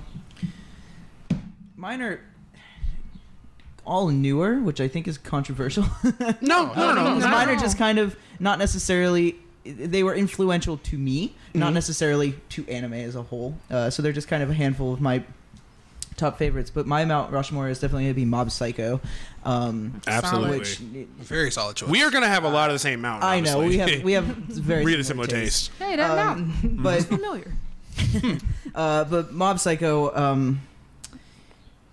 mine 1.76 2.02
are 2.02 2.20
all 3.86 4.08
newer, 4.10 4.60
which 4.60 4.82
I 4.82 4.88
think 4.88 5.08
is 5.08 5.18
controversial. 5.18 5.84
No, 6.42 6.74
no, 6.74 6.74
no, 6.74 6.94
no. 6.94 7.04
Because 7.04 7.24
no. 7.24 7.30
mine 7.30 7.50
are 7.50 7.56
just 7.56 7.78
kind 7.78 8.00
of 8.00 8.16
not 8.40 8.60
necessarily. 8.60 9.36
They 9.66 10.04
were 10.04 10.16
influential 10.16 10.78
to 10.78 10.98
me, 10.98 11.36
Mm-hmm. 11.50 11.60
not 11.60 11.74
necessarily 11.74 12.34
to 12.50 12.68
anime 12.68 12.94
as 12.94 13.16
a 13.16 13.24
whole. 13.24 13.56
Uh, 13.72 13.90
so 13.90 14.02
they're 14.04 14.12
just 14.14 14.28
kind 14.28 14.42
of 14.44 14.50
a 14.50 14.54
handful 14.54 14.94
of 14.94 15.02
my 15.02 15.24
top 16.20 16.38
favorites. 16.38 16.70
But 16.70 16.86
my 16.86 17.06
Mount 17.06 17.32
Rushmore 17.32 17.70
is 17.70 17.80
definitely 17.80 18.04
going 18.06 18.14
to 18.14 18.20
be 18.22 18.26
Mob 18.26 18.52
Psycho. 18.52 19.00
Um, 19.46 20.02
Absolutely. 20.06 20.60
which 20.60 20.78
Very 20.78 21.50
solid 21.52 21.76
choice. 21.78 21.90
we 21.90 22.04
are 22.04 22.12
gonna 22.12 22.28
have 22.28 22.44
a 22.44 22.50
lot 22.50 22.70
of 22.70 22.76
the 22.76 22.80
same 22.80 23.02
mountain. 23.02 23.28
I 23.28 23.40
know 23.40 23.60
we 23.60 23.78
have 23.78 24.04
we 24.04 24.12
have 24.14 24.26
very 24.26 24.84
really 24.86 25.04
similar 25.04 25.28
taste. 25.28 25.72
taste. 25.78 25.82
Hey, 25.90 25.96
that 25.96 26.12
Um, 26.12 26.18
mountain. 26.18 26.78
But 26.84 27.04
familiar. 27.04 27.54
Uh, 28.76 29.04
but 29.06 29.34
Mob 29.34 29.60
Psycho, 29.60 30.16
um, 30.16 30.62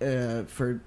uh, 0.01 0.43
for 0.43 0.79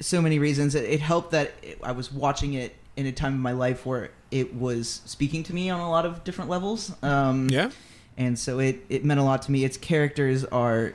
so 0.00 0.20
many 0.22 0.38
reasons, 0.38 0.74
it, 0.74 0.84
it 0.84 1.00
helped 1.00 1.32
that 1.32 1.52
it, 1.62 1.78
I 1.82 1.92
was 1.92 2.10
watching 2.12 2.54
it 2.54 2.74
in 2.96 3.06
a 3.06 3.12
time 3.12 3.34
of 3.34 3.40
my 3.40 3.52
life 3.52 3.84
where 3.84 4.10
it 4.30 4.54
was 4.54 5.02
speaking 5.04 5.42
to 5.44 5.54
me 5.54 5.68
on 5.70 5.80
a 5.80 5.90
lot 5.90 6.06
of 6.06 6.24
different 6.24 6.48
levels. 6.50 6.92
Um, 7.02 7.48
Yeah. 7.50 7.70
and 8.16 8.38
so 8.38 8.58
it, 8.58 8.80
it 8.88 9.04
meant 9.04 9.20
a 9.20 9.22
lot 9.22 9.42
to 9.42 9.52
me. 9.52 9.64
Its 9.64 9.76
characters 9.76 10.44
are 10.46 10.94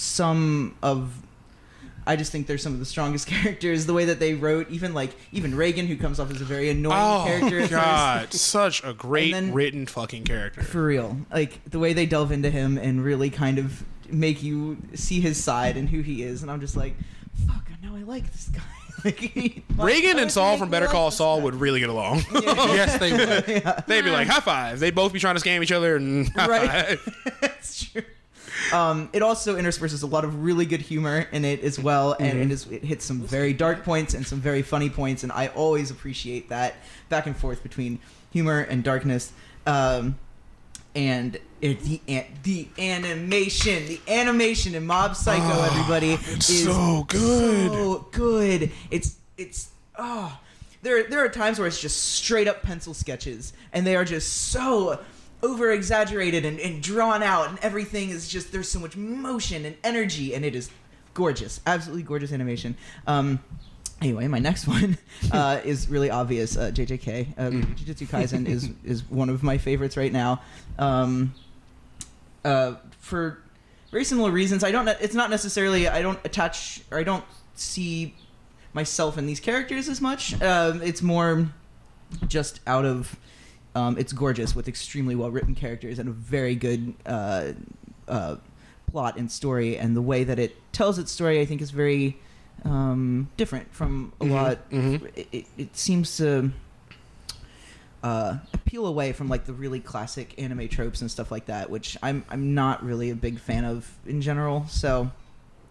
some 0.00 0.76
of. 0.82 1.12
I 2.06 2.16
just 2.16 2.32
think 2.32 2.46
they're 2.46 2.58
some 2.58 2.72
of 2.72 2.78
the 2.78 2.86
strongest 2.86 3.26
characters. 3.28 3.86
The 3.86 3.92
way 3.92 4.06
that 4.06 4.18
they 4.18 4.34
wrote, 4.34 4.70
even 4.70 4.94
like 4.94 5.14
even 5.32 5.52
Reigen, 5.52 5.86
who 5.86 5.96
comes 5.96 6.18
off 6.18 6.30
as 6.30 6.40
a 6.40 6.44
very 6.44 6.70
annoying 6.70 6.96
Oh 6.98 7.24
character. 7.26 7.68
God, 7.68 8.32
such 8.32 8.82
a 8.82 8.92
great 8.94 9.32
then- 9.32 9.52
written 9.52 9.86
fucking 9.86 10.24
character. 10.24 10.62
For 10.62 10.84
real. 10.84 11.18
Like 11.30 11.62
the 11.70 11.78
way 11.78 11.92
they 11.92 12.06
delve 12.06 12.32
into 12.32 12.50
him 12.50 12.78
and 12.78 13.04
really 13.04 13.30
kind 13.30 13.58
of 13.58 13.84
make 14.08 14.42
you 14.42 14.78
see 14.94 15.20
his 15.20 15.42
side 15.42 15.76
and 15.76 15.88
who 15.88 16.00
he 16.00 16.22
is. 16.22 16.42
And 16.42 16.50
I'm 16.50 16.60
just 16.60 16.76
like, 16.76 16.94
fuck, 17.46 17.68
I 17.70 17.86
know 17.86 17.94
I 17.94 18.00
like 18.02 18.32
this 18.32 18.48
guy. 18.48 18.62
like, 19.04 19.18
he- 19.18 19.62
Reigen 19.74 20.16
and 20.20 20.32
Saul 20.32 20.56
from 20.56 20.68
Better 20.70 20.86
like 20.86 20.92
Call 20.94 21.10
Saul 21.10 21.38
guy? 21.38 21.44
would 21.44 21.54
really 21.54 21.80
get 21.80 21.90
along. 21.90 22.22
yes, 22.32 22.98
they 22.98 23.12
would. 23.12 23.84
They'd 23.86 24.02
be 24.04 24.10
like 24.10 24.26
high 24.26 24.40
five. 24.40 24.80
They'd 24.80 24.94
both 24.94 25.12
be 25.12 25.20
trying 25.20 25.36
to 25.36 25.40
scam 25.42 25.62
each 25.62 25.70
other 25.70 25.96
and 25.96 26.28
high 26.30 26.46
Right. 26.48 26.98
five. 26.98 27.36
That's 27.42 27.84
true. 27.84 28.02
Um, 28.72 29.08
it 29.12 29.22
also 29.22 29.56
intersperses 29.56 30.02
a 30.02 30.06
lot 30.06 30.24
of 30.24 30.44
really 30.44 30.66
good 30.66 30.80
humor 30.82 31.26
in 31.32 31.44
it 31.44 31.60
as 31.62 31.78
well, 31.78 32.12
and 32.18 32.32
Mm-hmm. 32.32 32.42
it, 32.42 32.50
is, 32.50 32.66
it 32.70 32.84
hits 32.84 33.04
some 33.04 33.20
very 33.20 33.52
dark 33.52 33.84
points 33.84 34.14
and 34.14 34.26
some 34.26 34.40
very 34.40 34.62
funny 34.62 34.90
points, 34.90 35.22
and 35.22 35.32
I 35.32 35.48
always 35.48 35.90
appreciate 35.90 36.48
that 36.50 36.74
back 37.08 37.26
and 37.26 37.36
forth 37.36 37.62
between 37.62 37.98
humor 38.30 38.60
and 38.60 38.84
darkness. 38.84 39.32
Um, 39.66 40.18
and 40.94 41.38
it, 41.60 41.80
the 41.82 42.00
the 42.42 42.68
animation, 42.78 43.86
the 43.86 44.00
animation 44.08 44.74
in 44.74 44.86
Mob 44.86 45.14
Psycho, 45.14 45.62
everybody 45.62 46.12
is 46.14 46.64
so 46.64 47.04
good. 47.08 47.70
so 47.72 48.06
good. 48.10 48.72
It's 48.90 49.16
it's 49.36 49.68
oh, 49.96 50.36
there 50.82 51.04
there 51.04 51.24
are 51.24 51.28
times 51.28 51.58
where 51.58 51.68
it's 51.68 51.80
just 51.80 51.96
straight 52.14 52.48
up 52.48 52.62
pencil 52.62 52.92
sketches, 52.94 53.52
and 53.72 53.86
they 53.86 53.94
are 53.96 54.04
just 54.04 54.48
so 54.50 54.98
over 55.42 55.70
exaggerated 55.70 56.44
and, 56.44 56.58
and 56.60 56.82
drawn 56.82 57.22
out, 57.22 57.48
and 57.48 57.58
everything 57.60 58.10
is 58.10 58.28
just 58.28 58.52
there's 58.52 58.68
so 58.68 58.78
much 58.78 58.96
motion 58.96 59.64
and 59.64 59.76
energy, 59.84 60.34
and 60.34 60.44
it 60.44 60.54
is 60.54 60.70
gorgeous, 61.14 61.60
absolutely 61.66 62.02
gorgeous 62.02 62.32
animation. 62.32 62.76
Um, 63.06 63.40
Anyway, 64.00 64.26
my 64.28 64.38
next 64.38 64.66
one 64.76 64.96
uh, 65.30 65.60
is 65.64 65.88
really 65.88 66.10
obvious. 66.10 66.56
Uh, 66.56 66.70
JJK, 66.72 67.38
uh, 67.38 67.50
Jujutsu 67.50 68.06
Kaisen 68.06 68.48
is 68.48 68.70
is 68.84 69.08
one 69.10 69.28
of 69.28 69.42
my 69.42 69.58
favorites 69.58 69.96
right 69.96 70.12
now. 70.12 70.40
Um, 70.78 71.34
uh, 72.44 72.76
for 72.98 73.42
very 73.90 74.04
similar 74.04 74.30
reasons. 74.30 74.64
I 74.64 74.70
don't. 74.70 74.88
It's 74.88 75.14
not 75.14 75.30
necessarily. 75.30 75.88
I 75.88 76.02
don't 76.02 76.18
attach 76.24 76.82
or 76.90 76.98
I 76.98 77.02
don't 77.02 77.24
see 77.54 78.14
myself 78.72 79.18
in 79.18 79.26
these 79.26 79.40
characters 79.40 79.88
as 79.88 80.00
much. 80.00 80.40
Um, 80.40 80.80
it's 80.82 81.02
more 81.02 81.48
just 82.26 82.60
out 82.66 82.84
of. 82.84 83.16
Um, 83.74 83.96
it's 83.98 84.12
gorgeous 84.12 84.56
with 84.56 84.66
extremely 84.66 85.14
well 85.14 85.30
written 85.30 85.54
characters 85.54 85.98
and 85.98 86.08
a 86.08 86.12
very 86.12 86.56
good 86.56 86.94
uh, 87.06 87.52
uh, 88.08 88.36
plot 88.90 89.16
and 89.16 89.30
story, 89.30 89.78
and 89.78 89.96
the 89.96 90.02
way 90.02 90.24
that 90.24 90.38
it 90.38 90.56
tells 90.72 90.98
its 90.98 91.12
story, 91.12 91.40
I 91.40 91.44
think, 91.44 91.62
is 91.62 91.70
very 91.70 92.18
um, 92.64 93.28
different 93.36 93.72
from 93.72 94.12
a 94.20 94.24
lot. 94.24 94.58
It, 94.70 95.26
it, 95.32 95.46
it 95.56 95.76
seems 95.76 96.16
to 96.16 96.50
uh, 98.02 98.38
appeal 98.52 98.86
away 98.86 99.12
from 99.12 99.28
like 99.28 99.44
the 99.44 99.52
really 99.52 99.80
classic 99.80 100.34
anime 100.38 100.68
tropes 100.68 101.00
and 101.00 101.10
stuff 101.10 101.30
like 101.30 101.46
that, 101.46 101.70
which 101.70 101.96
I'm 102.02 102.24
I'm 102.28 102.54
not 102.54 102.84
really 102.84 103.10
a 103.10 103.14
big 103.14 103.38
fan 103.38 103.64
of 103.64 103.90
in 104.06 104.20
general. 104.20 104.66
So, 104.68 105.10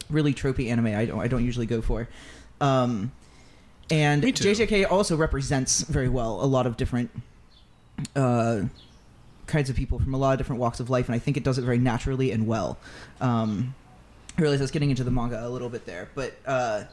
really 0.10 0.34
tropey 0.34 0.70
anime, 0.70 0.88
I 0.88 1.06
don't 1.06 1.20
I 1.20 1.28
don't 1.28 1.46
usually 1.46 1.66
go 1.66 1.82
for. 1.82 2.08
Um, 2.62 3.12
and. 3.90 4.24
JJK 4.24 4.92
also 4.92 5.18
represents 5.18 5.82
very 5.82 6.10
well 6.10 6.44
a 6.44 6.46
lot 6.46 6.68
of 6.68 6.78
different 6.78 7.10
uh, 8.16 8.62
kinds 9.48 9.70
of 9.70 9.76
people 9.76 10.00
from 10.00 10.14
a 10.14 10.18
lot 10.18 10.32
of 10.34 10.38
different 10.38 10.60
walks 10.60 10.80
of 10.80 10.90
life, 10.90 11.08
and 11.08 11.16
I 11.16 11.20
think 11.20 11.38
it 11.38 11.44
does 11.44 11.58
it 11.58 11.64
very 11.64 11.78
naturally 11.80 12.32
and 12.32 12.48
well. 12.48 12.78
Um, 13.22 13.74
I 14.38 14.42
realize 14.42 14.62
I 14.62 14.64
was 14.64 14.72
getting 14.72 14.90
into 14.90 15.04
the 15.04 15.12
manga 15.12 15.46
a 15.46 15.50
little 15.50 15.70
bit 15.70 15.86
there, 15.86 16.10
but 16.16 16.34
uh, 16.46 16.84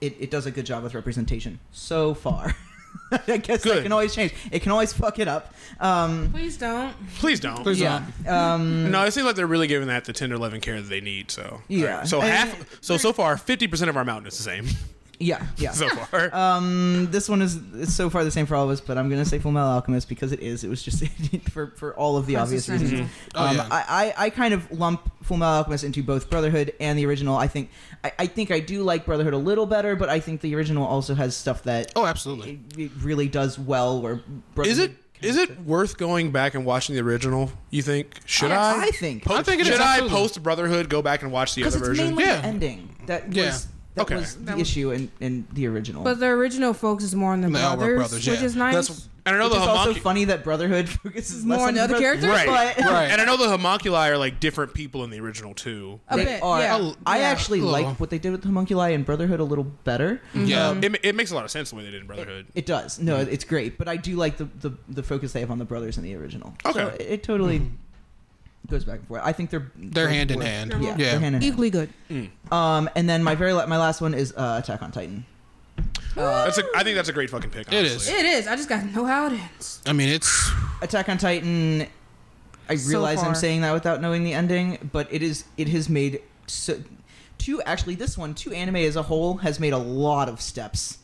it, 0.00 0.16
it 0.20 0.30
does 0.30 0.46
a 0.46 0.50
good 0.50 0.66
job 0.66 0.82
with 0.82 0.94
representation 0.94 1.58
so 1.70 2.12
far. 2.14 2.54
I 3.26 3.38
guess 3.38 3.62
Good. 3.64 3.78
it 3.78 3.82
can 3.84 3.92
always 3.92 4.14
change. 4.14 4.34
It 4.50 4.60
can 4.60 4.70
always 4.72 4.92
fuck 4.92 5.18
it 5.18 5.26
up. 5.28 5.54
Um, 5.80 6.30
Please 6.32 6.58
don't. 6.58 6.94
Please 7.16 7.40
don't. 7.40 7.62
Please 7.62 7.80
yeah. 7.80 8.04
Um, 8.26 8.90
No, 8.90 9.04
it 9.04 9.12
seems 9.12 9.24
like 9.24 9.34
they're 9.36 9.46
really 9.46 9.66
giving 9.66 9.88
that 9.88 10.04
the 10.04 10.12
tender 10.12 10.36
loving 10.36 10.60
care 10.60 10.80
that 10.80 10.88
they 10.88 11.00
need. 11.00 11.30
So 11.30 11.62
Yeah. 11.68 12.04
So 12.04 12.20
And- 12.20 12.30
half. 12.30 12.82
So 12.82 12.98
so 12.98 13.12
far, 13.14 13.36
fifty 13.38 13.66
percent 13.66 13.88
of 13.88 13.96
our 13.96 14.04
mountain 14.04 14.26
is 14.28 14.36
the 14.36 14.42
same. 14.42 14.66
Yeah. 15.22 15.46
Yeah. 15.56 15.70
So 15.82 15.88
far. 15.88 16.34
Um, 16.34 17.08
this 17.10 17.28
one 17.28 17.40
is 17.42 17.58
it's 17.74 17.94
so 17.94 18.10
far 18.10 18.24
the 18.24 18.30
same 18.30 18.46
for 18.46 18.54
all 18.54 18.64
of 18.64 18.70
us, 18.70 18.80
but 18.80 18.98
I'm 18.98 19.08
gonna 19.08 19.24
say 19.24 19.38
Full 19.38 19.52
Metal 19.52 19.68
Alchemist 19.70 20.08
because 20.08 20.32
it 20.32 20.40
is. 20.40 20.64
It 20.64 20.68
was 20.68 20.82
just 20.82 21.04
for 21.50 21.68
for 21.76 21.94
all 21.94 22.16
of 22.16 22.26
the 22.26 22.36
obvious 22.36 22.66
Consistency. 22.66 23.02
reasons. 23.02 23.10
Oh, 23.34 23.46
um, 23.46 23.56
yeah. 23.56 23.68
I, 23.70 24.14
I 24.18 24.24
I 24.26 24.30
kind 24.30 24.52
of 24.54 24.70
lump 24.70 25.10
Full 25.24 25.36
Metal 25.38 25.54
Alchemist 25.54 25.84
into 25.84 26.02
both 26.02 26.28
Brotherhood 26.30 26.74
and 26.80 26.98
the 26.98 27.06
original. 27.06 27.36
I 27.36 27.46
think 27.48 27.70
I, 28.04 28.12
I 28.18 28.26
think 28.26 28.50
I 28.50 28.60
do 28.60 28.82
like 28.82 29.04
Brotherhood 29.06 29.34
a 29.34 29.38
little 29.38 29.66
better, 29.66 29.96
but 29.96 30.08
I 30.08 30.20
think 30.20 30.40
the 30.40 30.54
original 30.54 30.86
also 30.86 31.14
has 31.14 31.36
stuff 31.36 31.62
that 31.64 31.92
Oh, 31.96 32.04
absolutely. 32.06 32.60
it, 32.76 32.78
it 32.78 32.90
really 33.00 33.28
does 33.28 33.58
well. 33.58 34.00
Where 34.02 34.14
is 34.14 34.20
Brotherhood 34.54 34.78
it 34.90 34.96
is 35.26 35.36
it 35.36 35.60
worth 35.60 35.98
going 35.98 36.32
back 36.32 36.54
and 36.54 36.64
watching 36.66 36.96
the 36.96 37.00
original? 37.02 37.52
You 37.70 37.82
think? 37.82 38.16
Should 38.26 38.50
I? 38.50 38.56
I, 38.56 38.82
I 38.86 38.90
think 38.90 39.30
I 39.30 39.42
think 39.44 39.60
it 39.60 39.66
Should 39.66 39.74
is, 39.74 39.80
I 39.80 39.92
absolutely. 39.98 40.16
post 40.18 40.42
Brotherhood? 40.42 40.88
Go 40.88 41.00
back 41.00 41.22
and 41.22 41.30
watch 41.30 41.54
the 41.54 41.60
because 41.62 41.76
other 41.76 41.90
it's 41.92 42.00
version. 42.00 42.16
mainly 42.16 42.24
Yeah. 42.24 42.40
the 42.40 42.46
ending 42.48 42.96
that 43.06 43.32
Yeah. 43.32 43.46
was 43.46 43.68
that 43.94 44.02
Okay. 44.02 44.16
was 44.16 44.34
the 44.36 44.44
That 44.44 44.58
was- 44.58 44.68
issue 44.68 44.90
in, 44.90 45.10
in 45.20 45.46
the 45.52 45.66
original. 45.66 46.02
But 46.02 46.18
the 46.20 46.26
original 46.26 46.72
focuses 46.74 47.14
more 47.14 47.32
on 47.32 47.40
the 47.42 47.48
The 47.48 47.58
Elric 47.58 47.76
brothers, 47.78 47.96
brothers, 47.98 48.26
which 48.28 48.42
is 48.42 48.56
nice. 48.56 48.74
That's- 48.74 49.08
And 49.24 49.36
I 49.36 49.38
know 49.38 49.44
Which 49.44 49.54
the 49.54 49.60
is 49.62 49.68
also 49.68 49.94
funny 49.94 50.24
that 50.24 50.42
Brotherhood 50.42 50.88
focuses 51.04 51.46
less 51.46 51.58
More 51.58 51.68
on 51.68 51.74
the 51.74 51.80
other 51.80 51.92
brothers, 51.98 52.20
characters? 52.24 52.28
Right. 52.48 52.74
but- 52.76 52.84
Right. 52.90 53.10
And 53.10 53.20
I 53.20 53.24
know 53.24 53.36
the 53.36 53.48
homunculi 53.48 54.10
are 54.10 54.16
like 54.18 54.40
different 54.40 54.74
people 54.74 55.04
in 55.04 55.10
the 55.10 55.20
original 55.20 55.54
too. 55.54 56.00
a 56.08 56.16
they 56.16 56.24
bit, 56.24 56.42
are. 56.42 56.58
yeah. 56.60 56.92
I 57.06 57.18
Yeah. 57.20 57.24
actually 57.26 57.60
Oh. 57.60 57.66
like 57.66 58.00
what 58.00 58.10
they 58.10 58.18
did 58.18 58.32
with 58.32 58.40
the 58.42 58.48
homunculi 58.48 58.94
in 58.94 59.04
Brotherhood 59.04 59.38
a 59.38 59.44
little 59.44 59.62
better. 59.64 60.20
Yeah. 60.34 60.68
Um, 60.70 60.82
It, 60.82 60.98
it 61.04 61.14
makes 61.14 61.30
a 61.30 61.34
lot 61.36 61.44
of 61.44 61.50
sense 61.52 61.70
the 61.70 61.76
way 61.76 61.84
they 61.84 61.90
did 61.92 62.00
in 62.00 62.06
Brotherhood. 62.08 62.46
It 62.56 62.66
does. 62.66 62.98
No, 62.98 63.16
it's 63.18 63.44
great. 63.44 63.78
But 63.78 63.86
I 63.88 63.96
do 63.96 64.16
like 64.16 64.38
the, 64.38 64.48
the, 64.58 64.72
the 64.88 65.02
focus 65.04 65.32
they 65.32 65.40
have 65.40 65.52
on 65.52 65.58
the 65.58 65.64
brothers 65.66 65.98
in 65.98 66.02
the 66.02 66.16
original. 66.16 66.54
Okay. 66.66 66.72
So 66.80 66.86
it, 66.88 67.00
it 67.00 67.22
totally 67.22 67.70
goes 68.72 68.84
back 68.84 68.98
and 68.98 69.06
forth. 69.06 69.22
I 69.24 69.32
think 69.32 69.50
they're 69.50 69.70
They're 69.76 70.08
hand 70.08 70.30
in 70.32 70.40
hand. 70.40 70.72
Yeah, 70.80 70.90
Yeah. 70.90 70.94
they're 70.96 71.10
hand 71.20 71.24
in 71.36 71.42
hand. 71.42 71.44
Equally 71.44 71.70
good. 71.70 71.88
Um, 72.50 72.90
and 72.96 73.08
then 73.08 73.22
my 73.22 73.34
very 73.36 73.52
la- 73.52 73.66
my 73.66 73.78
last 73.78 74.00
one 74.00 74.14
is 74.14 74.32
uh, 74.36 74.60
Attack 74.62 74.82
on 74.82 74.90
Titan. 74.90 75.24
That's 76.16 76.58
a, 76.58 76.64
I 76.76 76.82
think 76.82 76.96
that's 76.96 77.08
a 77.08 77.12
great 77.12 77.30
fucking 77.30 77.50
pick. 77.50 77.72
It 77.72 77.78
honestly. 77.78 78.12
is. 78.14 78.20
It 78.20 78.26
is. 78.26 78.46
I 78.48 78.56
just 78.56 78.68
got 78.68 78.80
to 78.80 78.86
know 78.86 79.04
how 79.06 79.26
it 79.28 79.32
ends. 79.34 79.80
I 79.86 79.92
mean, 79.92 80.08
it's 80.08 80.50
Attack 80.82 81.08
on 81.08 81.16
Titan. 81.18 81.86
I 82.68 82.74
So 82.76 82.88
realize 82.90 83.18
I'm 83.20 83.26
far. 83.26 83.34
saying 83.34 83.60
that 83.62 83.72
without 83.72 84.00
knowing 84.00 84.24
the 84.24 84.32
ending, 84.34 84.90
but 84.92 85.08
it 85.12 85.22
is 85.22 85.44
it 85.56 85.68
has 85.68 85.88
made 85.88 86.20
so 86.46 86.80
two 87.38 87.60
actually 87.62 87.94
this 87.94 88.16
one 88.18 88.34
two 88.34 88.52
anime 88.52 88.76
as 88.76 88.96
a 88.96 89.02
whole 89.02 89.38
has 89.38 89.58
made 89.60 89.72
a 89.72 89.78
lot 89.78 90.28
of 90.28 90.40
steps. 90.40 90.98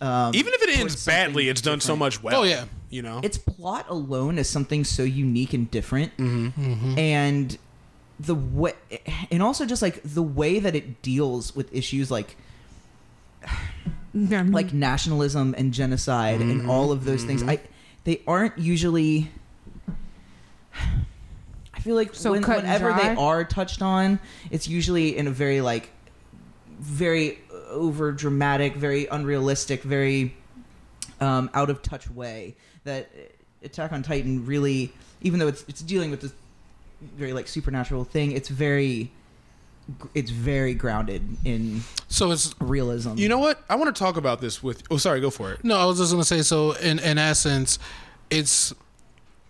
Um, 0.00 0.34
Even 0.34 0.52
if 0.54 0.62
it 0.62 0.68
ends 0.70 0.94
towards 0.94 1.04
badly, 1.06 1.32
something 1.44 1.48
it's 1.50 1.60
done 1.60 1.80
so 1.80 1.94
different. 1.94 1.98
much 1.98 2.22
well. 2.22 2.40
Oh, 2.40 2.44
yeah. 2.44 2.64
You 2.90 3.02
know. 3.02 3.20
its 3.22 3.38
plot 3.38 3.86
alone 3.88 4.36
is 4.38 4.48
something 4.48 4.84
so 4.84 5.02
unique 5.04 5.52
and 5.54 5.70
different 5.70 6.16
Mm-hmm. 6.16 6.98
and 6.98 7.56
the 8.18 8.34
way 8.34 8.72
and 9.30 9.42
also 9.42 9.64
just 9.64 9.80
like 9.80 10.00
the 10.04 10.22
way 10.22 10.58
that 10.58 10.74
it 10.74 11.00
deals 11.00 11.54
with 11.56 11.72
issues 11.74 12.10
like 12.10 12.36
Yeah. 14.12 14.44
like 14.46 14.72
nationalism 14.74 15.54
and 15.56 15.72
genocide 15.72 16.40
and 16.40 16.68
all 16.68 16.90
of 16.92 17.04
those 17.04 17.20
Mm-hmm. 17.20 17.28
things 17.38 17.42
i 17.44 17.60
they 18.04 18.20
aren't 18.26 18.58
usually 18.58 19.30
i 21.74 21.80
feel 21.80 21.94
like 21.94 22.14
So 22.14 22.32
when, 22.32 22.42
whenever 22.42 22.92
they 22.92 23.08
are 23.14 23.44
touched 23.44 23.82
on 23.82 24.18
it's 24.50 24.68
usually 24.68 25.16
in 25.16 25.26
a 25.26 25.30
very 25.30 25.60
like 25.60 25.90
very 26.80 27.38
over 27.70 28.12
dramatic 28.12 28.74
very 28.74 29.06
unrealistic 29.06 29.82
very 29.82 30.34
um, 31.20 31.50
out 31.54 31.68
of 31.70 31.82
touch 31.82 32.10
way 32.10 32.56
that 32.84 33.10
attack 33.62 33.92
on 33.92 34.02
titan 34.02 34.44
really 34.46 34.92
even 35.22 35.38
though 35.38 35.48
it's 35.48 35.64
it's 35.68 35.80
dealing 35.82 36.10
with 36.10 36.20
this 36.20 36.32
very 37.16 37.32
like 37.32 37.48
supernatural 37.48 38.04
thing 38.04 38.32
it's 38.32 38.48
very 38.48 39.10
it's 40.14 40.30
very 40.30 40.74
grounded 40.74 41.22
in 41.44 41.80
so 42.08 42.30
it's 42.30 42.54
realism 42.60 43.14
you 43.16 43.28
know 43.28 43.38
what? 43.38 43.62
I 43.68 43.76
want 43.76 43.94
to 43.94 43.98
talk 43.98 44.16
about 44.16 44.40
this 44.40 44.62
with. 44.62 44.82
Oh, 44.90 44.96
sorry. 44.96 45.20
Go 45.20 45.30
for 45.30 45.52
it. 45.52 45.64
No, 45.64 45.76
I 45.76 45.84
was 45.84 45.98
just 45.98 46.12
gonna 46.12 46.24
say. 46.24 46.42
So 46.42 46.72
in 46.72 46.98
in 46.98 47.18
essence, 47.18 47.78
it's 48.30 48.72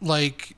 like 0.00 0.56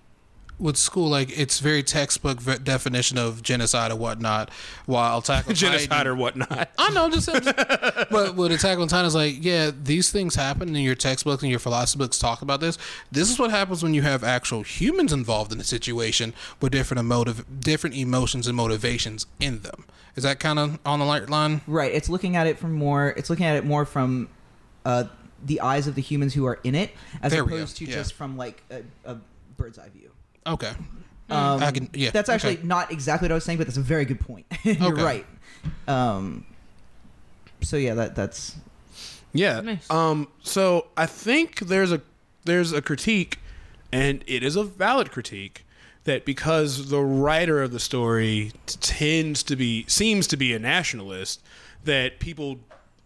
with 0.63 0.77
school, 0.77 1.11
like 1.11 1.37
it's 1.39 1.59
very 1.59 1.83
textbook 1.83 2.41
v- 2.41 2.59
definition 2.59 3.19
of 3.19 3.43
genocide 3.43 3.91
or 3.91 3.97
whatnot. 3.97 4.51
While 4.87 5.19
Attack 5.19 5.49
on 5.49 5.55
Genocide 5.57 5.91
Titan, 5.91 6.07
or 6.07 6.15
whatnot. 6.15 6.71
I 6.79 6.91
know, 6.91 7.11
just 7.11 7.27
but 8.11 8.37
with 8.37 8.53
Attack 8.53 8.79
on 8.79 8.89
Titan 8.89 9.07
is 9.07 9.15
like, 9.15 9.45
yeah, 9.45 9.71
these 9.75 10.11
things 10.11 10.35
happen 10.37 10.69
in 10.69 10.83
your 10.83 10.95
textbooks 10.95 11.43
and 11.43 11.51
your 11.51 11.59
philosophy 11.59 11.99
books 11.99 12.19
talk 12.19 12.43
about 12.43 12.61
this. 12.61 12.79
This 13.11 13.31
is 13.31 13.39
what 13.39 13.51
happens 13.51 13.83
when 13.83 13.93
you 13.93 14.03
have 14.03 14.23
actual 14.23 14.63
humans 14.63 15.13
involved 15.13 15.53
in 15.53 15.61
a 15.61 15.65
situation 15.65 16.33
with 16.61 16.73
different 16.73 17.01
emotive, 17.01 17.45
different 17.61 17.97
emotions 17.97 18.47
and 18.47 18.57
motivations 18.57 19.27
in 19.41 19.61
them. 19.61 19.85
Is 20.15 20.23
that 20.25 20.39
kind 20.41 20.59
of 20.59 20.79
on 20.87 21.01
the 21.01 21.05
light 21.05 21.29
line? 21.29 21.63
Right. 21.67 21.93
It's 21.93 22.09
looking 22.09 22.37
at 22.37 22.47
it 22.47 22.59
from 22.59 22.73
more. 22.73 23.15
It's 23.17 23.31
looking 23.31 23.47
at 23.47 23.57
it 23.57 23.65
more 23.65 23.85
from 23.85 24.29
uh, 24.85 25.05
the 25.45 25.61
eyes 25.61 25.87
of 25.87 25.95
the 25.95 26.03
humans 26.03 26.35
who 26.35 26.47
are 26.47 26.61
in 26.63 26.75
it, 26.75 26.91
as 27.23 27.33
There 27.33 27.43
opposed 27.43 27.79
to 27.79 27.85
yeah. 27.85 27.95
just 27.95 28.13
from 28.15 28.37
like 28.37 28.63
a, 28.71 28.83
a 29.05 29.17
bird's 29.57 29.79
eye 29.79 29.89
view. 29.89 30.11
Okay. 30.47 30.73
Um, 31.31 31.63
I 31.63 31.71
can- 31.71 31.89
yeah, 31.95 32.11
That's 32.11 32.29
actually 32.29 32.59
okay. 32.59 32.67
not 32.67 32.93
exactly 32.93 33.27
what 33.27 33.33
I 33.33 33.35
was 33.37 33.45
saying, 33.45 33.59
but 33.59 33.67
that's 33.67 33.79
a 33.79 33.83
very 33.83 34.05
good 34.05 34.21
point. 34.21 34.45
You're 34.65 34.93
Okay. 34.93 35.03
right. 35.03 35.27
Um. 35.89 36.45
So 37.63 37.77
yeah, 37.77 37.95
that 37.95 38.15
that's 38.17 38.57
Yeah. 39.33 39.61
Nice. 39.61 39.89
Um. 39.91 40.29
So 40.43 40.89
I 40.97 41.07
think 41.07 41.61
there's 41.61 41.93
a 41.93 42.03
there's 42.45 42.73
a 42.73 42.83
critique, 42.83 43.39
and 43.93 44.23
it 44.27 44.43
is 44.43 44.57
a 44.57 44.65
valid 44.65 45.11
critique 45.13 45.65
that 46.05 46.25
because 46.25 46.89
the 46.89 47.01
writer 47.01 47.63
of 47.63 47.71
the 47.71 47.79
story 47.79 48.51
t- 48.67 48.77
tends 48.81 49.43
to 49.45 49.55
be 49.57 49.85
seems 49.87 50.27
to 50.27 50.37
be 50.37 50.53
a 50.53 50.59
nationalist, 50.59 51.41
that 51.85 52.19
people 52.19 52.59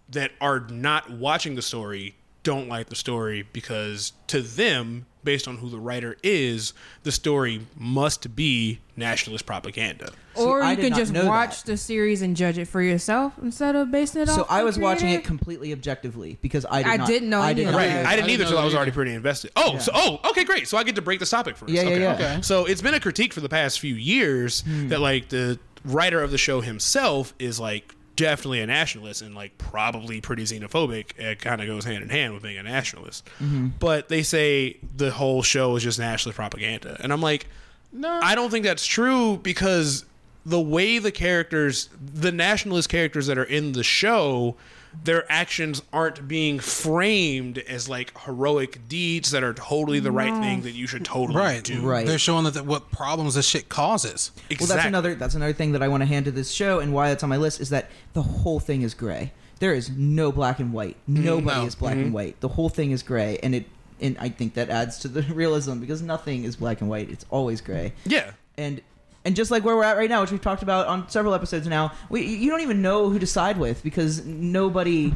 that 0.09 0.30
are 0.41 0.61
not 0.61 1.11
watching 1.11 1.55
the 1.55 1.62
story 1.62 2.16
don't 2.47 2.68
like 2.68 2.88
the 2.88 2.94
story 2.94 3.47
because 3.53 4.12
to 4.28 4.40
them 4.40 5.05
based 5.24 5.49
on 5.49 5.57
who 5.57 5.68
the 5.68 5.78
writer 5.80 6.16
is 6.22 6.72
the 7.03 7.11
story 7.11 7.61
must 7.76 8.36
be 8.36 8.78
nationalist 8.97 9.44
propaganda 9.44 10.12
or 10.36 10.62
I 10.62 10.70
you 10.70 10.76
did 10.76 10.82
can 10.82 10.90
not 10.90 10.99
just 11.01 11.12
know 11.12 11.26
watch 11.26 11.64
that. 11.64 11.72
the 11.72 11.76
series 11.76 12.22
and 12.22 12.36
judge 12.36 12.57
it 12.59 12.66
for 12.66 12.80
yourself 12.80 13.32
instead 13.42 13.74
of 13.74 13.90
basing 13.90 14.22
it 14.22 14.28
off. 14.28 14.36
so 14.36 14.47
I 14.49 14.61
the 14.61 14.66
was 14.66 14.78
watching 14.78 15.09
it 15.09 15.24
completely 15.24 15.72
objectively 15.72 16.38
because 16.40 16.64
I 16.70 16.84
did 16.84 16.92
I 16.92 16.97
not, 16.99 17.07
didn't 17.09 17.30
know 17.30 17.40
I 17.40 17.51
any 17.51 17.55
did 17.62 17.66
of 17.66 17.72
not 17.72 17.78
Right. 17.78 17.86
Okay. 17.88 17.94
know 18.05 18.09
I 18.09 18.12
I 18.12 18.16
didn't 18.16 18.28
didn't 18.28 18.30
either 18.34 18.44
know 18.44 18.49
until 18.51 18.59
I 18.61 18.64
was 18.64 18.72
that 18.72 18.76
already 18.76 18.92
pretty 18.92 19.12
invested. 19.14 19.51
Oh, 19.57 19.72
Yeah. 19.72 19.78
so 19.80 19.92
oh, 19.94 20.20
okay, 20.30 20.44
great. 20.44 20.68
So 20.68 20.78
I 20.78 20.84
get 20.84 20.94
to 20.94 21.03
break 21.03 21.18
this 21.18 21.30
topic 21.30 21.57
first. 21.57 21.72
Yeah, 21.72 21.82
yeah, 21.82 21.88
okay. 21.88 22.01
yeah. 22.03 22.14
Okay. 22.14 22.38
So 22.42 22.64
it's 22.66 22.80
been 22.82 22.94
a 22.94 23.01
critique 23.01 23.32
for 23.34 23.40
the 23.40 23.49
past 23.49 23.80
few 23.80 23.97
years 23.97 24.61
Hmm. 24.61 24.86
that 24.88 25.01
like 25.01 25.30
the 25.30 25.59
writer 25.84 26.22
of 26.22 26.30
the 26.30 26.38
show 26.38 26.61
himself 26.61 27.34
is 27.40 27.59
like 27.59 27.95
definitely 28.17 28.61
a 28.61 28.67
nationalist 28.67 29.23
and 29.23 29.35
like 29.35 29.57
probably 29.59 30.21
pretty 30.21 30.45
xenophobic. 30.45 31.17
It 31.19 31.41
kind 31.41 31.61
of 31.61 31.67
goes 31.67 31.85
hand 31.85 32.03
in 32.03 32.09
hand 32.09 32.35
with 32.35 32.43
being 32.43 32.59
a 32.59 32.62
nationalist. 32.62 33.27
Mm-hmm. 33.41 33.69
But 33.79 34.09
they 34.09 34.23
say 34.23 34.79
the 34.97 35.11
whole 35.11 35.43
show 35.43 35.77
is 35.77 35.83
just 35.83 35.99
nationalist 35.99 36.37
propaganda, 36.37 36.97
and 37.01 37.12
I'm 37.12 37.23
like, 37.23 37.47
No. 37.93 38.21
I 38.23 38.35
don't 38.35 38.51
think 38.51 38.64
that's 38.64 38.87
true 38.87 39.37
because 39.37 40.05
the 40.45 40.61
way 40.61 40.99
the 40.99 41.12
characters, 41.12 41.89
the 42.01 42.33
nationalist 42.33 42.89
characters 42.89 43.27
that 43.27 43.37
are 43.37 43.45
in 43.45 43.73
the 43.73 43.83
show, 43.85 44.57
their 45.05 45.30
actions 45.30 45.82
aren't 45.92 46.26
being 46.26 46.59
framed 46.59 47.59
as 47.59 47.88
like 47.88 48.18
heroic 48.20 48.88
deeds 48.88 49.30
that 49.30 49.44
are 49.44 49.55
totally 49.55 50.01
the 50.01 50.11
right 50.11 50.32
thing 50.42 50.62
that 50.62 50.72
you 50.72 50.86
should 50.86 51.05
totally 51.05 51.38
Right. 51.38 51.62
do. 51.62 51.80
Right. 51.80 52.07
They're 52.07 52.18
showing 52.18 52.44
that, 52.44 52.55
that 52.55 52.66
what 52.66 52.90
problems 52.90 53.34
this 53.34 53.47
shit 53.47 53.68
causes. 53.68 54.32
Exactly. 54.51 54.57
Well, 54.61 54.76
that's 54.76 54.86
another 54.86 55.14
that's 55.14 55.34
another 55.34 55.53
thing 55.53 55.72
that 55.72 55.82
I 55.82 55.88
want 55.88 56.03
to 56.03 56.07
hand 56.07 56.24
to 56.26 56.30
this 56.30 56.51
show, 56.51 56.80
and 56.80 56.92
why 56.92 57.11
it's 57.11 57.22
on 57.22 57.30
my 57.30 57.36
list 57.36 57.61
is 57.61 57.70
that 57.70 57.90
the 58.12 58.22
whole 58.22 58.61
thing 58.61 58.82
is 58.82 58.94
gray. 58.94 59.32
There 59.59 59.74
is 59.74 59.90
no 59.90 60.32
black 60.32 60.59
and 60.59 60.72
white. 60.72 60.97
Mm-hmm. 61.09 61.24
Nobody 61.24 61.61
no. 61.61 61.66
is 61.66 61.74
black 61.74 61.94
and 61.94 62.07
mm-hmm. 62.07 62.12
white. 62.12 62.40
The 62.40 62.49
whole 62.49 62.68
thing 62.68 62.90
is 62.90 63.03
gray, 63.03 63.38
and 63.42 63.55
it 63.55 63.66
and 64.01 64.16
I 64.18 64.28
think 64.28 64.55
that 64.55 64.68
adds 64.68 64.99
to 65.01 65.09
the 65.09 65.22
realism 65.34 65.78
because 65.78 66.03
nothing 66.03 66.44
is 66.44 66.57
black 66.57 66.80
and 66.80 66.90
white. 66.90 67.11
It's 67.11 67.24
always 67.30 67.61
gray. 67.61 67.92
Yeah. 68.05 68.32
And 68.59 68.80
and 69.27 69.35
just 69.37 69.51
like 69.51 69.64
where 69.64 69.77
we're 69.77 69.85
at 69.85 69.97
right 69.97 70.09
now, 70.09 70.20
which 70.22 70.31
we've 70.31 70.41
talked 70.41 70.62
about 70.62 70.87
on 70.87 71.09
several 71.09 71.35
episodes 71.35 71.66
now, 71.66 71.93
we 72.09 72.22
you 72.22 72.49
don't 72.49 72.61
even 72.62 72.81
know 72.81 73.11
who 73.11 73.18
to 73.18 73.27
side 73.27 73.59
with 73.59 73.83
because 73.83 74.24
nobody 74.24 75.12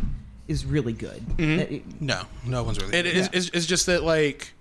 is 0.49 0.67
really 0.67 0.93
good. 0.93 1.25
Uh, 1.39 1.79
No, 2.01 2.23
no 2.45 2.65
one's 2.65 2.81
really. 2.81 2.97
It 2.99 3.07
is 3.07 3.31
it's, 3.33 3.49
it's 3.51 3.67
just 3.67 3.87
that 3.87 4.03
like 4.03 4.53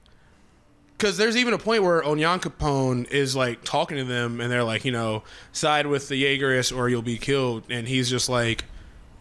because 0.97 1.18
there's 1.18 1.36
even 1.38 1.54
a 1.54 1.58
point 1.58 1.82
where 1.82 2.02
Onyankopon 2.02 3.10
is 3.10 3.36
like 3.36 3.64
talking 3.64 3.97
to 3.97 4.04
them 4.04 4.41
and 4.41 4.52
they're 4.52 4.66
like, 4.66 4.84
you 4.86 4.91
know, 4.91 5.24
side 5.54 5.88
with 5.88 6.10
the 6.10 6.22
Jaegerists 6.22 6.76
or 6.76 6.89
you'll 6.89 7.02
be 7.02 7.18
killed. 7.18 7.64
And 7.70 7.88
he's 7.88 8.10
just 8.10 8.28
like, 8.28 8.66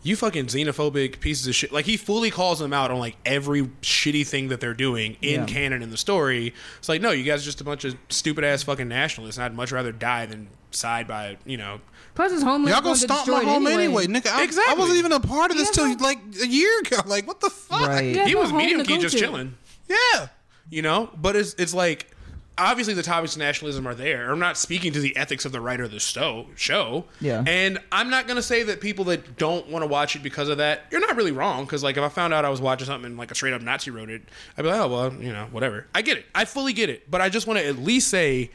you 0.09 0.17
fucking 0.17 0.47
xenophobic 0.47 1.21
pieces 1.21 1.47
of 1.47 1.55
shit. 1.55 1.73
Like 1.73 1.85
he 1.85 1.97
fully 1.97 2.31
calls 2.31 2.59
them 2.59 2.73
out 2.73 2.91
on 2.91 2.99
like 2.99 3.17
every 3.25 3.63
shitty 3.83 4.27
thing 4.27 4.49
that 4.49 4.61
they're 4.61 4.75
doing 4.75 5.17
in 5.23 5.41
Yeah. 5.41 5.47
canon 5.47 5.83
in 5.83 5.91
the 5.91 5.97
story. 5.97 6.55
It's 6.79 6.89
like, 6.89 7.01
no, 7.01 7.11
you 7.11 7.25
guys 7.25 7.43
are 7.43 7.45
just 7.45 7.61
a 7.61 7.65
bunch 7.65 7.85
of 7.85 7.97
stupid 8.09 8.45
ass 8.45 8.63
fucking 8.63 8.89
nationalists. 8.89 9.37
And 9.37 9.45
I'd 9.45 9.55
much 9.55 9.71
rather 9.73 9.93
die 9.93 10.27
than 10.27 10.49
side 10.71 11.07
by, 11.07 11.37
you 11.45 11.57
know, 11.57 11.81
Plus, 12.15 12.33
his 12.33 12.43
homeland. 12.43 12.75
Y'all 12.75 12.83
gonna 12.83 12.97
stomp 12.97 13.29
my 13.29 13.45
home 13.45 13.67
anyway, 13.69 14.07
nigga. 14.07 14.27
I, 14.33 14.73
I 14.73 14.75
wasn't 14.75 14.99
even 14.99 15.13
a 15.13 15.21
part 15.21 15.53
of 15.53 15.57
this 15.57 15.71
till 15.71 15.87
but- 15.95 16.01
like 16.03 16.19
a 16.43 16.47
year 16.49 16.81
ago. 16.81 16.97
Like, 17.07 17.27
what 17.29 17.41
the 17.41 17.51
fuck? 17.51 17.87
Right. 17.87 18.15
Yeah. 18.17 18.27
he 18.27 18.35
was 18.35 18.53
medium 18.53 18.83
key 18.85 18.99
just 18.99 19.15
to. 19.17 19.21
chilling. 19.21 19.55
Yeah. 19.89 20.29
you 20.71 20.83
know 20.83 21.09
but 21.17 21.35
it's 21.37 21.55
it's 21.55 21.73
like 21.73 22.11
obviously 22.59 22.95
the 22.95 23.03
topics 23.03 23.35
of 23.35 23.39
nationalism 23.41 23.87
are 23.87 23.95
there. 23.95 24.31
I'm 24.31 24.39
not 24.39 24.57
speaking 24.57 24.93
to 24.93 25.01
the 25.01 25.17
ethics 25.17 25.45
of 25.45 25.53
the 25.53 25.61
writer 25.61 25.85
of 25.85 25.91
the 25.91 26.01
sto- 26.01 26.47
show. 26.57 27.05
Yeah. 27.21 27.45
and 27.47 27.79
i'm 27.93 28.11
not 28.11 28.27
going 28.27 28.37
to 28.37 28.43
say 28.43 28.63
that 28.65 28.81
people 28.81 29.05
that 29.07 29.37
don't 29.37 29.69
want 29.69 29.83
to 29.83 29.87
watch 29.87 30.17
it 30.17 30.23
because 30.23 30.49
of 30.49 30.59
that 30.59 30.83
you're 30.91 31.01
not 31.01 31.17
really 31.17 31.33
wrong 31.33 31.65
because 31.65 31.83
like 31.83 31.97
if 31.97 32.03
i 32.03 32.09
found 32.09 32.35
out 32.35 32.45
i 32.45 32.49
was 32.49 32.61
watching 32.61 32.87
something 32.87 33.07
and 33.07 33.19
like 33.19 33.31
a 33.31 33.35
straight 33.35 33.53
up 33.55 33.63
nazi 33.63 33.91
wrote 33.91 34.11
it 34.11 34.23
i'd 34.57 34.63
be 34.63 34.69
like 34.69 34.81
oh 34.81 34.89
well 34.89 35.13
you 35.15 35.33
know 35.33 35.47
whatever. 35.51 35.87
I 35.95 36.03
get 36.03 36.19
it. 36.19 36.27
I 36.35 36.45
fully 36.45 36.73
get 36.73 36.89
it. 36.91 37.11
But 37.11 37.21
i 37.21 37.29
just 37.29 37.47
want 37.47 37.59
to 37.61 37.67
at 37.67 37.77
least 37.79 38.09
say 38.09 38.51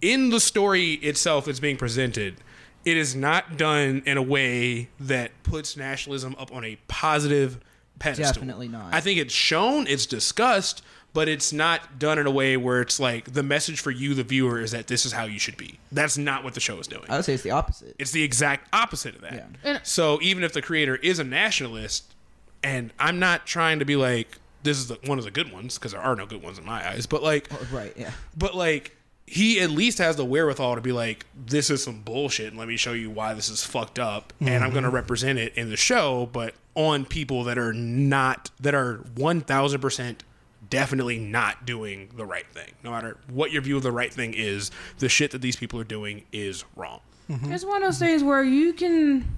in 0.00 0.30
the 0.30 0.40
story 0.40 0.92
itself 0.94 1.46
that's 1.46 1.60
being 1.60 1.76
presented 1.76 2.36
it 2.84 2.96
is 2.96 3.14
not 3.14 3.56
done 3.56 4.02
in 4.06 4.16
a 4.16 4.22
way 4.22 4.88
that 5.00 5.30
puts 5.42 5.76
nationalism 5.76 6.34
up 6.38 6.52
on 6.54 6.64
a 6.64 6.78
positive 6.86 7.58
pedestal. 7.98 8.34
Definitely 8.42 8.68
not. 8.68 8.94
i 8.94 9.00
think 9.00 9.18
it's 9.18 9.34
shown 9.34 9.86
it's 9.88 10.06
discussed 10.06 10.82
but 11.12 11.28
it's 11.28 11.52
not 11.52 11.98
done 11.98 12.18
in 12.18 12.26
a 12.26 12.30
way 12.30 12.56
where 12.56 12.80
it's 12.80 13.00
like 13.00 13.32
the 13.32 13.42
message 13.42 13.80
for 13.80 13.90
you 13.90 14.14
the 14.14 14.22
viewer 14.22 14.60
is 14.60 14.70
that 14.72 14.86
this 14.86 15.04
is 15.06 15.12
how 15.12 15.24
you 15.24 15.38
should 15.38 15.56
be 15.56 15.78
that's 15.92 16.18
not 16.18 16.44
what 16.44 16.54
the 16.54 16.60
show 16.60 16.78
is 16.78 16.86
doing 16.86 17.04
I 17.08 17.16
would 17.16 17.24
say 17.24 17.34
it's 17.34 17.42
the 17.42 17.50
opposite. 17.50 17.94
it's 17.98 18.12
the 18.12 18.22
exact 18.22 18.68
opposite 18.72 19.14
of 19.14 19.22
that 19.22 19.34
Yeah. 19.34 19.46
And- 19.64 19.80
so 19.82 20.18
even 20.22 20.44
if 20.44 20.52
the 20.52 20.62
creator 20.62 20.96
is 20.96 21.18
a 21.18 21.24
nationalist 21.24 22.14
and 22.62 22.92
i'm 22.98 23.18
not 23.18 23.46
trying 23.46 23.78
to 23.78 23.84
be 23.84 23.96
like 23.96 24.38
this 24.62 24.76
is 24.78 24.88
the, 24.88 24.98
one 25.06 25.18
of 25.18 25.24
the 25.24 25.30
good 25.30 25.52
ones 25.52 25.78
because 25.78 25.92
there 25.92 26.00
are 26.00 26.16
no 26.16 26.26
good 26.26 26.42
ones 26.42 26.58
in 26.58 26.64
my 26.64 26.86
eyes 26.88 27.06
but 27.06 27.22
like 27.22 27.48
oh, 27.52 27.66
right. 27.72 27.92
Yeah. 27.96 28.10
but 28.36 28.54
like 28.54 28.96
he 29.28 29.60
at 29.60 29.70
least 29.70 29.98
has 29.98 30.16
the 30.16 30.24
wherewithal 30.24 30.76
to 30.76 30.80
be 30.80 30.92
like, 30.92 31.26
this 31.36 31.68
is 31.68 31.82
some 31.82 32.00
bullshit, 32.00 32.48
and 32.48 32.58
let 32.58 32.66
me 32.66 32.76
show 32.76 32.92
you 32.92 33.10
why 33.10 33.34
this 33.34 33.48
is 33.48 33.62
fucked 33.62 33.98
up, 33.98 34.32
and 34.40 34.64
I'm 34.64 34.70
going 34.70 34.84
to 34.84 34.88
mm-hmm. 34.88 34.94
represent 34.96 35.38
it 35.38 35.54
in 35.54 35.68
the 35.68 35.76
show, 35.76 36.28
but 36.32 36.54
on 36.74 37.04
people 37.04 37.44
that 37.44 37.58
are 37.58 37.72
not 37.72 38.50
that 38.60 38.74
are 38.74 39.04
one 39.16 39.40
thousand 39.40 39.80
percent 39.80 40.22
definitely 40.70 41.18
not 41.18 41.66
doing 41.66 42.10
the 42.16 42.24
right 42.24 42.46
thing. 42.52 42.72
No 42.82 42.90
matter 42.90 43.16
what 43.28 43.52
your 43.52 43.62
view 43.62 43.76
of 43.76 43.82
the 43.82 43.92
right 43.92 44.12
thing 44.12 44.34
is, 44.34 44.70
the 44.98 45.08
shit 45.08 45.30
that 45.30 45.40
these 45.40 45.56
people 45.56 45.80
are 45.80 45.84
doing 45.84 46.24
is 46.32 46.64
wrong. 46.76 47.00
Mm-hmm. 47.30 47.52
It's 47.52 47.64
one 47.64 47.82
of 47.82 47.88
those 47.88 47.98
things 47.98 48.22
where 48.22 48.42
you 48.42 48.72
can 48.72 49.36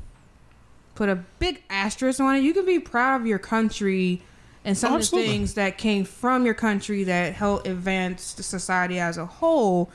put 0.95 1.09
a 1.09 1.17
big 1.39 1.63
asterisk 1.71 2.21
on 2.21 2.37
it. 2.37 2.41
You 2.41 2.53
can 2.53 2.67
be 2.67 2.79
proud 2.79 3.21
of 3.21 3.27
your 3.27 3.39
country 3.39 4.23
and 4.65 4.77
some 4.77 4.95
of 4.95 5.01
the 5.01 5.07
things 5.07 5.55
that 5.55 5.79
came 5.79 6.05
from 6.05 6.45
your 6.45 6.55
country 6.55 7.05
that 7.05 7.33
helped 7.33 7.67
advance 7.67 8.35
the 8.35 8.43
society 8.43 9.01
as 9.01 9.17
a 9.17 9.25
whole. 9.25 9.91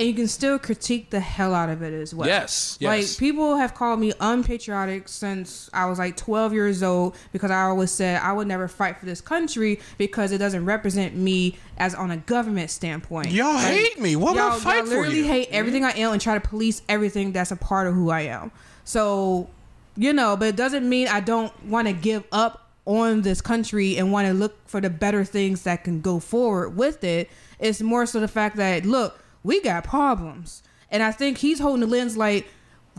And 0.00 0.08
you 0.08 0.14
can 0.14 0.28
still 0.28 0.58
critique 0.58 1.10
the 1.10 1.20
hell 1.20 1.54
out 1.54 1.68
of 1.68 1.82
it 1.82 1.92
as 1.92 2.14
well. 2.14 2.26
Yes, 2.26 2.78
yes. 2.80 2.88
Like 2.88 3.18
people 3.18 3.56
have 3.56 3.74
called 3.74 4.00
me 4.00 4.14
unpatriotic 4.18 5.08
since 5.08 5.68
I 5.74 5.84
was 5.84 5.98
like 5.98 6.16
12 6.16 6.54
years 6.54 6.82
old 6.82 7.14
because 7.32 7.50
I 7.50 7.64
always 7.64 7.90
said 7.90 8.18
I 8.22 8.32
would 8.32 8.48
never 8.48 8.66
fight 8.66 8.96
for 8.98 9.04
this 9.04 9.20
country 9.20 9.78
because 9.98 10.32
it 10.32 10.38
doesn't 10.38 10.64
represent 10.64 11.14
me 11.14 11.58
as 11.76 11.94
on 11.94 12.10
a 12.10 12.16
government 12.16 12.70
standpoint. 12.70 13.30
Y'all 13.30 13.52
Like, 13.52 13.66
hate 13.74 14.00
me. 14.00 14.16
What 14.16 14.38
I 14.38 14.48
y'all, 14.48 14.58
fight 14.58 14.76
y'all 14.78 14.86
for 14.86 14.90
literally 14.94 15.18
you? 15.18 15.24
hate 15.24 15.48
everything 15.50 15.84
I 15.84 15.90
am 15.90 16.12
and 16.12 16.20
try 16.20 16.32
to 16.32 16.40
police 16.48 16.80
everything 16.88 17.32
that's 17.32 17.50
a 17.50 17.56
part 17.56 17.86
of 17.86 17.92
who 17.94 18.08
I 18.08 18.22
am. 18.22 18.52
So, 18.84 19.50
you 19.96 20.14
know, 20.14 20.34
but 20.34 20.48
it 20.48 20.56
doesn't 20.56 20.88
mean 20.88 21.08
I 21.08 21.20
don't 21.20 21.52
want 21.66 21.88
to 21.88 21.92
give 21.92 22.24
up 22.32 22.70
on 22.86 23.20
this 23.20 23.42
country 23.42 23.98
and 23.98 24.10
want 24.10 24.26
to 24.26 24.32
look 24.32 24.56
for 24.66 24.80
the 24.80 24.88
better 24.88 25.24
things 25.24 25.64
that 25.64 25.84
can 25.84 26.00
go 26.00 26.18
forward 26.18 26.70
with 26.70 27.04
it. 27.04 27.28
It's 27.58 27.82
more 27.82 28.06
so 28.06 28.18
the 28.18 28.28
fact 28.28 28.56
that 28.56 28.86
look, 28.86 29.18
we 29.42 29.60
got 29.62 29.84
problems. 29.84 30.62
And 30.90 31.02
I 31.02 31.12
think 31.12 31.38
he's 31.38 31.58
holding 31.60 31.80
the 31.80 31.86
lens 31.86 32.16
like, 32.16 32.48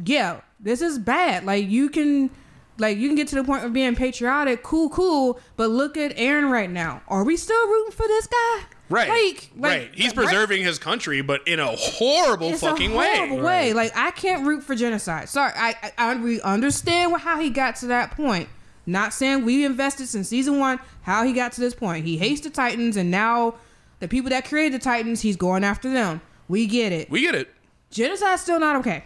yeah, 0.05 0.41
this 0.59 0.81
is 0.81 0.97
bad. 0.99 1.43
Like 1.45 1.67
you 1.69 1.89
can 1.89 2.29
like 2.77 2.97
you 2.97 3.07
can 3.09 3.15
get 3.15 3.27
to 3.29 3.35
the 3.35 3.43
point 3.43 3.63
of 3.65 3.73
being 3.73 3.95
patriotic, 3.95 4.63
cool, 4.63 4.89
cool, 4.89 5.39
but 5.57 5.69
look 5.69 5.97
at 5.97 6.15
Eren 6.17 6.49
right 6.49 6.69
now. 6.69 7.01
Are 7.07 7.23
we 7.23 7.37
still 7.37 7.67
rooting 7.67 7.91
for 7.91 8.07
this 8.07 8.27
guy? 8.27 8.59
Right, 8.89 9.07
Like, 9.09 9.51
like 9.55 9.71
right. 9.71 9.91
He's 9.93 10.07
right- 10.07 10.15
preserving 10.25 10.63
his 10.63 10.77
country, 10.77 11.21
but 11.21 11.47
in 11.47 11.59
a 11.61 11.67
horrible 11.67 12.49
it's 12.49 12.59
fucking 12.61 12.91
a 12.91 12.93
horrible 12.93 13.37
way. 13.37 13.43
way. 13.43 13.73
Like 13.73 13.95
I 13.95 14.11
can't 14.11 14.45
root 14.45 14.63
for 14.63 14.75
genocide. 14.75 15.29
Sorry, 15.29 15.51
I 15.55 15.75
I, 15.97 16.11
I 16.11 16.15
we 16.15 16.41
understand 16.41 17.15
how 17.17 17.39
he 17.39 17.49
got 17.49 17.75
to 17.77 17.87
that 17.87 18.11
point. 18.11 18.49
Not 18.85 19.13
saying 19.13 19.45
we 19.45 19.63
invested 19.63 20.07
since 20.07 20.27
season 20.29 20.59
one 20.59 20.79
how 21.03 21.23
he 21.23 21.33
got 21.33 21.51
to 21.53 21.61
this 21.61 21.73
point. 21.75 22.05
He 22.05 22.17
hates 22.17 22.41
the 22.41 22.49
Titans, 22.49 22.97
and 22.97 23.11
now 23.11 23.55
the 23.99 24.07
people 24.07 24.29
that 24.31 24.45
created 24.45 24.79
the 24.79 24.83
Titans, 24.83 25.21
he's 25.21 25.37
going 25.37 25.63
after 25.63 25.91
them. 25.91 26.19
We 26.51 26.67
get 26.67 26.91
it. 26.91 27.09
We 27.09 27.21
get 27.21 27.33
it. 27.33 27.49
Genocide's 27.91 28.41
still 28.41 28.59
not 28.59 28.75
okay. 28.75 29.05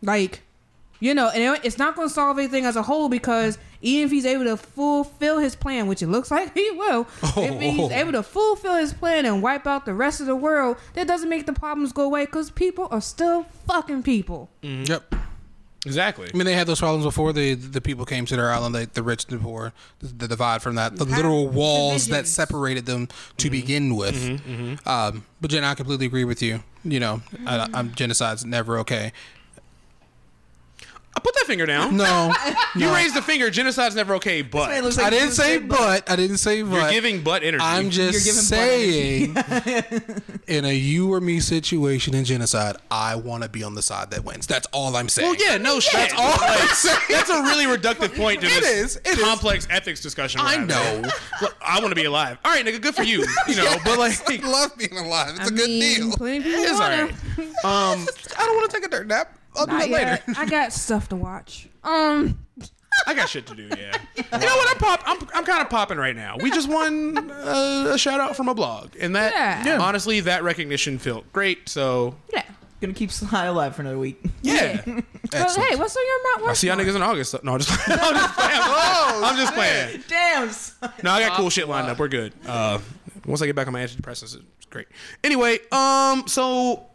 Like, 0.00 0.42
you 1.00 1.12
know, 1.12 1.28
and 1.28 1.58
it's 1.64 1.76
not 1.76 1.96
going 1.96 2.06
to 2.06 2.14
solve 2.14 2.38
anything 2.38 2.64
as 2.64 2.76
a 2.76 2.82
whole 2.82 3.08
because 3.08 3.58
even 3.82 4.04
if 4.04 4.12
he's 4.12 4.24
able 4.24 4.44
to 4.44 4.56
fulfill 4.56 5.38
his 5.38 5.56
plan, 5.56 5.88
which 5.88 6.02
it 6.02 6.06
looks 6.06 6.30
like 6.30 6.54
he 6.54 6.70
will, 6.70 7.08
if 7.36 7.60
he's 7.60 7.80
oh. 7.80 7.90
able 7.90 8.12
to 8.12 8.22
fulfill 8.22 8.76
his 8.76 8.94
plan 8.94 9.26
and 9.26 9.42
wipe 9.42 9.66
out 9.66 9.86
the 9.86 9.92
rest 9.92 10.20
of 10.20 10.28
the 10.28 10.36
world, 10.36 10.76
that 10.92 11.08
doesn't 11.08 11.28
make 11.28 11.46
the 11.46 11.52
problems 11.52 11.92
go 11.92 12.02
away 12.02 12.26
because 12.26 12.52
people 12.52 12.86
are 12.92 13.00
still 13.00 13.42
fucking 13.66 14.04
people. 14.04 14.48
Mm-hmm. 14.62 14.92
Yep. 14.92 15.14
Exactly. 15.86 16.30
I 16.32 16.36
mean, 16.36 16.46
they 16.46 16.54
had 16.54 16.68
those 16.68 16.78
problems 16.78 17.04
before 17.04 17.32
the 17.32 17.54
the 17.54 17.80
people 17.80 18.06
came 18.06 18.24
to 18.26 18.36
their 18.36 18.50
island. 18.50 18.74
They, 18.74 18.84
the 18.84 19.02
rich 19.02 19.24
and 19.28 19.38
the 19.38 19.42
poor, 19.42 19.72
the, 19.98 20.06
the 20.06 20.28
divide 20.28 20.62
from 20.62 20.76
that, 20.76 20.96
the 20.96 21.04
literal 21.04 21.48
walls 21.48 22.06
that 22.06 22.26
separated 22.28 22.86
them 22.86 23.08
to 23.08 23.48
mm-hmm. 23.48 23.50
begin 23.50 23.96
with. 23.96 24.14
Mm-hmm. 24.14 24.88
Um, 24.88 25.26
but 25.42 25.50
Jen, 25.50 25.64
I 25.64 25.74
completely 25.74 26.06
agree 26.06 26.24
with 26.24 26.40
you. 26.40 26.62
You 26.84 27.00
know, 27.00 27.22
I, 27.46 27.68
I'm, 27.72 27.90
genocide's 27.90 28.44
never 28.44 28.78
okay. 28.80 29.12
I 31.16 31.20
put 31.20 31.34
that 31.34 31.44
finger 31.46 31.64
down. 31.64 31.96
No, 31.96 32.32
You 32.74 32.86
no. 32.86 32.94
raised 32.94 33.14
the 33.14 33.22
finger. 33.22 33.48
Genocide's 33.50 33.94
never 33.94 34.16
okay, 34.16 34.42
but 34.42 34.68
Man 34.70 34.82
looks 34.82 34.98
I 34.98 35.02
like 35.02 35.12
didn't 35.12 35.26
he's 35.28 35.36
say 35.36 35.42
saying, 35.58 35.68
but. 35.68 36.10
I 36.10 36.16
didn't 36.16 36.38
say 36.38 36.62
but. 36.62 36.72
you're 36.74 36.90
giving 36.90 37.22
butt 37.22 37.42
energy. 37.44 37.62
I'm 37.64 37.90
just 37.90 38.12
You're 38.26 38.34
giving 38.34 38.42
saying, 38.42 39.36
in 40.48 40.64
a 40.64 40.72
you 40.74 41.12
or 41.12 41.20
me 41.20 41.38
situation 41.40 42.14
in 42.14 42.24
genocide, 42.24 42.76
I 42.90 43.14
want 43.16 43.42
to 43.44 43.48
be 43.48 43.62
on 43.62 43.74
the 43.74 43.82
side 43.82 44.10
that 44.10 44.24
wins. 44.24 44.46
That's 44.48 44.66
all 44.72 44.96
I'm 44.96 45.08
saying. 45.08 45.28
Well, 45.30 45.36
yeah, 45.40 45.56
no 45.56 45.78
shit. 45.80 45.92
That's 45.94 46.14
all 46.14 46.34
I'm 46.40 46.68
saying. 46.74 46.98
That's 47.08 47.30
a 47.30 47.42
really 47.42 47.66
reductive 47.66 48.16
point 48.16 48.40
to 48.40 48.46
It 48.48 48.60
this 48.62 48.96
is, 48.96 48.96
it 48.96 49.18
is. 49.18 49.22
complex 49.22 49.68
ethics 49.70 50.00
discussion. 50.00 50.40
we're 50.40 50.48
I 50.48 50.52
having. 50.52 50.66
know. 50.66 51.08
Look, 51.42 51.56
I 51.64 51.78
want 51.80 51.90
to 51.90 51.96
be 51.96 52.04
alive. 52.06 52.38
All 52.44 52.50
right, 52.50 52.64
nigga, 52.66 52.80
good 52.80 52.94
for 52.96 53.04
you. 53.04 53.24
You 53.48 53.56
know, 53.56 53.76
but 53.84 53.98
like, 53.98 54.18
I 54.28 54.36
love 54.48 54.76
being 54.76 54.96
alive. 54.98 55.30
It's 55.36 55.40
I 55.50 55.54
a 55.54 55.56
good 55.56 55.68
mean, 55.70 55.80
deal. 56.08 56.12
Plenty 56.16 56.38
of 56.38 56.44
people 56.44 56.60
it's 56.64 56.72
all 56.72 56.80
wanna. 56.80 57.04
right. 57.04 57.48
Um, 57.64 58.06
I 58.36 58.46
don't 58.46 58.56
want 58.56 58.70
to 58.70 58.76
take 58.76 58.84
a 58.86 58.90
dirt 58.90 59.06
nap. 59.06 59.38
I'll 59.56 59.66
do 59.66 59.72
Not 59.72 59.88
that 59.88 59.90
later. 59.90 60.22
I 60.38 60.46
got 60.46 60.72
stuff 60.72 61.08
to 61.10 61.16
watch. 61.16 61.68
Um, 61.82 62.38
I 63.06 63.14
got 63.14 63.28
shit 63.28 63.46
to 63.46 63.54
do. 63.54 63.68
Yeah. 63.78 63.96
You 64.16 64.40
know 64.40 64.56
what? 64.56 64.70
I'm 64.70 64.78
pop. 64.78 65.02
I'm, 65.06 65.28
I'm 65.34 65.44
kind 65.44 65.62
of 65.62 65.70
popping 65.70 65.96
right 65.98 66.14
now. 66.14 66.36
We 66.40 66.50
just 66.50 66.68
won 66.68 67.30
uh, 67.30 67.92
a 67.94 67.98
shout 67.98 68.20
out 68.20 68.36
from 68.36 68.48
a 68.48 68.54
blog, 68.54 68.90
and 68.98 69.14
that 69.16 69.32
Yeah. 69.66 69.78
honestly, 69.80 70.20
that 70.20 70.42
recognition 70.42 70.98
felt 70.98 71.32
great. 71.32 71.68
So 71.68 72.16
yeah. 72.32 72.42
Gonna 72.80 72.92
keep 72.94 73.10
Sly 73.12 73.44
alive 73.46 73.74
for 73.76 73.82
another 73.82 73.98
week. 73.98 74.20
yeah. 74.42 74.80
But 74.84 75.04
Excellent. 75.32 75.68
hey, 75.70 75.76
what's 75.76 75.96
on 75.96 76.04
your 76.04 76.22
Mount 76.22 76.34
Rushmore? 76.36 76.48
I'll 76.50 76.54
see 76.54 76.66
y'all 76.66 76.76
niggas 76.76 76.96
in 76.96 77.02
August. 77.02 77.44
No, 77.44 77.52
I'm 77.54 77.58
just 77.60 77.70
playing. 77.80 78.00
I'm 78.02 78.14
just 78.16 78.34
playing. 78.34 79.24
I'm 79.24 79.36
just 79.36 79.54
playing. 79.54 80.04
Damn. 80.08 80.50
Sly. 80.50 80.90
No, 81.02 81.10
I 81.12 81.20
got 81.26 81.36
cool 81.36 81.50
shit 81.50 81.68
lined 81.68 81.88
up. 81.88 81.98
We're 81.98 82.08
good. 82.08 82.32
Uh, 82.46 82.78
once 83.26 83.40
I 83.40 83.46
get 83.46 83.54
back 83.56 83.66
on 83.68 83.72
my 83.72 83.80
antidepressants, 83.84 84.36
it's 84.36 84.66
great. 84.66 84.86
Anyway, 85.22 85.58
um, 85.72 86.24
so 86.28 86.86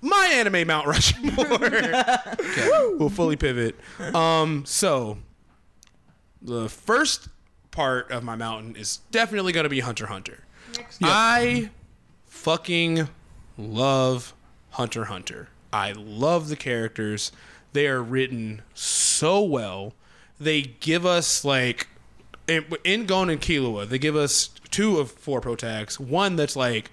my 0.00 0.30
anime 0.32 0.66
Mount 0.66 0.86
Rushmore 0.86 1.58
We'll 2.98 3.10
fully 3.10 3.36
pivot. 3.36 3.78
Um, 4.14 4.64
so 4.66 5.18
the 6.40 6.68
first 6.68 7.28
part 7.70 8.10
of 8.10 8.22
my 8.22 8.36
mountain 8.36 8.76
is 8.76 9.00
definitely 9.10 9.52
going 9.52 9.64
to 9.64 9.70
be 9.70 9.80
Hunter 9.80 10.04
x 10.04 10.12
Hunter. 10.12 10.44
I 11.02 11.70
fucking 12.26 13.08
love 13.58 14.34
Hunter 14.70 15.04
Hunter. 15.06 15.48
I 15.72 15.92
love 15.92 16.48
the 16.48 16.56
characters. 16.56 17.32
They 17.72 17.86
are 17.86 18.02
written 18.02 18.62
so 18.74 19.42
well. 19.42 19.94
They 20.40 20.62
give 20.62 21.04
us 21.06 21.44
like 21.44 21.88
in, 22.48 22.64
in 22.84 23.06
Gon 23.06 23.30
and 23.30 23.40
Killua, 23.40 23.88
they 23.88 23.98
give 23.98 24.16
us 24.16 24.50
two 24.70 24.98
of 24.98 25.10
four 25.10 25.40
protags. 25.40 25.98
One 26.00 26.36
that's 26.36 26.56
like 26.56 26.90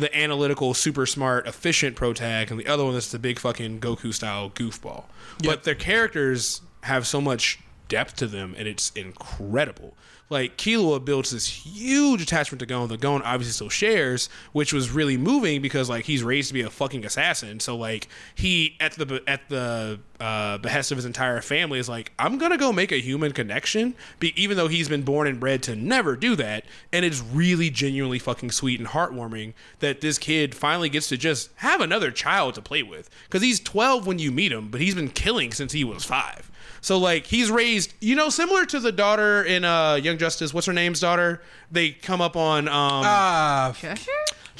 the 0.00 0.16
analytical, 0.16 0.74
super 0.74 1.06
smart, 1.06 1.46
efficient 1.46 1.96
protag, 1.96 2.50
and 2.50 2.58
the 2.58 2.66
other 2.66 2.84
one 2.84 2.94
that's 2.94 3.10
the 3.10 3.18
big 3.18 3.38
fucking 3.38 3.80
Goku 3.80 4.12
style 4.12 4.50
goofball. 4.50 5.04
But 5.42 5.64
their 5.64 5.74
characters 5.74 6.62
have 6.82 7.06
so 7.06 7.20
much 7.20 7.58
depth 7.88 8.16
to 8.16 8.26
them, 8.26 8.54
and 8.56 8.66
it's 8.66 8.90
incredible. 8.90 9.94
Like 10.30 10.56
Killua 10.56 11.04
builds 11.04 11.32
this 11.32 11.48
huge 11.48 12.22
attachment 12.22 12.60
to 12.60 12.66
Gon 12.66 12.88
that 12.88 13.00
Gon 13.00 13.20
obviously 13.22 13.52
still 13.52 13.68
shares, 13.68 14.28
which 14.52 14.72
was 14.72 14.92
really 14.92 15.16
moving 15.16 15.60
because 15.60 15.90
like 15.90 16.04
he's 16.04 16.22
raised 16.22 16.48
to 16.48 16.54
be 16.54 16.62
a 16.62 16.70
fucking 16.70 17.04
assassin. 17.04 17.58
So 17.58 17.76
like 17.76 18.06
he 18.36 18.76
at 18.78 18.92
the 18.92 19.22
at 19.26 19.48
the 19.48 19.98
uh, 20.20 20.58
behest 20.58 20.92
of 20.92 20.98
his 20.98 21.04
entire 21.04 21.40
family 21.40 21.80
is 21.80 21.88
like, 21.88 22.12
I'm 22.16 22.38
gonna 22.38 22.56
go 22.56 22.72
make 22.72 22.92
a 22.92 23.00
human 23.00 23.32
connection, 23.32 23.96
be, 24.20 24.40
even 24.40 24.56
though 24.56 24.68
he's 24.68 24.88
been 24.88 25.02
born 25.02 25.26
and 25.26 25.40
bred 25.40 25.64
to 25.64 25.74
never 25.74 26.14
do 26.14 26.36
that. 26.36 26.64
And 26.92 27.04
it's 27.04 27.20
really 27.20 27.68
genuinely 27.68 28.20
fucking 28.20 28.52
sweet 28.52 28.78
and 28.78 28.90
heartwarming 28.90 29.54
that 29.80 30.00
this 30.00 30.16
kid 30.16 30.54
finally 30.54 30.88
gets 30.88 31.08
to 31.08 31.16
just 31.16 31.50
have 31.56 31.80
another 31.80 32.12
child 32.12 32.54
to 32.54 32.62
play 32.62 32.84
with 32.84 33.10
because 33.24 33.42
he's 33.42 33.58
12 33.58 34.06
when 34.06 34.20
you 34.20 34.30
meet 34.30 34.52
him, 34.52 34.68
but 34.68 34.80
he's 34.80 34.94
been 34.94 35.08
killing 35.08 35.52
since 35.52 35.72
he 35.72 35.82
was 35.82 36.04
five. 36.04 36.49
So 36.80 36.98
like 36.98 37.26
he's 37.26 37.50
raised, 37.50 37.94
you 38.00 38.14
know, 38.14 38.28
similar 38.30 38.64
to 38.66 38.80
the 38.80 38.92
daughter 38.92 39.42
in 39.42 39.64
uh, 39.64 39.94
Young 39.94 40.18
Justice. 40.18 40.52
What's 40.54 40.66
her 40.66 40.72
name's 40.72 41.00
daughter? 41.00 41.42
They 41.70 41.90
come 41.90 42.20
up 42.20 42.36
on 42.36 42.68
um, 42.68 42.74
Ah, 43.04 43.74
Cheshire? 43.76 44.10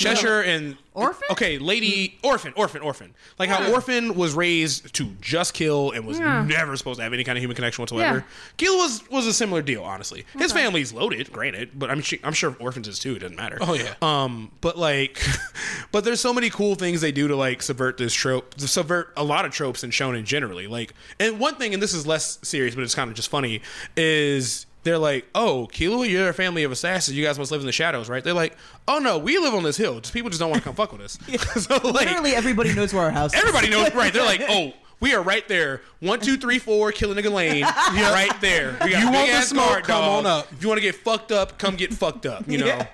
Cheshire 0.00 0.40
and 0.42 0.76
Orphan? 0.94 1.28
Okay, 1.30 1.58
Lady 1.58 2.18
Orphan, 2.24 2.52
Orphan, 2.56 2.82
Orphan. 2.82 3.14
Like 3.38 3.48
how 3.48 3.70
Orphan 3.72 4.14
was 4.14 4.34
raised 4.34 4.92
to 4.94 5.06
just 5.20 5.54
kill 5.54 5.92
and 5.92 6.06
was 6.06 6.18
Yeah. 6.18 6.42
never 6.44 6.76
supposed 6.76 6.98
to 6.98 7.02
have 7.04 7.12
any 7.12 7.22
kind 7.24 7.38
of 7.38 7.42
human 7.42 7.54
connection 7.54 7.82
whatsoever. 7.82 8.24
Gil 8.56 8.76
was 8.78 9.08
was 9.10 9.26
a 9.26 9.32
similar 9.32 9.62
deal, 9.62 9.82
honestly. 9.82 10.24
His 10.38 10.52
family's 10.52 10.92
loaded, 10.92 11.30
granted, 11.32 11.70
but 11.78 11.90
I'm 11.90 12.00
sure, 12.00 12.18
I'm 12.24 12.32
sure 12.32 12.56
Orphans 12.58 12.88
is 12.88 12.98
too. 12.98 13.14
It 13.16 13.20
doesn't 13.20 13.36
matter. 13.36 13.58
Oh, 13.60 13.74
yeah. 13.74 13.94
Um, 14.02 14.50
but 14.60 14.76
like, 14.78 15.22
but 15.92 16.04
there's 16.04 16.20
so 16.20 16.32
many 16.34 16.50
cool 16.50 16.74
things 16.74 17.00
they 17.00 17.12
do 17.12 17.28
to 17.28 17.36
like 17.36 17.62
subvert 17.62 17.96
this 17.98 18.12
trope, 18.14 18.54
to 18.54 18.66
subvert 18.68 19.12
a 19.16 19.22
lot 19.24 19.44
of 19.44 19.52
tropes 19.52 19.84
in 19.84 19.90
shonen 19.90 20.24
generally. 20.24 20.66
Like, 20.66 20.92
and 21.18 21.38
one 21.38 21.54
thing, 21.56 21.72
and 21.74 21.82
this 21.82 21.94
is 21.94 22.06
less 22.06 22.38
serious, 22.42 22.74
but 22.74 22.82
it's 22.84 22.94
kind 22.94 23.10
of 23.10 23.16
just 23.16 23.28
funny, 23.30 23.62
is 23.96 24.66
they're 24.82 24.98
like, 24.98 25.28
oh, 25.34 25.68
Killua, 25.72 26.08
you're 26.08 26.28
a 26.30 26.34
family 26.34 26.62
of 26.64 26.72
assassins. 26.72 27.16
You 27.16 27.24
guys 27.24 27.38
must 27.38 27.50
live 27.50 27.60
in 27.60 27.66
the 27.66 27.72
shadows, 27.72 28.08
right? 28.08 28.24
They're 28.24 28.32
like, 28.34 28.56
oh 28.88 28.98
no, 28.98 29.18
we 29.18 29.38
live 29.38 29.54
on 29.54 29.62
this 29.62 29.76
hill. 29.76 30.00
Just 30.00 30.12
people 30.14 30.30
just 30.30 30.40
don't 30.40 30.50
want 30.50 30.62
to 30.62 30.64
come 30.64 30.74
fuck 30.74 30.92
with 30.92 31.02
us. 31.02 31.18
so 31.64 31.74
like, 31.88 32.06
Literally 32.06 32.34
everybody 32.34 32.74
knows 32.74 32.92
where 32.94 33.04
our 33.04 33.10
house 33.10 33.34
is. 33.34 33.40
everybody 33.40 33.68
knows, 33.70 33.94
right? 33.94 34.12
They're 34.12 34.24
like, 34.24 34.42
oh. 34.48 34.72
We 35.02 35.14
are 35.14 35.22
right 35.22 35.48
there. 35.48 35.80
One, 36.00 36.20
two, 36.20 36.36
three, 36.36 36.58
four, 36.58 36.92
killing 36.92 37.16
nigga 37.16 37.32
lane. 37.32 37.62
Right 37.62 38.38
there. 38.42 38.76
We 38.84 38.90
got 38.90 38.98
You 39.00 39.04
want 39.06 39.16
big 39.16 39.28
the 39.28 39.32
ass 39.32 39.48
smoke, 39.48 39.68
guard, 39.70 39.84
come 39.84 40.02
dog. 40.02 40.18
on 40.18 40.26
up. 40.30 40.52
If 40.52 40.60
you 40.60 40.68
want 40.68 40.76
to 40.76 40.82
get 40.82 40.94
fucked 40.94 41.32
up, 41.32 41.56
come 41.58 41.74
get 41.76 41.94
fucked 41.94 42.26
up. 42.26 42.46
You 42.46 42.58
know, 42.58 42.66
Yeah. 42.66 42.86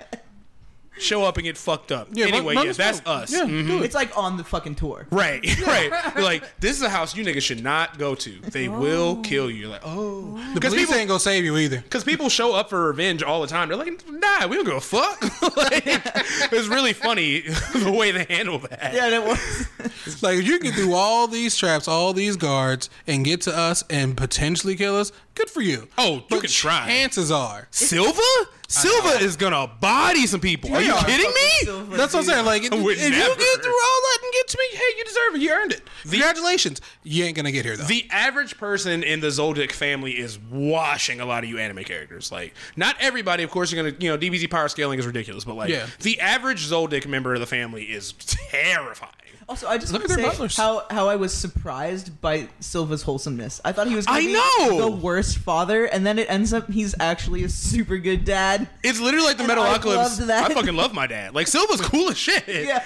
Show 0.99 1.23
up 1.23 1.37
and 1.37 1.43
get 1.45 1.57
fucked 1.57 1.91
up. 1.91 2.07
Yeah, 2.11 2.25
anyway, 2.27 2.55
run 2.55 2.65
yeah, 2.67 2.71
that's 2.73 2.99
smoke. 2.99 3.07
us. 3.23 3.31
Yeah, 3.31 3.41
Mhm. 3.45 3.67
do. 3.67 3.83
It's 3.83 3.95
like 3.95 4.17
on 4.17 4.37
the 4.37 4.43
fucking 4.43 4.75
tour. 4.75 5.07
Right, 5.11 5.43
right. 5.67 5.91
You're 6.15 6.23
like, 6.23 6.43
this 6.59 6.75
is 6.77 6.81
a 6.83 6.89
house 6.89 7.15
you 7.15 7.23
niggas 7.23 7.41
should 7.43 7.63
not 7.63 7.97
go 7.97 8.15
to. 8.15 8.39
They 8.41 8.67
will 8.69 9.17
kill 9.17 9.49
you. 9.49 9.57
You're 9.57 9.69
like, 9.69 9.81
oh, 9.85 10.21
The 10.37 10.53
because 10.55 10.73
police 10.73 10.87
people, 10.87 10.99
ain't 10.99 11.07
gonna 11.07 11.19
save 11.19 11.43
you 11.43 11.57
either. 11.57 11.77
because 11.81 12.03
people 12.03 12.29
show 12.29 12.53
up 12.53 12.69
for 12.69 12.87
revenge 12.87 13.23
all 13.23 13.41
the 13.41 13.47
time. 13.47 13.69
They're 13.69 13.77
like, 13.77 14.03
nah, 14.09 14.47
we 14.47 14.55
don't 14.55 14.65
give 14.65 14.75
a 14.75 14.81
fuck. 14.81 15.21
like, 15.57 15.83
it's 15.85 16.67
really 16.67 16.93
funny 16.93 17.41
the 17.75 17.91
way 17.91 18.11
they 18.11 18.25
handle 18.25 18.59
that. 18.59 18.93
Yeah, 18.93 19.09
that 19.09 19.25
was. 19.25 19.67
Like 20.23 20.43
you 20.43 20.59
can 20.59 20.73
do 20.73 20.93
all 20.93 21.27
these 21.27 21.55
traps, 21.57 21.87
all 21.87 22.13
these 22.13 22.37
guards, 22.37 22.89
and 23.07 23.25
get 23.25 23.41
to 23.41 23.55
us 23.55 23.83
and 23.89 24.15
potentially 24.15 24.75
kill 24.75 24.95
us, 24.95 25.11
good 25.37 25.49
for 25.49 25.61
you. 25.61 25.87
Oh, 25.97 26.15
you 26.15 26.23
but 26.29 26.41
can 26.41 26.49
try. 26.49 26.87
Chances 26.87 27.31
are, 27.31 27.67
Silva? 27.71 28.21
Silva 28.69 29.23
is 29.23 29.37
gonna 29.37 29.65
body 29.79 30.27
some 30.27 30.41
people. 30.41 30.75
Are 30.75 30.81
you 30.81 30.87
Yeah. 30.89 31.01
kidding 31.03 31.29
me? 31.29 31.49
Silva, 31.61 31.95
that's 31.95 32.13
what 32.13 32.19
I'm 32.19 32.25
dude. 32.25 32.33
saying. 32.33 32.45
Like, 32.45 32.63
if, 32.65 32.73
I 32.73 32.75
if 32.75 32.83
would 32.83 32.97
you 32.99 33.09
never. 33.11 33.35
get 33.35 33.63
through 33.63 33.71
all 33.71 34.01
that 34.01 34.19
and 34.23 34.33
get 34.33 34.47
to 34.49 34.57
me, 34.59 34.77
hey, 34.77 34.97
you 34.97 35.05
deserve 35.05 35.35
it. 35.35 35.41
You 35.41 35.51
earned 35.51 35.71
it. 35.71 35.81
Congratulations. 36.01 36.81
You 37.03 37.23
ain't 37.23 37.37
gonna 37.37 37.51
get 37.53 37.63
here 37.63 37.77
though. 37.77 37.85
The 37.85 38.05
average 38.11 38.57
person 38.57 39.03
in 39.03 39.21
the 39.21 39.27
Zoldyck 39.27 39.71
family 39.71 40.19
is 40.19 40.37
washing 40.51 41.21
a 41.21 41.25
lot 41.25 41.45
of 41.45 41.49
you 41.49 41.59
anime 41.59 41.85
characters. 41.85 42.29
Like, 42.29 42.53
not 42.75 42.97
everybody, 42.99 43.43
of 43.43 43.51
course, 43.51 43.71
you're 43.71 43.81
gonna, 43.83 43.95
you 44.01 44.09
know, 44.09 44.17
DBZ 44.17 44.49
power 44.49 44.67
scaling 44.67 44.99
is 44.99 45.05
ridiculous, 45.07 45.45
but 45.45 45.55
like, 45.55 45.69
Yeah. 45.69 45.87
the 46.01 46.19
average 46.19 46.67
Zoldyck 46.67 47.05
member 47.07 47.33
of 47.35 47.39
the 47.39 47.45
family 47.47 47.83
is 47.83 48.13
terrifying. 48.19 49.11
Also, 49.49 49.65
I 49.67 49.77
just 49.77 49.93
Look 49.93 50.01
want 50.01 50.11
at 50.11 50.15
to 50.17 50.21
their 50.21 50.25
say 50.31 50.37
butlers. 50.37 50.57
how 50.57 50.85
how 50.89 51.07
I 51.07 51.15
was 51.15 51.33
surprised 51.33 52.19
by 52.19 52.49
Silva's 52.59 53.01
wholesomeness. 53.03 53.61
I 53.63 53.71
thought 53.71 53.87
he 53.87 53.95
was 53.95 54.05
gonna 54.05 54.19
I 54.19 54.25
be 54.25 54.33
know! 54.33 54.77
the 54.89 54.91
worst 54.97 55.37
father, 55.37 55.85
and 55.85 56.05
then 56.05 56.19
it 56.19 56.29
ends 56.29 56.51
up 56.51 56.69
he's 56.69 56.93
actually 56.99 57.43
a 57.45 57.49
super 57.49 57.97
good 57.97 58.25
dad. 58.25 58.67
It's 58.83 58.99
literally 58.99 59.25
like 59.25 59.37
the 59.37 59.43
And 59.43 59.51
I 59.53 59.55
Metalocalypse. 59.77 59.95
loved 59.95 60.21
that. 60.23 60.51
I 60.51 60.53
fucking 60.53 60.75
love 60.75 60.93
my 60.93 61.07
dad. 61.07 61.33
Like, 61.33 61.47
Silva's 61.47 61.79
cool 61.79 62.09
as 62.09 62.17
shit. 62.17 62.43
Yeah. 62.47 62.83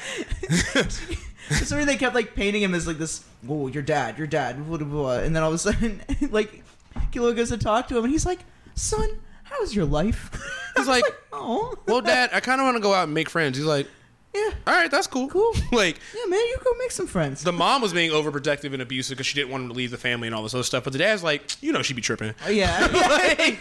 Sorry, 1.64 1.84
they 1.86 1.98
kept 1.98 2.16
like 2.16 2.36
painting 2.36 2.62
him 2.62 2.74
as 2.74 2.88
like 2.88 2.98
this. 2.98 3.24
Oh, 3.50 3.68
your 3.68 3.84
dad, 3.84 4.18
your 4.18 4.28
dad, 4.28 4.58
blah, 4.68 4.78
blah, 4.78 4.88
blah. 4.88 5.14
and 5.20 5.36
then 5.36 5.42
all 5.44 5.50
of 5.50 5.56
a 5.56 5.58
sudden, 5.58 6.02
like, 6.30 6.64
Kilo 7.12 7.34
goes 7.34 7.50
to 7.50 7.58
talk 7.58 7.88
to 7.90 7.98
him, 7.98 8.04
and 8.06 8.12
he's 8.14 8.26
like, 8.26 8.40
"Son, 8.76 9.10
how's 9.44 9.76
your 9.76 9.86
life?" 9.86 10.30
He's 10.78 10.88
like, 10.88 11.04
"Oh, 11.34 11.76
well, 11.88 12.00
dad, 12.02 12.30
I 12.34 12.40
kind 12.40 12.62
of 12.62 12.66
want 12.66 12.78
to 12.78 12.82
go 12.82 12.94
out 12.94 13.04
and 13.06 13.14
make 13.14 13.30
friends. 13.30 13.58
He's 13.58 13.66
like, 13.66 13.88
yeah, 14.34 14.52
all 14.66 14.74
right, 14.74 14.90
that's 14.90 15.08
cool. 15.08 15.28
Cool. 15.28 15.54
like, 15.72 16.00
yeah, 16.16 16.26
man, 16.30 16.40
you 16.40 16.58
go 16.64 16.72
make 16.80 16.92
some 16.92 17.08
friends." 17.08 17.44
the 17.44 17.52
mom 17.52 17.82
was 17.82 17.94
being 17.94 18.12
overprotective 18.12 18.74
and 18.74 18.82
abusive 18.82 19.18
because 19.18 19.28
she 19.28 19.36
didn't 19.36 19.52
want 19.52 19.64
him 19.64 19.70
to 19.70 19.76
leave 19.76 19.92
the 19.92 19.98
family 19.98 20.28
and 20.28 20.36
all 20.36 20.44
this 20.44 20.54
other 20.54 20.64
stuff. 20.64 20.84
But 20.84 20.94
the 20.94 21.00
dad's 21.00 21.24
like, 21.24 21.62
you 21.62 21.72
know, 21.72 21.82
she'd 21.82 21.96
be 21.96 22.02
tripping. 22.02 22.34
Oh, 22.46 22.50
yeah, 22.50 22.88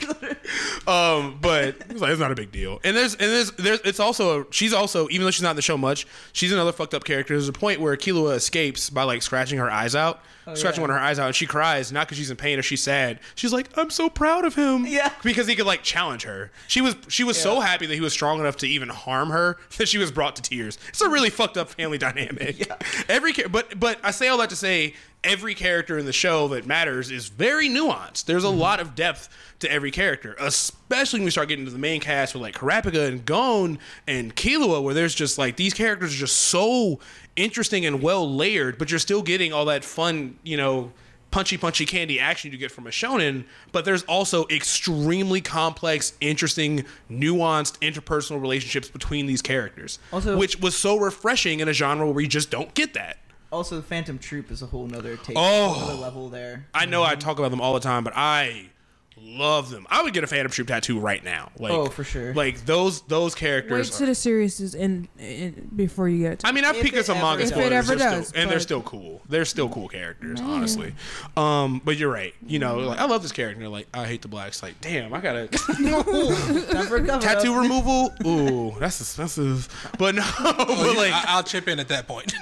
Um, 0.87 1.39
but 1.41 1.77
it's 1.89 2.01
like 2.01 2.11
it's 2.11 2.21
not 2.21 2.33
a 2.33 2.35
big 2.35 2.53
deal. 2.53 2.81
And 2.85 2.97
there's 2.97 3.15
and 3.15 3.31
there's 3.31 3.51
there's 3.53 3.81
it's 3.85 4.01
also 4.01 4.43
a, 4.43 4.45
she's 4.51 4.73
also 4.73 5.09
even 5.11 5.25
though 5.25 5.31
she's 5.31 5.43
not 5.43 5.51
in 5.51 5.57
the 5.57 5.63
show 5.63 5.77
much, 5.77 6.07
she's 6.33 6.53
another 6.53 6.73
fucked 6.73 6.95
up 6.95 7.05
character. 7.05 7.35
There's 7.35 7.49
a 7.49 7.53
point 7.53 7.81
where 7.81 7.97
Killua 7.97 8.35
escapes 8.35 8.91
by 8.91 9.03
like 9.05 9.23
scratching 9.23 9.59
her 9.59 9.71
eyes 9.71 9.95
out, 9.95 10.23
Oh, 10.47 10.55
scratching 10.55 10.81
yeah. 10.81 10.89
one 10.89 10.91
of 10.91 10.97
her 10.97 11.03
eyes 11.03 11.19
out, 11.19 11.27
and 11.27 11.37
she 11.37 11.47
cries 11.47 11.93
not 11.93 12.07
because 12.07 12.19
she's 12.19 12.31
in 12.31 12.37
pain 12.37 12.59
or 12.59 12.63
she's 12.63 12.83
sad. 12.83 13.21
She's 13.35 13.53
like, 13.53 13.69
I'm 13.77 13.91
so 13.91 14.09
proud 14.09 14.45
of 14.45 14.55
him. 14.55 14.87
Yeah. 14.87 15.13
because 15.23 15.47
he 15.47 15.55
could 15.55 15.67
like 15.67 15.83
challenge 15.83 16.23
her. 16.23 16.51
She 16.67 16.81
was 16.81 16.97
she 17.09 17.25
was 17.25 17.41
so 17.41 17.61
happy 17.61 17.87
that 17.87 17.95
he 17.95 18.01
was 18.01 18.13
strong 18.13 18.41
enough 18.41 18.57
to 18.59 18.67
even 18.67 18.89
harm 18.89 19.31
her 19.31 19.59
that 19.79 19.89
she 19.89 19.99
was 19.99 20.11
brought 20.11 20.37
to 20.37 20.43
tears. 20.43 20.79
It's 20.89 21.01
a 21.01 21.09
really 21.09 21.31
fucked 21.41 21.57
up 21.57 21.71
family 21.71 21.99
dynamic. 21.99 22.59
Yeah. 22.67 22.77
Every 23.09 23.33
but 23.33 23.79
but 23.79 23.99
I 24.03 24.11
say 24.11 24.29
all 24.29 24.39
that 24.39 24.51
to 24.51 24.57
say 24.57 24.95
every 25.23 25.55
character 25.55 25.99
in 25.99 26.07
the 26.07 26.13
show 26.13 26.49
that 26.49 26.67
matters 26.67 27.11
is 27.11 27.29
very 27.29 27.69
nuanced. 27.69 28.25
There's 28.25 28.45
a 28.45 28.49
mm-hmm. 28.49 28.59
lot 28.59 28.81
of 28.81 28.95
depth 28.95 29.29
to 29.61 29.71
every 29.71 29.91
character, 29.91 30.35
especially 30.39 31.21
when 31.21 31.27
we 31.27 31.31
start 31.31 31.49
getting 31.49 31.67
to 31.67 31.71
the 31.71 31.79
main 31.79 32.01
cast 32.01 32.35
with 32.35 32.43
like 32.43 32.55
Kurapika 32.55 33.07
and 33.07 33.25
Gon 33.25 33.79
and 34.07 34.35
Killua, 34.35 34.83
where 34.83 34.95
there's 34.95 35.15
just 35.15 35.37
like 35.39 35.57
these 35.57 35.75
characters 35.75 36.15
are 36.15 36.19
just 36.19 36.37
so 36.37 36.99
interesting 37.45 37.87
and 37.87 38.03
well 38.03 38.31
layered, 38.33 38.79
but 38.79 38.91
you're 38.91 38.99
still 39.01 39.23
getting 39.23 39.53
all 39.53 39.65
that 39.67 39.85
fun, 39.85 40.37
you 40.43 40.57
know, 40.57 40.93
punchy 41.31 41.57
punchy 41.57 41.87
candy 41.87 42.19
action 42.19 42.51
you 42.51 42.59
get 42.59 42.73
from 42.73 42.87
a 42.87 42.91
shonen, 42.91 43.45
but 43.71 43.85
there's 43.85 44.03
also 44.05 44.47
extremely 44.51 45.41
complex, 45.41 46.13
interesting, 46.21 46.85
nuanced 47.11 47.79
interpersonal 47.79 48.41
relationships 48.41 48.89
between 48.89 49.27
these 49.27 49.41
characters. 49.41 49.99
Also- 50.13 50.37
which 50.37 50.59
was 50.61 50.77
so 50.77 50.99
refreshing 50.99 51.61
in 51.61 51.69
a 51.69 51.73
genre 51.73 52.11
where 52.11 52.21
you 52.23 52.29
just 52.29 52.51
don't 52.51 52.75
get 52.75 52.95
that. 52.95 53.17
also, 53.53 53.75
the 53.75 53.83
Phantom 53.83 54.17
Troop 54.17 54.49
is 54.53 54.63
a 54.63 54.67
whole 54.67 54.87
nother 54.87 55.17
take, 55.17 55.35
Oh. 55.37 55.75
another 55.77 55.95
level 56.01 56.29
there. 56.29 56.67
I 56.73 56.87
know 56.87 57.03
I 57.03 57.17
talk 57.17 57.41
about 57.41 57.51
them 57.51 57.61
all 57.61 57.75
the 57.75 57.81
time, 57.81 58.05
but 58.05 58.13
I 58.15 58.67
love 59.17 59.71
them. 59.71 59.87
I 59.91 60.03
would 60.03 60.15
get 60.15 60.25
a 60.25 60.27
Phantom 60.27 60.51
Troop 60.51 60.69
tattoo 60.69 60.99
right 60.99 61.23
now. 61.23 61.51
Like, 61.59 61.73
Oh, 61.73 61.87
for 61.87 62.05
sure. 62.05 62.33
Like 62.35 62.65
those 62.65 63.03
those 63.03 63.35
Wait 63.35 63.41
characters. 63.41 63.97
till 63.97 64.07
the 64.07 64.15
series 64.15 64.61
is 64.61 64.75
in, 64.75 65.09
in 65.19 65.71
before 65.77 66.09
you 66.09 66.19
get. 66.29 66.39
To 66.41 66.47
I 66.47 66.53
mean, 66.53 66.65
I've 66.65 66.77
If 66.77 66.83
peeked 66.85 66.97
it 66.97 67.07
some 67.07 67.19
ever 67.19 67.27
manga 67.27 67.43
does. 67.43 67.51
spoilers, 67.51 67.67
If 67.67 67.73
it 67.73 67.75
ever 67.77 67.87
they're 67.97 68.11
does, 68.11 68.29
still, 68.29 68.41
and 68.41 68.51
they're 68.51 68.57
but- 68.59 68.63
still 68.63 68.83
cool. 68.83 69.21
They're 69.29 69.45
still 69.45 69.69
cool 69.69 69.89
characters, 69.89 70.41
honestly. 70.41 70.95
Um, 71.37 71.81
but 71.85 71.97
you're 71.97 72.11
right. 72.13 72.35
You 72.47 72.59
know, 72.59 72.79
like 72.79 72.99
I 72.99 73.05
love 73.05 73.23
this 73.23 73.33
character. 73.33 73.69
Like 73.69 73.87
I 73.95 74.07
hate 74.07 74.23
the 74.23 74.29
blacks. 74.29 74.63
Like, 74.63 74.81
damn, 74.81 75.13
I 75.15 75.21
gotta 75.21 75.47
Time 75.49 76.87
for 76.87 76.97
a 76.97 77.07
cover 77.07 77.21
tattoo 77.21 77.55
up. 77.55 77.63
removal. 77.63 78.15
Ooh, 78.27 78.75
that's 78.81 79.01
expensive. 79.01 79.69
But 79.99 80.15
no, 80.15 80.25
but 80.43 80.69
like 80.97 81.13
I, 81.13 81.25
I'll 81.29 81.43
chip 81.43 81.69
in 81.69 81.79
at 81.79 81.89
that 81.89 82.07
point. 82.09 82.33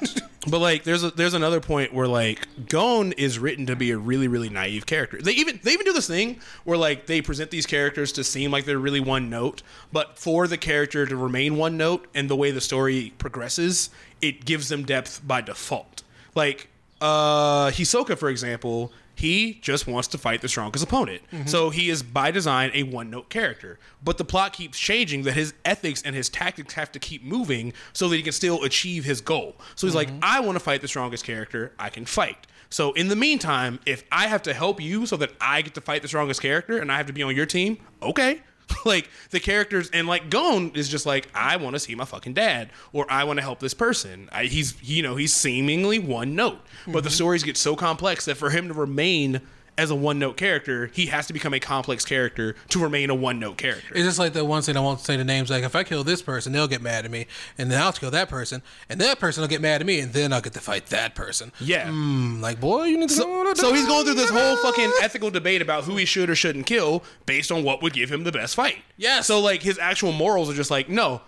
But 0.51 0.61
like, 0.61 0.85
there's 0.85 1.05
a, 1.05 1.11
there's 1.11 1.35
another 1.35 1.61
point 1.61 1.93
where 1.93 2.07
like 2.07 2.47
Gon 2.69 3.13
is 3.13 3.39
written 3.39 3.67
to 3.67 3.77
be 3.77 3.91
a 3.91 3.99
really 3.99 4.29
really 4.29 4.49
naive 4.49 4.87
character. 4.87 5.21
They 5.21 5.33
even 5.33 5.61
they 5.63 5.73
even 5.73 5.85
do 5.85 5.93
this 5.93 6.07
thing 6.07 6.41
where 6.65 6.79
like 6.79 7.07
they 7.07 7.21
present 7.21 7.51
these 7.51 7.67
characters 7.67 8.13
to 8.13 8.25
seem 8.25 8.51
like 8.51 8.65
they're 8.65 8.79
really 8.79 9.01
one 9.01 9.29
note, 9.31 9.63
but 9.93 10.19
for 10.19 10.47
the 10.47 10.57
character 10.57 11.07
to 11.07 11.17
remain 11.17 11.57
one 11.57 11.77
note 11.77 12.07
and 12.15 12.29
the 12.31 12.37
way 12.37 12.51
the 12.51 12.61
story 12.61 13.13
progresses, 13.19 13.91
it 14.21 14.45
gives 14.45 14.69
them 14.69 14.85
depth 14.85 15.21
by 15.27 15.41
default. 15.41 16.03
Like 16.35 16.69
uh 17.01 17.71
Hisoka, 17.71 18.17
for 18.19 18.29
example, 18.29 18.93
He 19.19 19.55
just 19.63 19.89
wants 19.89 20.07
to 20.09 20.19
fight 20.19 20.43
the 20.43 20.49
strongest 20.49 20.85
opponent. 20.85 21.23
Mm-hmm. 21.33 21.49
So 21.49 21.71
he 21.71 21.91
is 21.91 22.05
by 22.05 22.31
design 22.31 22.71
a 22.73 22.85
one 22.85 23.11
note 23.11 23.31
character. 23.31 23.81
But 24.01 24.17
the 24.17 24.25
plot 24.25 24.53
keeps 24.53 24.79
changing 24.79 25.25
that 25.25 25.33
his 25.33 25.55
ethics 25.65 26.03
and 26.03 26.15
his 26.15 26.29
tactics 26.29 26.75
have 26.75 26.93
to 26.93 27.01
keep 27.01 27.25
moving 27.25 27.73
so 27.93 28.09
that 28.09 28.15
he 28.15 28.23
can 28.23 28.33
still 28.33 28.63
achieve 28.63 29.05
his 29.05 29.21
goal. 29.21 29.57
So 29.75 29.89
he's 29.89 29.95
like, 29.97 30.09
mm-hmm. 30.09 30.21
I 30.23 30.39
want 30.39 30.55
to 30.55 30.61
fight 30.61 30.83
the 30.83 30.89
strongest 30.89 31.25
character. 31.25 31.73
I 31.81 31.89
can 31.89 32.05
fight. 32.05 32.47
So 32.71 32.93
in 32.93 33.09
the 33.09 33.17
meantime, 33.17 33.81
if 33.87 34.05
I 34.13 34.29
have 34.29 34.43
to 34.43 34.55
help 34.55 34.81
you 34.81 35.05
so 35.05 35.17
that 35.17 35.33
I 35.41 35.63
get 35.63 35.75
to 35.75 35.81
fight 35.81 36.03
the 36.03 36.09
strongest 36.09 36.41
character 36.41 36.79
and 36.79 36.93
I 36.93 36.97
have 36.97 37.07
to 37.07 37.13
be 37.13 37.25
on 37.25 37.35
your 37.35 37.47
team, 37.47 37.79
okay. 38.01 38.43
like 38.85 39.09
the 39.31 39.41
characters 39.41 39.91
and 39.93 40.07
like 40.07 40.31
Gon 40.31 40.73
is 40.75 40.89
just 40.89 41.07
like 41.07 41.29
I 41.35 41.57
want 41.57 41.75
to 41.75 41.81
see 41.81 41.95
my 41.95 42.05
fucking 42.05 42.35
dad 42.35 42.71
or 42.93 43.11
I 43.11 43.25
want 43.25 43.39
to 43.39 43.43
help 43.43 43.61
this 43.61 43.75
person. 43.75 44.29
I, 44.33 44.45
he's 44.45 44.81
you 44.83 45.03
know 45.03 45.17
he's 45.17 45.35
seemingly 45.35 45.99
one 45.99 46.35
note, 46.35 46.61
but 46.87 46.93
the 46.93 47.09
mm-hmm. 47.09 47.15
stories 47.15 47.43
get 47.43 47.57
so 47.57 47.77
complex 47.77 48.25
that 48.27 48.37
for 48.37 48.51
him 48.51 48.69
to 48.69 48.75
remain 48.75 49.43
as 49.79 49.91
a 49.91 49.95
one 49.95 50.19
note 50.19 50.37
character, 50.37 50.91
he 50.93 51.07
has 51.07 51.27
to 51.29 51.33
become 51.33 51.55
a 51.55 51.61
complex 51.61 52.05
character 52.05 52.57
to 52.69 52.79
remain 52.83 53.09
a 53.09 53.15
one 53.15 53.39
note 53.39 53.57
character. 53.57 53.95
It's 53.95 54.05
just 54.05 54.19
like 54.19 54.33
the 54.35 54.45
one 54.45 54.61
thing 54.61 54.77
I 54.77 54.81
won't 54.81 55.01
say 55.01 55.17
the 55.17 55.25
names. 55.25 55.49
Like 55.49 55.63
if 55.65 55.75
I 55.75 55.85
kill 55.85 56.05
this 56.05 56.21
person, 56.21 56.53
they'll 56.53 56.69
get 56.69 56.83
mad 56.83 57.05
at 57.05 57.11
me, 57.11 57.27
and 57.57 57.71
then 57.71 57.81
I'll 57.81 57.93
kill 57.93 58.11
that 58.11 58.29
person, 58.29 58.61
and 58.89 59.01
that 59.01 59.19
person 59.19 59.41
will 59.41 59.49
get 59.49 59.61
mad 59.63 59.81
at 59.81 59.87
me, 59.87 60.01
and 60.01 60.13
then 60.13 60.33
I'll 60.33 60.41
get 60.41 60.53
to 60.55 60.61
fight 60.61 60.87
that 60.87 61.15
person. 61.15 61.53
yeah. 61.61 61.89
Hmm, 61.89 62.41
like 62.43 62.61
boy, 62.61 62.85
you 62.85 62.99
need 62.99 63.09
to. 63.09 63.15
So, 63.15 63.55
so 63.55 63.73
he's 63.73 63.87
going 63.87 64.05
through 64.05 64.15
this 64.15 64.31
whole 64.31 64.57
fucking 64.57 64.93
ethical 65.01 65.31
debate 65.31 65.63
about 65.63 65.85
who 65.85 65.97
he 65.97 66.05
should 66.05 66.29
or 66.29 66.35
shouldn't 66.35 66.67
kill 66.67 67.05
based 67.25 67.53
on 67.53 67.63
what 67.63 67.81
would 67.81 67.93
give 67.93 68.11
him 68.11 68.25
the 68.25 68.33
best 68.33 68.55
fight. 68.57 68.79
Yeah. 68.97 69.21
So 69.21 69.41
like 69.41 69.63
his 69.63 69.79
actual 69.79 70.13
morals 70.13 70.51
are 70.51 70.55
just 70.55 70.71
like, 70.71 70.89
no, 70.89 71.21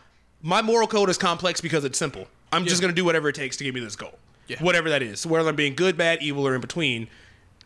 my 0.42 0.60
moral 0.60 0.88
code 0.88 1.08
is 1.08 1.16
complex 1.18 1.60
because 1.60 1.84
it's 1.84 1.98
simple. 1.98 2.26
I'm 2.52 2.66
just 2.66 2.80
gonna 2.80 2.92
do 2.92 3.04
whatever 3.04 3.28
it 3.28 3.34
takes 3.36 3.56
to 3.58 3.64
give 3.64 3.74
me 3.74 3.80
this 3.80 3.94
goal. 3.94 4.18
Yeah. 4.48 4.60
Whatever 4.60 4.88
that 4.90 5.02
is. 5.02 5.20
So 5.20 5.28
whether 5.28 5.48
I'm 5.48 5.54
being 5.54 5.76
good, 5.76 5.96
bad, 5.96 6.20
evil, 6.22 6.44
or 6.44 6.56
in 6.56 6.60
between, 6.60 7.06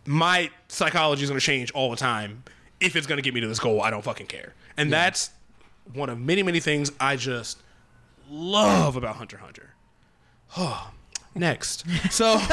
my 0.07 0.51
psychology 0.69 1.23
is 1.23 1.31
gonna 1.31 1.41
change 1.41 1.71
all 1.73 1.91
the 1.91 1.97
time. 1.97 2.45
If 2.81 2.97
it's 2.97 3.07
gonna 3.07 3.23
get 3.23 3.35
me 3.35 3.41
to 3.41 3.49
this 3.49 3.59
goal, 3.61 3.81
I 3.83 3.91
don't 3.91 4.03
fucking 4.03 4.27
care. 4.27 4.55
And 4.77 4.93
that's 4.93 5.31
one 5.93 6.09
of 6.09 6.19
many, 6.19 6.43
many 6.43 6.61
things 6.61 6.91
I 6.99 7.17
just 7.17 7.59
love 8.31 8.97
about 8.97 9.17
Hunter 9.17 9.39
Hunter. 9.39 9.75
Oh, 10.57 10.91
next. 11.35 11.85
So 12.11 12.39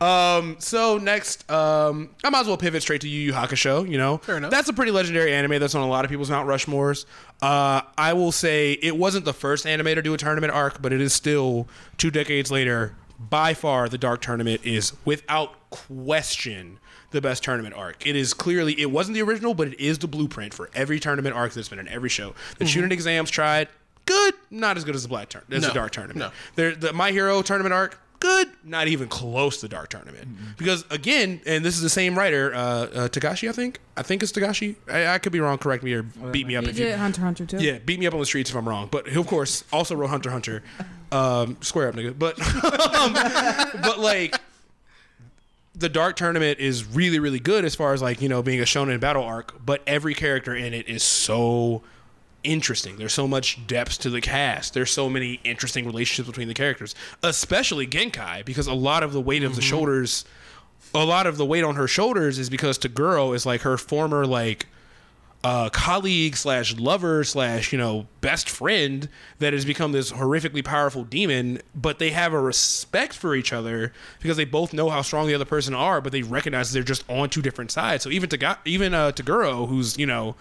Um, 0.00 0.56
so 0.60 0.96
next, 0.96 1.50
um, 1.50 2.10
I 2.24 2.30
might 2.30 2.40
as 2.40 2.46
well 2.46 2.56
pivot 2.56 2.80
straight 2.80 3.02
to 3.02 3.08
Yu 3.08 3.20
Yu 3.20 3.32
Hakusho. 3.32 3.88
You 3.88 3.98
know, 3.98 4.16
Fair 4.18 4.38
enough. 4.38 4.50
That's 4.50 4.68
a 4.70 4.72
pretty 4.72 4.92
legendary 4.92 5.32
anime 5.34 5.60
that's 5.60 5.74
on 5.74 5.82
a 5.82 5.88
lot 5.88 6.06
of 6.06 6.10
people's 6.10 6.30
Mount 6.30 6.48
Rushmores. 6.48 7.04
Uh, 7.42 7.82
I 7.98 8.14
will 8.14 8.32
say 8.32 8.72
it 8.72 8.96
wasn't 8.96 9.26
the 9.26 9.34
first 9.34 9.66
anime 9.66 9.86
to 9.86 10.00
do 10.02 10.14
a 10.14 10.16
tournament 10.16 10.54
arc, 10.54 10.80
but 10.80 10.92
it 10.94 11.02
is 11.02 11.12
still 11.12 11.68
two 11.98 12.10
decades 12.10 12.50
later. 12.50 12.94
By 13.28 13.52
far, 13.52 13.88
the 13.88 13.98
Dark 13.98 14.22
Tournament 14.22 14.62
is 14.64 14.94
without 15.04 15.68
question 15.68 16.78
the 17.10 17.20
best 17.20 17.42
tournament 17.42 17.74
arc. 17.74 18.06
It 18.06 18.16
is 18.16 18.32
clearly 18.32 18.80
it 18.80 18.90
wasn't 18.90 19.14
the 19.14 19.22
original, 19.22 19.52
but 19.52 19.68
it 19.68 19.80
is 19.80 19.98
the 19.98 20.08
blueprint 20.08 20.54
for 20.54 20.70
every 20.74 20.98
tournament 20.98 21.36
arc 21.36 21.52
that's 21.52 21.68
been 21.68 21.78
in 21.78 21.88
every 21.88 22.08
show. 22.08 22.34
The 22.56 22.64
mm-hmm. 22.64 22.80
Chunin 22.80 22.92
exams 22.92 23.30
tried 23.30 23.68
good, 24.06 24.34
not 24.50 24.76
as 24.76 24.84
good 24.84 24.94
as 24.94 25.02
the 25.02 25.08
Black 25.08 25.28
Turn, 25.28 25.42
as 25.50 25.66
the 25.66 25.72
Dark 25.72 25.92
Tournament. 25.92 26.18
no. 26.18 26.30
There, 26.54 26.74
the 26.74 26.92
My 26.92 27.10
Hero 27.12 27.42
tournament 27.42 27.74
arc, 27.74 28.00
good, 28.20 28.48
not 28.62 28.86
even 28.88 29.08
close 29.08 29.60
to 29.60 29.68
Dark 29.68 29.88
Tournament. 29.88 30.28
Mm-hmm. 30.28 30.44
Because 30.56 30.84
again, 30.90 31.40
and 31.46 31.64
this 31.64 31.74
is 31.74 31.82
the 31.82 31.88
same 31.88 32.16
writer, 32.16 32.54
uh, 32.54 32.58
uh, 32.58 33.08
Togashi, 33.08 33.48
I 33.48 33.52
think. 33.52 33.80
I 33.96 34.02
think 34.02 34.22
it's 34.22 34.30
Togashi. 34.32 34.76
I, 34.88 35.14
I 35.14 35.18
could 35.18 35.32
be 35.32 35.40
wrong. 35.40 35.58
Correct 35.58 35.82
me 35.82 35.92
or 35.94 36.02
beat 36.02 36.46
me 36.46 36.56
up 36.56 36.64
He 36.64 36.70
if 36.70 36.78
you. 36.78 36.84
did 36.86 36.98
Hunter 36.98 37.22
Hunter 37.22 37.44
too. 37.46 37.58
Yeah, 37.58 37.78
beat 37.78 37.98
me 37.98 38.06
up 38.06 38.14
on 38.14 38.20
the 38.20 38.26
streets 38.26 38.50
if 38.50 38.56
I'm 38.56 38.68
wrong. 38.68 38.88
But 38.90 39.08
he, 39.08 39.18
of 39.18 39.26
course, 39.26 39.64
also 39.72 39.94
wrote 39.96 40.10
Hunter 40.10 40.30
Hunter. 40.30 40.62
Um, 41.12 41.56
square 41.60 41.88
up, 41.88 41.96
nigga. 41.96 42.16
But, 42.16 42.38
um, 42.94 43.12
but 43.82 43.98
like, 43.98 44.40
the 45.74 45.88
Dark 45.88 46.14
Tournament 46.14 46.60
is 46.60 46.84
really, 46.84 47.18
really 47.18 47.40
good 47.40 47.64
as 47.64 47.74
far 47.74 47.92
as 47.92 48.00
like 48.00 48.20
you 48.22 48.28
know 48.28 48.44
being 48.44 48.60
a 48.60 48.64
shonen 48.64 49.00
battle 49.00 49.24
arc. 49.24 49.54
But 49.66 49.82
every 49.88 50.14
character 50.14 50.54
in 50.54 50.72
it 50.72 50.88
is 50.88 51.02
so 51.02 51.82
interesting. 52.44 52.96
There's 52.96 53.12
so 53.12 53.28
much 53.28 53.66
depth 53.66 53.98
to 54.00 54.10
the 54.10 54.20
cast. 54.20 54.74
There's 54.74 54.90
so 54.90 55.08
many 55.08 55.40
interesting 55.44 55.86
relationships 55.86 56.28
between 56.28 56.48
the 56.48 56.54
characters, 56.54 56.94
especially 57.22 57.86
Genkai, 57.86 58.44
because 58.44 58.66
a 58.66 58.74
lot 58.74 59.02
of 59.02 59.12
the 59.12 59.20
weight 59.20 59.42
of 59.42 59.56
the 59.56 59.62
shoulders, 59.62 60.24
a 60.94 61.04
lot 61.04 61.26
of 61.26 61.36
the 61.36 61.46
weight 61.46 61.64
on 61.64 61.76
her 61.76 61.88
shoulders 61.88 62.38
is 62.38 62.50
because 62.50 62.78
Toguro 62.78 63.34
is 63.34 63.46
like 63.46 63.62
her 63.62 63.76
former 63.76 64.26
like 64.26 64.66
uh, 65.42 65.70
colleague 65.70 66.36
slash 66.36 66.76
lover 66.76 67.24
slash 67.24 67.72
you 67.72 67.78
know 67.78 68.06
best 68.20 68.48
friend 68.48 69.08
that 69.38 69.54
has 69.54 69.64
become 69.64 69.92
this 69.92 70.12
horrifically 70.12 70.62
powerful 70.62 71.02
demon 71.02 71.58
but 71.74 71.98
they 71.98 72.10
have 72.10 72.34
a 72.34 72.40
respect 72.40 73.14
for 73.14 73.34
each 73.34 73.50
other 73.50 73.90
because 74.20 74.36
they 74.36 74.44
both 74.44 74.74
know 74.74 74.90
how 74.90 75.00
strong 75.00 75.26
the 75.26 75.34
other 75.34 75.46
person 75.46 75.72
are 75.72 76.02
but 76.02 76.12
they 76.12 76.20
recognize 76.22 76.72
they're 76.72 76.82
just 76.82 77.08
on 77.08 77.30
two 77.30 77.40
different 77.40 77.70
sides 77.70 78.04
so 78.04 78.10
even 78.10 78.28
to 78.28 78.58
even 78.66 78.92
uh, 78.92 79.10
Toguro 79.12 79.66
who's 79.66 79.96
you 79.96 80.04
know 80.04 80.36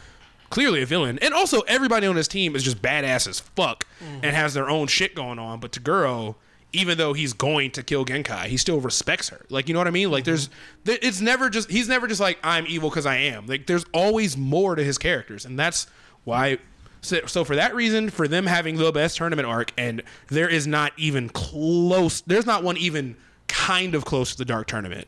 clearly 0.50 0.82
a 0.82 0.86
villain 0.86 1.20
and 1.20 1.34
also 1.34 1.62
everybody 1.62 2.08
on 2.08 2.16
his 2.16 2.28
team 2.28 2.56
is 2.56 2.64
just 2.64 2.82
badass 2.82 3.28
as 3.28 3.40
fuck 3.40 3.86
mm-hmm. 4.04 4.20
and 4.24 4.36
has 4.36 4.54
their 4.54 4.70
own 4.70 4.88
shit 4.88 5.16
going 5.16 5.40
on 5.40 5.60
but 5.60 5.72
Toguro 5.72 6.36
even 6.72 6.98
though 6.98 7.14
he's 7.14 7.34
going 7.34 7.72
to 7.72 7.84
kill 7.84 8.06
Genkai, 8.06 8.46
he 8.46 8.58
still 8.58 8.80
respects 8.80 9.30
her. 9.30 9.46
Like, 9.50 9.68
you 9.68 9.74
know 9.74 9.80
what 9.80 9.88
I 9.88 9.92
mean? 9.92 10.12
Like, 10.12 10.24
there's, 10.24 10.50
mm-hmm. 10.50 10.92
it's 11.02 11.20
never 11.20 11.50
just, 11.50 11.70
he's 11.70 11.88
never 11.88 12.06
just 12.08 12.22
like, 12.22 12.38
I'm 12.44 12.68
evil 12.68 12.90
because 12.90 13.06
I 13.06 13.16
am. 13.16 13.48
Like, 13.48 13.66
there's 13.66 13.86
always 13.92 14.38
more 14.38 14.76
to 14.76 14.84
his 14.84 14.98
characters. 14.98 15.46
And 15.46 15.58
that's 15.58 15.88
why, 16.26 16.60
so, 17.02 17.26
so 17.26 17.44
for 17.44 17.56
that 17.56 17.74
reason, 17.74 18.10
for 18.10 18.28
them 18.28 18.46
having 18.46 18.78
the 18.78 18.92
best 18.92 19.18
tournament 19.18 19.48
arc, 19.48 19.72
and 19.78 20.04
there 20.28 20.48
is 20.48 20.68
not 20.68 20.94
even 20.98 21.30
close, 21.30 22.22
there's 22.22 22.46
not 22.46 22.64
one 22.64 22.78
even 22.78 23.16
kind 23.48 23.96
of 23.96 24.06
close 24.06 24.32
to 24.32 24.38
the 24.38 24.46
Dark 24.46 24.68
Tournament, 24.68 25.08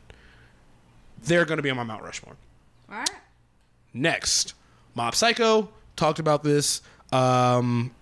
they're 1.22 1.44
going 1.44 1.58
to 1.58 1.62
be 1.62 1.70
on 1.70 1.76
my 1.76 1.84
Mount 1.84 2.02
Rushmore. 2.02 2.36
All 2.90 2.98
right. 2.98 3.10
Next, 3.94 4.54
Mob 4.94 5.14
Psycho 5.14 5.68
talked 5.96 6.18
about 6.18 6.42
this. 6.42 6.82
Um, 7.12 7.92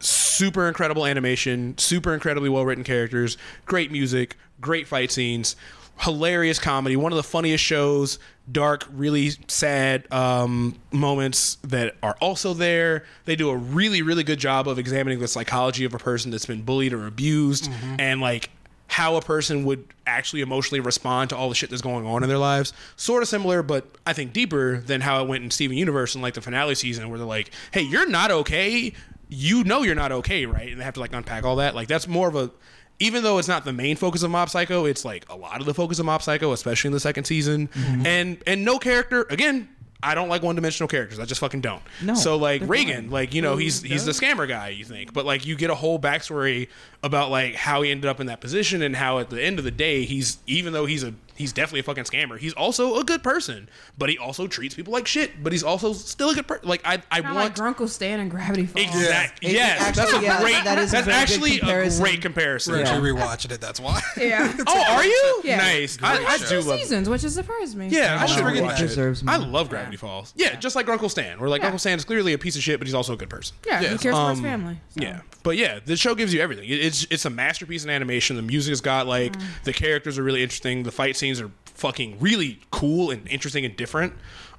super 0.00 0.68
incredible 0.68 1.06
animation, 1.06 1.76
super 1.78 2.12
incredibly 2.12 2.48
well 2.48 2.64
written 2.64 2.84
characters, 2.84 3.36
great 3.64 3.90
music, 3.90 4.36
great 4.60 4.86
fight 4.86 5.10
scenes, 5.10 5.56
hilarious 5.98 6.58
comedy. 6.58 6.96
One 6.96 7.12
of 7.12 7.16
the 7.16 7.22
funniest 7.22 7.64
shows. 7.64 8.18
Dark, 8.50 8.86
really 8.92 9.32
sad 9.48 10.06
um, 10.12 10.76
moments 10.92 11.56
that 11.64 11.96
are 12.00 12.16
also 12.20 12.54
there. 12.54 13.04
They 13.24 13.34
do 13.34 13.50
a 13.50 13.56
really, 13.56 14.02
really 14.02 14.22
good 14.22 14.38
job 14.38 14.68
of 14.68 14.78
examining 14.78 15.18
the 15.18 15.26
psychology 15.26 15.84
of 15.84 15.94
a 15.94 15.98
person 15.98 16.30
that's 16.30 16.46
been 16.46 16.62
bullied 16.62 16.92
or 16.92 17.08
abused, 17.08 17.68
and 17.98 18.20
like 18.20 18.50
how 18.88 19.16
a 19.16 19.20
person 19.20 19.64
would 19.64 19.84
actually 20.06 20.40
emotionally 20.40 20.80
respond 20.80 21.30
to 21.30 21.36
all 21.36 21.48
the 21.48 21.54
shit 21.54 21.70
that's 21.70 21.82
going 21.82 22.06
on 22.06 22.22
in 22.22 22.28
their 22.28 22.38
lives. 22.38 22.72
Sort 22.96 23.22
of 23.22 23.28
similar, 23.28 23.62
but 23.62 23.86
I 24.06 24.12
think 24.12 24.32
deeper 24.32 24.78
than 24.78 25.00
how 25.00 25.22
it 25.22 25.28
went 25.28 25.44
in 25.44 25.50
Steven 25.50 25.76
Universe 25.76 26.14
in 26.14 26.22
like 26.22 26.34
the 26.34 26.40
finale 26.40 26.74
season, 26.74 27.08
where 27.08 27.18
they're 27.18 27.26
like, 27.26 27.50
"Hey, 27.72 27.82
you're 27.82 28.08
not 28.08 28.30
okay. 28.30 28.92
You 29.28 29.64
know 29.64 29.82
you're 29.82 29.94
not 29.94 30.12
okay, 30.12 30.46
right?" 30.46 30.70
And 30.70 30.80
they 30.80 30.84
have 30.84 30.94
to 30.94 31.00
like 31.00 31.12
unpack 31.12 31.44
all 31.44 31.56
that. 31.56 31.74
Like 31.74 31.88
that's 31.88 32.06
more 32.06 32.28
of 32.28 32.36
a, 32.36 32.50
even 32.98 33.22
though 33.22 33.38
it's 33.38 33.48
not 33.48 33.64
the 33.64 33.72
main 33.72 33.96
focus 33.96 34.22
of 34.22 34.30
Mob 34.30 34.50
Psycho, 34.50 34.84
it's 34.84 35.04
like 35.04 35.26
a 35.28 35.36
lot 35.36 35.60
of 35.60 35.66
the 35.66 35.74
focus 35.74 35.98
of 35.98 36.06
Mob 36.06 36.22
Psycho, 36.22 36.52
especially 36.52 36.88
in 36.88 36.92
the 36.92 37.00
second 37.00 37.24
season. 37.24 37.68
Mm-hmm. 37.68 38.06
And 38.06 38.42
and 38.46 38.64
no 38.64 38.78
character 38.78 39.26
again. 39.30 39.68
I 40.06 40.14
don't 40.14 40.28
like 40.28 40.42
one-dimensional 40.42 40.88
characters. 40.88 41.18
I 41.18 41.24
just 41.24 41.40
fucking 41.40 41.60
don't. 41.60 41.82
No, 42.02 42.14
So 42.14 42.36
like 42.36 42.62
Reigen, 42.62 43.10
like 43.10 43.34
you 43.34 43.42
know, 43.42 43.56
he's 43.56 43.82
he's 43.82 44.04
the 44.04 44.12
scammer 44.12 44.46
guy. 44.48 44.68
You 44.68 44.84
think, 44.84 45.12
but 45.12 45.24
like 45.24 45.44
you 45.44 45.56
get 45.56 45.70
a 45.70 45.74
whole 45.74 45.98
backstory 45.98 46.68
about 47.02 47.30
like 47.30 47.54
how 47.54 47.82
he 47.82 47.90
ended 47.90 48.08
up 48.08 48.20
in 48.20 48.26
that 48.28 48.40
position 48.40 48.82
and 48.82 48.94
how 48.96 49.18
at 49.18 49.30
the 49.30 49.42
end 49.42 49.58
of 49.58 49.64
the 49.64 49.70
day, 49.70 50.04
he's 50.04 50.38
even 50.46 50.72
though 50.72 50.86
he's 50.86 51.02
a 51.02 51.14
he's 51.36 51.52
definitely 51.52 51.80
a 51.80 51.82
fucking 51.84 52.04
scammer. 52.04 52.38
He's 52.38 52.52
also 52.54 52.96
a 52.98 53.04
good 53.04 53.22
person, 53.22 53.68
but 53.96 54.08
he 54.08 54.18
also 54.18 54.46
treats 54.46 54.74
people 54.74 54.92
like 54.92 55.06
shit. 55.06 55.42
But 55.42 55.52
he's 55.52 55.62
also 55.62 55.92
still 55.92 56.30
a 56.30 56.34
good 56.34 56.46
person. 56.46 56.68
Like 56.68 56.82
I 56.84 57.02
I 57.10 57.20
want 57.20 57.34
like 57.36 57.54
Grunkle 57.54 57.88
Stan 57.88 58.20
and 58.20 58.30
Gravity 58.30 58.66
Falls. 58.66 58.86
exactly 58.86 59.48
It- 59.50 59.52
it 59.52 59.54
yes. 59.56 59.96
that's 59.96 60.12
a 60.12 60.20
yeah, 60.22 60.40
great. 60.40 60.64
that 60.64 60.78
is 60.78 60.90
that's 60.90 61.06
very 61.06 61.16
actually 61.16 61.60
a 61.60 61.90
great 61.98 62.22
comparison. 62.22 62.72
We're 62.74 62.80
Yeah. 62.80 62.88
actually 62.90 63.10
rewatching 63.10 63.52
it. 63.52 63.60
That's 63.60 63.80
why. 63.80 64.00
Yeah. 64.16 64.52
Oh, 64.68 64.84
are 64.94 65.04
you? 65.04 65.40
Yeah. 65.44 65.58
Nice. 65.58 65.98
I, 66.02 66.16
I 66.24 66.38
do 66.38 66.60
love. 66.60 66.80
seasons, 66.80 67.08
which 67.08 67.22
has 67.22 67.34
surprised 67.34 67.76
me. 67.76 67.88
Yeah, 67.88 68.16
I 68.20 68.24
Wow. 68.24 68.26
should 68.26 68.38
It 68.46 68.62
rewatch 68.62 68.78
it. 68.80 68.88
deserves 68.88 69.22
I 69.26 69.36
love 69.36 69.68
Gravity 69.68 69.96
Falls. 69.96 70.32
Yeah, 70.36 70.56
just 70.56 70.74
like 70.76 70.88
Uncle 70.88 71.08
Stan. 71.08 71.38
Where 71.38 71.48
like 71.48 71.60
Yeah. 71.60 71.66
Uncle 71.68 71.78
Stan 71.78 71.96
is 71.98 72.04
clearly 72.04 72.32
a 72.32 72.38
piece 72.38 72.56
of 72.56 72.62
shit, 72.62 72.78
but 72.80 72.86
he's 72.86 72.94
also 72.94 73.12
a 73.12 73.16
good 73.16 73.30
person. 73.30 73.56
Yeah, 73.66 73.78
he 73.80 73.84
Yes. 73.86 74.02
cares 74.02 74.14
for 74.16 74.30
his 74.30 74.38
Um, 74.38 74.44
family. 74.44 74.80
so. 74.90 75.02
Yeah, 75.02 75.20
but 75.42 75.56
yeah, 75.56 75.78
the 75.84 75.96
show 75.96 76.14
gives 76.14 76.32
you 76.34 76.40
everything. 76.40 76.64
It's 76.68 77.06
it's 77.10 77.24
a 77.24 77.30
masterpiece 77.30 77.84
in 77.84 77.90
animation. 77.90 78.36
The 78.36 78.42
music's 78.42 78.80
got 78.80 79.06
like 79.06 79.34
the 79.64 79.72
characters 79.72 80.18
are 80.18 80.22
really 80.22 80.42
interesting. 80.42 80.82
The 80.82 80.90
fight 80.92 81.16
scenes 81.26 81.40
are 81.40 81.50
fucking 81.64 82.18
really 82.20 82.60
cool 82.70 83.10
and 83.10 83.26
interesting 83.28 83.64
and 83.64 83.76
different. 83.76 84.12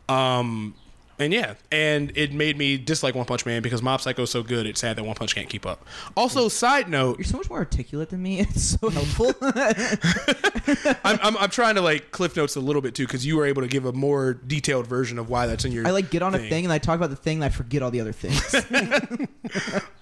Um, 0.09 0.75
and 1.19 1.33
yeah, 1.33 1.55
and 1.71 2.15
it 2.15 2.31
made 2.31 2.57
me 2.57 2.77
dislike 2.77 3.15
One 3.15 3.25
Punch 3.25 3.43
Man 3.43 3.63
because 3.63 3.81
Mob 3.81 4.01
Psycho 4.01 4.23
is 4.23 4.29
so 4.29 4.43
good. 4.43 4.67
It's 4.67 4.81
sad 4.81 4.97
that 4.97 5.03
One 5.03 5.15
Punch 5.15 5.33
can't 5.33 5.49
keep 5.49 5.65
up. 5.65 5.83
Also, 6.15 6.47
side 6.47 6.89
note, 6.89 7.17
You're 7.17 7.25
so 7.25 7.37
much 7.37 7.49
more 7.49 7.57
articulate 7.57 8.09
than 8.09 8.21
me. 8.21 8.39
It's 8.47 8.77
so 8.79 8.89
helpful. 8.89 9.33
I'm, 11.03 11.17
I'm, 11.23 11.37
I'm 11.37 11.49
trying 11.49 11.73
to 11.75 11.81
like 11.81 12.11
cliff 12.11 12.35
notes 12.35 12.55
a 12.55 12.59
little 12.59 12.83
bit 12.83 12.93
too 12.93 13.07
because 13.07 13.25
you 13.25 13.35
were 13.35 13.47
able 13.47 13.63
to 13.63 13.67
give 13.67 13.85
a 13.85 13.93
more 13.93 14.35
detailed 14.35 14.85
version 14.85 15.17
of 15.17 15.27
why 15.27 15.47
that's 15.47 15.65
in 15.65 15.71
your. 15.71 15.87
I 15.87 15.91
like 15.91 16.11
get 16.11 16.21
on 16.21 16.35
a 16.35 16.39
thing 16.39 16.65
and 16.65 16.71
I 16.71 16.77
talk 16.77 16.97
about 16.97 17.09
the 17.09 17.15
thing 17.15 17.37
and 17.37 17.45
I 17.45 17.49
forget 17.49 17.81
all 17.81 17.89
the 17.89 18.01
other 18.01 18.13
things. 18.13 18.55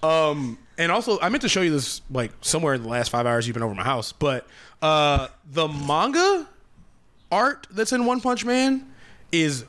Um, 0.02 0.58
and 0.78 0.92
also, 0.92 1.18
I 1.20 1.30
meant 1.30 1.42
to 1.42 1.48
show 1.48 1.62
you 1.62 1.70
this 1.70 2.00
like 2.10 2.30
somewhere 2.40 2.74
in 2.74 2.82
the 2.82 2.88
last 2.88 3.10
five 3.10 3.26
hours 3.26 3.46
you've 3.46 3.54
been 3.54 3.62
over 3.62 3.74
my 3.74 3.82
house, 3.82 4.12
but 4.12 4.46
uh, 4.82 5.28
the 5.50 5.66
manga 5.66 6.46
art 7.30 7.66
that's 7.70 7.92
in 7.92 8.06
One 8.06 8.20
Punch 8.20 8.44
Man 8.44 8.86
is 9.32 9.64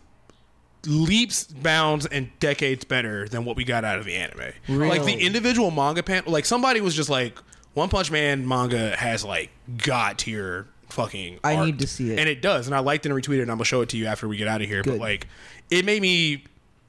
leaps, 0.86 1.46
bounds, 1.48 2.06
and 2.06 2.30
decades 2.40 2.86
better 2.86 3.28
than 3.28 3.46
what 3.46 3.56
we 3.56 3.64
got 3.64 3.84
out 3.84 4.00
of 4.00 4.06
the 4.06 4.16
anime. 4.16 4.54
Like 4.68 5.04
the 5.04 5.14
individual 5.14 5.72
manga 5.72 6.04
pan, 6.04 6.24
like 6.26 6.46
somebody 6.46 6.82
was 6.82 6.96
just 6.96 7.10
like, 7.10 7.38
One 7.74 7.90
Punch 7.90 8.12
Man 8.12 8.48
manga 8.48 8.96
has 8.96 9.24
like 9.24 9.50
god 9.78 10.18
tier 10.18 10.68
fucking. 10.90 11.40
I 11.44 11.56
art. 11.56 11.66
need 11.66 11.80
to 11.80 11.88
see 11.88 12.12
it. 12.14 12.20
and 12.20 12.30
it 12.30 12.42
does. 12.42 12.68
And 12.68 12.76
I 12.76 12.80
liked 12.80 13.06
it 13.06 13.12
and 13.12 13.22
retweeted, 13.22 13.40
it, 13.40 13.42
and 13.44 13.52
I'm 13.52 13.58
gonna 13.58 13.66
show 13.66 13.82
it 13.82 13.90
to 13.90 13.98
you 13.98 14.06
after 14.08 14.28
we 14.28 14.38
get 14.38 14.48
out 14.48 14.62
of 14.62 14.68
here. 14.68 14.84
But 14.84 15.00
like, 15.00 15.28
it 15.70 15.86
made 15.86 16.02
me 16.02 16.44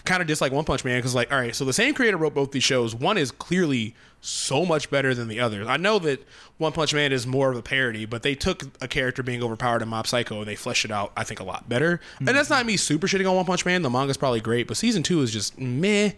kind 0.04 0.20
of 0.22 0.28
dislike 0.28 0.52
One 0.52 0.64
Punch 0.64 0.84
Man 0.84 0.98
because 0.98 1.14
like, 1.14 1.32
all 1.32 1.38
right, 1.38 1.54
so 1.54 1.64
the 1.64 1.72
same 1.72 1.94
creator 1.94 2.16
wrote 2.16 2.34
both 2.34 2.52
these 2.52 2.64
shows. 2.64 2.94
One 2.94 3.18
is 3.18 3.30
clearly 3.30 3.94
so 4.20 4.64
much 4.64 4.90
better 4.90 5.14
than 5.14 5.28
the 5.28 5.40
others. 5.40 5.66
I 5.68 5.76
know 5.76 5.98
that 6.00 6.26
One 6.58 6.72
Punch 6.72 6.92
Man 6.92 7.12
is 7.12 7.26
more 7.26 7.50
of 7.50 7.56
a 7.56 7.62
parody, 7.62 8.04
but 8.04 8.22
they 8.22 8.34
took 8.34 8.64
a 8.82 8.88
character 8.88 9.22
being 9.22 9.42
overpowered 9.42 9.82
in 9.82 9.88
Mob 9.88 10.06
Psycho 10.06 10.38
and 10.38 10.48
they 10.48 10.56
fleshed 10.56 10.84
it 10.84 10.90
out, 10.90 11.12
I 11.16 11.24
think, 11.24 11.40
a 11.40 11.44
lot 11.44 11.68
better. 11.68 12.00
And 12.18 12.28
that's 12.28 12.50
not 12.50 12.66
me 12.66 12.76
super 12.76 13.06
shitting 13.06 13.28
on 13.28 13.36
One 13.36 13.44
Punch 13.44 13.64
Man. 13.64 13.82
The 13.82 13.90
manga's 13.90 14.16
probably 14.16 14.40
great, 14.40 14.66
but 14.66 14.76
season 14.76 15.02
two 15.02 15.20
is 15.22 15.32
just 15.32 15.58
meh. 15.58 16.12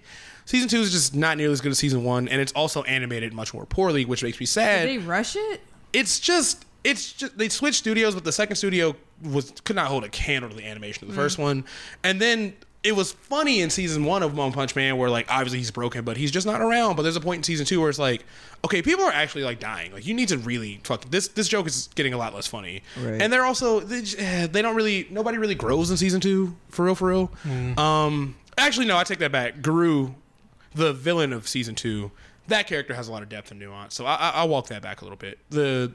Season 0.46 0.68
two 0.68 0.80
is 0.80 0.90
just 0.90 1.14
not 1.14 1.36
nearly 1.36 1.52
as 1.52 1.60
good 1.60 1.72
as 1.72 1.78
season 1.78 2.02
one, 2.02 2.26
and 2.26 2.40
it's 2.40 2.52
also 2.52 2.82
animated 2.84 3.32
much 3.32 3.54
more 3.54 3.66
poorly, 3.66 4.04
which 4.04 4.22
makes 4.22 4.40
me 4.40 4.46
sad 4.46 4.86
Did 4.86 5.00
they 5.00 5.06
rush 5.06 5.36
it? 5.36 5.60
it's 5.92 6.20
just 6.20 6.64
it's 6.84 7.12
just 7.12 7.36
they 7.36 7.48
switched 7.48 7.78
studios, 7.78 8.14
but 8.14 8.24
the 8.24 8.32
second 8.32 8.56
studio 8.56 8.96
was 9.22 9.52
could 9.64 9.76
not 9.76 9.86
hold 9.88 10.04
a 10.04 10.08
candle 10.08 10.50
to 10.50 10.56
the 10.56 10.64
animation 10.64 11.04
of 11.04 11.08
the 11.08 11.14
mm. 11.14 11.22
first 11.22 11.38
one, 11.38 11.64
and 12.02 12.20
then. 12.20 12.54
It 12.82 12.96
was 12.96 13.12
funny 13.12 13.60
in 13.60 13.68
season 13.68 14.04
one 14.04 14.22
of 14.22 14.34
One 14.34 14.52
Punch 14.52 14.74
Man 14.74 14.96
where 14.96 15.10
like 15.10 15.26
obviously 15.30 15.58
he's 15.58 15.70
broken, 15.70 16.02
but 16.02 16.16
he's 16.16 16.30
just 16.30 16.46
not 16.46 16.62
around. 16.62 16.96
But 16.96 17.02
there's 17.02 17.16
a 17.16 17.20
point 17.20 17.38
in 17.40 17.42
season 17.42 17.66
two 17.66 17.78
where 17.78 17.90
it's 17.90 17.98
like, 17.98 18.24
okay, 18.64 18.80
people 18.80 19.04
are 19.04 19.12
actually 19.12 19.44
like 19.44 19.60
dying. 19.60 19.92
Like 19.92 20.06
you 20.06 20.14
need 20.14 20.28
to 20.28 20.38
really 20.38 20.80
fuck 20.84 21.04
this. 21.10 21.28
This 21.28 21.46
joke 21.46 21.66
is 21.66 21.90
getting 21.94 22.14
a 22.14 22.16
lot 22.18 22.34
less 22.34 22.46
funny, 22.46 22.82
Right. 22.98 23.20
and 23.20 23.30
they're 23.30 23.44
also 23.44 23.80
they, 23.80 24.00
j- 24.02 24.16
eh, 24.18 24.46
they 24.46 24.62
don't 24.62 24.74
really 24.76 25.06
nobody 25.10 25.36
really 25.36 25.54
grows 25.54 25.90
in 25.90 25.98
season 25.98 26.20
two 26.22 26.56
for 26.70 26.86
real 26.86 26.94
for 26.94 27.08
real. 27.08 27.30
Um, 27.76 28.36
actually 28.56 28.86
no, 28.86 28.96
I 28.96 29.04
take 29.04 29.18
that 29.18 29.30
back. 29.32 29.60
Garou, 29.60 30.14
the 30.74 30.94
villain 30.94 31.34
of 31.34 31.46
season 31.48 31.74
two, 31.74 32.10
that 32.48 32.66
character 32.66 32.94
has 32.94 33.08
a 33.08 33.12
lot 33.12 33.22
of 33.22 33.28
depth 33.28 33.50
and 33.50 33.60
nuance. 33.60 33.94
So 33.94 34.06
I, 34.06 34.14
I, 34.14 34.30
I'll 34.36 34.48
walk 34.48 34.68
that 34.68 34.80
back 34.80 35.02
a 35.02 35.04
little 35.04 35.18
bit. 35.18 35.38
The 35.50 35.92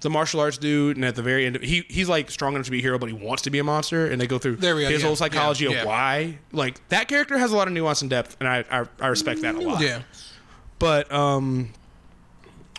the 0.00 0.10
martial 0.10 0.40
arts 0.40 0.58
dude, 0.58 0.96
and 0.96 1.04
at 1.04 1.16
the 1.16 1.22
very 1.22 1.46
end, 1.46 1.56
of, 1.56 1.62
he 1.62 1.84
he's 1.88 2.08
like 2.08 2.30
strong 2.30 2.54
enough 2.54 2.66
to 2.66 2.70
be 2.70 2.78
a 2.78 2.82
hero, 2.82 2.98
but 2.98 3.08
he 3.08 3.14
wants 3.14 3.42
to 3.42 3.50
be 3.50 3.58
a 3.58 3.64
monster, 3.64 4.06
and 4.06 4.20
they 4.20 4.26
go 4.26 4.38
through 4.38 4.56
There 4.56 4.76
we 4.76 4.82
go, 4.82 4.90
his 4.90 5.00
yeah, 5.00 5.06
whole 5.06 5.16
psychology 5.16 5.64
yeah, 5.64 5.70
of 5.70 5.76
yeah. 5.76 5.84
why. 5.84 6.38
Like 6.52 6.86
that 6.88 7.08
character 7.08 7.36
has 7.38 7.52
a 7.52 7.56
lot 7.56 7.66
of 7.66 7.74
nuance 7.74 8.02
and 8.02 8.10
depth, 8.10 8.36
and 8.40 8.48
I 8.48 8.64
I, 8.70 8.86
I 9.00 9.08
respect 9.08 9.42
that 9.42 9.54
a 9.54 9.60
lot. 9.60 9.80
Yeah. 9.80 10.02
But 10.78 11.10
um, 11.10 11.70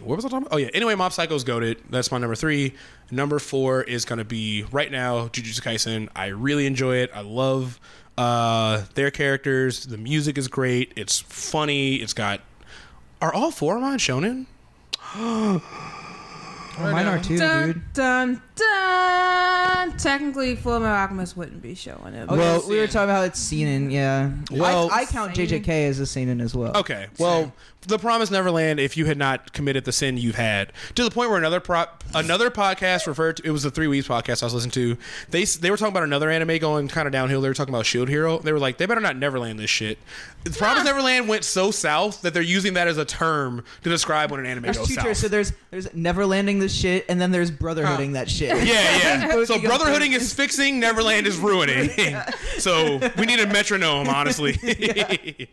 what 0.01 0.15
was 0.15 0.23
I 0.23 0.29
talking 0.29 0.47
about? 0.47 0.55
Oh 0.55 0.57
yeah. 0.57 0.69
Anyway, 0.73 0.95
Mob 0.95 1.11
Psycho's 1.11 1.43
goaded. 1.43 1.81
That's 1.89 2.11
my 2.11 2.17
number 2.17 2.35
three. 2.35 2.75
Number 3.11 3.39
four 3.39 3.83
is 3.83 4.05
gonna 4.05 4.23
be 4.23 4.63
right 4.71 4.91
now 4.91 5.27
Jujutsu 5.27 5.61
Kaisen. 5.61 6.07
I 6.15 6.27
really 6.27 6.65
enjoy 6.65 6.97
it. 6.97 7.11
I 7.13 7.21
love 7.21 7.79
uh 8.17 8.83
their 8.93 9.11
characters. 9.11 9.85
The 9.85 9.97
music 9.97 10.37
is 10.37 10.47
great. 10.47 10.93
It's 10.95 11.19
funny. 11.19 11.95
It's 11.95 12.13
got. 12.13 12.41
Are 13.21 13.33
all 13.33 13.51
four 13.51 13.75
of 13.75 13.81
mine 13.81 13.97
shonen? 13.97 14.45
Oh, 16.81 16.91
mine 16.91 17.07
are 17.07 17.19
too, 17.19 17.37
Dun 17.37 17.65
dude. 17.67 17.93
dun 17.93 18.41
dun. 18.59 19.97
Technically, 19.97 20.55
Full 20.55 20.79
Metal 20.79 20.95
Alchemist 20.95 21.35
wouldn't 21.37 21.61
be 21.61 21.75
showing 21.75 22.13
it. 22.13 22.27
Well- 22.29 22.63
we 22.67 22.77
were 22.79 22.87
talking 22.87 23.09
about 23.09 23.25
it's 23.25 23.39
seinen, 23.39 23.89
yeah. 23.91 24.31
Well- 24.51 24.89
I, 24.91 25.01
I 25.01 25.05
count 25.05 25.35
Seinen. 25.35 25.47
JJK 25.49 25.87
as 25.89 25.99
a 25.99 26.05
seinen 26.05 26.41
as 26.41 26.53
well. 26.55 26.75
Okay. 26.77 27.07
Well, 27.17 27.51
The 27.87 27.97
Promised 27.97 28.31
Neverland. 28.31 28.79
If 28.79 28.97
you 28.97 29.05
had 29.05 29.17
not 29.17 29.53
committed 29.53 29.85
the 29.85 29.91
sin 29.93 30.17
you've 30.17 30.35
had, 30.35 30.73
to 30.95 31.03
the 31.03 31.09
point 31.11 31.29
where 31.29 31.39
another 31.39 31.59
pro- 31.61 31.85
another 32.13 32.51
podcast 32.51 33.07
referred 33.07 33.37
to 33.37 33.43
it 33.45 33.51
was 33.51 33.63
the 33.63 33.71
Three 33.71 33.87
Weeks 33.87 34.07
podcast 34.07 34.43
I 34.43 34.47
was 34.47 34.53
listening 34.53 34.71
to. 34.71 34.97
They 35.29 35.43
s- 35.43 35.55
they 35.55 35.71
were 35.71 35.77
talking 35.77 35.93
about 35.93 36.03
another 36.03 36.29
anime 36.29 36.57
going 36.57 36.87
kind 36.89 37.07
of 37.07 37.13
downhill. 37.13 37.39
They 37.41 37.47
were 37.47 37.53
talking 37.53 37.73
about 37.73 37.85
Shield 37.85 38.09
Hero. 38.09 38.39
They 38.39 38.51
were 38.51 38.59
like, 38.59 38.77
they 38.77 38.85
better 38.85 38.99
not 39.01 39.15
Neverland 39.15 39.59
this 39.59 39.69
shit. 39.69 39.97
The 40.43 40.51
Promised 40.51 40.85
Neverland 40.85 41.27
went 41.29 41.43
so 41.45 41.71
south 41.71 42.21
that 42.21 42.33
they're 42.33 42.41
using 42.43 42.73
that 42.73 42.87
as 42.87 42.97
a 42.97 43.05
term 43.05 43.63
to 43.83 43.89
describe 43.89 44.31
when 44.31 44.39
an 44.41 44.45
anime 44.45 44.63
There's 44.63 44.77
goes 44.77 44.87
two 44.87 44.93
south. 44.95 45.03
tiers. 45.05 45.17
So 45.19 45.27
there's 45.29 45.53
there's 45.71 45.93
never 45.93 46.25
landing 46.25 46.59
this 46.59 46.73
shit, 46.75 47.05
and 47.09 47.19
then 47.19 47.31
there's 47.31 47.49
brotherhooding 47.51 48.11
that 48.13 48.29
shit. 48.29 48.48
Yeah, 48.49 48.65
yeah. 48.65 49.43
So 49.45 49.59
brotherhooding 49.59 50.13
is 50.13 50.33
fixing, 50.33 50.79
Neverland 50.79 51.25
is 51.27 51.37
ruining. 51.37 51.89
so 52.57 52.99
we 53.17 53.25
need 53.25 53.39
a 53.39 53.47
metronome, 53.47 54.07
honestly. 54.07 54.57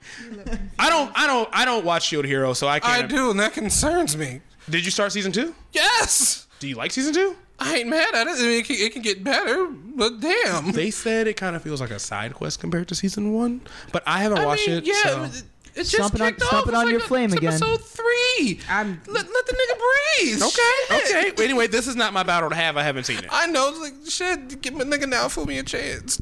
I 0.79 0.89
don't, 0.91 1.13
I 1.15 1.27
don't, 1.27 1.49
I 1.53 1.65
don't 1.65 1.85
watch 1.85 2.07
Shield 2.09 2.25
Hero, 2.25 2.53
so 2.53 2.67
I 2.67 2.77
I 2.77 2.81
can't. 2.81 3.05
I 3.05 3.07
do, 3.07 3.31
and 3.31 3.41
that 3.41 3.53
concerns 3.53 4.17
me. 4.17 4.41
Did 4.69 4.85
you 4.85 4.91
start 4.91 5.13
season 5.13 5.33
two? 5.33 5.55
Yes. 5.73 6.47
Do 6.59 6.69
you 6.69 6.75
like 6.75 6.91
season 6.91 7.15
two? 7.15 7.37
I 7.59 7.77
ain't 7.79 7.89
mad 7.89 8.15
at 8.15 8.27
it. 8.27 8.37
I 8.37 8.43
mean, 8.43 8.61
it 8.61 8.67
can, 8.67 8.77
it 8.79 8.93
can 8.93 9.03
get 9.03 9.25
better, 9.25 9.67
but 9.69 10.21
damn. 10.21 10.73
They 10.73 10.91
said 10.91 11.27
it 11.27 11.35
kind 11.35 11.57
of 11.57 11.63
feels 11.63 11.81
like 11.81 11.91
a 11.91 11.99
side 11.99 12.35
quest 12.35 12.61
compared 12.61 12.89
to 12.89 12.95
season 12.95 13.33
one, 13.33 13.63
but 13.93 14.03
I 14.07 14.19
haven't 14.19 14.39
I 14.39 14.47
watched 14.47 14.69
mean, 14.69 14.79
it. 14.79 14.87
Yeah, 14.87 15.29
so- 15.29 15.47
it- 15.77 15.81
it 15.81 15.85
just 15.85 15.91
Stomp 15.97 16.15
it 16.15 16.21
on- 16.21 16.29
kicked 16.29 16.43
off. 16.43 16.49
stomp 16.49 16.67
it 16.67 16.69
It's 16.71 16.79
on 16.79 16.85
like 16.87 16.93
your 16.93 17.01
a- 17.01 17.05
flame 17.05 17.25
it's 17.27 17.35
again. 17.35 17.53
Episode 17.53 17.85
three. 17.85 18.61
I'm- 18.69 19.01
let, 19.07 19.27
let 19.33 19.47
the 19.47 19.53
nigga 19.53 19.79
breathe. 20.25 20.43
Okay, 20.43 21.31
okay. 21.31 21.45
Anyway, 21.45 21.67
this 21.67 21.87
is 21.87 21.97
not 21.97 22.13
my 22.13 22.23
battle 22.23 22.51
to 22.51 22.57
have. 22.57 22.77
I 22.77 22.83
haven't 22.83 23.05
seen 23.05 23.19
it. 23.19 23.27
I 23.31 23.47
know. 23.47 23.69
It's 23.71 23.79
like 23.81 23.95
shit. 24.09 24.61
Give 24.63 24.75
my 24.75 24.85
nigga 24.85 25.09
now 25.09 25.29
Fool 25.29 25.47
me 25.47 25.59
a 25.59 25.63
chance. 25.63 26.21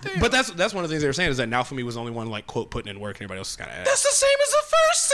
Damn. 0.00 0.18
But 0.20 0.32
that's 0.32 0.50
that's 0.52 0.72
one 0.72 0.82
of 0.82 0.88
the 0.88 0.94
things 0.94 1.02
they 1.02 1.08
were 1.08 1.12
saying 1.12 1.30
is 1.30 1.36
that 1.38 1.48
Naofumi 1.50 1.82
was 1.82 1.94
the 1.96 2.00
only 2.00 2.12
one 2.12 2.30
like 2.30 2.46
quote 2.46 2.70
putting 2.70 2.88
in 2.94 3.00
work, 3.00 3.16
and 3.16 3.22
everybody 3.22 3.38
else 3.38 3.50
is 3.50 3.56
kind 3.56 3.70
of 3.70 3.84
that's 3.84 4.02
the 4.02 4.08
same 4.10 4.36
as 4.42 4.50
the 4.50 4.62
first 4.76 5.08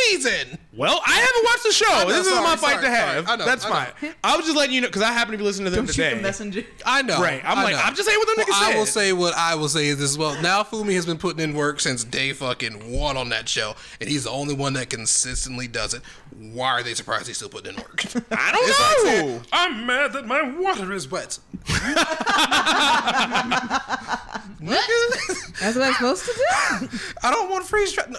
season. 0.46 0.58
Well, 0.76 1.00
I 1.04 1.12
haven't 1.12 1.44
watched 1.44 1.62
the 1.64 1.72
show. 1.72 2.02
Know, 2.04 2.08
this 2.08 2.18
isn't 2.26 2.32
sorry, 2.34 2.44
my 2.46 2.56
fight 2.56 2.70
sorry, 2.74 2.84
to 2.84 2.90
have. 2.90 3.26
sorry. 3.26 3.38
Know, 3.38 3.44
that's 3.46 3.64
I 3.64 3.68
fine. 3.86 4.14
I 4.22 4.36
was 4.36 4.46
just 4.46 4.56
letting 4.56 4.72
you 4.74 4.80
know 4.80 4.86
because 4.88 5.02
I 5.02 5.12
happen 5.12 5.32
to 5.32 5.38
be 5.38 5.42
listening 5.44 5.64
to 5.66 5.70
them 5.70 5.86
Don't 5.86 5.94
today. 5.94 6.14
the 6.14 6.22
messenger. 6.22 6.62
I 6.86 7.02
know. 7.02 7.20
Right. 7.20 7.42
I'm 7.44 7.58
I 7.58 7.64
like, 7.64 7.74
know. 7.74 7.80
I'm 7.82 7.94
just 7.96 8.06
saying 8.08 8.18
what 8.20 8.28
them 8.28 8.36
Well, 8.38 8.46
niggas 8.46 8.74
I 8.74 8.78
will 8.78 8.86
say 8.86 9.12
what 9.12 9.34
I 9.34 9.54
will 9.56 9.68
say 9.68 9.86
is 9.88 9.98
this 9.98 10.10
as 10.10 10.18
well. 10.18 10.34
Naofumi 10.36 10.94
has 10.94 11.04
been 11.06 11.18
putting 11.18 11.40
in 11.42 11.54
work 11.54 11.80
since 11.80 12.04
day 12.04 12.32
fucking 12.32 12.92
one 12.92 13.16
on 13.16 13.30
that 13.30 13.48
show, 13.48 13.74
and 14.00 14.08
he's 14.08 14.22
the 14.24 14.30
only 14.30 14.54
one 14.54 14.74
that 14.74 14.88
consistently 14.90 15.66
does 15.66 15.94
it. 15.94 16.02
Why 16.38 16.68
are 16.68 16.82
they 16.84 16.94
surprised 16.94 17.26
he's 17.26 17.36
still 17.36 17.48
putting 17.48 17.74
in 17.74 17.80
work? 17.80 18.04
I 18.30 18.52
don't 18.52 18.68
It's 18.68 18.80
like 18.80 18.96
know. 18.98 19.04
saying, 19.04 19.40
I'm 19.52 19.86
mad 19.86 20.12
that 20.12 20.26
my 20.26 20.42
water 20.42 20.92
is 20.92 21.10
wet. 21.10 21.38
Nigga, 24.60 25.58
That's 25.60 25.76
what 25.76 25.86
I'm 25.86 25.94
supposed 25.94 26.24
to 26.26 26.32
do. 26.32 26.88
I 27.22 27.30
don't 27.30 27.50
want 27.50 27.64
freeze 27.66 27.92
dry. 27.92 28.04
No. 28.08 28.18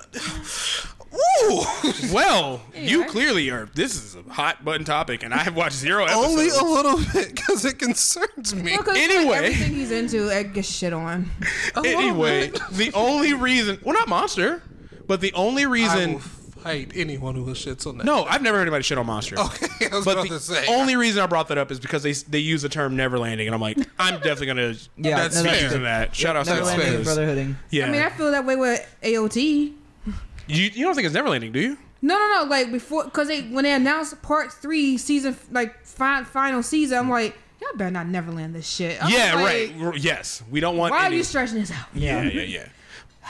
Ooh. 1.13 1.61
well, 2.13 2.61
you 2.73 3.01
Anyway. 3.01 3.07
clearly 3.09 3.49
are. 3.49 3.69
This 3.75 3.95
is 3.95 4.15
a 4.15 4.23
hot 4.31 4.63
button 4.63 4.85
topic, 4.85 5.23
and 5.23 5.33
I 5.33 5.37
have 5.39 5.55
watched 5.57 5.75
zero 5.75 6.03
episodes. 6.05 6.25
Only 6.25 6.49
a 6.49 6.63
little 6.63 6.97
bit 7.13 7.35
because 7.35 7.65
it 7.65 7.77
concerns 7.79 8.55
me. 8.55 8.77
Because 8.77 8.97
Anyway. 8.97 9.37
everything 9.37 9.73
he's 9.73 9.91
into, 9.91 10.29
it 10.29 10.53
gets 10.53 10.69
shit 10.69 10.93
on. 10.93 11.29
A 11.75 11.79
Anyway, 11.85 12.51
the 12.71 12.91
only 12.93 13.33
reason, 13.33 13.77
well, 13.83 13.93
not 13.93 14.07
monster, 14.07 14.63
but 15.05 15.19
the 15.21 15.33
only 15.33 15.63
I 15.63 15.67
reason. 15.67 16.21
Will 16.63 16.71
fight 16.71 16.91
anyone 16.95 17.35
who 17.35 17.45
shits 17.53 17.85
on 17.87 17.97
that. 17.97 18.05
No, 18.05 18.23
I've 18.25 18.41
never 18.41 18.57
heard 18.57 18.63
anybody 18.63 18.83
shit 18.83 18.97
on 18.97 19.05
monster. 19.05 19.35
Okay, 19.39 19.87
I 19.91 19.95
was 19.95 20.05
But 20.05 20.11
about 20.13 20.23
the 20.29 20.35
to 20.35 20.39
say. 20.39 20.65
only 20.67 20.95
reason 20.95 21.21
I 21.21 21.27
brought 21.27 21.47
that 21.49 21.57
up 21.57 21.71
is 21.71 21.79
because 21.79 22.03
they 22.03 22.13
they 22.13 22.39
use 22.39 22.61
the 22.61 22.69
term 22.69 22.95
never 22.95 23.17
landing, 23.19 23.47
and 23.47 23.55
I'm 23.55 23.61
like, 23.61 23.77
I'm 23.99 24.15
definitely 24.15 24.47
gonna 24.47 24.73
Yeah, 24.97 25.17
That's 25.17 25.35
no, 25.35 25.43
fair. 25.43 25.51
that's 25.51 25.63
using 25.63 25.83
that. 25.83 26.15
Shout 26.15 26.35
out 26.35 26.45
to 26.45 26.51
Never 26.51 26.61
the 26.61 26.67
landing 26.67 26.87
and 26.87 27.05
Spurs. 27.05 27.15
brotherhooding. 27.17 27.55
Yeah, 27.69 27.87
I 27.87 27.89
mean, 27.91 28.01
I 28.01 28.09
feel 28.09 28.31
that 28.31 28.45
way 28.45 28.55
with 28.55 28.95
AOT. 29.03 29.73
you 30.47 30.63
you 30.73 30.85
don't 30.85 30.95
think 30.95 31.05
it's 31.05 31.15
never 31.15 31.29
landing, 31.29 31.51
do 31.51 31.59
you? 31.59 31.77
No, 32.01 32.15
no, 32.17 32.43
no. 32.43 32.49
Like 32.49 32.71
before, 32.71 33.03
because 33.05 33.27
they 33.27 33.41
when 33.43 33.63
they 33.63 33.73
announced 33.73 34.21
part 34.21 34.51
three 34.51 34.97
season, 34.97 35.35
like 35.51 35.85
fi- 35.85 36.23
final 36.23 36.63
season, 36.63 36.97
I'm 36.97 37.09
like, 37.09 37.37
y'all 37.61 37.69
better 37.75 37.91
not 37.91 38.07
never 38.07 38.31
land 38.31 38.55
this 38.55 38.67
shit. 38.67 39.03
I'm 39.03 39.11
yeah, 39.11 39.35
like, 39.35 39.45
right. 39.45 39.73
R- 39.81 39.97
Yes, 39.97 40.41
we 40.49 40.59
don't 40.59 40.77
want. 40.77 40.91
Why 40.91 41.03
are 41.03 41.05
any- 41.07 41.17
you 41.17 41.23
stretching 41.23 41.55
this 41.59 41.71
out? 41.71 41.85
Yeah, 41.93 42.23
yeah, 42.23 42.41
yeah. 42.43 42.67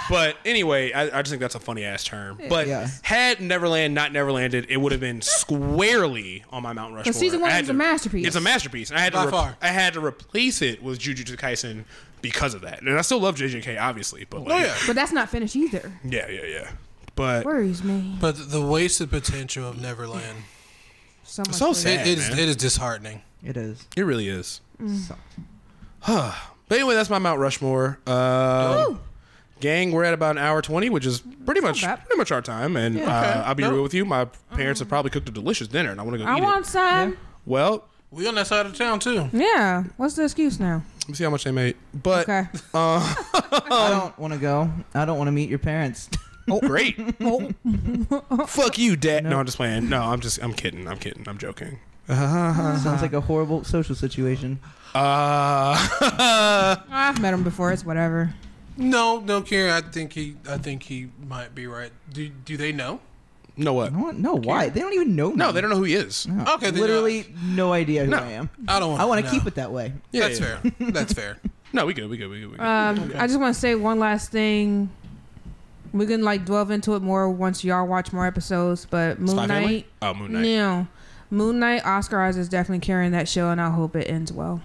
But 0.10 0.38
anyway, 0.46 0.92
I, 0.94 1.20
I 1.20 1.22
just 1.22 1.30
think 1.32 1.42
that's 1.42 1.56
a 1.56 1.60
funny 1.60 1.84
ass 1.84 2.04
term. 2.04 2.40
But 2.50 2.68
Yeah. 2.68 2.90
had 3.02 3.40
Neverland 3.42 3.94
not 3.94 4.12
Neverlanded, 4.12 4.68
it 4.70 4.78
would 4.78 4.92
have 4.94 5.02
been 5.02 5.22
squarely 5.22 6.44
on 6.50 6.64
my 6.64 6.74
Mount 6.74 6.94
Rushmore. 6.96 7.14
season 7.14 7.42
one 7.42 7.50
I 7.50 7.54
had 7.54 7.64
is 7.66 7.70
a 7.70 7.74
masterpiece. 7.74 8.28
It's 8.28 8.36
a 8.36 8.42
masterpiece. 8.42 8.90
And 8.90 8.98
I 8.98 9.02
had 9.02 9.14
By 9.14 9.22
to 9.22 9.26
re- 9.28 9.32
far. 9.32 9.58
I 9.62 9.68
had 9.68 9.94
to 9.94 10.04
replace 10.06 10.62
it 10.62 10.82
with 10.82 11.00
Jujutsu 11.00 11.38
Kaisen 11.38 11.84
because 12.22 12.54
of 12.54 12.62
that. 12.62 12.82
And 12.82 12.98
I 12.98 13.02
still 13.02 13.20
love 13.20 13.36
JJK, 13.36 13.80
obviously. 13.82 14.26
But 14.30 14.44
like, 14.44 14.52
Oh 14.64 14.66
yeah. 14.66 14.76
But 14.88 14.96
that's 14.96 15.12
not 15.12 15.30
finished 15.30 15.56
either. 15.56 15.92
yeah, 16.04 16.28
yeah, 16.30 16.46
yeah. 16.46 16.72
But 17.16 17.44
Worries 17.46 17.84
me 17.84 18.16
But 18.22 18.52
the 18.52 18.66
wasted 18.66 19.10
potential 19.10 19.68
of 19.68 19.80
Neverland. 19.82 20.38
so 21.24 21.44
much. 21.46 21.56
So 21.56 21.68
for 21.70 21.74
sad. 21.76 22.00
that. 22.00 22.08
It, 22.08 22.12
it 22.14 22.18
is 22.20 22.30
man. 22.30 22.40
it 22.40 22.50
is 22.50 22.56
disheartening. 22.56 23.22
It 23.44 23.58
is. 23.58 23.86
it 23.98 24.04
really 24.04 24.30
is. 24.30 24.62
Sucked. 24.88 25.20
But 26.68 26.78
anyway, 26.78 26.96
that's 26.96 27.10
my 27.10 27.20
Mount 27.20 27.38
Rushmore. 27.42 28.00
Uh, 28.08 28.94
gang, 29.62 29.92
we're 29.92 30.04
at 30.04 30.14
about 30.14 30.32
an 30.32 30.44
hour 30.44 30.62
twenty, 30.62 30.90
which 30.90 31.06
is 31.06 31.22
pretty 31.46 31.62
much 31.62 31.82
bad. 31.82 32.00
pretty 32.06 32.18
much 32.18 32.32
our 32.32 32.42
time. 32.42 32.76
And 32.76 33.00
uh, 33.00 33.44
I'll 33.46 33.56
be 33.56 33.64
real 33.64 33.82
with 33.84 33.94
you. 33.94 34.04
My 34.04 34.26
parents 34.56 34.80
have 34.82 34.90
probably 34.90 35.12
cooked 35.12 35.30
a 35.30 35.32
delicious 35.32 35.68
dinner, 35.70 35.92
and 35.92 36.00
I 36.00 36.04
want 36.04 36.18
to 36.18 36.24
go 36.24 36.30
I 36.30 36.38
eat 36.38 36.42
want 36.44 36.66
it. 36.66 36.70
some. 36.70 37.18
Well, 37.46 37.86
We 38.12 38.28
on 38.28 38.36
that 38.36 38.48
side 38.48 38.66
of 38.66 38.76
town 38.76 39.00
too. 39.00 39.30
Yeah. 39.32 39.84
What's 39.98 40.16
the 40.16 40.24
excuse 40.24 40.60
now? 40.60 40.84
let 41.02 41.10
me 41.10 41.16
see 41.16 41.24
how 41.24 41.30
much 41.32 41.44
they 41.46 41.52
made. 41.52 41.76
But 41.94 42.30
Okay. 42.30 42.48
I 42.74 43.88
don't 43.90 44.18
want 44.20 44.34
to 44.34 44.40
go. 44.40 44.70
I 44.94 45.06
don't 45.06 45.18
want 45.18 45.28
to 45.30 45.32
meet 45.32 45.50
your 45.50 45.60
parents. 45.60 46.10
oh, 46.50 46.60
great. 46.60 46.98
Oh. 47.22 47.52
Fuck 48.48 48.78
you, 48.78 48.96
dad. 48.96 49.24
No. 49.24 49.40
I'm 49.40 49.46
just 49.46 49.58
playing. 49.58 49.90
No, 49.90 50.02
I'm 50.02 50.20
just 50.20 50.42
I'm 50.44 50.54
kidding. 50.54 50.88
I'm 50.88 50.98
kidding. 50.98 51.28
I'm 51.28 51.38
joking. 51.38 51.80
Sounds 52.08 53.02
like 53.02 53.14
a 53.14 53.22
horrible 53.22 53.64
social 53.64 53.96
situation. 53.96 54.60
Uh, 54.94 55.78
I've 56.90 57.22
met 57.22 57.34
him 57.34 57.44
before. 57.44 57.72
It's 57.72 57.86
whatever. 57.86 58.34
No, 58.82 59.20
no, 59.20 59.42
Karen. 59.42 59.72
I 59.72 59.82
think 59.82 60.14
he. 60.14 60.36
I 60.50 60.58
think 60.58 60.84
he 60.84 61.10
might 61.28 61.54
be 61.56 61.68
right. 61.68 61.92
Do 62.12 62.30
Do 62.30 62.58
they 62.58 62.72
know? 62.72 63.00
no 63.58 63.74
what? 63.74 63.94
No, 63.94 64.12
no, 64.12 64.36
why? 64.36 64.70
They 64.70 64.80
don't 64.80 64.94
even 64.94 65.16
know 65.16 65.30
me. 65.32 65.36
No, 65.36 65.52
they 65.52 65.62
don't 65.62 65.70
know 65.70 65.76
who 65.78 65.84
he 65.84 65.94
is. 65.94 66.26
No. 66.28 66.46
Okay, 66.56 66.72
then, 66.72 66.80
literally 66.82 67.26
no 67.44 67.74
idea 67.74 68.06
who 68.06 68.12
No. 68.12 68.18
I 68.18 68.32
am. 68.32 68.50
I 68.68 68.80
don't. 68.80 69.00
I 69.00 69.06
want 69.06 69.20
to 69.24 69.26
no. 69.26 69.32
keep 69.32 69.46
it 69.46 69.56
that 69.56 69.72
way. 69.72 69.94
Yeah, 70.12 70.28
That's 70.28 70.40
yeah. 70.40 70.60
fair. 70.60 70.92
That's 70.92 71.14
fair. 71.14 71.38
No, 71.74 71.86
we 71.86 71.94
good. 71.94 72.10
We 72.10 72.18
good. 72.18 72.30
We 72.30 72.42
good. 72.42 72.52
We 72.52 72.58
good. 72.58 72.66
Um, 72.66 73.14
I 73.16 73.28
just 73.28 73.40
want 73.40 73.54
to 73.56 73.60
say 73.60 73.76
one 73.76 73.98
last 73.98 74.30
thing. 74.30 74.90
We 75.94 76.06
can 76.06 76.22
like 76.22 76.44
delve 76.46 76.70
into 76.70 76.96
it 76.96 77.02
more 77.02 77.30
once 77.30 77.64
y'all 77.64 77.88
watch 77.88 78.12
more 78.12 78.26
episodes. 78.26 78.86
But 78.90 79.20
Moon 79.20 79.30
Spy 79.30 79.48
Family? 79.48 79.74
Knight, 79.76 79.86
Oh, 80.02 80.14
Moon 80.14 80.34
Knight. 80.34 80.42
no, 80.42 80.88
Moon 81.30 81.60
Knight. 81.60 81.86
Oscar 81.86 82.22
Isaac 82.24 82.42
is 82.42 82.50
definitely 82.50 82.86
carrying 82.86 83.14
that 83.14 83.30
show, 83.30 83.50
and 83.52 83.62
I 83.62 83.70
hope 83.70 83.96
it 83.96 84.10
ends 84.10 84.34
well. 84.34 84.62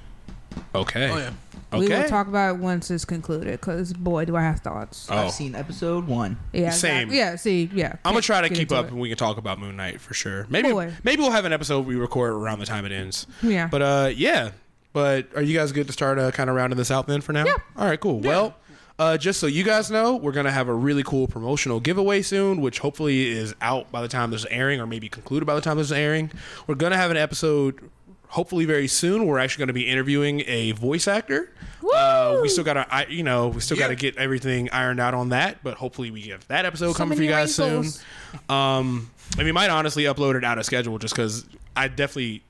Okay. 0.75 1.09
Oh 1.11 1.17
yeah. 1.17 1.31
We 1.73 1.89
will 1.89 2.05
talk 2.05 2.29
about 2.29 2.57
it 2.57 2.61
once 2.61 2.91
it's 2.91 3.05
concluded. 3.05 3.53
Because 3.53 3.93
boy, 3.93 4.25
do 4.25 4.37
I 4.37 4.43
have 4.43 4.61
thoughts. 4.61 5.09
Oh. 5.11 5.17
I've 5.17 5.33
seen 5.33 5.55
episode 5.55 6.07
one. 6.07 6.39
Yeah, 6.53 6.71
Same. 6.71 7.09
exactly. 7.11 7.19
Yeah, 7.19 7.37
see, 7.37 7.71
yeah. 7.75 7.97
I'm 8.05 8.13
gonna 8.13 8.23
try 8.23 8.41
to 8.41 8.49
Get 8.49 8.59
keep 8.59 8.73
up, 8.73 8.87
it. 8.87 8.93
and 8.93 9.01
we 9.01 9.09
can 9.09 9.19
talk 9.19 9.37
about 9.37 9.59
Moon 9.59 9.77
Knight 9.77 10.01
for 10.01 10.15
sure. 10.15 10.47
Maybe, 10.49 10.71
Boy. 10.71 10.93
maybe 11.05 11.23
we'll 11.23 11.33
have 11.33 11.45
an 11.45 11.53
episode 11.53 11.87
we 11.87 11.97
record 11.97 12.33
around 12.33 12.61
the 12.61 12.67
time 12.67 12.85
it 12.85 12.93
ends. 12.93 13.27
Yeah. 13.43 13.69
But 13.69 13.83
uh, 13.83 14.11
yeah. 14.15 14.51
But 14.93 15.29
are 15.37 15.43
you 15.43 15.55
guys 15.59 15.73
good 15.73 15.87
to 15.89 15.93
start 15.93 16.19
uh, 16.19 16.31
kind 16.31 16.49
of 16.49 16.57
rounding 16.57 16.79
this 16.79 16.91
out 16.91 17.07
then 17.07 17.21
for 17.21 17.33
now? 17.35 17.45
Yeah. 17.45 17.57
All 17.77 17.87
right, 17.87 18.01
cool. 18.01 18.21
Well, 18.21 18.55
uh, 18.99 19.19
just 19.19 19.39
so 19.41 19.47
you 19.47 19.63
guys 19.63 19.91
know, 19.91 20.17
we're 20.17 20.33
gonna 20.33 20.51
have 20.51 20.69
a 20.69 20.75
really 20.75 21.03
cool 21.03 21.29
promotional 21.29 21.81
giveaway 21.81 22.23
soon, 22.23 22.63
which 22.63 22.79
hopefully 22.79 23.29
is 23.29 23.55
out 23.61 23.93
by 23.93 24.01
the 24.01 24.09
time 24.09 24.31
this 24.31 24.41
is 24.41 24.47
airing, 24.51 24.81
or 24.81 24.87
maybe 24.87 25.11
concluded 25.11 25.45
by 25.45 25.55
the 25.55 25.61
time 25.61 25.77
this 25.77 25.89
is 25.89 25.93
airing. 25.93 26.31
We're 26.67 26.77
gonna 26.77 26.97
have 26.97 27.11
an 27.11 27.19
episode. 27.19 27.91
Hopefully, 28.29 28.65
very 28.65 28.89
soon. 28.89 29.27
We're 29.27 29.39
actually 29.39 29.61
going 29.61 29.69
to 29.69 29.73
be 29.75 29.87
interviewing 29.89 30.43
a 30.47 30.73
voice 30.73 31.07
actor. 31.09 31.53
Uh, 31.95 32.41
we 32.43 32.49
still 32.49 32.65
got 32.65 32.75
to, 32.75 32.87
I 32.93 33.07
you 33.07 33.23
know, 33.23 33.49
we 33.49 33.61
still 33.61 33.77
got 33.77 33.89
to 33.89 33.95
get 33.95 34.17
everything 34.17 34.69
ironed 34.71 35.01
out 35.01 35.15
on 35.15 35.29
that. 35.31 35.63
But 35.63 35.75
hopefully, 35.75 36.11
we 36.11 36.23
get 36.23 36.41
that 36.49 36.65
episode 36.67 36.93
So 36.93 36.99
coming 36.99 37.17
for 37.17 37.23
you 37.23 37.31
guys 37.31 37.57
wrinkles. 37.59 38.03
soon. 38.33 38.41
Um, 38.57 39.11
and 39.39 39.47
we 39.47 39.53
might 39.53 39.71
honestly 39.71 40.05
upload 40.05 40.35
it 40.37 40.45
out 40.45 40.59
of 40.59 40.65
schedule 40.67 40.99
just 40.99 41.15
because 41.15 41.47
I 41.77 41.89
definitely, 41.89 42.43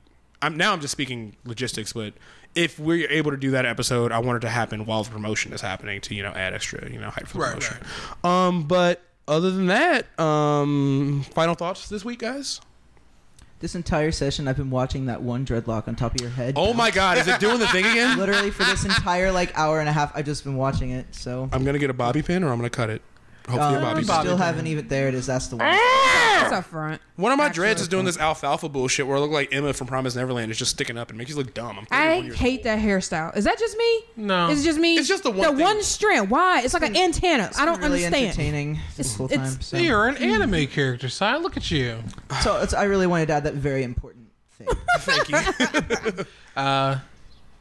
I'm 0.42 0.56
now 0.56 0.72
I'm 0.72 0.80
just 0.80 0.92
speaking 0.92 1.36
logistics, 1.44 1.92
but 1.92 2.14
if 2.54 2.78
we're 2.78 3.08
able 3.10 3.30
to 3.32 3.36
do 3.36 3.50
that 3.52 3.66
episode, 3.66 4.12
I 4.12 4.18
want 4.20 4.38
it 4.38 4.40
to 4.46 4.48
happen 4.48 4.86
while 4.86 5.02
the 5.04 5.10
promotion 5.10 5.52
is 5.52 5.60
happening 5.60 6.00
to 6.02 6.14
you 6.14 6.22
know 6.22 6.30
add 6.30 6.54
extra 6.54 6.90
you 6.90 6.98
know 6.98 7.10
hype 7.10 7.26
for 7.26 7.34
the 7.34 7.40
Right, 7.40 7.48
promotion. 7.50 7.76
Um, 8.24 8.62
but 8.66 9.02
other 9.28 9.50
than 9.50 9.66
that, 9.66 10.18
um, 10.18 11.24
final 11.34 11.54
thoughts 11.54 11.88
this 11.90 12.04
week, 12.04 12.20
guys. 12.20 12.60
This 13.58 13.74
entire 13.74 14.12
session, 14.12 14.48
I've 14.48 14.58
been 14.58 14.68
watching 14.68 15.06
that 15.06 15.22
one 15.22 15.46
dreadlock 15.46 15.88
on 15.88 15.96
top 15.96 16.14
of 16.14 16.20
your 16.20 16.28
head. 16.28 16.54
Oh 16.58 16.74
my 16.74 16.90
God, 16.90 17.16
is 17.16 17.26
it 17.26 17.40
doing 17.40 17.58
the 17.58 17.66
thing 17.68 17.86
again? 17.86 18.18
Literally 18.18 18.50
for 18.50 18.64
this 18.64 18.84
entire 18.84 19.32
like 19.32 19.56
hour 19.58 19.80
and 19.80 19.88
a 19.88 19.92
half, 19.92 20.14
I've 20.14 20.26
just 20.26 20.44
been 20.44 20.56
watching 20.56 20.90
it. 20.90 21.14
So 21.14 21.48
I'm 21.52 21.64
gonna 21.64 21.78
get 21.78 21.88
a 21.88 21.94
bobby 21.94 22.20
pin 22.20 22.44
or 22.44 22.50
I'm 22.50 22.58
gonna 22.58 22.68
cut 22.68 22.90
it. 22.90 23.00
Hopefully, 23.48 23.60
um, 23.62 23.74
a 23.76 23.80
bobby 23.80 24.04
pin. 24.04 24.20
still 24.20 24.36
haven't 24.36 24.66
even. 24.66 24.88
There 24.88 25.08
it 25.08 25.14
is. 25.14 25.26
That's 25.26 25.46
the 25.46 25.56
one. 25.56 25.68
It's 25.72 26.52
up 26.52 26.64
front. 26.64 27.00
One 27.16 27.32
of 27.32 27.38
my 27.38 27.46
Actually, 27.46 27.60
dreads 27.62 27.80
is 27.82 27.88
doing 27.88 28.04
this 28.04 28.18
alfalfa 28.18 28.68
bullshit 28.68 29.06
where 29.06 29.16
I 29.16 29.20
look 29.20 29.30
like 29.30 29.52
Emma 29.54 29.72
from 29.72 29.86
Promise 29.86 30.16
Neverland 30.16 30.50
is 30.50 30.58
just 30.58 30.72
sticking 30.72 30.98
up 30.98 31.08
and 31.10 31.16
makes 31.18 31.30
you 31.30 31.36
look 31.36 31.54
dumb. 31.54 31.78
I'm 31.78 31.86
I 31.90 32.20
hate 32.34 32.58
old. 32.60 32.64
that 32.64 32.78
hairstyle. 32.80 33.36
Is 33.36 33.44
that 33.44 33.58
just 33.58 33.76
me? 33.78 34.00
No. 34.16 34.48
It's 34.50 34.62
just 34.64 34.78
me. 34.78 34.96
It's 34.96 35.08
just 35.08 35.22
the 35.22 35.30
one 35.30 35.40
The 35.50 35.56
thing. 35.56 35.60
one 35.64 35.82
strand. 35.82 36.28
Why? 36.30 36.60
It's 36.62 36.74
like 36.74 36.82
an 36.82 36.96
antenna. 36.96 37.50
I 37.56 37.64
don't 37.64 37.80
really 37.80 38.04
understand. 38.04 38.26
entertaining 38.30 38.70
It's- 38.72 38.96
this 38.96 39.16
whole 39.16 39.26
it's- 39.26 39.52
time. 39.54 39.60
So. 39.62 39.76
You're 39.78 40.08
an 40.08 40.16
anime 40.18 40.66
character, 40.66 41.08
Si. 41.08 41.24
Look 41.38 41.56
at 41.56 41.70
you. 41.70 41.98
so 42.42 42.56
it's, 42.60 42.74
I 42.74 42.84
really 42.84 43.06
wanted 43.06 43.26
to 43.26 43.34
add 43.34 43.44
that 43.44 43.54
very 43.54 43.82
important 43.84 44.26
thing. 44.52 44.68
Thank 44.98 45.28
you. 45.30 46.24
Uh, 46.56 46.98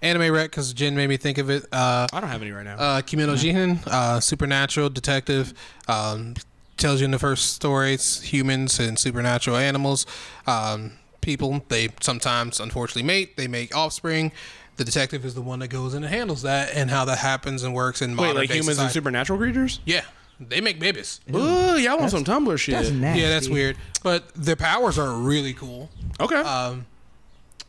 anime 0.05 0.31
rec 0.31 0.51
because 0.51 0.73
Jen 0.73 0.95
made 0.95 1.07
me 1.07 1.17
think 1.17 1.37
of 1.37 1.49
it. 1.49 1.65
Uh, 1.71 2.07
I 2.13 2.19
don't 2.21 2.29
have 2.29 2.41
any 2.41 2.51
right 2.51 2.63
now. 2.65 2.75
uh, 2.75 3.01
Kemono 3.01 3.35
Jihen, 3.35 3.85
uh, 3.87 4.19
supernatural 4.19 4.89
detective, 4.89 5.53
um, 5.87 6.35
tells 6.77 7.01
you 7.01 7.05
in 7.05 7.11
the 7.11 7.19
first 7.19 7.53
story 7.53 7.93
it's 7.93 8.21
humans 8.21 8.79
and 8.79 8.97
supernatural 8.99 9.57
animals. 9.57 10.05
Um, 10.45 10.93
people, 11.21 11.63
they 11.69 11.89
sometimes 12.01 12.59
unfortunately 12.59 13.03
mate, 13.03 13.35
they 13.37 13.47
make 13.47 13.75
offspring. 13.75 14.31
The 14.77 14.83
detective 14.83 15.23
is 15.23 15.35
the 15.35 15.41
one 15.41 15.59
that 15.59 15.69
goes 15.69 15.93
in 15.93 16.03
and 16.03 16.13
handles 16.13 16.41
that 16.41 16.75
and 16.75 16.89
how 16.89 17.05
that 17.05 17.19
happens 17.19 17.63
and 17.63 17.73
works 17.73 18.01
in 18.01 18.11
Wait, 18.11 18.17
modern 18.17 18.35
like 18.35 18.49
day 18.49 18.57
humans 18.57 18.77
and 18.77 18.91
supernatural 18.91 19.39
creatures? 19.39 19.79
Yeah, 19.85 20.01
they 20.39 20.59
make 20.59 20.79
babies. 20.81 21.21
Ooh, 21.33 21.77
y'all 21.77 21.97
want 21.97 22.11
some 22.11 22.25
Tumblr 22.25 22.57
shit? 22.59 22.75
That's 22.75 22.89
nasty. 22.89 23.21
Yeah, 23.21 23.29
that's 23.29 23.47
weird. 23.47 23.77
But 24.03 24.27
their 24.35 24.57
powers 24.57 24.99
are 24.99 25.13
really 25.13 25.53
cool. 25.53 25.89
Okay. 26.19 26.35
Um, 26.35 26.85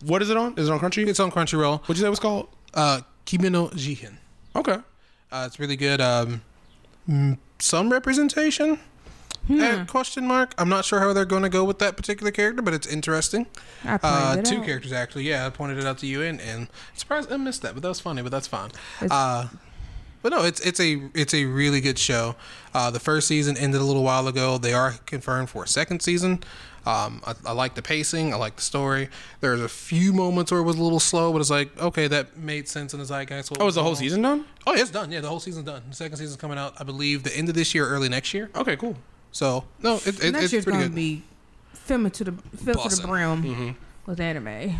what 0.04 0.22
is 0.22 0.30
it 0.30 0.36
on? 0.36 0.54
Is 0.58 0.68
it 0.68 0.72
on 0.72 0.78
Crunchy? 0.80 1.06
it's 1.06 1.20
on 1.20 1.30
Crunchyroll. 1.30 1.80
What'd 1.80 1.96
you 1.96 2.02
say 2.02 2.06
it 2.06 2.10
was 2.10 2.18
called? 2.20 2.48
Uh, 2.74 3.00
Kemono 3.24 3.70
Jihen. 3.72 4.16
Okay. 4.54 4.78
Uh, 5.32 5.44
it's 5.46 5.58
really 5.58 5.76
good. 5.76 6.00
Um, 6.00 6.42
mm, 7.08 7.38
some 7.58 7.90
representation? 7.90 8.78
Uh, 9.48 9.84
question 9.86 10.26
mark. 10.26 10.52
I'm 10.58 10.68
not 10.68 10.84
sure 10.84 10.98
how 10.98 11.12
they're 11.12 11.24
going 11.24 11.44
to 11.44 11.48
go 11.48 11.62
with 11.64 11.78
that 11.78 11.96
particular 11.96 12.32
character, 12.32 12.62
but 12.62 12.74
it's 12.74 12.86
interesting. 12.86 13.46
I 13.84 13.96
pointed 13.96 14.04
Uh, 14.04 14.36
it 14.40 14.44
two 14.44 14.56
out. 14.58 14.64
characters 14.66 14.92
actually. 14.92 15.22
Yeah, 15.28 15.46
I 15.46 15.50
pointed 15.50 15.78
it 15.78 15.84
out 15.84 15.98
to 15.98 16.06
you, 16.06 16.22
and, 16.22 16.40
and 16.40 16.66
surprised 16.96 17.30
I 17.30 17.36
missed 17.36 17.62
that, 17.62 17.74
but 17.74 17.82
that 17.82 17.88
was 17.88 18.00
funny. 18.00 18.22
But 18.22 18.32
that's 18.32 18.48
fine. 18.48 18.70
Uh, 19.08 19.46
but 20.22 20.32
no, 20.32 20.42
it's 20.42 20.58
it's 20.60 20.80
a 20.80 21.00
it's 21.14 21.32
a 21.32 21.44
really 21.44 21.80
good 21.80 21.96
show. 21.98 22.34
Uh, 22.74 22.90
the 22.90 22.98
first 22.98 23.28
season 23.28 23.56
ended 23.56 23.80
a 23.80 23.84
little 23.84 24.02
while 24.02 24.26
ago. 24.26 24.58
They 24.58 24.72
are 24.72 24.94
confirmed 25.06 25.48
for 25.50 25.62
a 25.62 25.68
second 25.68 26.02
season. 26.02 26.42
Um, 26.86 27.20
I, 27.26 27.34
I 27.46 27.52
like 27.52 27.74
the 27.74 27.82
pacing. 27.82 28.32
I 28.32 28.36
like 28.36 28.56
the 28.56 28.62
story. 28.62 29.08
There's 29.40 29.60
a 29.60 29.68
few 29.68 30.12
moments 30.12 30.52
where 30.52 30.60
it 30.60 30.64
was 30.64 30.78
a 30.78 30.82
little 30.82 31.00
slow, 31.00 31.32
but 31.32 31.40
it's 31.40 31.50
like 31.50 31.76
okay, 31.82 32.06
that 32.08 32.36
made 32.36 32.68
sense 32.68 32.94
in 32.94 33.00
the 33.00 33.04
zeitgeist. 33.06 33.50
what 33.50 33.60
Oh, 33.60 33.64
was 33.64 33.72
is 33.72 33.74
the 33.76 33.82
whole 33.82 33.92
going 33.92 34.02
season 34.04 34.22
done? 34.22 34.44
Oh, 34.66 34.74
yeah, 34.74 34.82
it's 34.82 34.90
done. 34.90 35.10
Yeah, 35.10 35.20
the 35.20 35.28
whole 35.28 35.40
season's 35.40 35.66
done. 35.66 35.82
The 35.88 35.94
second 35.96 36.16
season's 36.16 36.40
coming 36.40 36.58
out, 36.58 36.74
I 36.78 36.84
believe, 36.84 37.22
the 37.24 37.36
end 37.36 37.48
of 37.48 37.54
this 37.56 37.74
year, 37.74 37.88
early 37.88 38.08
next 38.08 38.32
year. 38.32 38.50
Okay, 38.54 38.76
cool. 38.76 38.96
So 39.32 39.64
no, 39.82 39.96
it, 39.96 40.22
it, 40.24 40.30
Next 40.32 40.44
it's 40.44 40.52
year's 40.52 40.64
pretty 40.64 40.78
gonna 40.78 40.88
good. 40.90 40.94
be 40.94 41.22
filming 41.74 42.12
to 42.12 42.24
the 42.24 42.32
filled 42.32 42.82
to 42.88 42.88
the 42.88 43.02
Bussin'. 43.02 43.06
brim 43.08 43.42
Mm-hmm. 43.42 43.70
with 44.10 44.20
anime. 44.20 44.76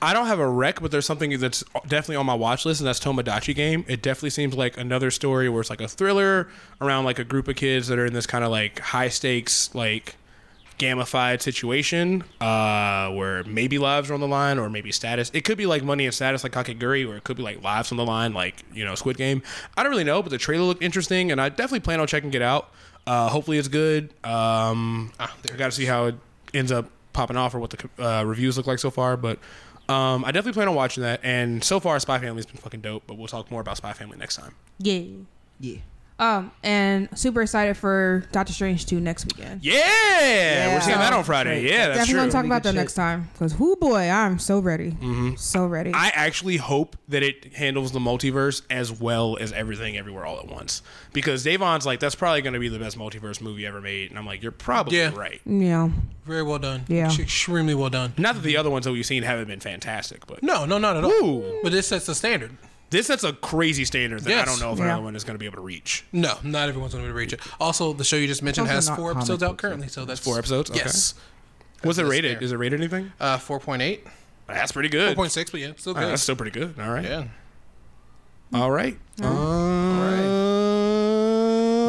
I 0.00 0.12
don't 0.12 0.26
have 0.26 0.38
a 0.38 0.48
rec, 0.48 0.80
but 0.80 0.92
there's 0.92 1.06
something 1.06 1.36
that's 1.40 1.64
definitely 1.88 2.16
on 2.16 2.26
my 2.26 2.34
watch 2.34 2.64
list, 2.64 2.80
and 2.80 2.86
that's 2.86 3.00
Tomodachi 3.00 3.52
Game. 3.52 3.84
It 3.88 4.00
definitely 4.00 4.30
seems 4.30 4.54
like 4.54 4.76
another 4.78 5.10
story 5.10 5.48
where 5.48 5.60
it's 5.60 5.70
like 5.70 5.80
a 5.80 5.88
thriller 5.88 6.48
around 6.80 7.04
like 7.04 7.18
a 7.18 7.24
group 7.24 7.48
of 7.48 7.56
kids 7.56 7.88
that 7.88 7.98
are 7.98 8.06
in 8.06 8.12
this 8.12 8.24
kind 8.26 8.44
of 8.44 8.50
like 8.52 8.78
high 8.78 9.08
stakes, 9.08 9.74
like 9.74 10.14
gamified 10.78 11.42
situation, 11.42 12.24
uh, 12.40 13.10
where 13.10 13.44
maybe 13.44 13.78
lives 13.78 14.10
are 14.10 14.14
on 14.14 14.20
the 14.20 14.28
line 14.28 14.58
or 14.58 14.70
maybe 14.70 14.92
status. 14.92 15.30
It 15.34 15.44
could 15.44 15.58
be 15.58 15.66
like 15.66 15.82
money 15.82 16.04
and 16.06 16.14
status, 16.14 16.42
like 16.44 16.52
Kakegurui, 16.52 17.08
or 17.08 17.16
it 17.16 17.24
could 17.24 17.36
be 17.36 17.42
like 17.42 17.62
lives 17.62 17.90
on 17.92 17.98
the 17.98 18.04
line, 18.04 18.32
like 18.32 18.62
you 18.72 18.84
know 18.84 18.94
Squid 18.94 19.16
Game. 19.16 19.42
I 19.76 19.82
don't 19.82 19.90
really 19.90 20.04
know, 20.04 20.22
but 20.22 20.30
the 20.30 20.38
trailer 20.38 20.64
looked 20.64 20.82
interesting, 20.82 21.30
and 21.32 21.40
I 21.40 21.48
definitely 21.48 21.80
plan 21.80 22.00
on 22.00 22.06
checking 22.06 22.32
it 22.34 22.42
out. 22.42 22.70
Uh, 23.06 23.28
hopefully, 23.28 23.58
it's 23.58 23.68
good. 23.68 24.12
Um, 24.24 25.12
Ah, 25.18 25.34
there 25.42 25.54
I 25.54 25.58
got 25.58 25.66
to 25.66 25.72
see 25.72 25.86
how 25.86 26.06
it 26.06 26.14
ends 26.54 26.70
up 26.72 26.90
popping 27.12 27.36
off 27.36 27.54
or 27.54 27.58
what 27.58 27.70
the 27.70 28.04
uh, 28.04 28.22
reviews 28.24 28.56
look 28.56 28.66
like 28.66 28.78
so 28.78 28.90
far, 28.90 29.16
but. 29.16 29.38
Um, 29.90 30.22
I 30.26 30.32
definitely 30.32 30.52
plan 30.52 30.68
on 30.68 30.74
watching 30.74 31.02
that, 31.02 31.20
and 31.22 31.64
so 31.64 31.80
far, 31.80 31.98
Spy 31.98 32.18
Family's 32.18 32.44
been 32.44 32.58
fucking 32.58 32.82
dope. 32.82 33.04
But 33.06 33.16
we'll 33.16 33.26
talk 33.26 33.50
more 33.50 33.62
about 33.62 33.78
Spy 33.78 33.94
Family 33.94 34.18
next 34.18 34.36
time. 34.36 34.54
Yeah. 34.78 35.00
Yeah. 35.58 35.78
Um, 36.20 36.50
and 36.64 37.08
super 37.16 37.42
excited 37.42 37.76
for 37.76 38.24
Doctor 38.32 38.52
Strange 38.52 38.86
2 38.86 38.98
next 38.98 39.24
weekend. 39.26 39.62
Yeah, 39.64 40.74
we're 40.74 40.80
seeing 40.80 40.98
that 40.98 41.12
on 41.12 41.22
Friday. 41.22 41.50
right. 41.50 41.62
Yeah, 41.62 41.86
that's 41.88 41.98
Definitely 42.00 42.12
true. 42.12 42.20
gonna 42.22 42.32
talk 42.32 42.44
about 42.44 42.62
that 42.64 42.72
good 42.72 42.78
next 42.78 42.94
time. 42.94 43.28
Because 43.32 43.56
whoo 43.58 43.76
boy, 43.76 44.08
I'm 44.10 44.38
so 44.40 44.58
ready. 44.58 44.96
So 45.36 45.66
ready. 45.66 45.92
I 45.94 46.08
actually 46.14 46.56
hope 46.56 46.96
that 47.08 47.22
it 47.22 47.54
handles 47.54 47.92
the 47.92 48.00
multiverse 48.00 48.62
as 48.68 48.90
well 48.92 49.36
as 49.40 49.52
everything 49.52 49.96
everywhere 49.96 50.26
all 50.26 50.38
at 50.40 50.48
once. 50.48 50.82
Because 51.12 51.44
Davon's 51.44 51.86
like, 51.86 52.00
that's 52.00 52.16
probably 52.16 52.42
going 52.42 52.54
to 52.54 52.58
be 52.60 52.68
the 52.68 52.78
best 52.80 52.98
multiverse 52.98 53.40
movie 53.40 53.64
ever 53.66 53.80
made. 53.80 54.10
And 54.10 54.18
I'm 54.18 54.26
like, 54.26 54.42
you're 54.42 54.50
probably 54.52 54.98
Yeah. 54.98 55.14
right. 55.14 55.40
yeah. 55.46 55.88
Very 56.26 56.42
well 56.42 56.58
done. 56.58 56.84
Yeah. 56.88 57.12
Extremely 57.16 57.74
well 57.76 57.90
done. 57.90 58.12
Not 58.18 58.34
that 58.34 58.42
the 58.42 58.56
other 58.56 58.70
ones 58.70 58.84
that 58.86 58.92
we've 58.92 59.06
seen 59.06 59.22
haven't 59.22 59.46
been 59.46 59.60
fantastic, 59.60 60.26
but 60.26 60.42
No, 60.42 60.64
no, 60.66 60.78
not 60.78 60.96
at 60.96 61.04
all. 61.04 61.10
Ooh. 61.12 61.60
But 61.62 61.70
this 61.72 61.86
sets 61.88 62.06
the 62.06 62.14
standard. 62.14 62.50
This 62.90 63.06
sets 63.08 63.24
a 63.24 63.32
crazy 63.32 63.84
standard 63.84 64.20
that 64.22 64.30
I 64.30 64.36
Yes. 64.36 64.46
don't 64.48 64.60
know 64.60 64.72
if 64.72 64.78
Yeah. 64.78 64.96
another 64.98 65.16
is 65.16 65.24
going 65.24 65.34
to 65.34 65.38
be 65.38 65.46
able 65.46 65.56
to 65.56 65.62
reach. 65.62 66.04
No, 66.12 66.38
not 66.42 66.68
everyone's 66.68 66.94
going 66.94 67.04
to 67.04 67.08
be 67.08 67.10
able 67.10 67.14
to 67.14 67.18
reach 67.18 67.32
it. 67.34 67.40
Also, 67.60 67.92
the 67.92 68.04
show 68.04 68.16
you 68.16 68.26
just 68.26 68.42
mentioned 68.42 68.66
also 68.66 68.74
has 68.74 68.88
not 68.88 68.96
four 68.96 69.10
comic 69.12 69.22
episodes 69.22 69.42
out 69.42 69.48
books, 69.50 69.60
currently, 69.62 69.88
so 69.88 70.04
that's 70.04 70.20
Four 70.20 70.38
episodes? 70.38 70.70
Okay. 70.70 70.80
Yes, 70.80 71.14
Was 71.84 71.98
it 71.98 72.02
That's 72.02 72.10
rated? 72.10 72.32
fair. 72.38 72.44
Is 72.44 72.52
it 72.52 72.56
rated 72.56 72.80
anything? 72.80 73.12
uh, 73.20 73.38
four 73.38 73.60
point 73.60 73.82
eight, 73.82 74.06
That's 74.46 74.72
pretty 74.72 74.88
good. 74.88 75.08
four 75.14 75.22
point 75.24 75.32
six, 75.32 75.50
but 75.50 75.60
yeah, 75.60 75.72
still 75.76 75.92
All 75.92 75.96
right, 75.96 76.02
good. 76.06 76.10
that's 76.12 76.22
still 76.22 76.36
pretty 76.36 76.50
good. 76.58 76.74
All 76.80 76.90
right. 76.90 77.04
yeah. 77.04 77.24
All 78.54 78.70
right. 78.70 78.96
right. 79.20 79.28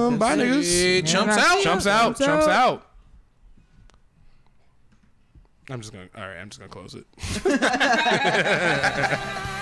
Um, 0.08 0.18
bye, 0.18 0.36
niggas. 0.36 0.98
It 0.98 1.06
jumps 1.06 1.36
Yeah. 1.38 1.44
out. 1.46 1.64
Jumps 1.64 1.88
out. 1.88 2.04
Jumps 2.04 2.20
Jumps 2.20 2.48
out. 2.48 2.50
out. 2.52 2.86
I'm 5.70 5.80
just 5.82 5.94
gonna. 5.94 6.08
All 6.18 6.28
right. 6.28 6.38
I'm 6.40 6.50
just 6.50 6.60
gonna 6.60 6.70
close 6.72 6.96
it. 6.96 7.06